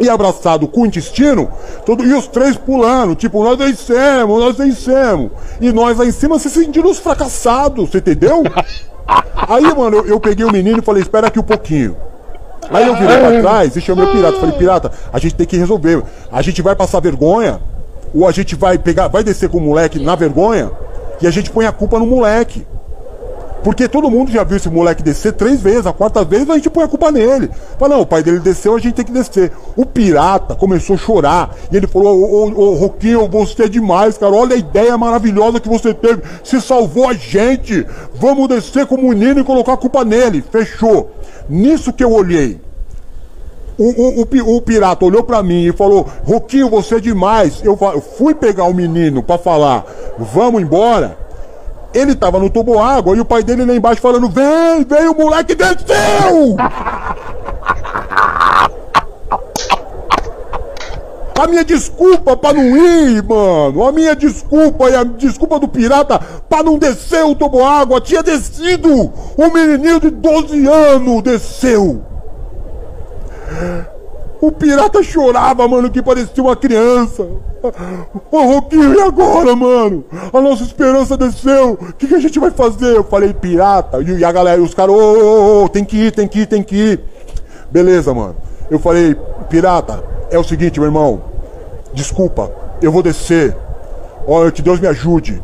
e 0.00 0.08
abraçado 0.08 0.66
com 0.66 0.82
o 0.82 0.86
intestino, 0.86 1.50
todo, 1.84 2.04
e 2.04 2.14
os 2.14 2.26
três 2.26 2.56
pulando, 2.56 3.14
tipo, 3.14 3.44
nós 3.44 3.58
vencemos, 3.58 4.40
nós 4.40 4.56
vencemos. 4.56 5.30
E 5.60 5.70
nós 5.72 5.98
lá 5.98 6.06
em 6.06 6.10
cima 6.10 6.38
se 6.38 6.48
sentindo 6.48 6.88
os 6.88 6.98
fracassados, 6.98 7.90
você 7.90 7.98
entendeu? 7.98 8.42
Aí, 9.48 9.62
mano, 9.74 9.98
eu, 9.98 10.06
eu 10.06 10.20
peguei 10.20 10.44
o 10.44 10.52
menino 10.52 10.78
e 10.78 10.82
falei, 10.82 11.02
espera 11.02 11.26
aqui 11.26 11.38
um 11.38 11.44
pouquinho. 11.44 11.96
Aí 12.70 12.86
eu 12.86 12.94
virei 12.94 13.18
pra 13.18 13.40
trás 13.40 13.76
e 13.76 13.80
chamei 13.80 14.04
o 14.04 14.12
pirata. 14.12 14.38
Falei, 14.38 14.56
pirata, 14.56 14.92
a 15.12 15.18
gente 15.18 15.34
tem 15.34 15.46
que 15.46 15.56
resolver. 15.56 16.02
A 16.30 16.40
gente 16.40 16.62
vai 16.62 16.76
passar 16.76 17.00
vergonha, 17.00 17.60
ou 18.14 18.26
a 18.26 18.32
gente 18.32 18.54
vai 18.54 18.78
pegar, 18.78 19.08
vai 19.08 19.24
descer 19.24 19.48
com 19.48 19.58
o 19.58 19.60
moleque 19.60 19.98
na 19.98 20.14
vergonha, 20.14 20.70
e 21.20 21.26
a 21.26 21.30
gente 21.30 21.50
põe 21.50 21.66
a 21.66 21.72
culpa 21.72 21.98
no 21.98 22.06
moleque. 22.06 22.64
Porque 23.62 23.86
todo 23.88 24.10
mundo 24.10 24.30
já 24.30 24.42
viu 24.42 24.56
esse 24.56 24.70
moleque 24.70 25.02
descer 25.02 25.32
três 25.32 25.60
vezes, 25.60 25.86
a 25.86 25.92
quarta 25.92 26.24
vez 26.24 26.48
a 26.48 26.54
gente 26.54 26.70
põe 26.70 26.84
a 26.84 26.88
culpa 26.88 27.10
nele. 27.10 27.50
Fala, 27.78 27.96
não, 27.96 28.02
o 28.02 28.06
pai 28.06 28.22
dele 28.22 28.40
desceu, 28.40 28.74
a 28.74 28.78
gente 28.78 28.94
tem 28.94 29.04
que 29.04 29.12
descer. 29.12 29.52
O 29.76 29.84
pirata 29.84 30.54
começou 30.54 30.96
a 30.96 30.98
chorar. 30.98 31.54
E 31.70 31.76
ele 31.76 31.86
falou, 31.86 32.18
ô, 32.18 32.48
ô, 32.48 32.70
ô 32.70 32.74
Roquinho, 32.74 33.28
você 33.28 33.64
é 33.64 33.68
demais, 33.68 34.16
cara. 34.16 34.32
Olha 34.32 34.54
a 34.54 34.58
ideia 34.58 34.96
maravilhosa 34.96 35.60
que 35.60 35.68
você 35.68 35.92
teve. 35.92 36.22
Se 36.42 36.60
salvou 36.60 37.08
a 37.08 37.12
gente. 37.12 37.86
Vamos 38.14 38.48
descer 38.48 38.86
com 38.86 38.94
o 38.94 39.10
menino 39.10 39.40
e 39.40 39.44
colocar 39.44 39.74
a 39.74 39.76
culpa 39.76 40.04
nele. 40.04 40.42
Fechou. 40.50 41.10
Nisso 41.48 41.92
que 41.92 42.02
eu 42.02 42.12
olhei. 42.12 42.60
O, 43.76 44.20
o, 44.20 44.22
o, 44.22 44.56
o 44.56 44.60
pirata 44.60 45.04
olhou 45.04 45.22
pra 45.22 45.42
mim 45.42 45.66
e 45.66 45.72
falou: 45.72 46.06
Roquinho, 46.24 46.68
você 46.68 46.96
é 46.96 47.00
demais. 47.00 47.62
Eu, 47.64 47.78
eu 47.80 48.00
fui 48.00 48.34
pegar 48.34 48.64
o 48.64 48.74
menino 48.74 49.22
pra 49.22 49.38
falar: 49.38 49.86
Vamos 50.18 50.62
embora. 50.62 51.29
Ele 51.92 52.14
tava 52.14 52.38
no 52.38 52.48
tubo 52.48 52.78
água 52.78 53.16
e 53.16 53.20
o 53.20 53.24
pai 53.24 53.42
dele 53.42 53.64
lá 53.64 53.74
embaixo 53.74 54.00
falando: 54.00 54.28
Vem, 54.28 54.84
vem, 54.84 55.08
o 55.08 55.14
moleque 55.14 55.54
desceu! 55.54 56.56
A 61.40 61.46
minha 61.46 61.64
desculpa 61.64 62.36
pra 62.36 62.52
não 62.52 62.76
ir, 62.76 63.22
mano. 63.22 63.86
A 63.86 63.90
minha 63.90 64.14
desculpa 64.14 64.90
e 64.90 64.94
a 64.94 65.02
desculpa 65.02 65.58
do 65.58 65.66
pirata 65.66 66.20
pra 66.48 66.62
não 66.62 66.78
descer 66.78 67.24
o 67.24 67.34
tubo 67.34 67.64
água 67.64 67.98
tinha 67.98 68.22
descido. 68.22 69.10
O 69.38 69.50
menininho 69.50 69.98
de 69.98 70.10
12 70.10 70.66
anos 70.68 71.22
desceu. 71.22 72.04
O 74.40 74.50
pirata 74.50 75.02
chorava, 75.02 75.68
mano, 75.68 75.90
que 75.90 76.02
parecia 76.02 76.42
uma 76.42 76.56
criança. 76.56 77.26
Ô, 78.30 78.42
Roquinho, 78.42 78.94
e 78.94 79.00
agora, 79.02 79.54
mano? 79.54 80.02
A 80.32 80.40
nossa 80.40 80.62
esperança 80.62 81.14
desceu. 81.14 81.72
O 81.72 81.92
que, 81.92 82.06
que 82.06 82.14
a 82.14 82.20
gente 82.20 82.38
vai 82.38 82.50
fazer? 82.50 82.96
Eu 82.96 83.04
falei, 83.04 83.34
pirata. 83.34 84.00
E, 84.02 84.24
a 84.24 84.32
galera, 84.32 84.62
os 84.62 84.72
caras, 84.72 84.94
ô, 84.94 84.98
ô, 84.98 85.64
ô, 85.64 85.68
tem 85.68 85.84
que 85.84 86.06
ir, 86.06 86.12
tem 86.12 86.26
que 86.26 86.40
ir, 86.40 86.46
tem 86.46 86.62
que 86.62 86.74
ir. 86.74 87.00
Beleza, 87.70 88.14
mano. 88.14 88.36
Eu 88.70 88.78
falei, 88.78 89.14
pirata, 89.50 90.02
é 90.30 90.38
o 90.38 90.44
seguinte, 90.44 90.80
meu 90.80 90.88
irmão. 90.88 91.20
Desculpa, 91.92 92.50
eu 92.80 92.90
vou 92.90 93.02
descer. 93.02 93.54
Olha, 94.26 94.50
que 94.50 94.62
Deus 94.62 94.80
me 94.80 94.86
ajude. 94.86 95.42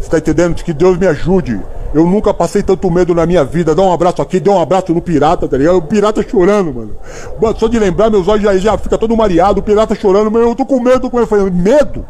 Você 0.00 0.08
tá 0.08 0.16
entendendo? 0.16 0.54
Que 0.54 0.72
Deus 0.72 0.96
me 0.96 1.06
ajude. 1.06 1.60
Eu 1.92 2.06
nunca 2.06 2.32
passei 2.32 2.62
tanto 2.62 2.90
medo 2.90 3.14
na 3.14 3.26
minha 3.26 3.44
vida. 3.44 3.74
Dá 3.74 3.82
um 3.82 3.92
abraço 3.92 4.22
aqui, 4.22 4.38
dá 4.38 4.52
um 4.52 4.60
abraço 4.60 4.94
no 4.94 5.00
pirata, 5.00 5.48
tá 5.48 5.56
ligado? 5.56 5.76
O 5.76 5.82
pirata 5.82 6.22
chorando, 6.22 6.72
mano. 6.72 6.96
Mano, 7.40 7.58
só 7.58 7.66
de 7.66 7.78
lembrar, 7.78 8.10
meus 8.10 8.28
olhos 8.28 8.44
já, 8.44 8.56
já 8.56 8.78
fica 8.78 8.96
todo 8.96 9.16
mareado. 9.16 9.60
O 9.60 9.62
pirata 9.62 9.94
chorando, 9.94 10.30
mas 10.30 10.42
eu 10.42 10.54
tô 10.54 10.64
com 10.64 10.80
medo 10.80 11.10
com 11.10 11.18
ele. 11.18 11.26
Falei, 11.26 11.50
medo? 11.50 12.06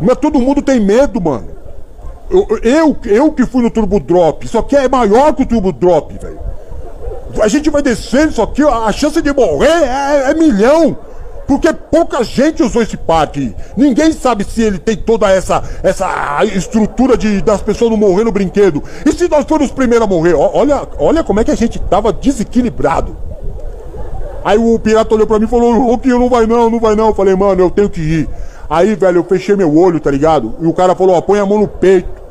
Mas 0.00 0.16
todo 0.18 0.38
mundo 0.38 0.60
tem 0.60 0.78
medo, 0.78 1.20
mano. 1.20 1.48
Eu, 2.30 2.46
eu, 2.62 2.96
eu 3.04 3.32
que 3.32 3.46
fui 3.46 3.62
no 3.62 3.70
Turbo 3.70 3.98
Drop. 3.98 4.44
Isso 4.44 4.58
aqui 4.58 4.76
é 4.76 4.88
maior 4.88 5.34
que 5.34 5.42
o 5.42 5.46
Turbo 5.46 5.72
Drop, 5.72 6.12
velho. 6.18 6.38
A 7.40 7.48
gente 7.48 7.70
vai 7.70 7.80
descendo 7.80 8.32
isso 8.32 8.42
aqui, 8.42 8.62
a 8.62 8.90
chance 8.92 9.20
de 9.22 9.32
morrer 9.32 9.68
é, 9.68 10.30
é 10.30 10.34
milhão. 10.34 10.96
Porque 11.50 11.72
pouca 11.72 12.22
gente 12.22 12.62
usou 12.62 12.80
esse 12.80 12.96
parque. 12.96 13.52
Ninguém 13.76 14.12
sabe 14.12 14.44
se 14.44 14.62
ele 14.62 14.78
tem 14.78 14.96
toda 14.96 15.28
essa, 15.28 15.60
essa 15.82 16.44
estrutura 16.44 17.16
de, 17.16 17.42
das 17.42 17.60
pessoas 17.60 17.90
não 17.90 17.96
morrer 17.96 18.22
no 18.22 18.30
brinquedo. 18.30 18.80
E 19.04 19.10
se 19.10 19.26
nós 19.26 19.44
formos 19.46 19.66
os 19.66 19.74
primeiros 19.74 20.06
a 20.06 20.08
morrer? 20.08 20.32
Olha, 20.34 20.86
olha 20.96 21.24
como 21.24 21.40
é 21.40 21.44
que 21.44 21.50
a 21.50 21.56
gente 21.56 21.80
tava 21.80 22.12
desequilibrado. 22.12 23.16
Aí 24.44 24.58
o 24.58 24.78
pirata 24.78 25.12
olhou 25.12 25.26
pra 25.26 25.40
mim 25.40 25.46
e 25.46 25.48
falou, 25.48 25.76
Rouquinho, 25.76 26.20
não 26.20 26.28
vai 26.28 26.46
não, 26.46 26.70
não 26.70 26.78
vai 26.78 26.94
não. 26.94 27.08
Eu 27.08 27.14
falei, 27.14 27.34
mano, 27.34 27.60
eu 27.60 27.68
tenho 27.68 27.90
que 27.90 28.00
ir. 28.00 28.28
Aí, 28.68 28.94
velho, 28.94 29.18
eu 29.18 29.24
fechei 29.24 29.56
meu 29.56 29.76
olho, 29.76 29.98
tá 29.98 30.08
ligado? 30.08 30.54
E 30.60 30.66
o 30.68 30.72
cara 30.72 30.94
falou, 30.94 31.16
ó, 31.16 31.20
põe 31.20 31.40
a 31.40 31.44
mão 31.44 31.58
no 31.58 31.66
peito. 31.66 32.22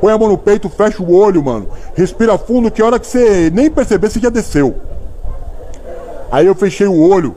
Põe 0.00 0.12
a 0.12 0.16
mão 0.16 0.28
no 0.28 0.38
peito, 0.38 0.68
fecha 0.68 1.02
o 1.02 1.12
olho, 1.12 1.42
mano. 1.42 1.66
Respira 1.96 2.38
fundo, 2.38 2.70
que 2.70 2.84
hora 2.84 3.00
que 3.00 3.06
você 3.08 3.50
nem 3.52 3.68
perceber, 3.68 4.08
você 4.08 4.20
já 4.20 4.30
desceu. 4.30 4.76
Aí 6.30 6.46
eu 6.46 6.54
fechei 6.54 6.86
o 6.86 7.00
olho 7.00 7.34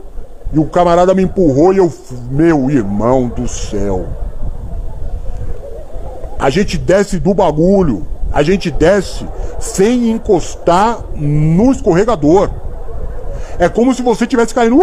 e 0.54 0.60
o 0.60 0.66
camarada 0.66 1.14
me 1.14 1.24
empurrou 1.24 1.74
e 1.74 1.78
eu, 1.78 1.92
meu 2.30 2.70
irmão 2.70 3.28
do 3.30 3.48
céu. 3.48 4.06
A 6.40 6.50
gente 6.50 6.78
desce 6.78 7.20
do 7.20 7.34
bagulho, 7.34 8.06
a 8.34 8.44
gente 8.44 8.72
desce 8.72 9.26
sem 9.60 10.10
encostar 10.12 11.00
no 11.16 11.72
escorregador. 11.72 12.50
É 13.60 13.70
como 13.70 13.94
se 13.94 14.02
você 14.02 14.26
tivesse 14.26 14.54
caindo. 14.54 14.80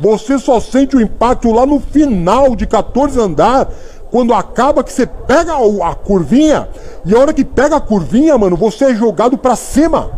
Você 0.00 0.38
só 0.38 0.60
sente 0.60 0.94
o 0.94 1.00
impacto 1.00 1.50
lá 1.50 1.64
no 1.64 1.80
final 1.80 2.54
de 2.54 2.66
14 2.66 3.18
andar, 3.18 3.68
quando 4.10 4.34
acaba 4.34 4.84
que 4.84 4.92
você 4.92 5.06
pega 5.06 5.54
a 5.82 5.94
curvinha, 5.94 6.68
e 7.04 7.14
a 7.14 7.18
hora 7.18 7.32
que 7.32 7.44
pega 7.44 7.76
a 7.76 7.80
curvinha, 7.80 8.36
mano, 8.38 8.56
você 8.56 8.86
é 8.86 8.94
jogado 8.94 9.36
pra 9.36 9.56
cima. 9.56 10.17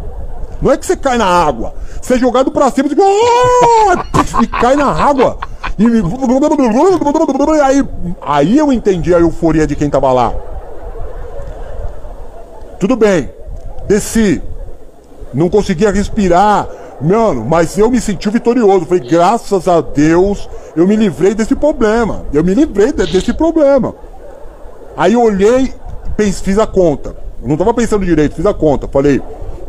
Não 0.61 0.70
é 0.70 0.76
que 0.76 0.84
você 0.84 0.96
cai 0.96 1.16
na 1.16 1.26
água. 1.26 1.74
Você 2.00 2.14
é 2.14 2.18
jogado 2.18 2.50
pra 2.50 2.70
cima 2.70 2.88
e, 2.88 4.44
e 4.44 4.46
cai 4.46 4.76
na 4.76 4.86
água. 4.92 5.38
E 5.78 5.86
aí, 7.62 7.84
aí 8.20 8.58
eu 8.58 8.72
entendi 8.72 9.14
a 9.14 9.18
euforia 9.20 9.66
de 9.66 9.74
quem 9.74 9.88
tava 9.88 10.12
lá. 10.12 10.32
Tudo 12.78 12.96
bem. 12.96 13.30
Desci. 13.86 14.42
Não 15.32 15.48
conseguia 15.48 15.90
respirar. 15.90 16.68
Mano, 17.00 17.44
mas 17.46 17.78
eu 17.78 17.90
me 17.90 18.00
senti 18.00 18.28
vitorioso. 18.28 18.84
Falei, 18.84 19.08
graças 19.08 19.66
a 19.66 19.80
Deus, 19.80 20.48
eu 20.76 20.86
me 20.86 20.96
livrei 20.96 21.34
desse 21.34 21.54
problema. 21.54 22.24
Eu 22.32 22.44
me 22.44 22.52
livrei 22.54 22.92
de- 22.92 23.06
desse 23.06 23.32
problema. 23.32 23.94
Aí 24.96 25.14
eu 25.14 25.22
olhei, 25.22 25.72
fiz 26.42 26.58
a 26.58 26.66
conta. 26.66 27.16
Eu 27.42 27.48
não 27.48 27.56
tava 27.56 27.72
pensando 27.72 28.04
direito, 28.04 28.34
fiz 28.34 28.44
a 28.44 28.52
conta. 28.52 28.86
Falei, 28.86 29.22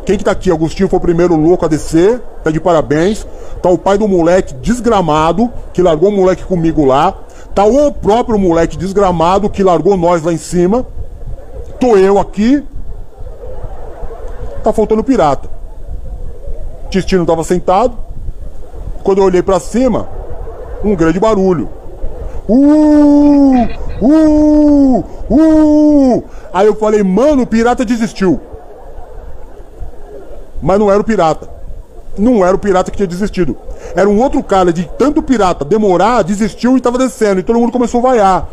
quem 0.04 0.18
que 0.18 0.24
tá 0.24 0.32
aqui? 0.32 0.50
Agostinho 0.50 0.88
foi 0.88 0.98
o 0.98 1.02
primeiro 1.02 1.36
louco 1.36 1.64
a 1.64 1.68
descer, 1.68 2.20
tá 2.42 2.50
de 2.50 2.60
parabéns. 2.60 3.26
Tá 3.62 3.68
o 3.68 3.78
pai 3.78 3.96
do 3.96 4.08
moleque 4.08 4.54
desgramado, 4.54 5.50
que 5.72 5.80
largou 5.80 6.08
o 6.08 6.12
moleque 6.12 6.44
comigo 6.44 6.84
lá. 6.84 7.14
Tá 7.54 7.64
o 7.64 7.92
próprio 7.92 8.38
moleque 8.38 8.76
desgramado, 8.76 9.48
que 9.48 9.62
largou 9.62 9.96
nós 9.96 10.22
lá 10.22 10.32
em 10.32 10.38
cima. 10.38 10.84
Tô 11.78 11.96
eu 11.96 12.18
aqui. 12.18 12.64
Tá 14.64 14.72
faltando 14.72 15.04
pirata. 15.04 15.48
Tistino 16.90 17.24
tava 17.24 17.44
sentado. 17.44 17.96
Quando 19.04 19.18
eu 19.18 19.24
olhei 19.24 19.42
pra 19.42 19.60
cima, 19.60 20.08
um 20.84 20.96
grande 20.96 21.20
barulho. 21.20 21.68
Uh! 22.48 23.68
Uh! 24.00 25.04
Uh! 25.30 26.24
Aí 26.52 26.66
eu 26.66 26.74
falei, 26.74 27.02
mano, 27.02 27.42
o 27.42 27.46
pirata 27.46 27.84
desistiu. 27.84 28.40
Mas 30.62 30.78
não 30.78 30.90
era 30.90 31.00
o 31.00 31.04
pirata. 31.04 31.48
Não 32.16 32.44
era 32.44 32.54
o 32.54 32.58
pirata 32.58 32.90
que 32.90 32.96
tinha 32.96 33.06
desistido. 33.06 33.56
Era 33.96 34.08
um 34.08 34.20
outro 34.20 34.42
cara 34.42 34.72
de 34.72 34.88
tanto 34.98 35.22
pirata 35.22 35.64
demorar, 35.64 36.22
desistiu 36.22 36.76
e 36.76 36.80
tava 36.80 36.98
descendo. 36.98 37.40
E 37.40 37.42
todo 37.42 37.58
mundo 37.58 37.72
começou 37.72 38.00
a 38.00 38.02
vaiar. 38.10 38.48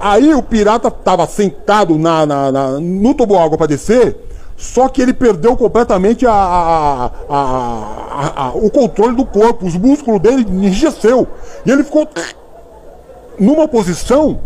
Aí 0.00 0.34
o 0.34 0.42
pirata 0.42 0.90
tava 0.90 1.26
sentado 1.26 1.98
na, 1.98 2.24
na, 2.24 2.50
na- 2.50 2.80
no 2.80 3.12
toboágua 3.14 3.58
para 3.58 3.66
descer, 3.66 4.16
só 4.56 4.88
que 4.88 5.02
ele 5.02 5.12
perdeu 5.12 5.54
completamente 5.58 6.26
a- 6.26 6.32
a- 6.32 7.10
a- 7.28 8.32
a- 8.46 8.52
o 8.54 8.70
controle 8.70 9.14
do 9.14 9.26
corpo. 9.26 9.66
Os 9.66 9.76
músculos 9.76 10.20
dele 10.20 10.46
enrijeceu. 10.48 11.28
E 11.66 11.70
ele 11.70 11.84
ficou 11.84 12.08
numa 13.38 13.68
posição. 13.68 14.40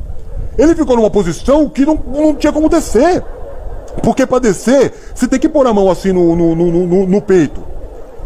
Ele 0.59 0.75
ficou 0.75 0.97
numa 0.97 1.11
posição 1.11 1.69
que 1.69 1.85
não, 1.87 1.99
não 2.13 2.35
tinha 2.35 2.53
como 2.53 2.69
descer. 2.69 3.23
Porque 4.03 4.27
pra 4.27 4.39
descer, 4.39 4.93
você 5.15 5.27
tem 5.29 5.39
que 5.39 5.49
pôr 5.49 5.67
a 5.67 5.73
mão 5.73 5.91
assim 5.91 6.13
no, 6.13 6.35
no, 6.37 6.55
no, 6.55 7.07
no- 7.07 7.23
peito. 7.23 7.63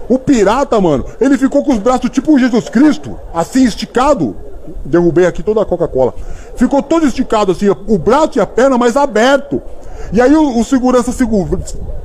O 0.09 0.19
pirata, 0.19 0.81
mano, 0.81 1.05
ele 1.21 1.37
ficou 1.37 1.63
com 1.63 1.73
os 1.73 1.79
braços 1.79 2.09
tipo 2.11 2.39
Jesus 2.39 2.69
Cristo, 2.69 3.19
assim 3.35 3.65
esticado. 3.65 4.35
Derrubei 4.85 5.27
aqui 5.27 5.43
toda 5.43 5.63
a 5.63 5.67
Coca-Cola. 5.67 6.15
Ficou 6.57 6.83
todo 6.83 7.07
esticado 7.07 7.53
assim, 7.53 7.69
o 7.69 7.99
braço 7.99 8.37
e 8.37 8.41
a 8.41 8.47
perna 8.47 8.77
mais 8.79 8.97
aberto. 8.97 9.61
E 10.13 10.21
aí 10.21 10.35
o, 10.35 10.59
o 10.59 10.65
segurança 10.65 11.13
segura, 11.13 11.59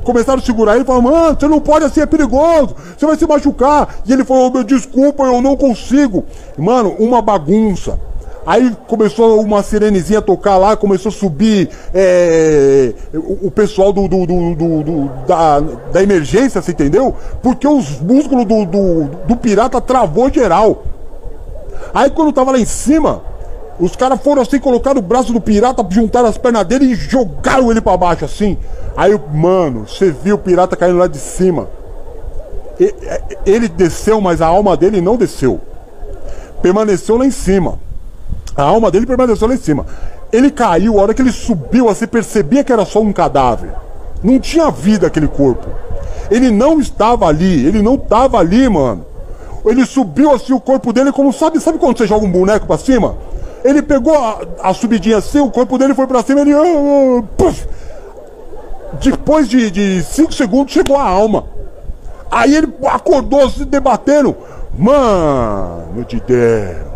começaram 0.03 0.39
a 0.39 0.45
segurar 0.45 0.73
ele 0.75 0.83
e 0.83 0.85
falaram, 0.85 1.03
mano, 1.09 1.37
você 1.39 1.47
não 1.47 1.59
pode 1.61 1.85
assim, 1.85 2.01
é 2.01 2.05
perigoso, 2.05 2.75
você 2.97 3.05
vai 3.05 3.15
se 3.17 3.25
machucar. 3.25 3.95
E 4.05 4.11
ele 4.11 4.25
falou, 4.25 4.51
meu, 4.51 4.63
desculpa, 4.63 5.23
eu 5.23 5.41
não 5.41 5.55
consigo. 5.55 6.25
Mano, 6.57 6.95
uma 6.99 7.21
bagunça. 7.21 7.97
Aí 8.45 8.75
começou 8.87 9.41
uma 9.41 9.63
sirenezinha 9.63 10.19
a 10.19 10.21
tocar 10.21 10.57
lá, 10.57 10.75
começou 10.75 11.09
a 11.09 11.13
subir 11.13 11.69
é, 11.93 12.93
o, 13.13 13.49
pessoal 13.49 13.93
do, 13.93 14.07
do- 14.07 14.25
do- 14.25 14.55
do- 14.83 15.11
da, 15.25 15.59
da 15.61 16.03
emergência, 16.03 16.61
você 16.61 16.71
entendeu? 16.71 17.15
Porque 17.41 17.65
os 17.67 17.99
músculos 18.01 18.45
do, 18.45 19.35
pirata 19.37 19.79
travou 19.79 20.29
geral. 20.31 20.83
Aí 21.93 22.09
quando 22.09 22.33
tava 22.33 22.51
lá 22.51 22.59
em 22.59 22.65
cima, 22.65 23.21
os 23.79 23.95
caras 23.95 24.21
foram 24.21 24.41
assim, 24.41 24.59
colocaram 24.59 24.99
o 24.99 25.03
braço 25.03 25.31
do 25.31 25.39
pirata, 25.39 25.85
juntaram 25.89 26.27
as 26.27 26.37
pernas 26.37 26.65
dele 26.65 26.85
e 26.85 26.95
jogaram 26.95 27.71
ele 27.71 27.79
pra 27.81 27.95
baixo 27.95 28.25
assim. 28.25 28.57
Aí, 28.95 29.17
mano, 29.33 29.87
você 29.87 30.11
viu 30.11 30.35
o 30.35 30.39
pirata 30.39 30.75
caindo 30.75 30.97
lá 30.97 31.07
de 31.07 31.17
cima. 31.17 31.69
E- 32.79 32.93
Ele 33.45 33.67
desceu, 33.69 34.19
mas 34.19 34.41
a 34.41 34.47
alma 34.47 34.75
dele 34.75 34.99
não 34.99 35.15
desceu. 35.15 35.61
Permaneceu 36.61 37.17
lá 37.17 37.25
em 37.25 37.31
cima. 37.31 37.79
A 38.55 38.63
alma 38.63 38.91
dele 38.91 39.05
permaneceu 39.05 39.47
lá 39.47 39.53
em 39.53 39.57
cima. 39.57 39.85
Ele 40.31 40.49
caiu, 40.51 40.99
a 40.99 41.01
hora 41.01 41.13
que 41.13 41.21
ele 41.21 41.31
subiu, 41.31 41.85
você 41.85 42.07
percebia 42.07 42.63
que 42.63 42.71
era 42.71 42.85
só 42.85 43.01
um 43.01 43.13
cadáver. 43.13 43.71
Não 44.23 44.39
tinha 44.39 44.69
vida 44.71 45.07
aquele 45.07 45.27
corpo. 45.27 45.67
Ele 46.29 46.49
não 46.49 46.79
estava 46.79 47.27
ali, 47.27 47.65
ele 47.65 47.81
não 47.81 47.95
estava 47.95 48.37
ali, 48.37 48.67
mano. 48.69 49.05
Ele 49.65 49.85
subiu 49.85 50.31
assim 50.31 50.53
o 50.53 50.59
corpo 50.59 50.91
dele, 50.91 51.11
como 51.11 51.31
sabe, 51.31 51.59
sabe 51.59 51.77
quando 51.77 51.97
você 51.97 52.07
joga 52.07 52.25
um 52.25 52.31
boneco 52.31 52.65
pra 52.65 52.77
cima? 52.77 53.15
Ele 53.63 53.81
pegou 53.81 54.13
a, 54.13 54.41
a 54.61 54.73
subidinha 54.73 55.17
assim, 55.17 55.39
o 55.39 55.49
corpo 55.49 55.77
dele 55.77 55.93
foi 55.93 56.05
pra 56.05 56.21
cima, 56.21 56.41
ele. 56.41 56.53
ah, 56.53 56.59
ah, 56.59 57.23
puf. 57.37 57.65
Depois 59.01 59.47
de 59.47 60.03
5 60.03 60.29
de 60.29 60.35
segundos 60.35 60.73
chegou 60.73 60.97
a 60.97 61.03
alma. 61.03 61.45
Aí 62.29 62.55
ele 62.55 62.73
acordou 62.85 63.49
se 63.49 63.65
debatendo. 63.65 64.35
Mano 64.77 66.03
de 66.07 66.19
Deus. 66.19 66.92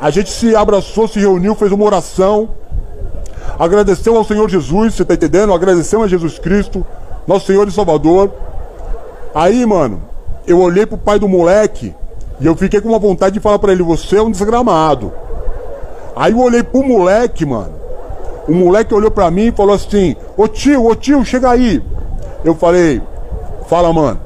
A 0.00 0.10
gente 0.10 0.30
se 0.30 0.54
abraçou, 0.54 1.08
se 1.08 1.18
reuniu, 1.18 1.54
fez 1.54 1.72
uma 1.72 1.84
oração. 1.84 2.50
Agradeceu 3.58 4.16
ao 4.16 4.24
Senhor 4.24 4.48
Jesus, 4.48 4.94
você 4.94 5.04
tá 5.04 5.14
entendendo? 5.14 5.52
Agradeceu 5.52 6.02
a 6.02 6.08
Jesus 6.08 6.38
Cristo, 6.38 6.86
nosso 7.26 7.46
Senhor 7.46 7.66
e 7.66 7.72
Salvador. 7.72 8.30
Aí, 9.34 9.66
mano, 9.66 10.02
eu 10.46 10.60
olhei 10.60 10.86
pro 10.86 10.96
pai 10.96 11.18
do 11.18 11.28
moleque 11.28 11.94
e 12.40 12.46
eu 12.46 12.54
fiquei 12.54 12.80
com 12.80 12.88
uma 12.88 12.98
vontade 12.98 13.34
de 13.34 13.40
falar 13.40 13.58
pra 13.58 13.72
ele: 13.72 13.82
Você 13.82 14.16
é 14.16 14.22
um 14.22 14.30
desgramado. 14.30 15.12
Aí 16.14 16.32
eu 16.32 16.38
olhei 16.38 16.62
pro 16.62 16.84
moleque, 16.84 17.44
mano. 17.44 17.74
O 18.46 18.54
moleque 18.54 18.94
olhou 18.94 19.10
pra 19.10 19.30
mim 19.30 19.48
e 19.48 19.52
falou 19.52 19.74
assim: 19.74 20.14
Ô 20.36 20.46
tio, 20.46 20.86
ô 20.86 20.94
tio, 20.94 21.24
chega 21.24 21.50
aí. 21.50 21.82
Eu 22.44 22.54
falei: 22.54 23.02
Fala, 23.68 23.92
mano. 23.92 24.20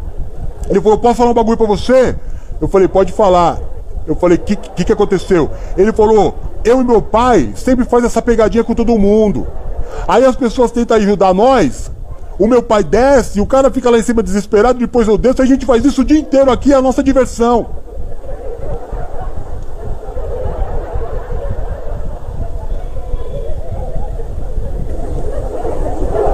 Ele 0.68 0.80
falou: 0.80 0.98
Posso 0.98 1.14
falar 1.14 1.30
um 1.30 1.34
bagulho 1.34 1.56
pra 1.56 1.66
você? 1.66 2.14
Eu 2.60 2.68
falei: 2.68 2.86
Pode 2.86 3.12
falar. 3.12 3.58
Eu 4.06 4.14
falei: 4.14 4.38
O 4.38 4.40
que, 4.40 4.56
que 4.56 4.84
que 4.84 4.92
aconteceu? 4.92 5.50
Ele 5.76 5.92
falou: 5.92 6.34
Eu 6.64 6.80
e 6.80 6.84
meu 6.84 7.00
pai 7.00 7.52
sempre 7.56 7.84
faz 7.84 8.04
essa 8.04 8.20
pegadinha 8.20 8.64
com 8.64 8.74
todo 8.74 8.98
mundo. 8.98 9.46
Aí 10.08 10.24
as 10.24 10.36
pessoas 10.36 10.70
tentam 10.70 10.96
ajudar 10.96 11.32
nós. 11.34 11.90
O 12.38 12.46
meu 12.46 12.62
pai 12.62 12.82
desce, 12.82 13.40
o 13.40 13.46
cara 13.46 13.70
fica 13.70 13.90
lá 13.90 13.98
em 13.98 14.02
cima 14.02 14.22
desesperado, 14.22 14.78
depois 14.78 15.06
eu 15.06 15.18
desço, 15.18 15.42
a 15.42 15.46
gente 15.46 15.66
faz 15.66 15.84
isso 15.84 16.00
o 16.00 16.04
dia 16.04 16.18
inteiro 16.18 16.50
aqui, 16.50 16.72
é 16.72 16.76
a 16.76 16.82
nossa 16.82 17.02
diversão. 17.02 17.66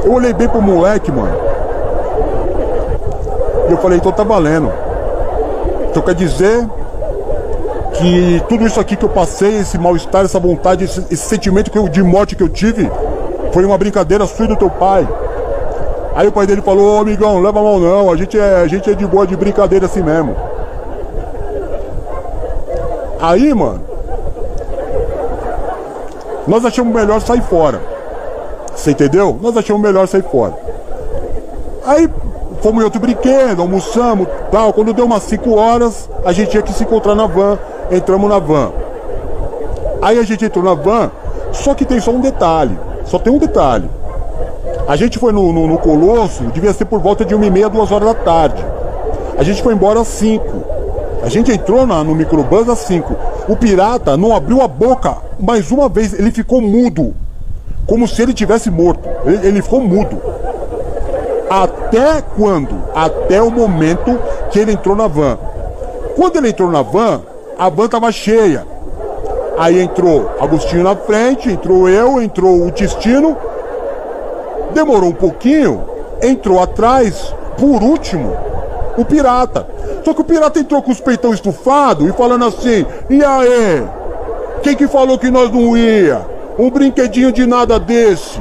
Eu 0.04 0.14
olhei 0.14 0.32
bem 0.32 0.48
pro 0.48 0.62
moleque, 0.62 1.12
mano. 1.12 1.36
E 3.68 3.72
eu 3.72 3.76
falei, 3.76 3.98
então 3.98 4.10
tá 4.10 4.24
valendo. 4.24 4.72
Então 5.90 6.02
quer 6.02 6.14
dizer 6.14 6.66
que 7.98 8.42
tudo 8.48 8.66
isso 8.66 8.78
aqui 8.80 8.96
que 8.96 9.04
eu 9.04 9.08
passei, 9.08 9.58
esse 9.60 9.76
mal-estar, 9.78 10.24
essa 10.24 10.38
vontade, 10.38 10.84
esse, 10.84 11.00
esse 11.10 11.28
sentimento 11.28 11.70
eu- 11.76 11.88
de 11.88 12.02
morte 12.02 12.36
que 12.36 12.42
eu 12.42 12.48
tive, 12.48 12.90
foi 13.52 13.64
uma 13.64 13.76
brincadeira 13.78 14.26
sua 14.26 14.44
e 14.44 14.48
do 14.48 14.56
teu 14.56 14.70
pai. 14.70 15.06
Aí 16.14 16.26
o 16.26 16.32
pai 16.32 16.46
dele 16.46 16.62
falou, 16.62 16.96
ô 16.96 17.00
amigão, 17.00 17.40
leva 17.40 17.60
a 17.60 17.62
mão 17.62 17.78
não, 17.78 18.10
a 18.10 18.16
gente, 18.16 18.38
é, 18.38 18.56
a 18.56 18.66
gente 18.66 18.90
é 18.90 18.94
de 18.94 19.06
boa, 19.06 19.26
de 19.26 19.36
brincadeira 19.36 19.86
assim 19.86 20.02
mesmo. 20.02 20.34
Aí, 23.20 23.52
mano, 23.52 23.80
nós 26.46 26.64
achamos 26.64 26.94
melhor 26.94 27.20
sair 27.20 27.42
fora. 27.42 27.80
Você 28.74 28.92
entendeu? 28.92 29.36
Nós 29.40 29.56
achamos 29.56 29.82
melhor 29.82 30.06
sair 30.06 30.22
fora. 30.22 30.54
Aí 31.84 32.08
fomos 32.62 32.80
em 32.80 32.84
outro 32.84 33.00
brinquedo, 33.00 33.60
almoçamos, 33.60 34.28
tal. 34.52 34.72
Quando 34.72 34.92
deu 34.92 35.04
umas 35.04 35.22
5 35.24 35.54
horas, 35.56 36.08
a 36.24 36.32
gente 36.32 36.50
tinha 36.50 36.62
que 36.62 36.72
se 36.72 36.84
encontrar 36.84 37.14
na 37.14 37.26
van. 37.26 37.58
Entramos 37.90 38.28
na 38.28 38.38
van. 38.38 38.70
Aí 40.00 40.18
a 40.18 40.22
gente 40.22 40.44
entrou 40.44 40.64
na 40.64 40.74
van, 40.74 41.10
só 41.52 41.74
que 41.74 41.84
tem 41.84 42.00
só 42.00 42.10
um 42.10 42.20
detalhe. 42.20 42.78
Só 43.04 43.18
tem 43.18 43.32
um 43.32 43.38
detalhe. 43.38 43.88
A 44.86 44.96
gente 44.96 45.18
foi 45.18 45.32
no, 45.32 45.52
no, 45.52 45.66
no 45.66 45.78
Colosso, 45.78 46.44
devia 46.44 46.72
ser 46.72 46.84
por 46.84 47.00
volta 47.00 47.24
de 47.24 47.34
1 47.34 47.44
e 47.44 47.50
meia, 47.50 47.68
2 47.68 47.92
horas 47.92 48.08
da 48.08 48.14
tarde. 48.14 48.64
A 49.38 49.42
gente 49.42 49.62
foi 49.62 49.74
embora 49.74 50.00
às 50.00 50.08
5. 50.08 50.44
A 51.22 51.28
gente 51.28 51.52
entrou 51.52 51.86
na, 51.86 52.02
no 52.02 52.14
microbus 52.14 52.68
às 52.68 52.78
5. 52.80 53.14
O 53.48 53.56
pirata 53.56 54.16
não 54.16 54.34
abriu 54.34 54.62
a 54.62 54.68
boca 54.68 55.16
mais 55.38 55.70
uma 55.70 55.88
vez, 55.88 56.12
ele 56.12 56.30
ficou 56.30 56.60
mudo. 56.60 57.14
Como 57.86 58.06
se 58.06 58.22
ele 58.22 58.34
tivesse 58.34 58.70
morto. 58.70 59.08
Ele, 59.24 59.46
ele 59.46 59.62
ficou 59.62 59.80
mudo. 59.80 60.20
Até 61.50 62.22
quando? 62.36 62.82
Até 62.94 63.40
o 63.42 63.50
momento 63.50 64.18
que 64.50 64.58
ele 64.58 64.72
entrou 64.72 64.94
na 64.94 65.06
van. 65.06 65.38
Quando 66.16 66.36
ele 66.36 66.48
entrou 66.48 66.70
na 66.70 66.82
van, 66.82 67.22
a 67.58 67.68
van 67.68 67.86
estava 67.86 68.12
cheia. 68.12 68.64
Aí 69.58 69.80
entrou 69.80 70.30
Agostinho 70.38 70.84
na 70.84 70.94
frente, 70.94 71.50
entrou 71.50 71.88
eu, 71.88 72.22
entrou 72.22 72.64
o 72.64 72.70
Tistino. 72.70 73.36
Demorou 74.72 75.10
um 75.10 75.14
pouquinho, 75.14 75.82
entrou 76.22 76.62
atrás, 76.62 77.34
por 77.58 77.82
último, 77.82 78.36
o 78.96 79.04
pirata. 79.04 79.66
Só 80.04 80.14
que 80.14 80.20
o 80.20 80.24
pirata 80.24 80.60
entrou 80.60 80.80
com 80.80 80.92
os 80.92 81.00
peitão 81.00 81.34
estufado 81.34 82.08
e 82.08 82.12
falando 82.12 82.44
assim: 82.44 82.86
"E 83.10 83.24
aí? 83.24 83.82
Quem 84.62 84.76
que 84.76 84.86
falou 84.86 85.18
que 85.18 85.30
nós 85.30 85.50
não 85.50 85.76
ia? 85.76 86.20
Um 86.58 86.70
brinquedinho 86.70 87.32
de 87.32 87.46
nada 87.46 87.78
desse. 87.78 88.40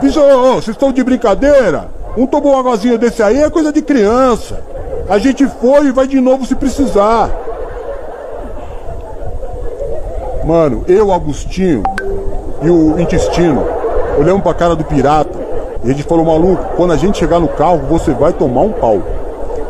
Diz, 0.00 0.16
ô, 0.16 0.54
vocês 0.54 0.68
estão 0.68 0.92
de 0.92 1.02
brincadeira? 1.02 1.88
Um 2.16 2.26
tobogãzinho 2.26 2.98
desse 2.98 3.22
aí 3.22 3.42
é 3.42 3.50
coisa 3.50 3.72
de 3.72 3.82
criança. 3.82 4.60
A 5.08 5.18
gente 5.18 5.46
foi 5.60 5.86
e 5.86 5.92
vai 5.92 6.06
de 6.06 6.20
novo 6.20 6.46
se 6.46 6.54
precisar. 6.54 7.30
Mano, 10.46 10.84
eu, 10.86 11.12
Agostinho 11.12 11.82
e 12.62 12.70
o 12.70 13.00
intestino 13.00 13.66
olhamos 14.16 14.44
pra 14.44 14.54
cara 14.54 14.76
do 14.76 14.84
pirata 14.84 15.36
e 15.82 15.90
a 15.90 15.92
gente 15.92 16.04
falou, 16.04 16.24
maluco, 16.24 16.64
quando 16.76 16.92
a 16.92 16.96
gente 16.96 17.18
chegar 17.18 17.40
no 17.40 17.48
carro, 17.48 17.78
você 17.88 18.12
vai 18.12 18.32
tomar 18.32 18.60
um 18.60 18.70
pau. 18.70 19.02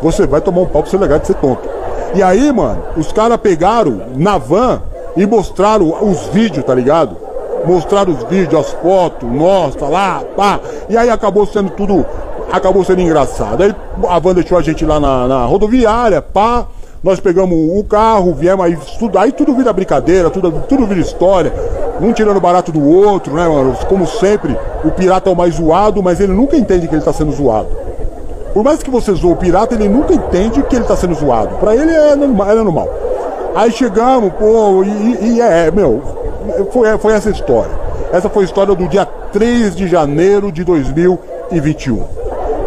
Você 0.03 0.27
vai 0.27 0.39
tomar 0.39 0.61
um 0.61 0.65
pau 0.67 0.83
pra 0.83 0.91
você 0.91 0.97
legal 0.97 1.17
de 1.17 1.25
ser 1.25 1.33
tonto. 1.33 1.67
E 2.13 2.21
aí, 2.21 2.51
mano, 2.51 2.79
os 2.95 3.11
caras 3.11 3.37
pegaram 3.37 4.03
na 4.15 4.37
van 4.37 4.83
e 5.15 5.25
mostraram 5.25 5.95
os 6.07 6.27
vídeos, 6.27 6.63
tá 6.63 6.75
ligado? 6.75 7.17
Mostraram 7.65 8.13
os 8.13 8.23
vídeos, 8.25 8.67
as 8.67 8.71
fotos, 8.73 9.27
nossa, 9.27 9.83
lá, 9.87 10.21
pá. 10.35 10.59
E 10.87 10.95
aí 10.95 11.09
acabou 11.09 11.47
sendo 11.47 11.71
tudo, 11.71 12.05
acabou 12.51 12.83
sendo 12.83 13.01
engraçado. 13.01 13.63
Aí 13.63 13.75
a 14.07 14.19
van 14.19 14.35
deixou 14.35 14.59
a 14.59 14.61
gente 14.61 14.85
lá 14.85 14.99
na, 14.99 15.27
na 15.27 15.45
rodoviária, 15.45 16.21
pá. 16.21 16.67
Nós 17.03 17.19
pegamos 17.19 17.55
o 17.77 17.83
carro, 17.83 18.33
viemos 18.33 18.65
aí, 18.65 18.77
tudo, 18.97 19.17
aí 19.19 19.31
tudo 19.31 19.53
vira 19.53 19.71
brincadeira, 19.71 20.29
tudo, 20.29 20.51
tudo 20.67 20.87
vira 20.87 20.99
história. 20.99 21.53
Um 22.01 22.11
tirando 22.11 22.39
barato 22.39 22.71
do 22.71 22.83
outro, 22.83 23.33
né, 23.33 23.47
mano? 23.47 23.75
Como 23.87 24.05
sempre, 24.07 24.57
o 24.83 24.91
pirata 24.91 25.29
é 25.29 25.33
o 25.33 25.35
mais 25.35 25.55
zoado, 25.55 26.01
mas 26.01 26.19
ele 26.19 26.33
nunca 26.33 26.55
entende 26.57 26.87
que 26.87 26.95
ele 26.95 27.03
tá 27.03 27.13
sendo 27.13 27.31
zoado. 27.31 27.69
Por 28.53 28.63
mais 28.63 28.81
que 28.81 28.89
você 28.89 29.13
zoe 29.13 29.31
o 29.31 29.35
pirata, 29.35 29.75
ele 29.75 29.87
nunca 29.87 30.13
entende 30.13 30.63
que 30.63 30.75
ele 30.75 30.85
tá 30.85 30.95
sendo 30.95 31.13
zoado. 31.13 31.55
Pra 31.57 31.75
ele 31.75 31.91
é 31.91 32.15
normal. 32.15 32.49
É 32.49 32.55
normal. 32.55 32.89
Aí 33.55 33.71
chegamos, 33.71 34.33
pô, 34.33 34.83
e, 34.83 35.33
e 35.33 35.41
é, 35.41 35.69
meu, 35.71 36.01
foi, 36.71 36.97
foi 36.97 37.13
essa 37.13 37.29
história. 37.29 37.71
Essa 38.11 38.29
foi 38.29 38.43
a 38.43 38.45
história 38.45 38.73
do 38.73 38.87
dia 38.87 39.05
3 39.05 39.75
de 39.75 39.87
janeiro 39.87 40.51
de 40.51 40.63
2021. 40.63 42.03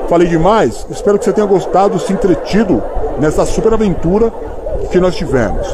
Falei 0.09 0.28
demais? 0.28 0.86
Espero 0.90 1.19
que 1.19 1.24
você 1.24 1.32
tenha 1.32 1.47
gostado, 1.47 1.98
se 1.98 2.12
entretido 2.12 2.82
nessa 3.20 3.44
super 3.44 3.74
aventura 3.74 4.32
que 4.90 4.98
nós 4.98 5.14
tivemos. 5.14 5.66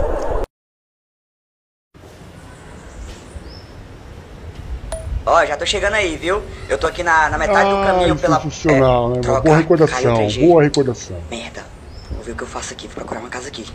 Ó, 5.24 5.44
já 5.44 5.56
tô 5.56 5.66
chegando 5.66 5.94
aí, 5.94 6.16
viu? 6.16 6.42
Eu 6.68 6.78
tô 6.78 6.86
aqui 6.86 7.02
na, 7.02 7.28
na 7.28 7.38
metade 7.38 7.70
do 7.70 7.76
caminho 7.84 8.16
pela. 8.16 8.40
sensacional, 8.40 9.10
né? 9.10 9.20
troca, 9.20 9.40
Boa 9.40 9.56
recordação, 9.56 10.14
o 10.14 10.18
3G. 10.18 10.46
boa 10.46 10.62
recordação. 10.62 11.16
Merda. 11.30 11.64
Vou 12.10 12.22
ver 12.22 12.32
o 12.32 12.36
que 12.36 12.42
eu 12.42 12.46
faço 12.46 12.72
aqui. 12.72 12.86
Vou 12.86 12.94
procurar 12.96 13.20
uma 13.20 13.28
casa 13.28 13.48
aqui. 13.48 13.66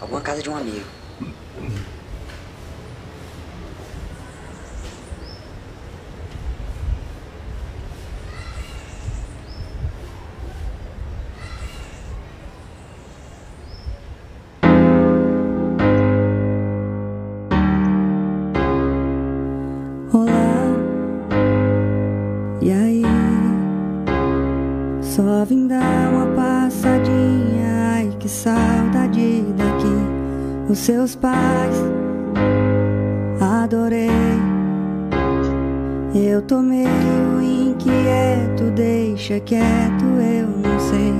Alguma 0.00 0.20
casa 0.20 0.42
de 0.42 0.48
um 0.48 0.56
amigo. 0.56 0.84
Vim 25.50 25.66
dar 25.66 26.12
uma 26.12 26.26
passadinha, 26.26 27.96
ai 27.96 28.16
que 28.20 28.28
saudade 28.28 29.42
daqui. 29.56 30.70
Os 30.70 30.78
seus 30.78 31.16
pais, 31.16 31.74
adorei. 33.40 34.08
Eu 36.14 36.40
tô 36.42 36.62
meio 36.62 37.42
inquieto, 37.42 38.70
deixa 38.76 39.40
quieto, 39.40 40.04
eu 40.04 40.46
não 40.46 40.78
sei. 40.78 41.14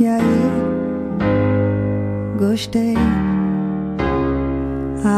E 0.00 0.08
aí? 0.08 0.50
Gostei. 2.36 2.96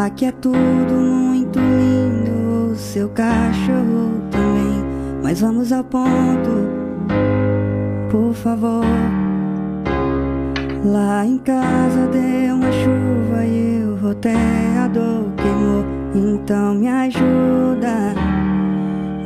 Aqui 0.05 0.27
é 0.27 0.33
tudo 0.33 0.95
muito 0.95 1.59
lindo, 1.59 2.73
o 2.73 2.77
seu 2.77 3.09
cachorro 3.09 4.21
também. 4.31 4.85
Mas 5.23 5.41
vamos 5.41 5.73
ao 5.73 5.83
ponto, 5.83 6.51
por 8.13 8.35
favor. 8.35 8.85
Lá 10.85 11.25
em 11.25 11.39
casa 11.39 12.07
deu 12.09 12.57
uma 12.57 12.71
chuva 12.71 13.47
e 13.47 13.83
o 13.85 13.97
roteador 13.97 15.31
queimou. 15.39 15.83
Então 16.15 16.75
me 16.75 16.89
ajuda 16.89 18.15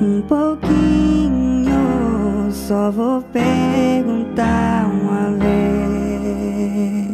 um 0.00 0.22
pouquinho. 0.22 1.74
Só 2.52 2.92
vou 2.92 3.22
perguntar 3.22 4.88
uma 4.88 5.32
vez. 5.36 7.05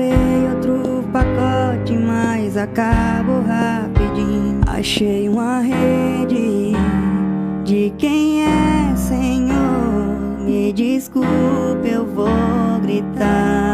Comprei 0.00 0.48
outro 0.54 1.04
pacotes, 1.12 2.00
mas 2.00 2.56
acabo 2.56 3.42
rapidinho. 3.46 4.60
Achei 4.66 5.28
uma 5.28 5.60
rede 5.60 6.72
de 7.64 7.92
quem 7.98 8.44
é 8.44 8.96
Senhor. 8.96 10.38
Me 10.40 10.72
desculpe, 10.72 11.88
eu 11.88 12.06
vou 12.06 12.80
gritar. 12.82 13.69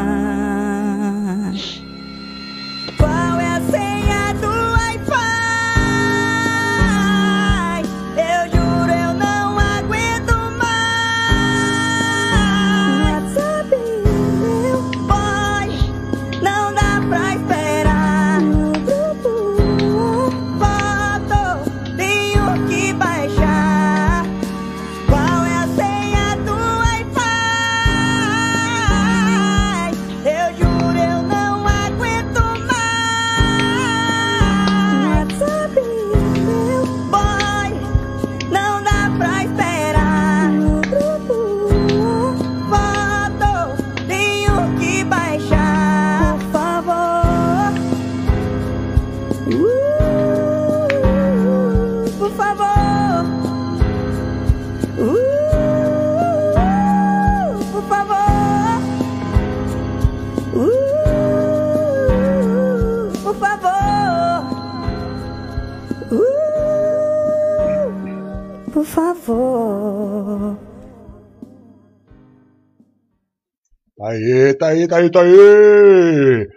Tá 74.66 74.68
aí, 74.68 74.88
tá 74.88 74.96
aí, 74.98 75.10
tá 75.10 75.22
aí! 75.22 76.48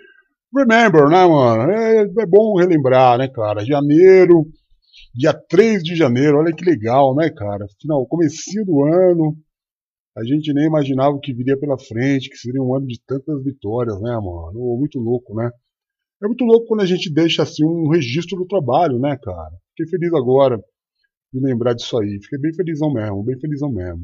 Remember, 0.55 1.07
né, 1.09 1.25
mano? 1.27 1.71
É, 1.71 2.01
é 2.01 2.25
bom 2.25 2.57
relembrar, 2.57 3.17
né, 3.19 3.27
cara? 3.27 3.63
Janeiro, 3.63 4.47
dia 5.13 5.33
3 5.33 5.83
de 5.83 5.95
janeiro, 5.95 6.39
olha 6.39 6.53
que 6.55 6.65
legal, 6.65 7.15
né, 7.15 7.29
cara? 7.29 7.67
Final, 7.79 8.07
comecinho 8.07 8.65
do 8.65 8.83
ano, 8.83 9.37
a 10.17 10.23
gente 10.23 10.51
nem 10.53 10.65
imaginava 10.65 11.15
o 11.15 11.19
que 11.19 11.33
viria 11.33 11.57
pela 11.59 11.77
frente, 11.77 12.29
que 12.29 12.37
seria 12.37 12.61
um 12.61 12.75
ano 12.75 12.87
de 12.87 12.99
tantas 13.05 13.43
vitórias, 13.43 14.01
né, 14.01 14.11
mano? 14.15 14.77
Muito 14.79 14.99
louco, 14.99 15.35
né? 15.35 15.51
É 16.23 16.27
muito 16.27 16.43
louco 16.45 16.67
quando 16.67 16.81
a 16.81 16.85
gente 16.85 17.13
deixa, 17.13 17.43
assim, 17.43 17.63
um 17.63 17.89
registro 17.89 18.37
do 18.37 18.47
trabalho, 18.47 18.99
né, 18.99 19.17
cara? 19.21 19.53
Fiquei 19.75 19.87
feliz 19.91 20.13
agora 20.13 20.57
de 21.31 21.39
lembrar 21.39 21.73
disso 21.73 21.97
aí. 21.99 22.19
Fiquei 22.23 22.39
bem 22.39 22.53
felizão 22.55 22.91
mesmo, 22.91 23.23
bem 23.23 23.39
felizão 23.39 23.71
mesmo. 23.71 24.03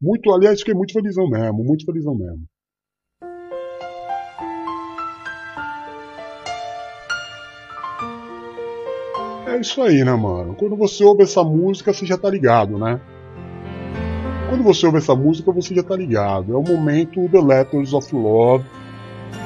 Muito, 0.00 0.32
aliás, 0.32 0.60
fiquei 0.60 0.74
muito 0.74 0.92
felizão 0.92 1.28
mesmo, 1.28 1.64
muito 1.64 1.84
felizão 1.84 2.14
mesmo. 2.14 2.46
É 9.52 9.60
isso 9.60 9.82
aí, 9.82 10.02
né, 10.02 10.14
mano? 10.14 10.54
Quando 10.54 10.74
você 10.74 11.04
ouve 11.04 11.24
essa 11.24 11.44
música, 11.44 11.92
você 11.92 12.06
já 12.06 12.16
tá 12.16 12.30
ligado, 12.30 12.78
né? 12.78 12.98
Quando 14.48 14.64
você 14.64 14.86
ouve 14.86 14.96
essa 14.96 15.14
música, 15.14 15.52
você 15.52 15.74
já 15.74 15.82
tá 15.82 15.94
ligado. 15.94 16.54
É 16.54 16.56
o 16.56 16.62
momento 16.62 17.28
The 17.28 17.38
Letters 17.38 17.92
of 17.92 18.16
Love 18.16 18.64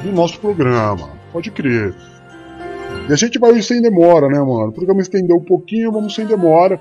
do 0.05 0.13
nosso 0.13 0.39
programa. 0.39 1.11
Pode 1.33 1.51
crer. 1.51 1.93
E 3.09 3.13
a 3.13 3.17
gente 3.17 3.37
vai 3.37 3.61
sem 3.61 3.83
demora, 3.83 4.29
né, 4.29 4.39
mano? 4.39 4.69
O 4.69 4.73
programa 4.73 5.01
estendeu 5.01 5.39
um 5.39 5.45
pouquinho, 5.45 5.91
vamos 5.91 6.15
sem 6.15 6.25
demora. 6.25 6.81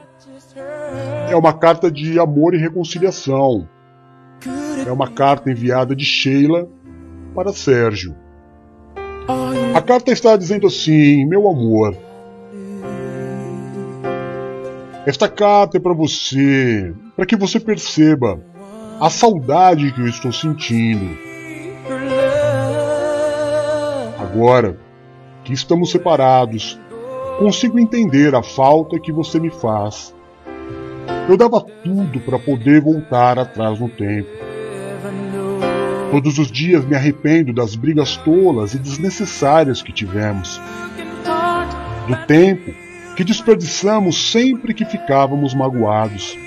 É 1.27 1.35
uma 1.35 1.53
carta 1.53 1.89
de 1.89 2.19
amor 2.19 2.53
e 2.53 2.59
reconciliação. 2.59 3.67
É 4.87 4.91
uma 4.91 5.09
carta 5.09 5.49
enviada 5.49 5.95
de 5.95 6.05
Sheila 6.05 6.69
para 7.33 7.51
Sérgio. 7.51 8.15
A 9.73 9.81
carta 9.81 10.11
está 10.11 10.37
dizendo 10.37 10.67
assim: 10.67 11.25
Meu 11.25 11.49
amor, 11.49 11.97
esta 15.05 15.29
carta 15.29 15.77
é 15.77 15.79
para 15.79 15.93
você, 15.93 16.91
para 17.15 17.27
que 17.27 17.35
você 17.35 17.59
perceba 17.59 18.39
a 18.99 19.07
saudade 19.09 19.91
que 19.91 20.01
eu 20.01 20.07
estou 20.07 20.33
sentindo. 20.33 21.15
Agora 24.19 24.79
que 25.43 25.53
estamos 25.53 25.91
separados, 25.91 26.79
consigo 27.37 27.77
entender 27.77 28.33
a 28.33 28.41
falta 28.41 28.99
que 28.99 29.11
você 29.11 29.39
me 29.39 29.51
faz. 29.51 30.13
Eu 31.29 31.37
dava 31.37 31.61
tudo 31.61 32.19
para 32.21 32.39
poder 32.39 32.81
voltar 32.81 33.37
atrás 33.37 33.79
no 33.79 33.89
tempo. 33.89 34.29
Todos 36.09 36.39
os 36.39 36.51
dias 36.51 36.83
me 36.83 36.95
arrependo 36.95 37.53
das 37.53 37.75
brigas 37.75 38.17
tolas 38.17 38.73
e 38.73 38.79
desnecessárias 38.79 39.83
que 39.83 39.91
tivemos. 39.91 40.59
Do 42.07 42.15
tempo 42.25 42.84
que 43.15 43.23
desperdiçamos 43.23 44.31
sempre 44.31 44.73
que 44.73 44.85
ficávamos 44.85 45.53
magoados. 45.53 46.37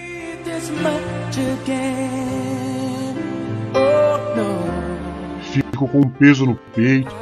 Fico 5.50 5.88
com 5.88 5.98
um 5.98 6.10
peso 6.10 6.44
no 6.44 6.54
peito 6.54 7.14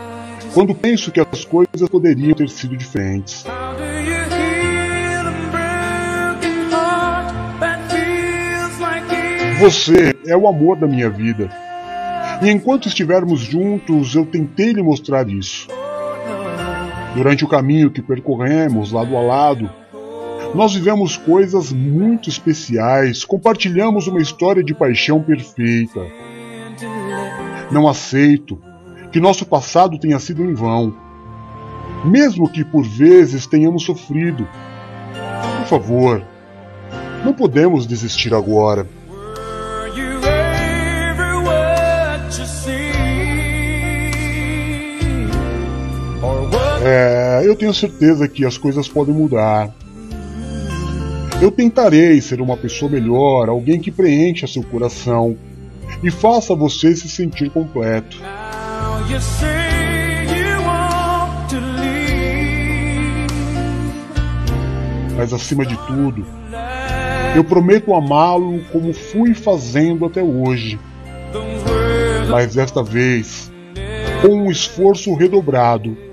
quando 0.52 0.74
penso 0.74 1.12
que 1.12 1.20
as 1.20 1.44
coisas 1.44 1.88
poderiam 1.88 2.34
ter 2.34 2.48
sido 2.48 2.76
diferentes. 2.76 3.44
Você 9.58 10.14
é 10.26 10.36
o 10.36 10.48
amor 10.48 10.76
da 10.76 10.86
minha 10.86 11.08
vida. 11.08 11.48
E 12.42 12.50
enquanto 12.50 12.88
estivermos 12.88 13.40
juntos, 13.40 14.14
eu 14.14 14.26
tentei 14.26 14.72
lhe 14.72 14.82
mostrar 14.82 15.28
isso. 15.28 15.68
Durante 17.16 17.46
o 17.46 17.48
caminho 17.48 17.90
que 17.90 18.02
percorremos 18.02 18.92
lado 18.92 19.16
a 19.16 19.22
lado, 19.22 19.70
nós 20.54 20.74
vivemos 20.74 21.16
coisas 21.16 21.72
muito 21.72 22.28
especiais, 22.28 23.24
compartilhamos 23.24 24.06
uma 24.06 24.20
história 24.20 24.62
de 24.62 24.74
paixão 24.74 25.22
perfeita. 25.22 26.00
Não 27.70 27.88
aceito 27.88 28.60
que 29.10 29.18
nosso 29.18 29.46
passado 29.46 29.98
tenha 29.98 30.18
sido 30.18 30.44
em 30.44 30.52
vão, 30.52 30.94
mesmo 32.04 32.50
que 32.50 32.62
por 32.62 32.84
vezes 32.84 33.46
tenhamos 33.46 33.84
sofrido. 33.84 34.46
Por 35.60 35.66
favor, 35.68 36.22
não 37.24 37.32
podemos 37.32 37.86
desistir 37.86 38.34
agora. 38.34 38.86
É, 46.88 47.42
eu 47.44 47.56
tenho 47.56 47.74
certeza 47.74 48.28
que 48.28 48.44
as 48.44 48.56
coisas 48.56 48.88
podem 48.88 49.12
mudar. 49.12 49.74
Eu 51.42 51.50
tentarei 51.50 52.20
ser 52.20 52.40
uma 52.40 52.56
pessoa 52.56 52.88
melhor, 52.88 53.48
alguém 53.48 53.80
que 53.80 53.90
preencha 53.90 54.46
seu 54.46 54.62
coração 54.62 55.36
e 56.00 56.12
faça 56.12 56.54
você 56.54 56.94
se 56.94 57.08
sentir 57.08 57.50
completo. 57.50 58.16
Mas 65.16 65.32
acima 65.32 65.66
de 65.66 65.76
tudo, 65.88 66.24
eu 67.34 67.42
prometo 67.42 67.94
amá-lo 67.94 68.62
como 68.70 68.92
fui 68.92 69.34
fazendo 69.34 70.04
até 70.04 70.22
hoje. 70.22 70.78
Mas 72.30 72.54
desta 72.54 72.80
vez, 72.80 73.50
com 74.22 74.28
um 74.28 74.50
esforço 74.52 75.12
redobrado 75.14 76.05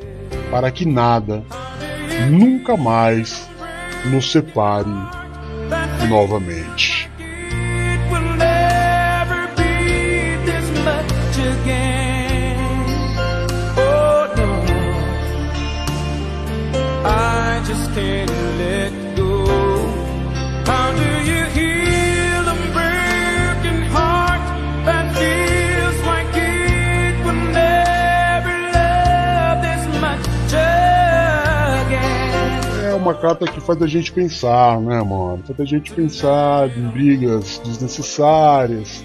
para 0.53 0.69
que 0.69 0.85
nada, 0.85 1.43
nunca 2.29 2.77
mais, 2.77 3.49
nos 4.05 4.31
separe 4.31 4.87
novamente. 6.07 6.92
Carta 33.23 33.47
que 33.47 33.61
faz 33.61 33.81
a 33.81 33.87
gente 33.87 34.11
pensar, 34.11 34.81
né, 34.81 35.01
mano? 35.01 35.41
Faz 35.47 35.57
a 35.57 35.63
gente 35.63 35.93
pensar 35.93 36.67
em 36.77 36.89
brigas 36.89 37.61
desnecessárias, 37.63 39.01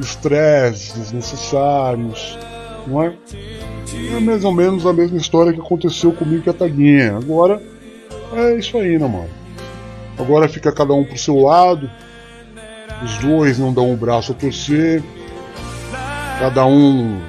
estresse 0.00 0.98
desnecessários, 0.98 2.38
não 2.86 3.02
é? 3.02 3.14
É 4.16 4.18
mais 4.18 4.46
ou 4.46 4.52
menos 4.52 4.86
a 4.86 4.94
mesma 4.94 5.18
história 5.18 5.52
que 5.52 5.60
aconteceu 5.60 6.10
comigo 6.10 6.40
e 6.40 6.42
com 6.42 6.50
a 6.50 6.54
Taguinha. 6.54 7.18
Agora 7.18 7.60
é 8.32 8.54
isso 8.54 8.78
aí, 8.78 8.98
né, 8.98 9.06
mano? 9.06 9.28
Agora 10.18 10.48
fica 10.48 10.72
cada 10.72 10.94
um 10.94 11.04
pro 11.04 11.18
seu 11.18 11.38
lado, 11.42 11.90
os 13.02 13.18
dois 13.18 13.58
não 13.58 13.74
dão 13.74 13.92
o 13.92 13.96
braço 13.96 14.32
a 14.32 14.34
torcer, 14.34 15.02
cada 16.38 16.64
um 16.64 17.20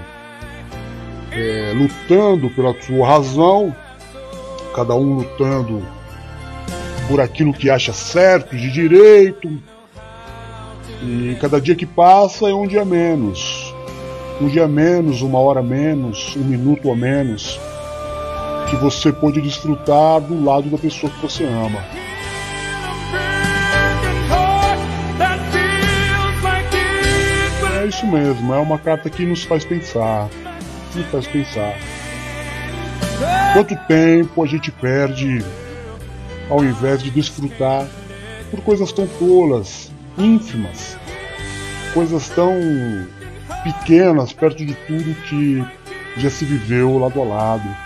é, 1.33 1.73
lutando 1.75 2.49
pela 2.51 2.73
sua 2.81 3.05
razão, 3.05 3.75
cada 4.73 4.95
um 4.95 5.15
lutando 5.15 5.94
por 7.07 7.21
aquilo 7.21 7.53
que 7.53 7.69
acha 7.69 7.93
certo, 7.93 8.55
de 8.55 8.71
direito. 8.71 9.49
E 11.01 11.37
cada 11.39 11.61
dia 11.61 11.75
que 11.75 11.85
passa 11.85 12.49
é 12.49 12.53
um 12.53 12.67
dia 12.67 12.83
menos. 12.83 13.73
Um 14.41 14.47
dia 14.47 14.67
menos, 14.67 15.21
uma 15.21 15.39
hora 15.39 15.61
menos, 15.61 16.35
um 16.35 16.43
minuto 16.43 16.91
a 16.91 16.95
menos. 16.95 17.59
Que 18.69 18.75
você 18.77 19.13
pode 19.13 19.41
desfrutar 19.41 20.19
do 20.21 20.43
lado 20.43 20.69
da 20.69 20.77
pessoa 20.77 21.11
que 21.11 21.21
você 21.21 21.43
ama. 21.45 21.79
É 27.81 27.87
isso 27.87 28.07
mesmo, 28.07 28.53
é 28.53 28.57
uma 28.57 28.79
carta 28.79 29.09
que 29.09 29.25
nos 29.25 29.43
faz 29.43 29.63
pensar. 29.63 30.27
Nos 30.95 31.05
faz 31.07 31.27
pensar. 31.27 31.75
Quanto 33.53 33.75
tempo 33.87 34.43
a 34.43 34.47
gente 34.47 34.71
perde 34.71 35.45
ao 36.49 36.63
invés 36.63 37.01
de 37.01 37.09
desfrutar 37.09 37.87
por 38.51 38.61
coisas 38.61 38.91
tão 38.91 39.07
tolas, 39.07 39.91
ínfimas, 40.17 40.97
coisas 41.93 42.29
tão 42.29 42.53
pequenas 43.63 44.31
perto 44.33 44.65
de 44.65 44.73
tudo 44.73 45.15
que 45.23 45.63
já 46.17 46.29
se 46.29 46.45
viveu 46.45 46.97
lado 46.97 47.21
a 47.21 47.25
lado. 47.25 47.85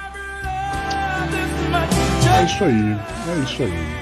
É 2.38 2.44
isso 2.44 2.64
aí, 2.64 2.98
é 3.27 3.44
isso 3.44 3.64
aí. 3.64 3.98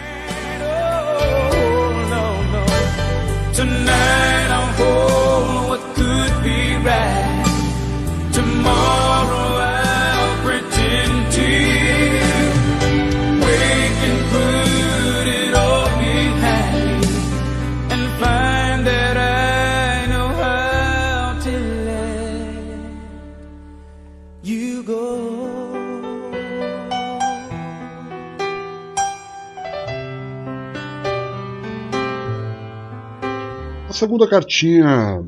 Segunda 33.97 34.29
cartinha 34.29 35.27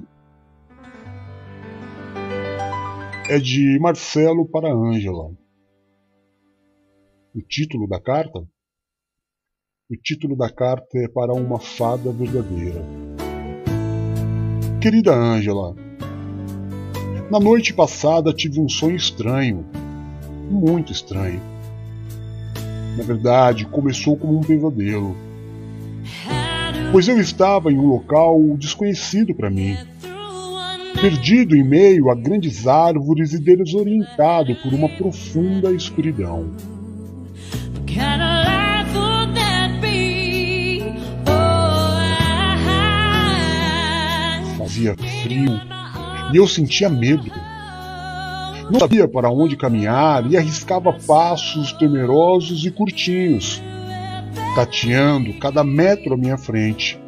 é 3.28 3.40
de 3.40 3.80
Marcelo 3.80 4.48
para 4.48 4.72
Ângela. 4.72 5.32
O 7.34 7.42
título 7.42 7.88
da 7.88 8.00
carta? 8.00 8.42
O 9.90 9.98
título 10.00 10.38
da 10.38 10.52
carta 10.52 11.00
é 11.00 11.08
para 11.08 11.34
uma 11.34 11.60
fada 11.60 12.12
verdadeira. 12.12 12.86
Querida 14.80 15.16
Ângela, 15.16 15.74
na 17.32 17.40
noite 17.40 17.74
passada 17.74 18.32
tive 18.32 18.62
um 18.62 18.70
sonho 18.70 18.96
estranho, 18.96 19.66
muito 20.48 20.92
estranho. 20.92 21.42
Na 22.96 23.04
verdade, 23.04 23.66
começou 23.66 24.16
como 24.16 24.38
um 24.38 24.42
pesadelo 24.42 25.16
pois 26.92 27.08
eu 27.08 27.20
estava 27.20 27.72
em 27.72 27.78
um 27.78 27.88
local 27.88 28.40
desconhecido 28.58 29.34
para 29.36 29.50
mim, 29.50 29.78
perdido 31.00 31.56
em 31.56 31.64
meio 31.64 32.10
a 32.10 32.16
grandes 32.16 32.68
árvores 32.68 33.34
e 33.34 33.40
desorientado 33.40 34.56
por 34.56 34.74
uma 34.74 34.90
profunda 34.90 35.72
escuridão. 35.72 36.50
Fazia 44.58 44.96
frio 45.24 45.60
e 46.34 46.38
eu 46.38 46.48
sentia 46.48 46.90
medo. 46.90 47.32
Não 48.72 48.80
sabia 48.80 49.08
para 49.08 49.32
onde 49.32 49.58
caminhar 49.58 50.30
e 50.32 50.38
arriscava 50.38 50.94
passos 50.94 51.74
temerosos 51.74 52.64
e 52.66 52.72
curtinhos, 52.72 53.62
tateando 54.56 55.34
cada 55.34 55.64
metro 55.64 56.14
à 56.14 56.18
minha 56.18 56.38
frente. 56.38 57.00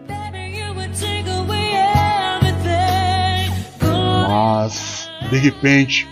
Mas, 4.27 5.09
de 5.30 5.38
repente, 5.38 6.07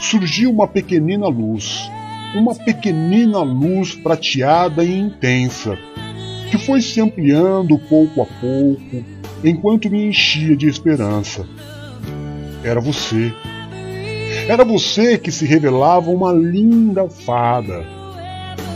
surgiu 0.00 0.50
uma 0.50 0.68
pequenina 0.68 1.26
luz, 1.26 1.90
uma 2.34 2.54
pequenina 2.54 3.40
luz 3.40 3.94
prateada 3.94 4.84
e 4.84 4.98
intensa, 4.98 5.78
que 6.50 6.58
foi 6.58 6.80
se 6.80 7.00
ampliando 7.00 7.78
pouco 7.78 8.22
a 8.22 8.26
pouco, 8.26 9.04
enquanto 9.42 9.90
me 9.90 10.06
enchia 10.06 10.56
de 10.56 10.68
esperança. 10.68 11.46
Era 12.62 12.80
você. 12.80 13.32
Era 14.48 14.64
você 14.64 15.18
que 15.18 15.32
se 15.32 15.44
revelava 15.44 16.10
uma 16.10 16.32
linda 16.32 17.08
fada. 17.08 17.95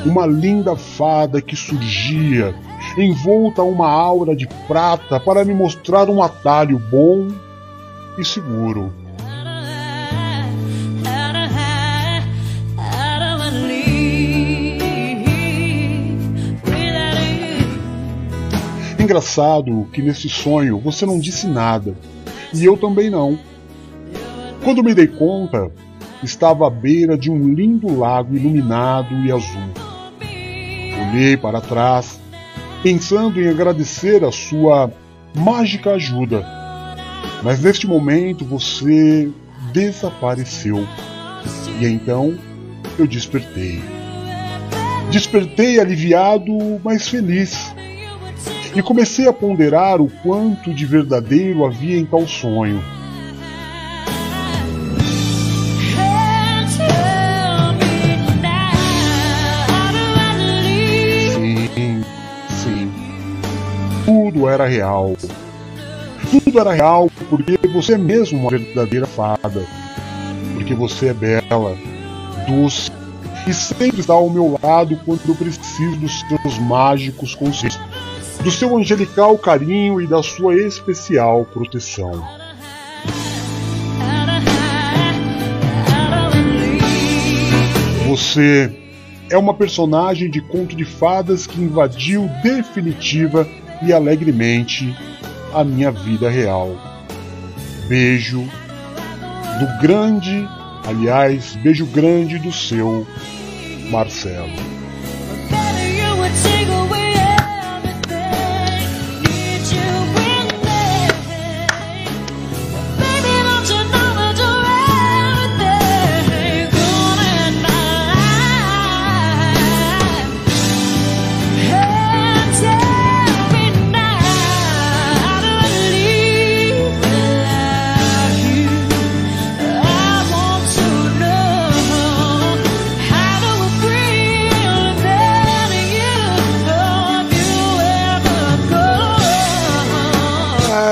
Uma 0.04 0.26
linda 0.26 0.74
fada 0.76 1.42
que 1.42 1.54
surgia, 1.54 2.54
envolta 2.96 3.62
uma 3.62 3.88
aura 3.90 4.34
de 4.34 4.46
prata, 4.66 5.20
para 5.20 5.44
me 5.44 5.54
mostrar 5.54 6.08
um 6.08 6.22
atalho 6.22 6.78
bom 6.90 7.28
e 8.18 8.24
seguro. 8.24 8.92
Engraçado 18.98 19.88
que 19.92 20.00
nesse 20.00 20.28
sonho 20.28 20.78
você 20.78 21.04
não 21.04 21.18
disse 21.18 21.46
nada, 21.46 21.94
e 22.54 22.64
eu 22.64 22.76
também 22.76 23.10
não. 23.10 23.38
Quando 24.62 24.84
me 24.84 24.94
dei 24.94 25.08
conta, 25.08 25.70
estava 26.22 26.66
à 26.66 26.70
beira 26.70 27.18
de 27.18 27.30
um 27.30 27.52
lindo 27.52 27.98
lago 27.98 28.36
iluminado 28.36 29.14
e 29.24 29.32
azul. 29.32 29.79
Olhei 31.10 31.36
para 31.36 31.60
trás, 31.60 32.20
pensando 32.84 33.40
em 33.40 33.48
agradecer 33.48 34.24
a 34.24 34.30
sua 34.30 34.92
mágica 35.34 35.94
ajuda, 35.94 36.46
mas 37.42 37.60
neste 37.60 37.84
momento 37.84 38.44
você 38.44 39.28
desapareceu. 39.72 40.86
E 41.80 41.86
então 41.86 42.38
eu 42.96 43.08
despertei. 43.08 43.82
Despertei 45.10 45.80
aliviado, 45.80 46.52
mas 46.84 47.08
feliz. 47.08 47.74
E 48.76 48.80
comecei 48.80 49.26
a 49.26 49.32
ponderar 49.32 50.00
o 50.00 50.08
quanto 50.22 50.72
de 50.72 50.86
verdadeiro 50.86 51.66
havia 51.66 51.98
em 51.98 52.04
tal 52.04 52.24
sonho. 52.28 52.80
Era 64.50 64.66
real. 64.66 65.16
Tudo 66.30 66.60
era 66.60 66.72
real 66.72 67.10
porque 67.28 67.58
você 67.72 67.94
é 67.94 67.98
mesmo 67.98 68.38
uma 68.38 68.50
verdadeira 68.50 69.06
fada. 69.06 69.64
Porque 70.54 70.74
você 70.74 71.08
é 71.08 71.14
bela, 71.14 71.76
doce 72.46 72.90
e 73.46 73.54
sempre 73.54 74.00
está 74.00 74.12
ao 74.12 74.28
meu 74.28 74.58
lado 74.62 75.00
quando 75.04 75.20
eu 75.26 75.34
preciso 75.34 75.96
dos 75.96 76.20
seus 76.20 76.58
mágicos 76.58 77.34
conselhos, 77.34 77.78
do 78.42 78.50
seu 78.50 78.76
angelical 78.76 79.36
carinho 79.38 80.00
e 80.00 80.06
da 80.06 80.22
sua 80.22 80.54
especial 80.54 81.44
proteção. 81.46 82.22
Você 88.08 88.76
é 89.30 89.38
uma 89.38 89.54
personagem 89.54 90.28
de 90.28 90.40
conto 90.40 90.76
de 90.76 90.84
fadas 90.84 91.46
que 91.46 91.60
invadiu 91.60 92.28
definitiva 92.42 93.46
e 93.82 93.92
alegremente 93.92 94.96
a 95.52 95.64
minha 95.64 95.90
vida 95.90 96.28
real. 96.30 96.76
Beijo 97.88 98.40
do 98.40 99.80
grande, 99.80 100.48
aliás, 100.86 101.56
beijo 101.56 101.86
grande 101.86 102.38
do 102.38 102.52
seu 102.52 103.06
Marcelo. 103.90 104.80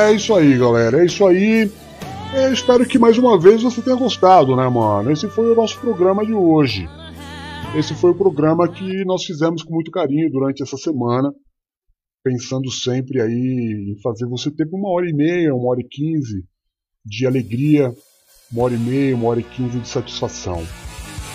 É 0.09 0.13
isso 0.15 0.35
aí, 0.35 0.57
galera. 0.57 1.03
É 1.03 1.05
isso 1.05 1.27
aí. 1.27 1.71
Eu 2.35 2.51
espero 2.51 2.87
que 2.87 2.99
mais 2.99 3.19
uma 3.19 3.39
vez 3.39 3.63
você 3.63 3.83
tenha 3.83 3.95
gostado, 3.95 4.57
né, 4.57 4.67
mano? 4.67 5.13
Esse 5.13 5.29
foi 5.29 5.53
o 5.53 5.55
nosso 5.55 5.79
programa 5.79 6.25
de 6.25 6.33
hoje. 6.33 6.89
Esse 7.77 7.93
foi 7.93 8.13
o 8.13 8.15
programa 8.15 8.67
que 8.67 9.05
nós 9.05 9.25
fizemos 9.25 9.63
com 9.63 9.75
muito 9.75 9.91
carinho 9.91 10.31
durante 10.31 10.63
essa 10.63 10.79
semana, 10.79 11.31
pensando 12.25 12.71
sempre 12.71 13.21
aí 13.21 13.93
em 13.93 14.01
fazer 14.01 14.27
você 14.27 14.51
ter 14.51 14.67
uma 14.73 14.89
hora 14.89 15.07
e 15.07 15.13
meia, 15.13 15.55
uma 15.55 15.73
hora 15.73 15.81
e 15.83 15.87
quinze 15.87 16.43
de 17.05 17.27
alegria, 17.27 17.93
uma 18.51 18.65
hora 18.65 18.75
e 18.75 18.79
meia, 18.79 19.15
uma 19.15 19.29
hora 19.29 19.41
e 19.41 19.45
quinze 19.45 19.79
de 19.79 19.89
satisfação. 19.89 20.67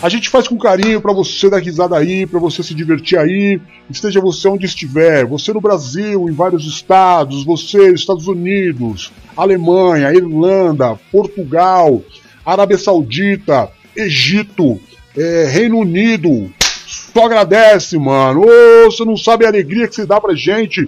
A 0.04 0.10
gente 0.10 0.30
faz 0.30 0.50
com 0.50 0.58
carinho 0.58 1.00
pra 1.00 1.14
você 1.14 1.50
dar 1.50 1.60
risada 1.60 1.96
aí, 1.96 2.28
pra 2.28 2.38
você 2.38 2.62
se 2.62 2.76
divertir 2.76 3.18
aí, 3.18 3.58
esteja 3.90 4.20
você 4.20 4.50
onde 4.50 4.66
estiver, 4.66 5.26
você 5.26 5.54
no 5.54 5.62
Brasil, 5.62 6.28
em 6.28 6.34
vários 6.34 6.66
estados, 6.68 7.46
você 7.46 7.94
Estados 7.94 8.28
Unidos, 8.28 9.14
Alemanha, 9.38 10.12
Irlanda, 10.14 11.00
Portugal, 11.10 12.04
Arábia 12.46 12.78
Saudita, 12.78 13.72
Egito, 13.96 14.78
é, 15.18 15.48
Reino 15.50 15.78
Unido. 15.78 16.52
Só 16.86 17.26
agradece, 17.26 17.98
mano. 17.98 18.42
Ô, 18.42 18.92
você 18.92 19.06
não 19.06 19.16
sabe 19.16 19.46
a 19.46 19.48
alegria 19.48 19.88
que 19.88 19.96
você 19.96 20.06
dá 20.06 20.20
pra 20.20 20.36
gente 20.36 20.86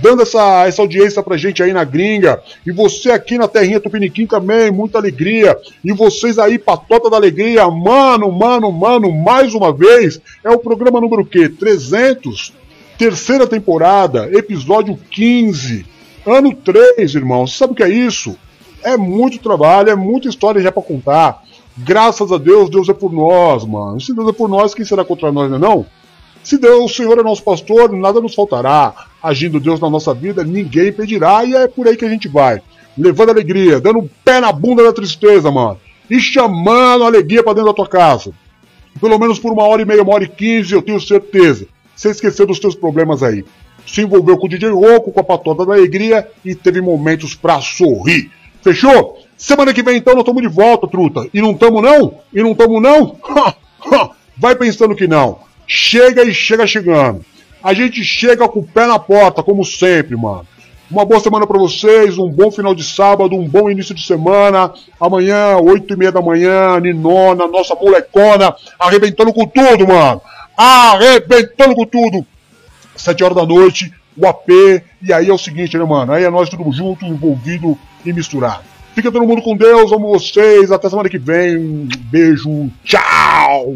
dando 0.00 0.22
essa, 0.22 0.66
essa 0.66 0.82
audiência 0.82 1.22
pra 1.22 1.36
gente 1.36 1.62
aí 1.62 1.72
na 1.72 1.84
gringa. 1.84 2.42
E 2.66 2.72
você 2.72 3.10
aqui 3.10 3.38
na 3.38 3.48
terrinha 3.48 3.80
Tupiniquim 3.80 4.26
também, 4.26 4.70
muita 4.70 4.98
alegria. 4.98 5.56
E 5.84 5.92
vocês 5.92 6.38
aí, 6.38 6.58
patota 6.58 7.10
da 7.10 7.16
alegria, 7.16 7.68
mano, 7.70 8.30
mano, 8.30 8.70
mano, 8.70 9.12
mais 9.12 9.54
uma 9.54 9.72
vez. 9.72 10.20
É 10.42 10.50
o 10.50 10.58
programa 10.58 11.00
número 11.00 11.24
quê? 11.24 11.48
300? 11.48 12.52
Terceira 12.98 13.46
temporada, 13.46 14.30
episódio 14.32 14.98
15. 15.10 15.86
Ano 16.26 16.54
3, 16.54 17.14
irmão. 17.14 17.46
Você 17.46 17.58
sabe 17.58 17.72
o 17.72 17.76
que 17.76 17.82
é 17.82 17.88
isso? 17.88 18.36
É 18.82 18.96
muito 18.96 19.38
trabalho, 19.38 19.90
é 19.90 19.96
muita 19.96 20.28
história 20.28 20.60
já 20.60 20.70
pra 20.70 20.82
contar. 20.82 21.42
Graças 21.76 22.30
a 22.30 22.38
Deus, 22.38 22.70
Deus 22.70 22.88
é 22.88 22.94
por 22.94 23.12
nós, 23.12 23.64
mano. 23.64 24.00
Se 24.00 24.14
Deus 24.14 24.28
é 24.28 24.32
por 24.32 24.48
nós, 24.48 24.74
quem 24.74 24.84
será 24.84 25.04
contra 25.04 25.32
nós, 25.32 25.50
não 25.50 25.56
é 25.56 25.60
não? 25.60 25.86
Se 26.44 26.58
Deus, 26.58 26.92
o 26.92 26.94
Senhor 26.94 27.18
é 27.18 27.22
nosso 27.22 27.42
pastor, 27.42 27.90
nada 27.90 28.20
nos 28.20 28.34
faltará. 28.34 29.06
Agindo 29.22 29.58
Deus 29.58 29.80
na 29.80 29.88
nossa 29.88 30.12
vida, 30.12 30.44
ninguém 30.44 30.88
impedirá, 30.88 31.42
e 31.42 31.54
é 31.54 31.66
por 31.66 31.88
aí 31.88 31.96
que 31.96 32.04
a 32.04 32.08
gente 32.08 32.28
vai. 32.28 32.60
Levando 32.98 33.30
alegria, 33.30 33.80
dando 33.80 34.00
um 34.00 34.08
pé 34.22 34.40
na 34.40 34.52
bunda 34.52 34.84
da 34.84 34.92
tristeza, 34.92 35.50
mano. 35.50 35.80
E 36.10 36.20
chamando 36.20 37.02
a 37.02 37.06
alegria 37.06 37.42
pra 37.42 37.54
dentro 37.54 37.70
da 37.70 37.74
tua 37.74 37.88
casa. 37.88 38.30
Pelo 39.00 39.18
menos 39.18 39.38
por 39.38 39.52
uma 39.52 39.64
hora 39.64 39.80
e 39.80 39.86
meia, 39.86 40.02
uma 40.02 40.12
hora 40.12 40.24
e 40.24 40.28
quinze, 40.28 40.74
eu 40.74 40.82
tenho 40.82 41.00
certeza. 41.00 41.66
Sem 41.96 42.10
esquecer 42.10 42.46
dos 42.46 42.58
teus 42.58 42.74
problemas 42.74 43.22
aí. 43.22 43.42
Se 43.86 44.02
envolveu 44.02 44.36
com 44.36 44.44
o 44.44 44.48
DJ 44.48 44.68
Roco, 44.68 45.12
com 45.12 45.20
a 45.20 45.24
patota 45.24 45.64
da 45.64 45.72
alegria 45.72 46.28
e 46.44 46.54
teve 46.54 46.82
momentos 46.82 47.34
pra 47.34 47.62
sorrir. 47.62 48.30
Fechou? 48.60 49.18
Semana 49.34 49.72
que 49.72 49.82
vem 49.82 49.96
então 49.96 50.12
nós 50.12 50.22
estamos 50.22 50.42
de 50.42 50.48
volta, 50.48 50.86
truta. 50.86 51.26
E 51.32 51.40
não 51.40 51.54
tamo 51.54 51.80
não? 51.80 52.18
E 52.34 52.42
não 52.42 52.54
tamo 52.54 52.82
não? 52.82 53.16
Vai 54.36 54.54
pensando 54.56 54.94
que 54.94 55.06
não. 55.06 55.38
Chega 55.66 56.22
e 56.24 56.34
chega 56.34 56.66
chegando. 56.66 57.24
A 57.62 57.72
gente 57.72 58.04
chega 58.04 58.46
com 58.48 58.60
o 58.60 58.66
pé 58.66 58.86
na 58.86 58.98
porta, 58.98 59.42
como 59.42 59.64
sempre, 59.64 60.16
mano. 60.16 60.46
Uma 60.90 61.04
boa 61.04 61.18
semana 61.18 61.46
pra 61.46 61.58
vocês, 61.58 62.18
um 62.18 62.28
bom 62.28 62.50
final 62.50 62.74
de 62.74 62.84
sábado, 62.84 63.34
um 63.34 63.48
bom 63.48 63.70
início 63.70 63.94
de 63.94 64.04
semana. 64.04 64.72
Amanhã, 65.00 65.56
8 65.56 65.94
e 65.94 65.96
meia 65.96 66.12
da 66.12 66.20
manhã, 66.20 66.78
Ninona, 66.78 67.46
nossa 67.46 67.74
molecona, 67.74 68.54
arrebentando 68.78 69.32
com 69.32 69.46
tudo, 69.46 69.88
mano. 69.88 70.20
Arrebentando 70.56 71.74
com 71.74 71.86
tudo. 71.86 72.26
7 72.94 73.24
horas 73.24 73.36
da 73.36 73.46
noite, 73.46 73.92
o 74.16 74.26
AP. 74.26 74.50
E 75.02 75.12
aí 75.12 75.30
é 75.30 75.32
o 75.32 75.38
seguinte, 75.38 75.78
né, 75.78 75.84
mano? 75.84 76.12
Aí 76.12 76.22
é 76.22 76.30
nós 76.30 76.50
tudo 76.50 76.70
junto, 76.70 77.06
envolvido 77.06 77.78
e 78.04 78.12
misturado. 78.12 78.62
Fica 78.94 79.10
todo 79.10 79.26
mundo 79.26 79.42
com 79.42 79.56
Deus, 79.56 79.90
amo 79.90 80.10
vocês. 80.10 80.70
Até 80.70 80.90
semana 80.90 81.08
que 81.08 81.18
vem. 81.18 81.56
Um 81.56 81.88
beijo, 82.10 82.70
tchau! 82.84 83.74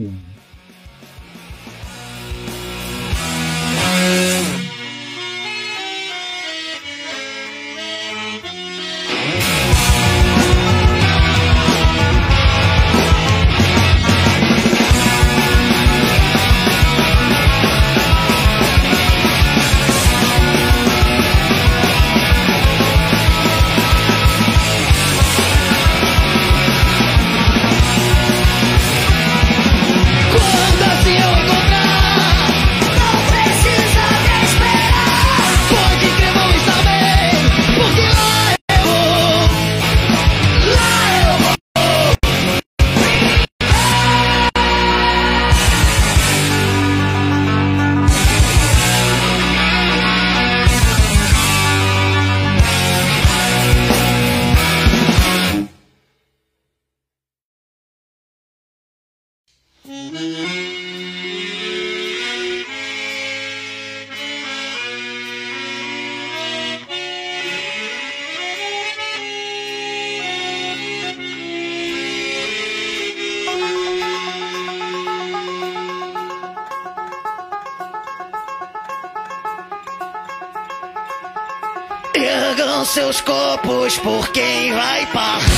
copos 83.58 83.98
por 83.98 84.28
quem 84.30 84.72
vai 84.72 85.06
partir. 85.06 85.48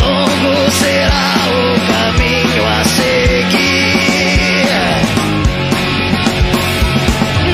Longo 0.00 0.70
será 0.70 1.34
o 1.48 1.80
caminho 1.92 2.66
a 2.66 2.84
seguir. 2.84 4.66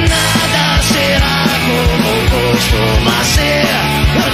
Nada 0.08 0.82
será 0.82 1.44
como 1.66 2.12
costuma 2.30 3.24
ser. 3.24 3.66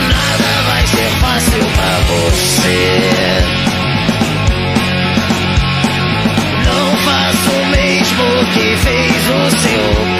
Nada 0.09 0.51
vai 0.69 0.87
ser 0.87 1.11
fácil 1.21 1.65
pra 1.75 1.99
você. 2.09 2.81
Não 6.65 6.97
faço 6.99 7.51
o 7.51 7.67
mesmo 7.67 8.27
que 8.53 8.77
fez 8.77 9.29
o 9.29 9.51
seu 9.51 10.16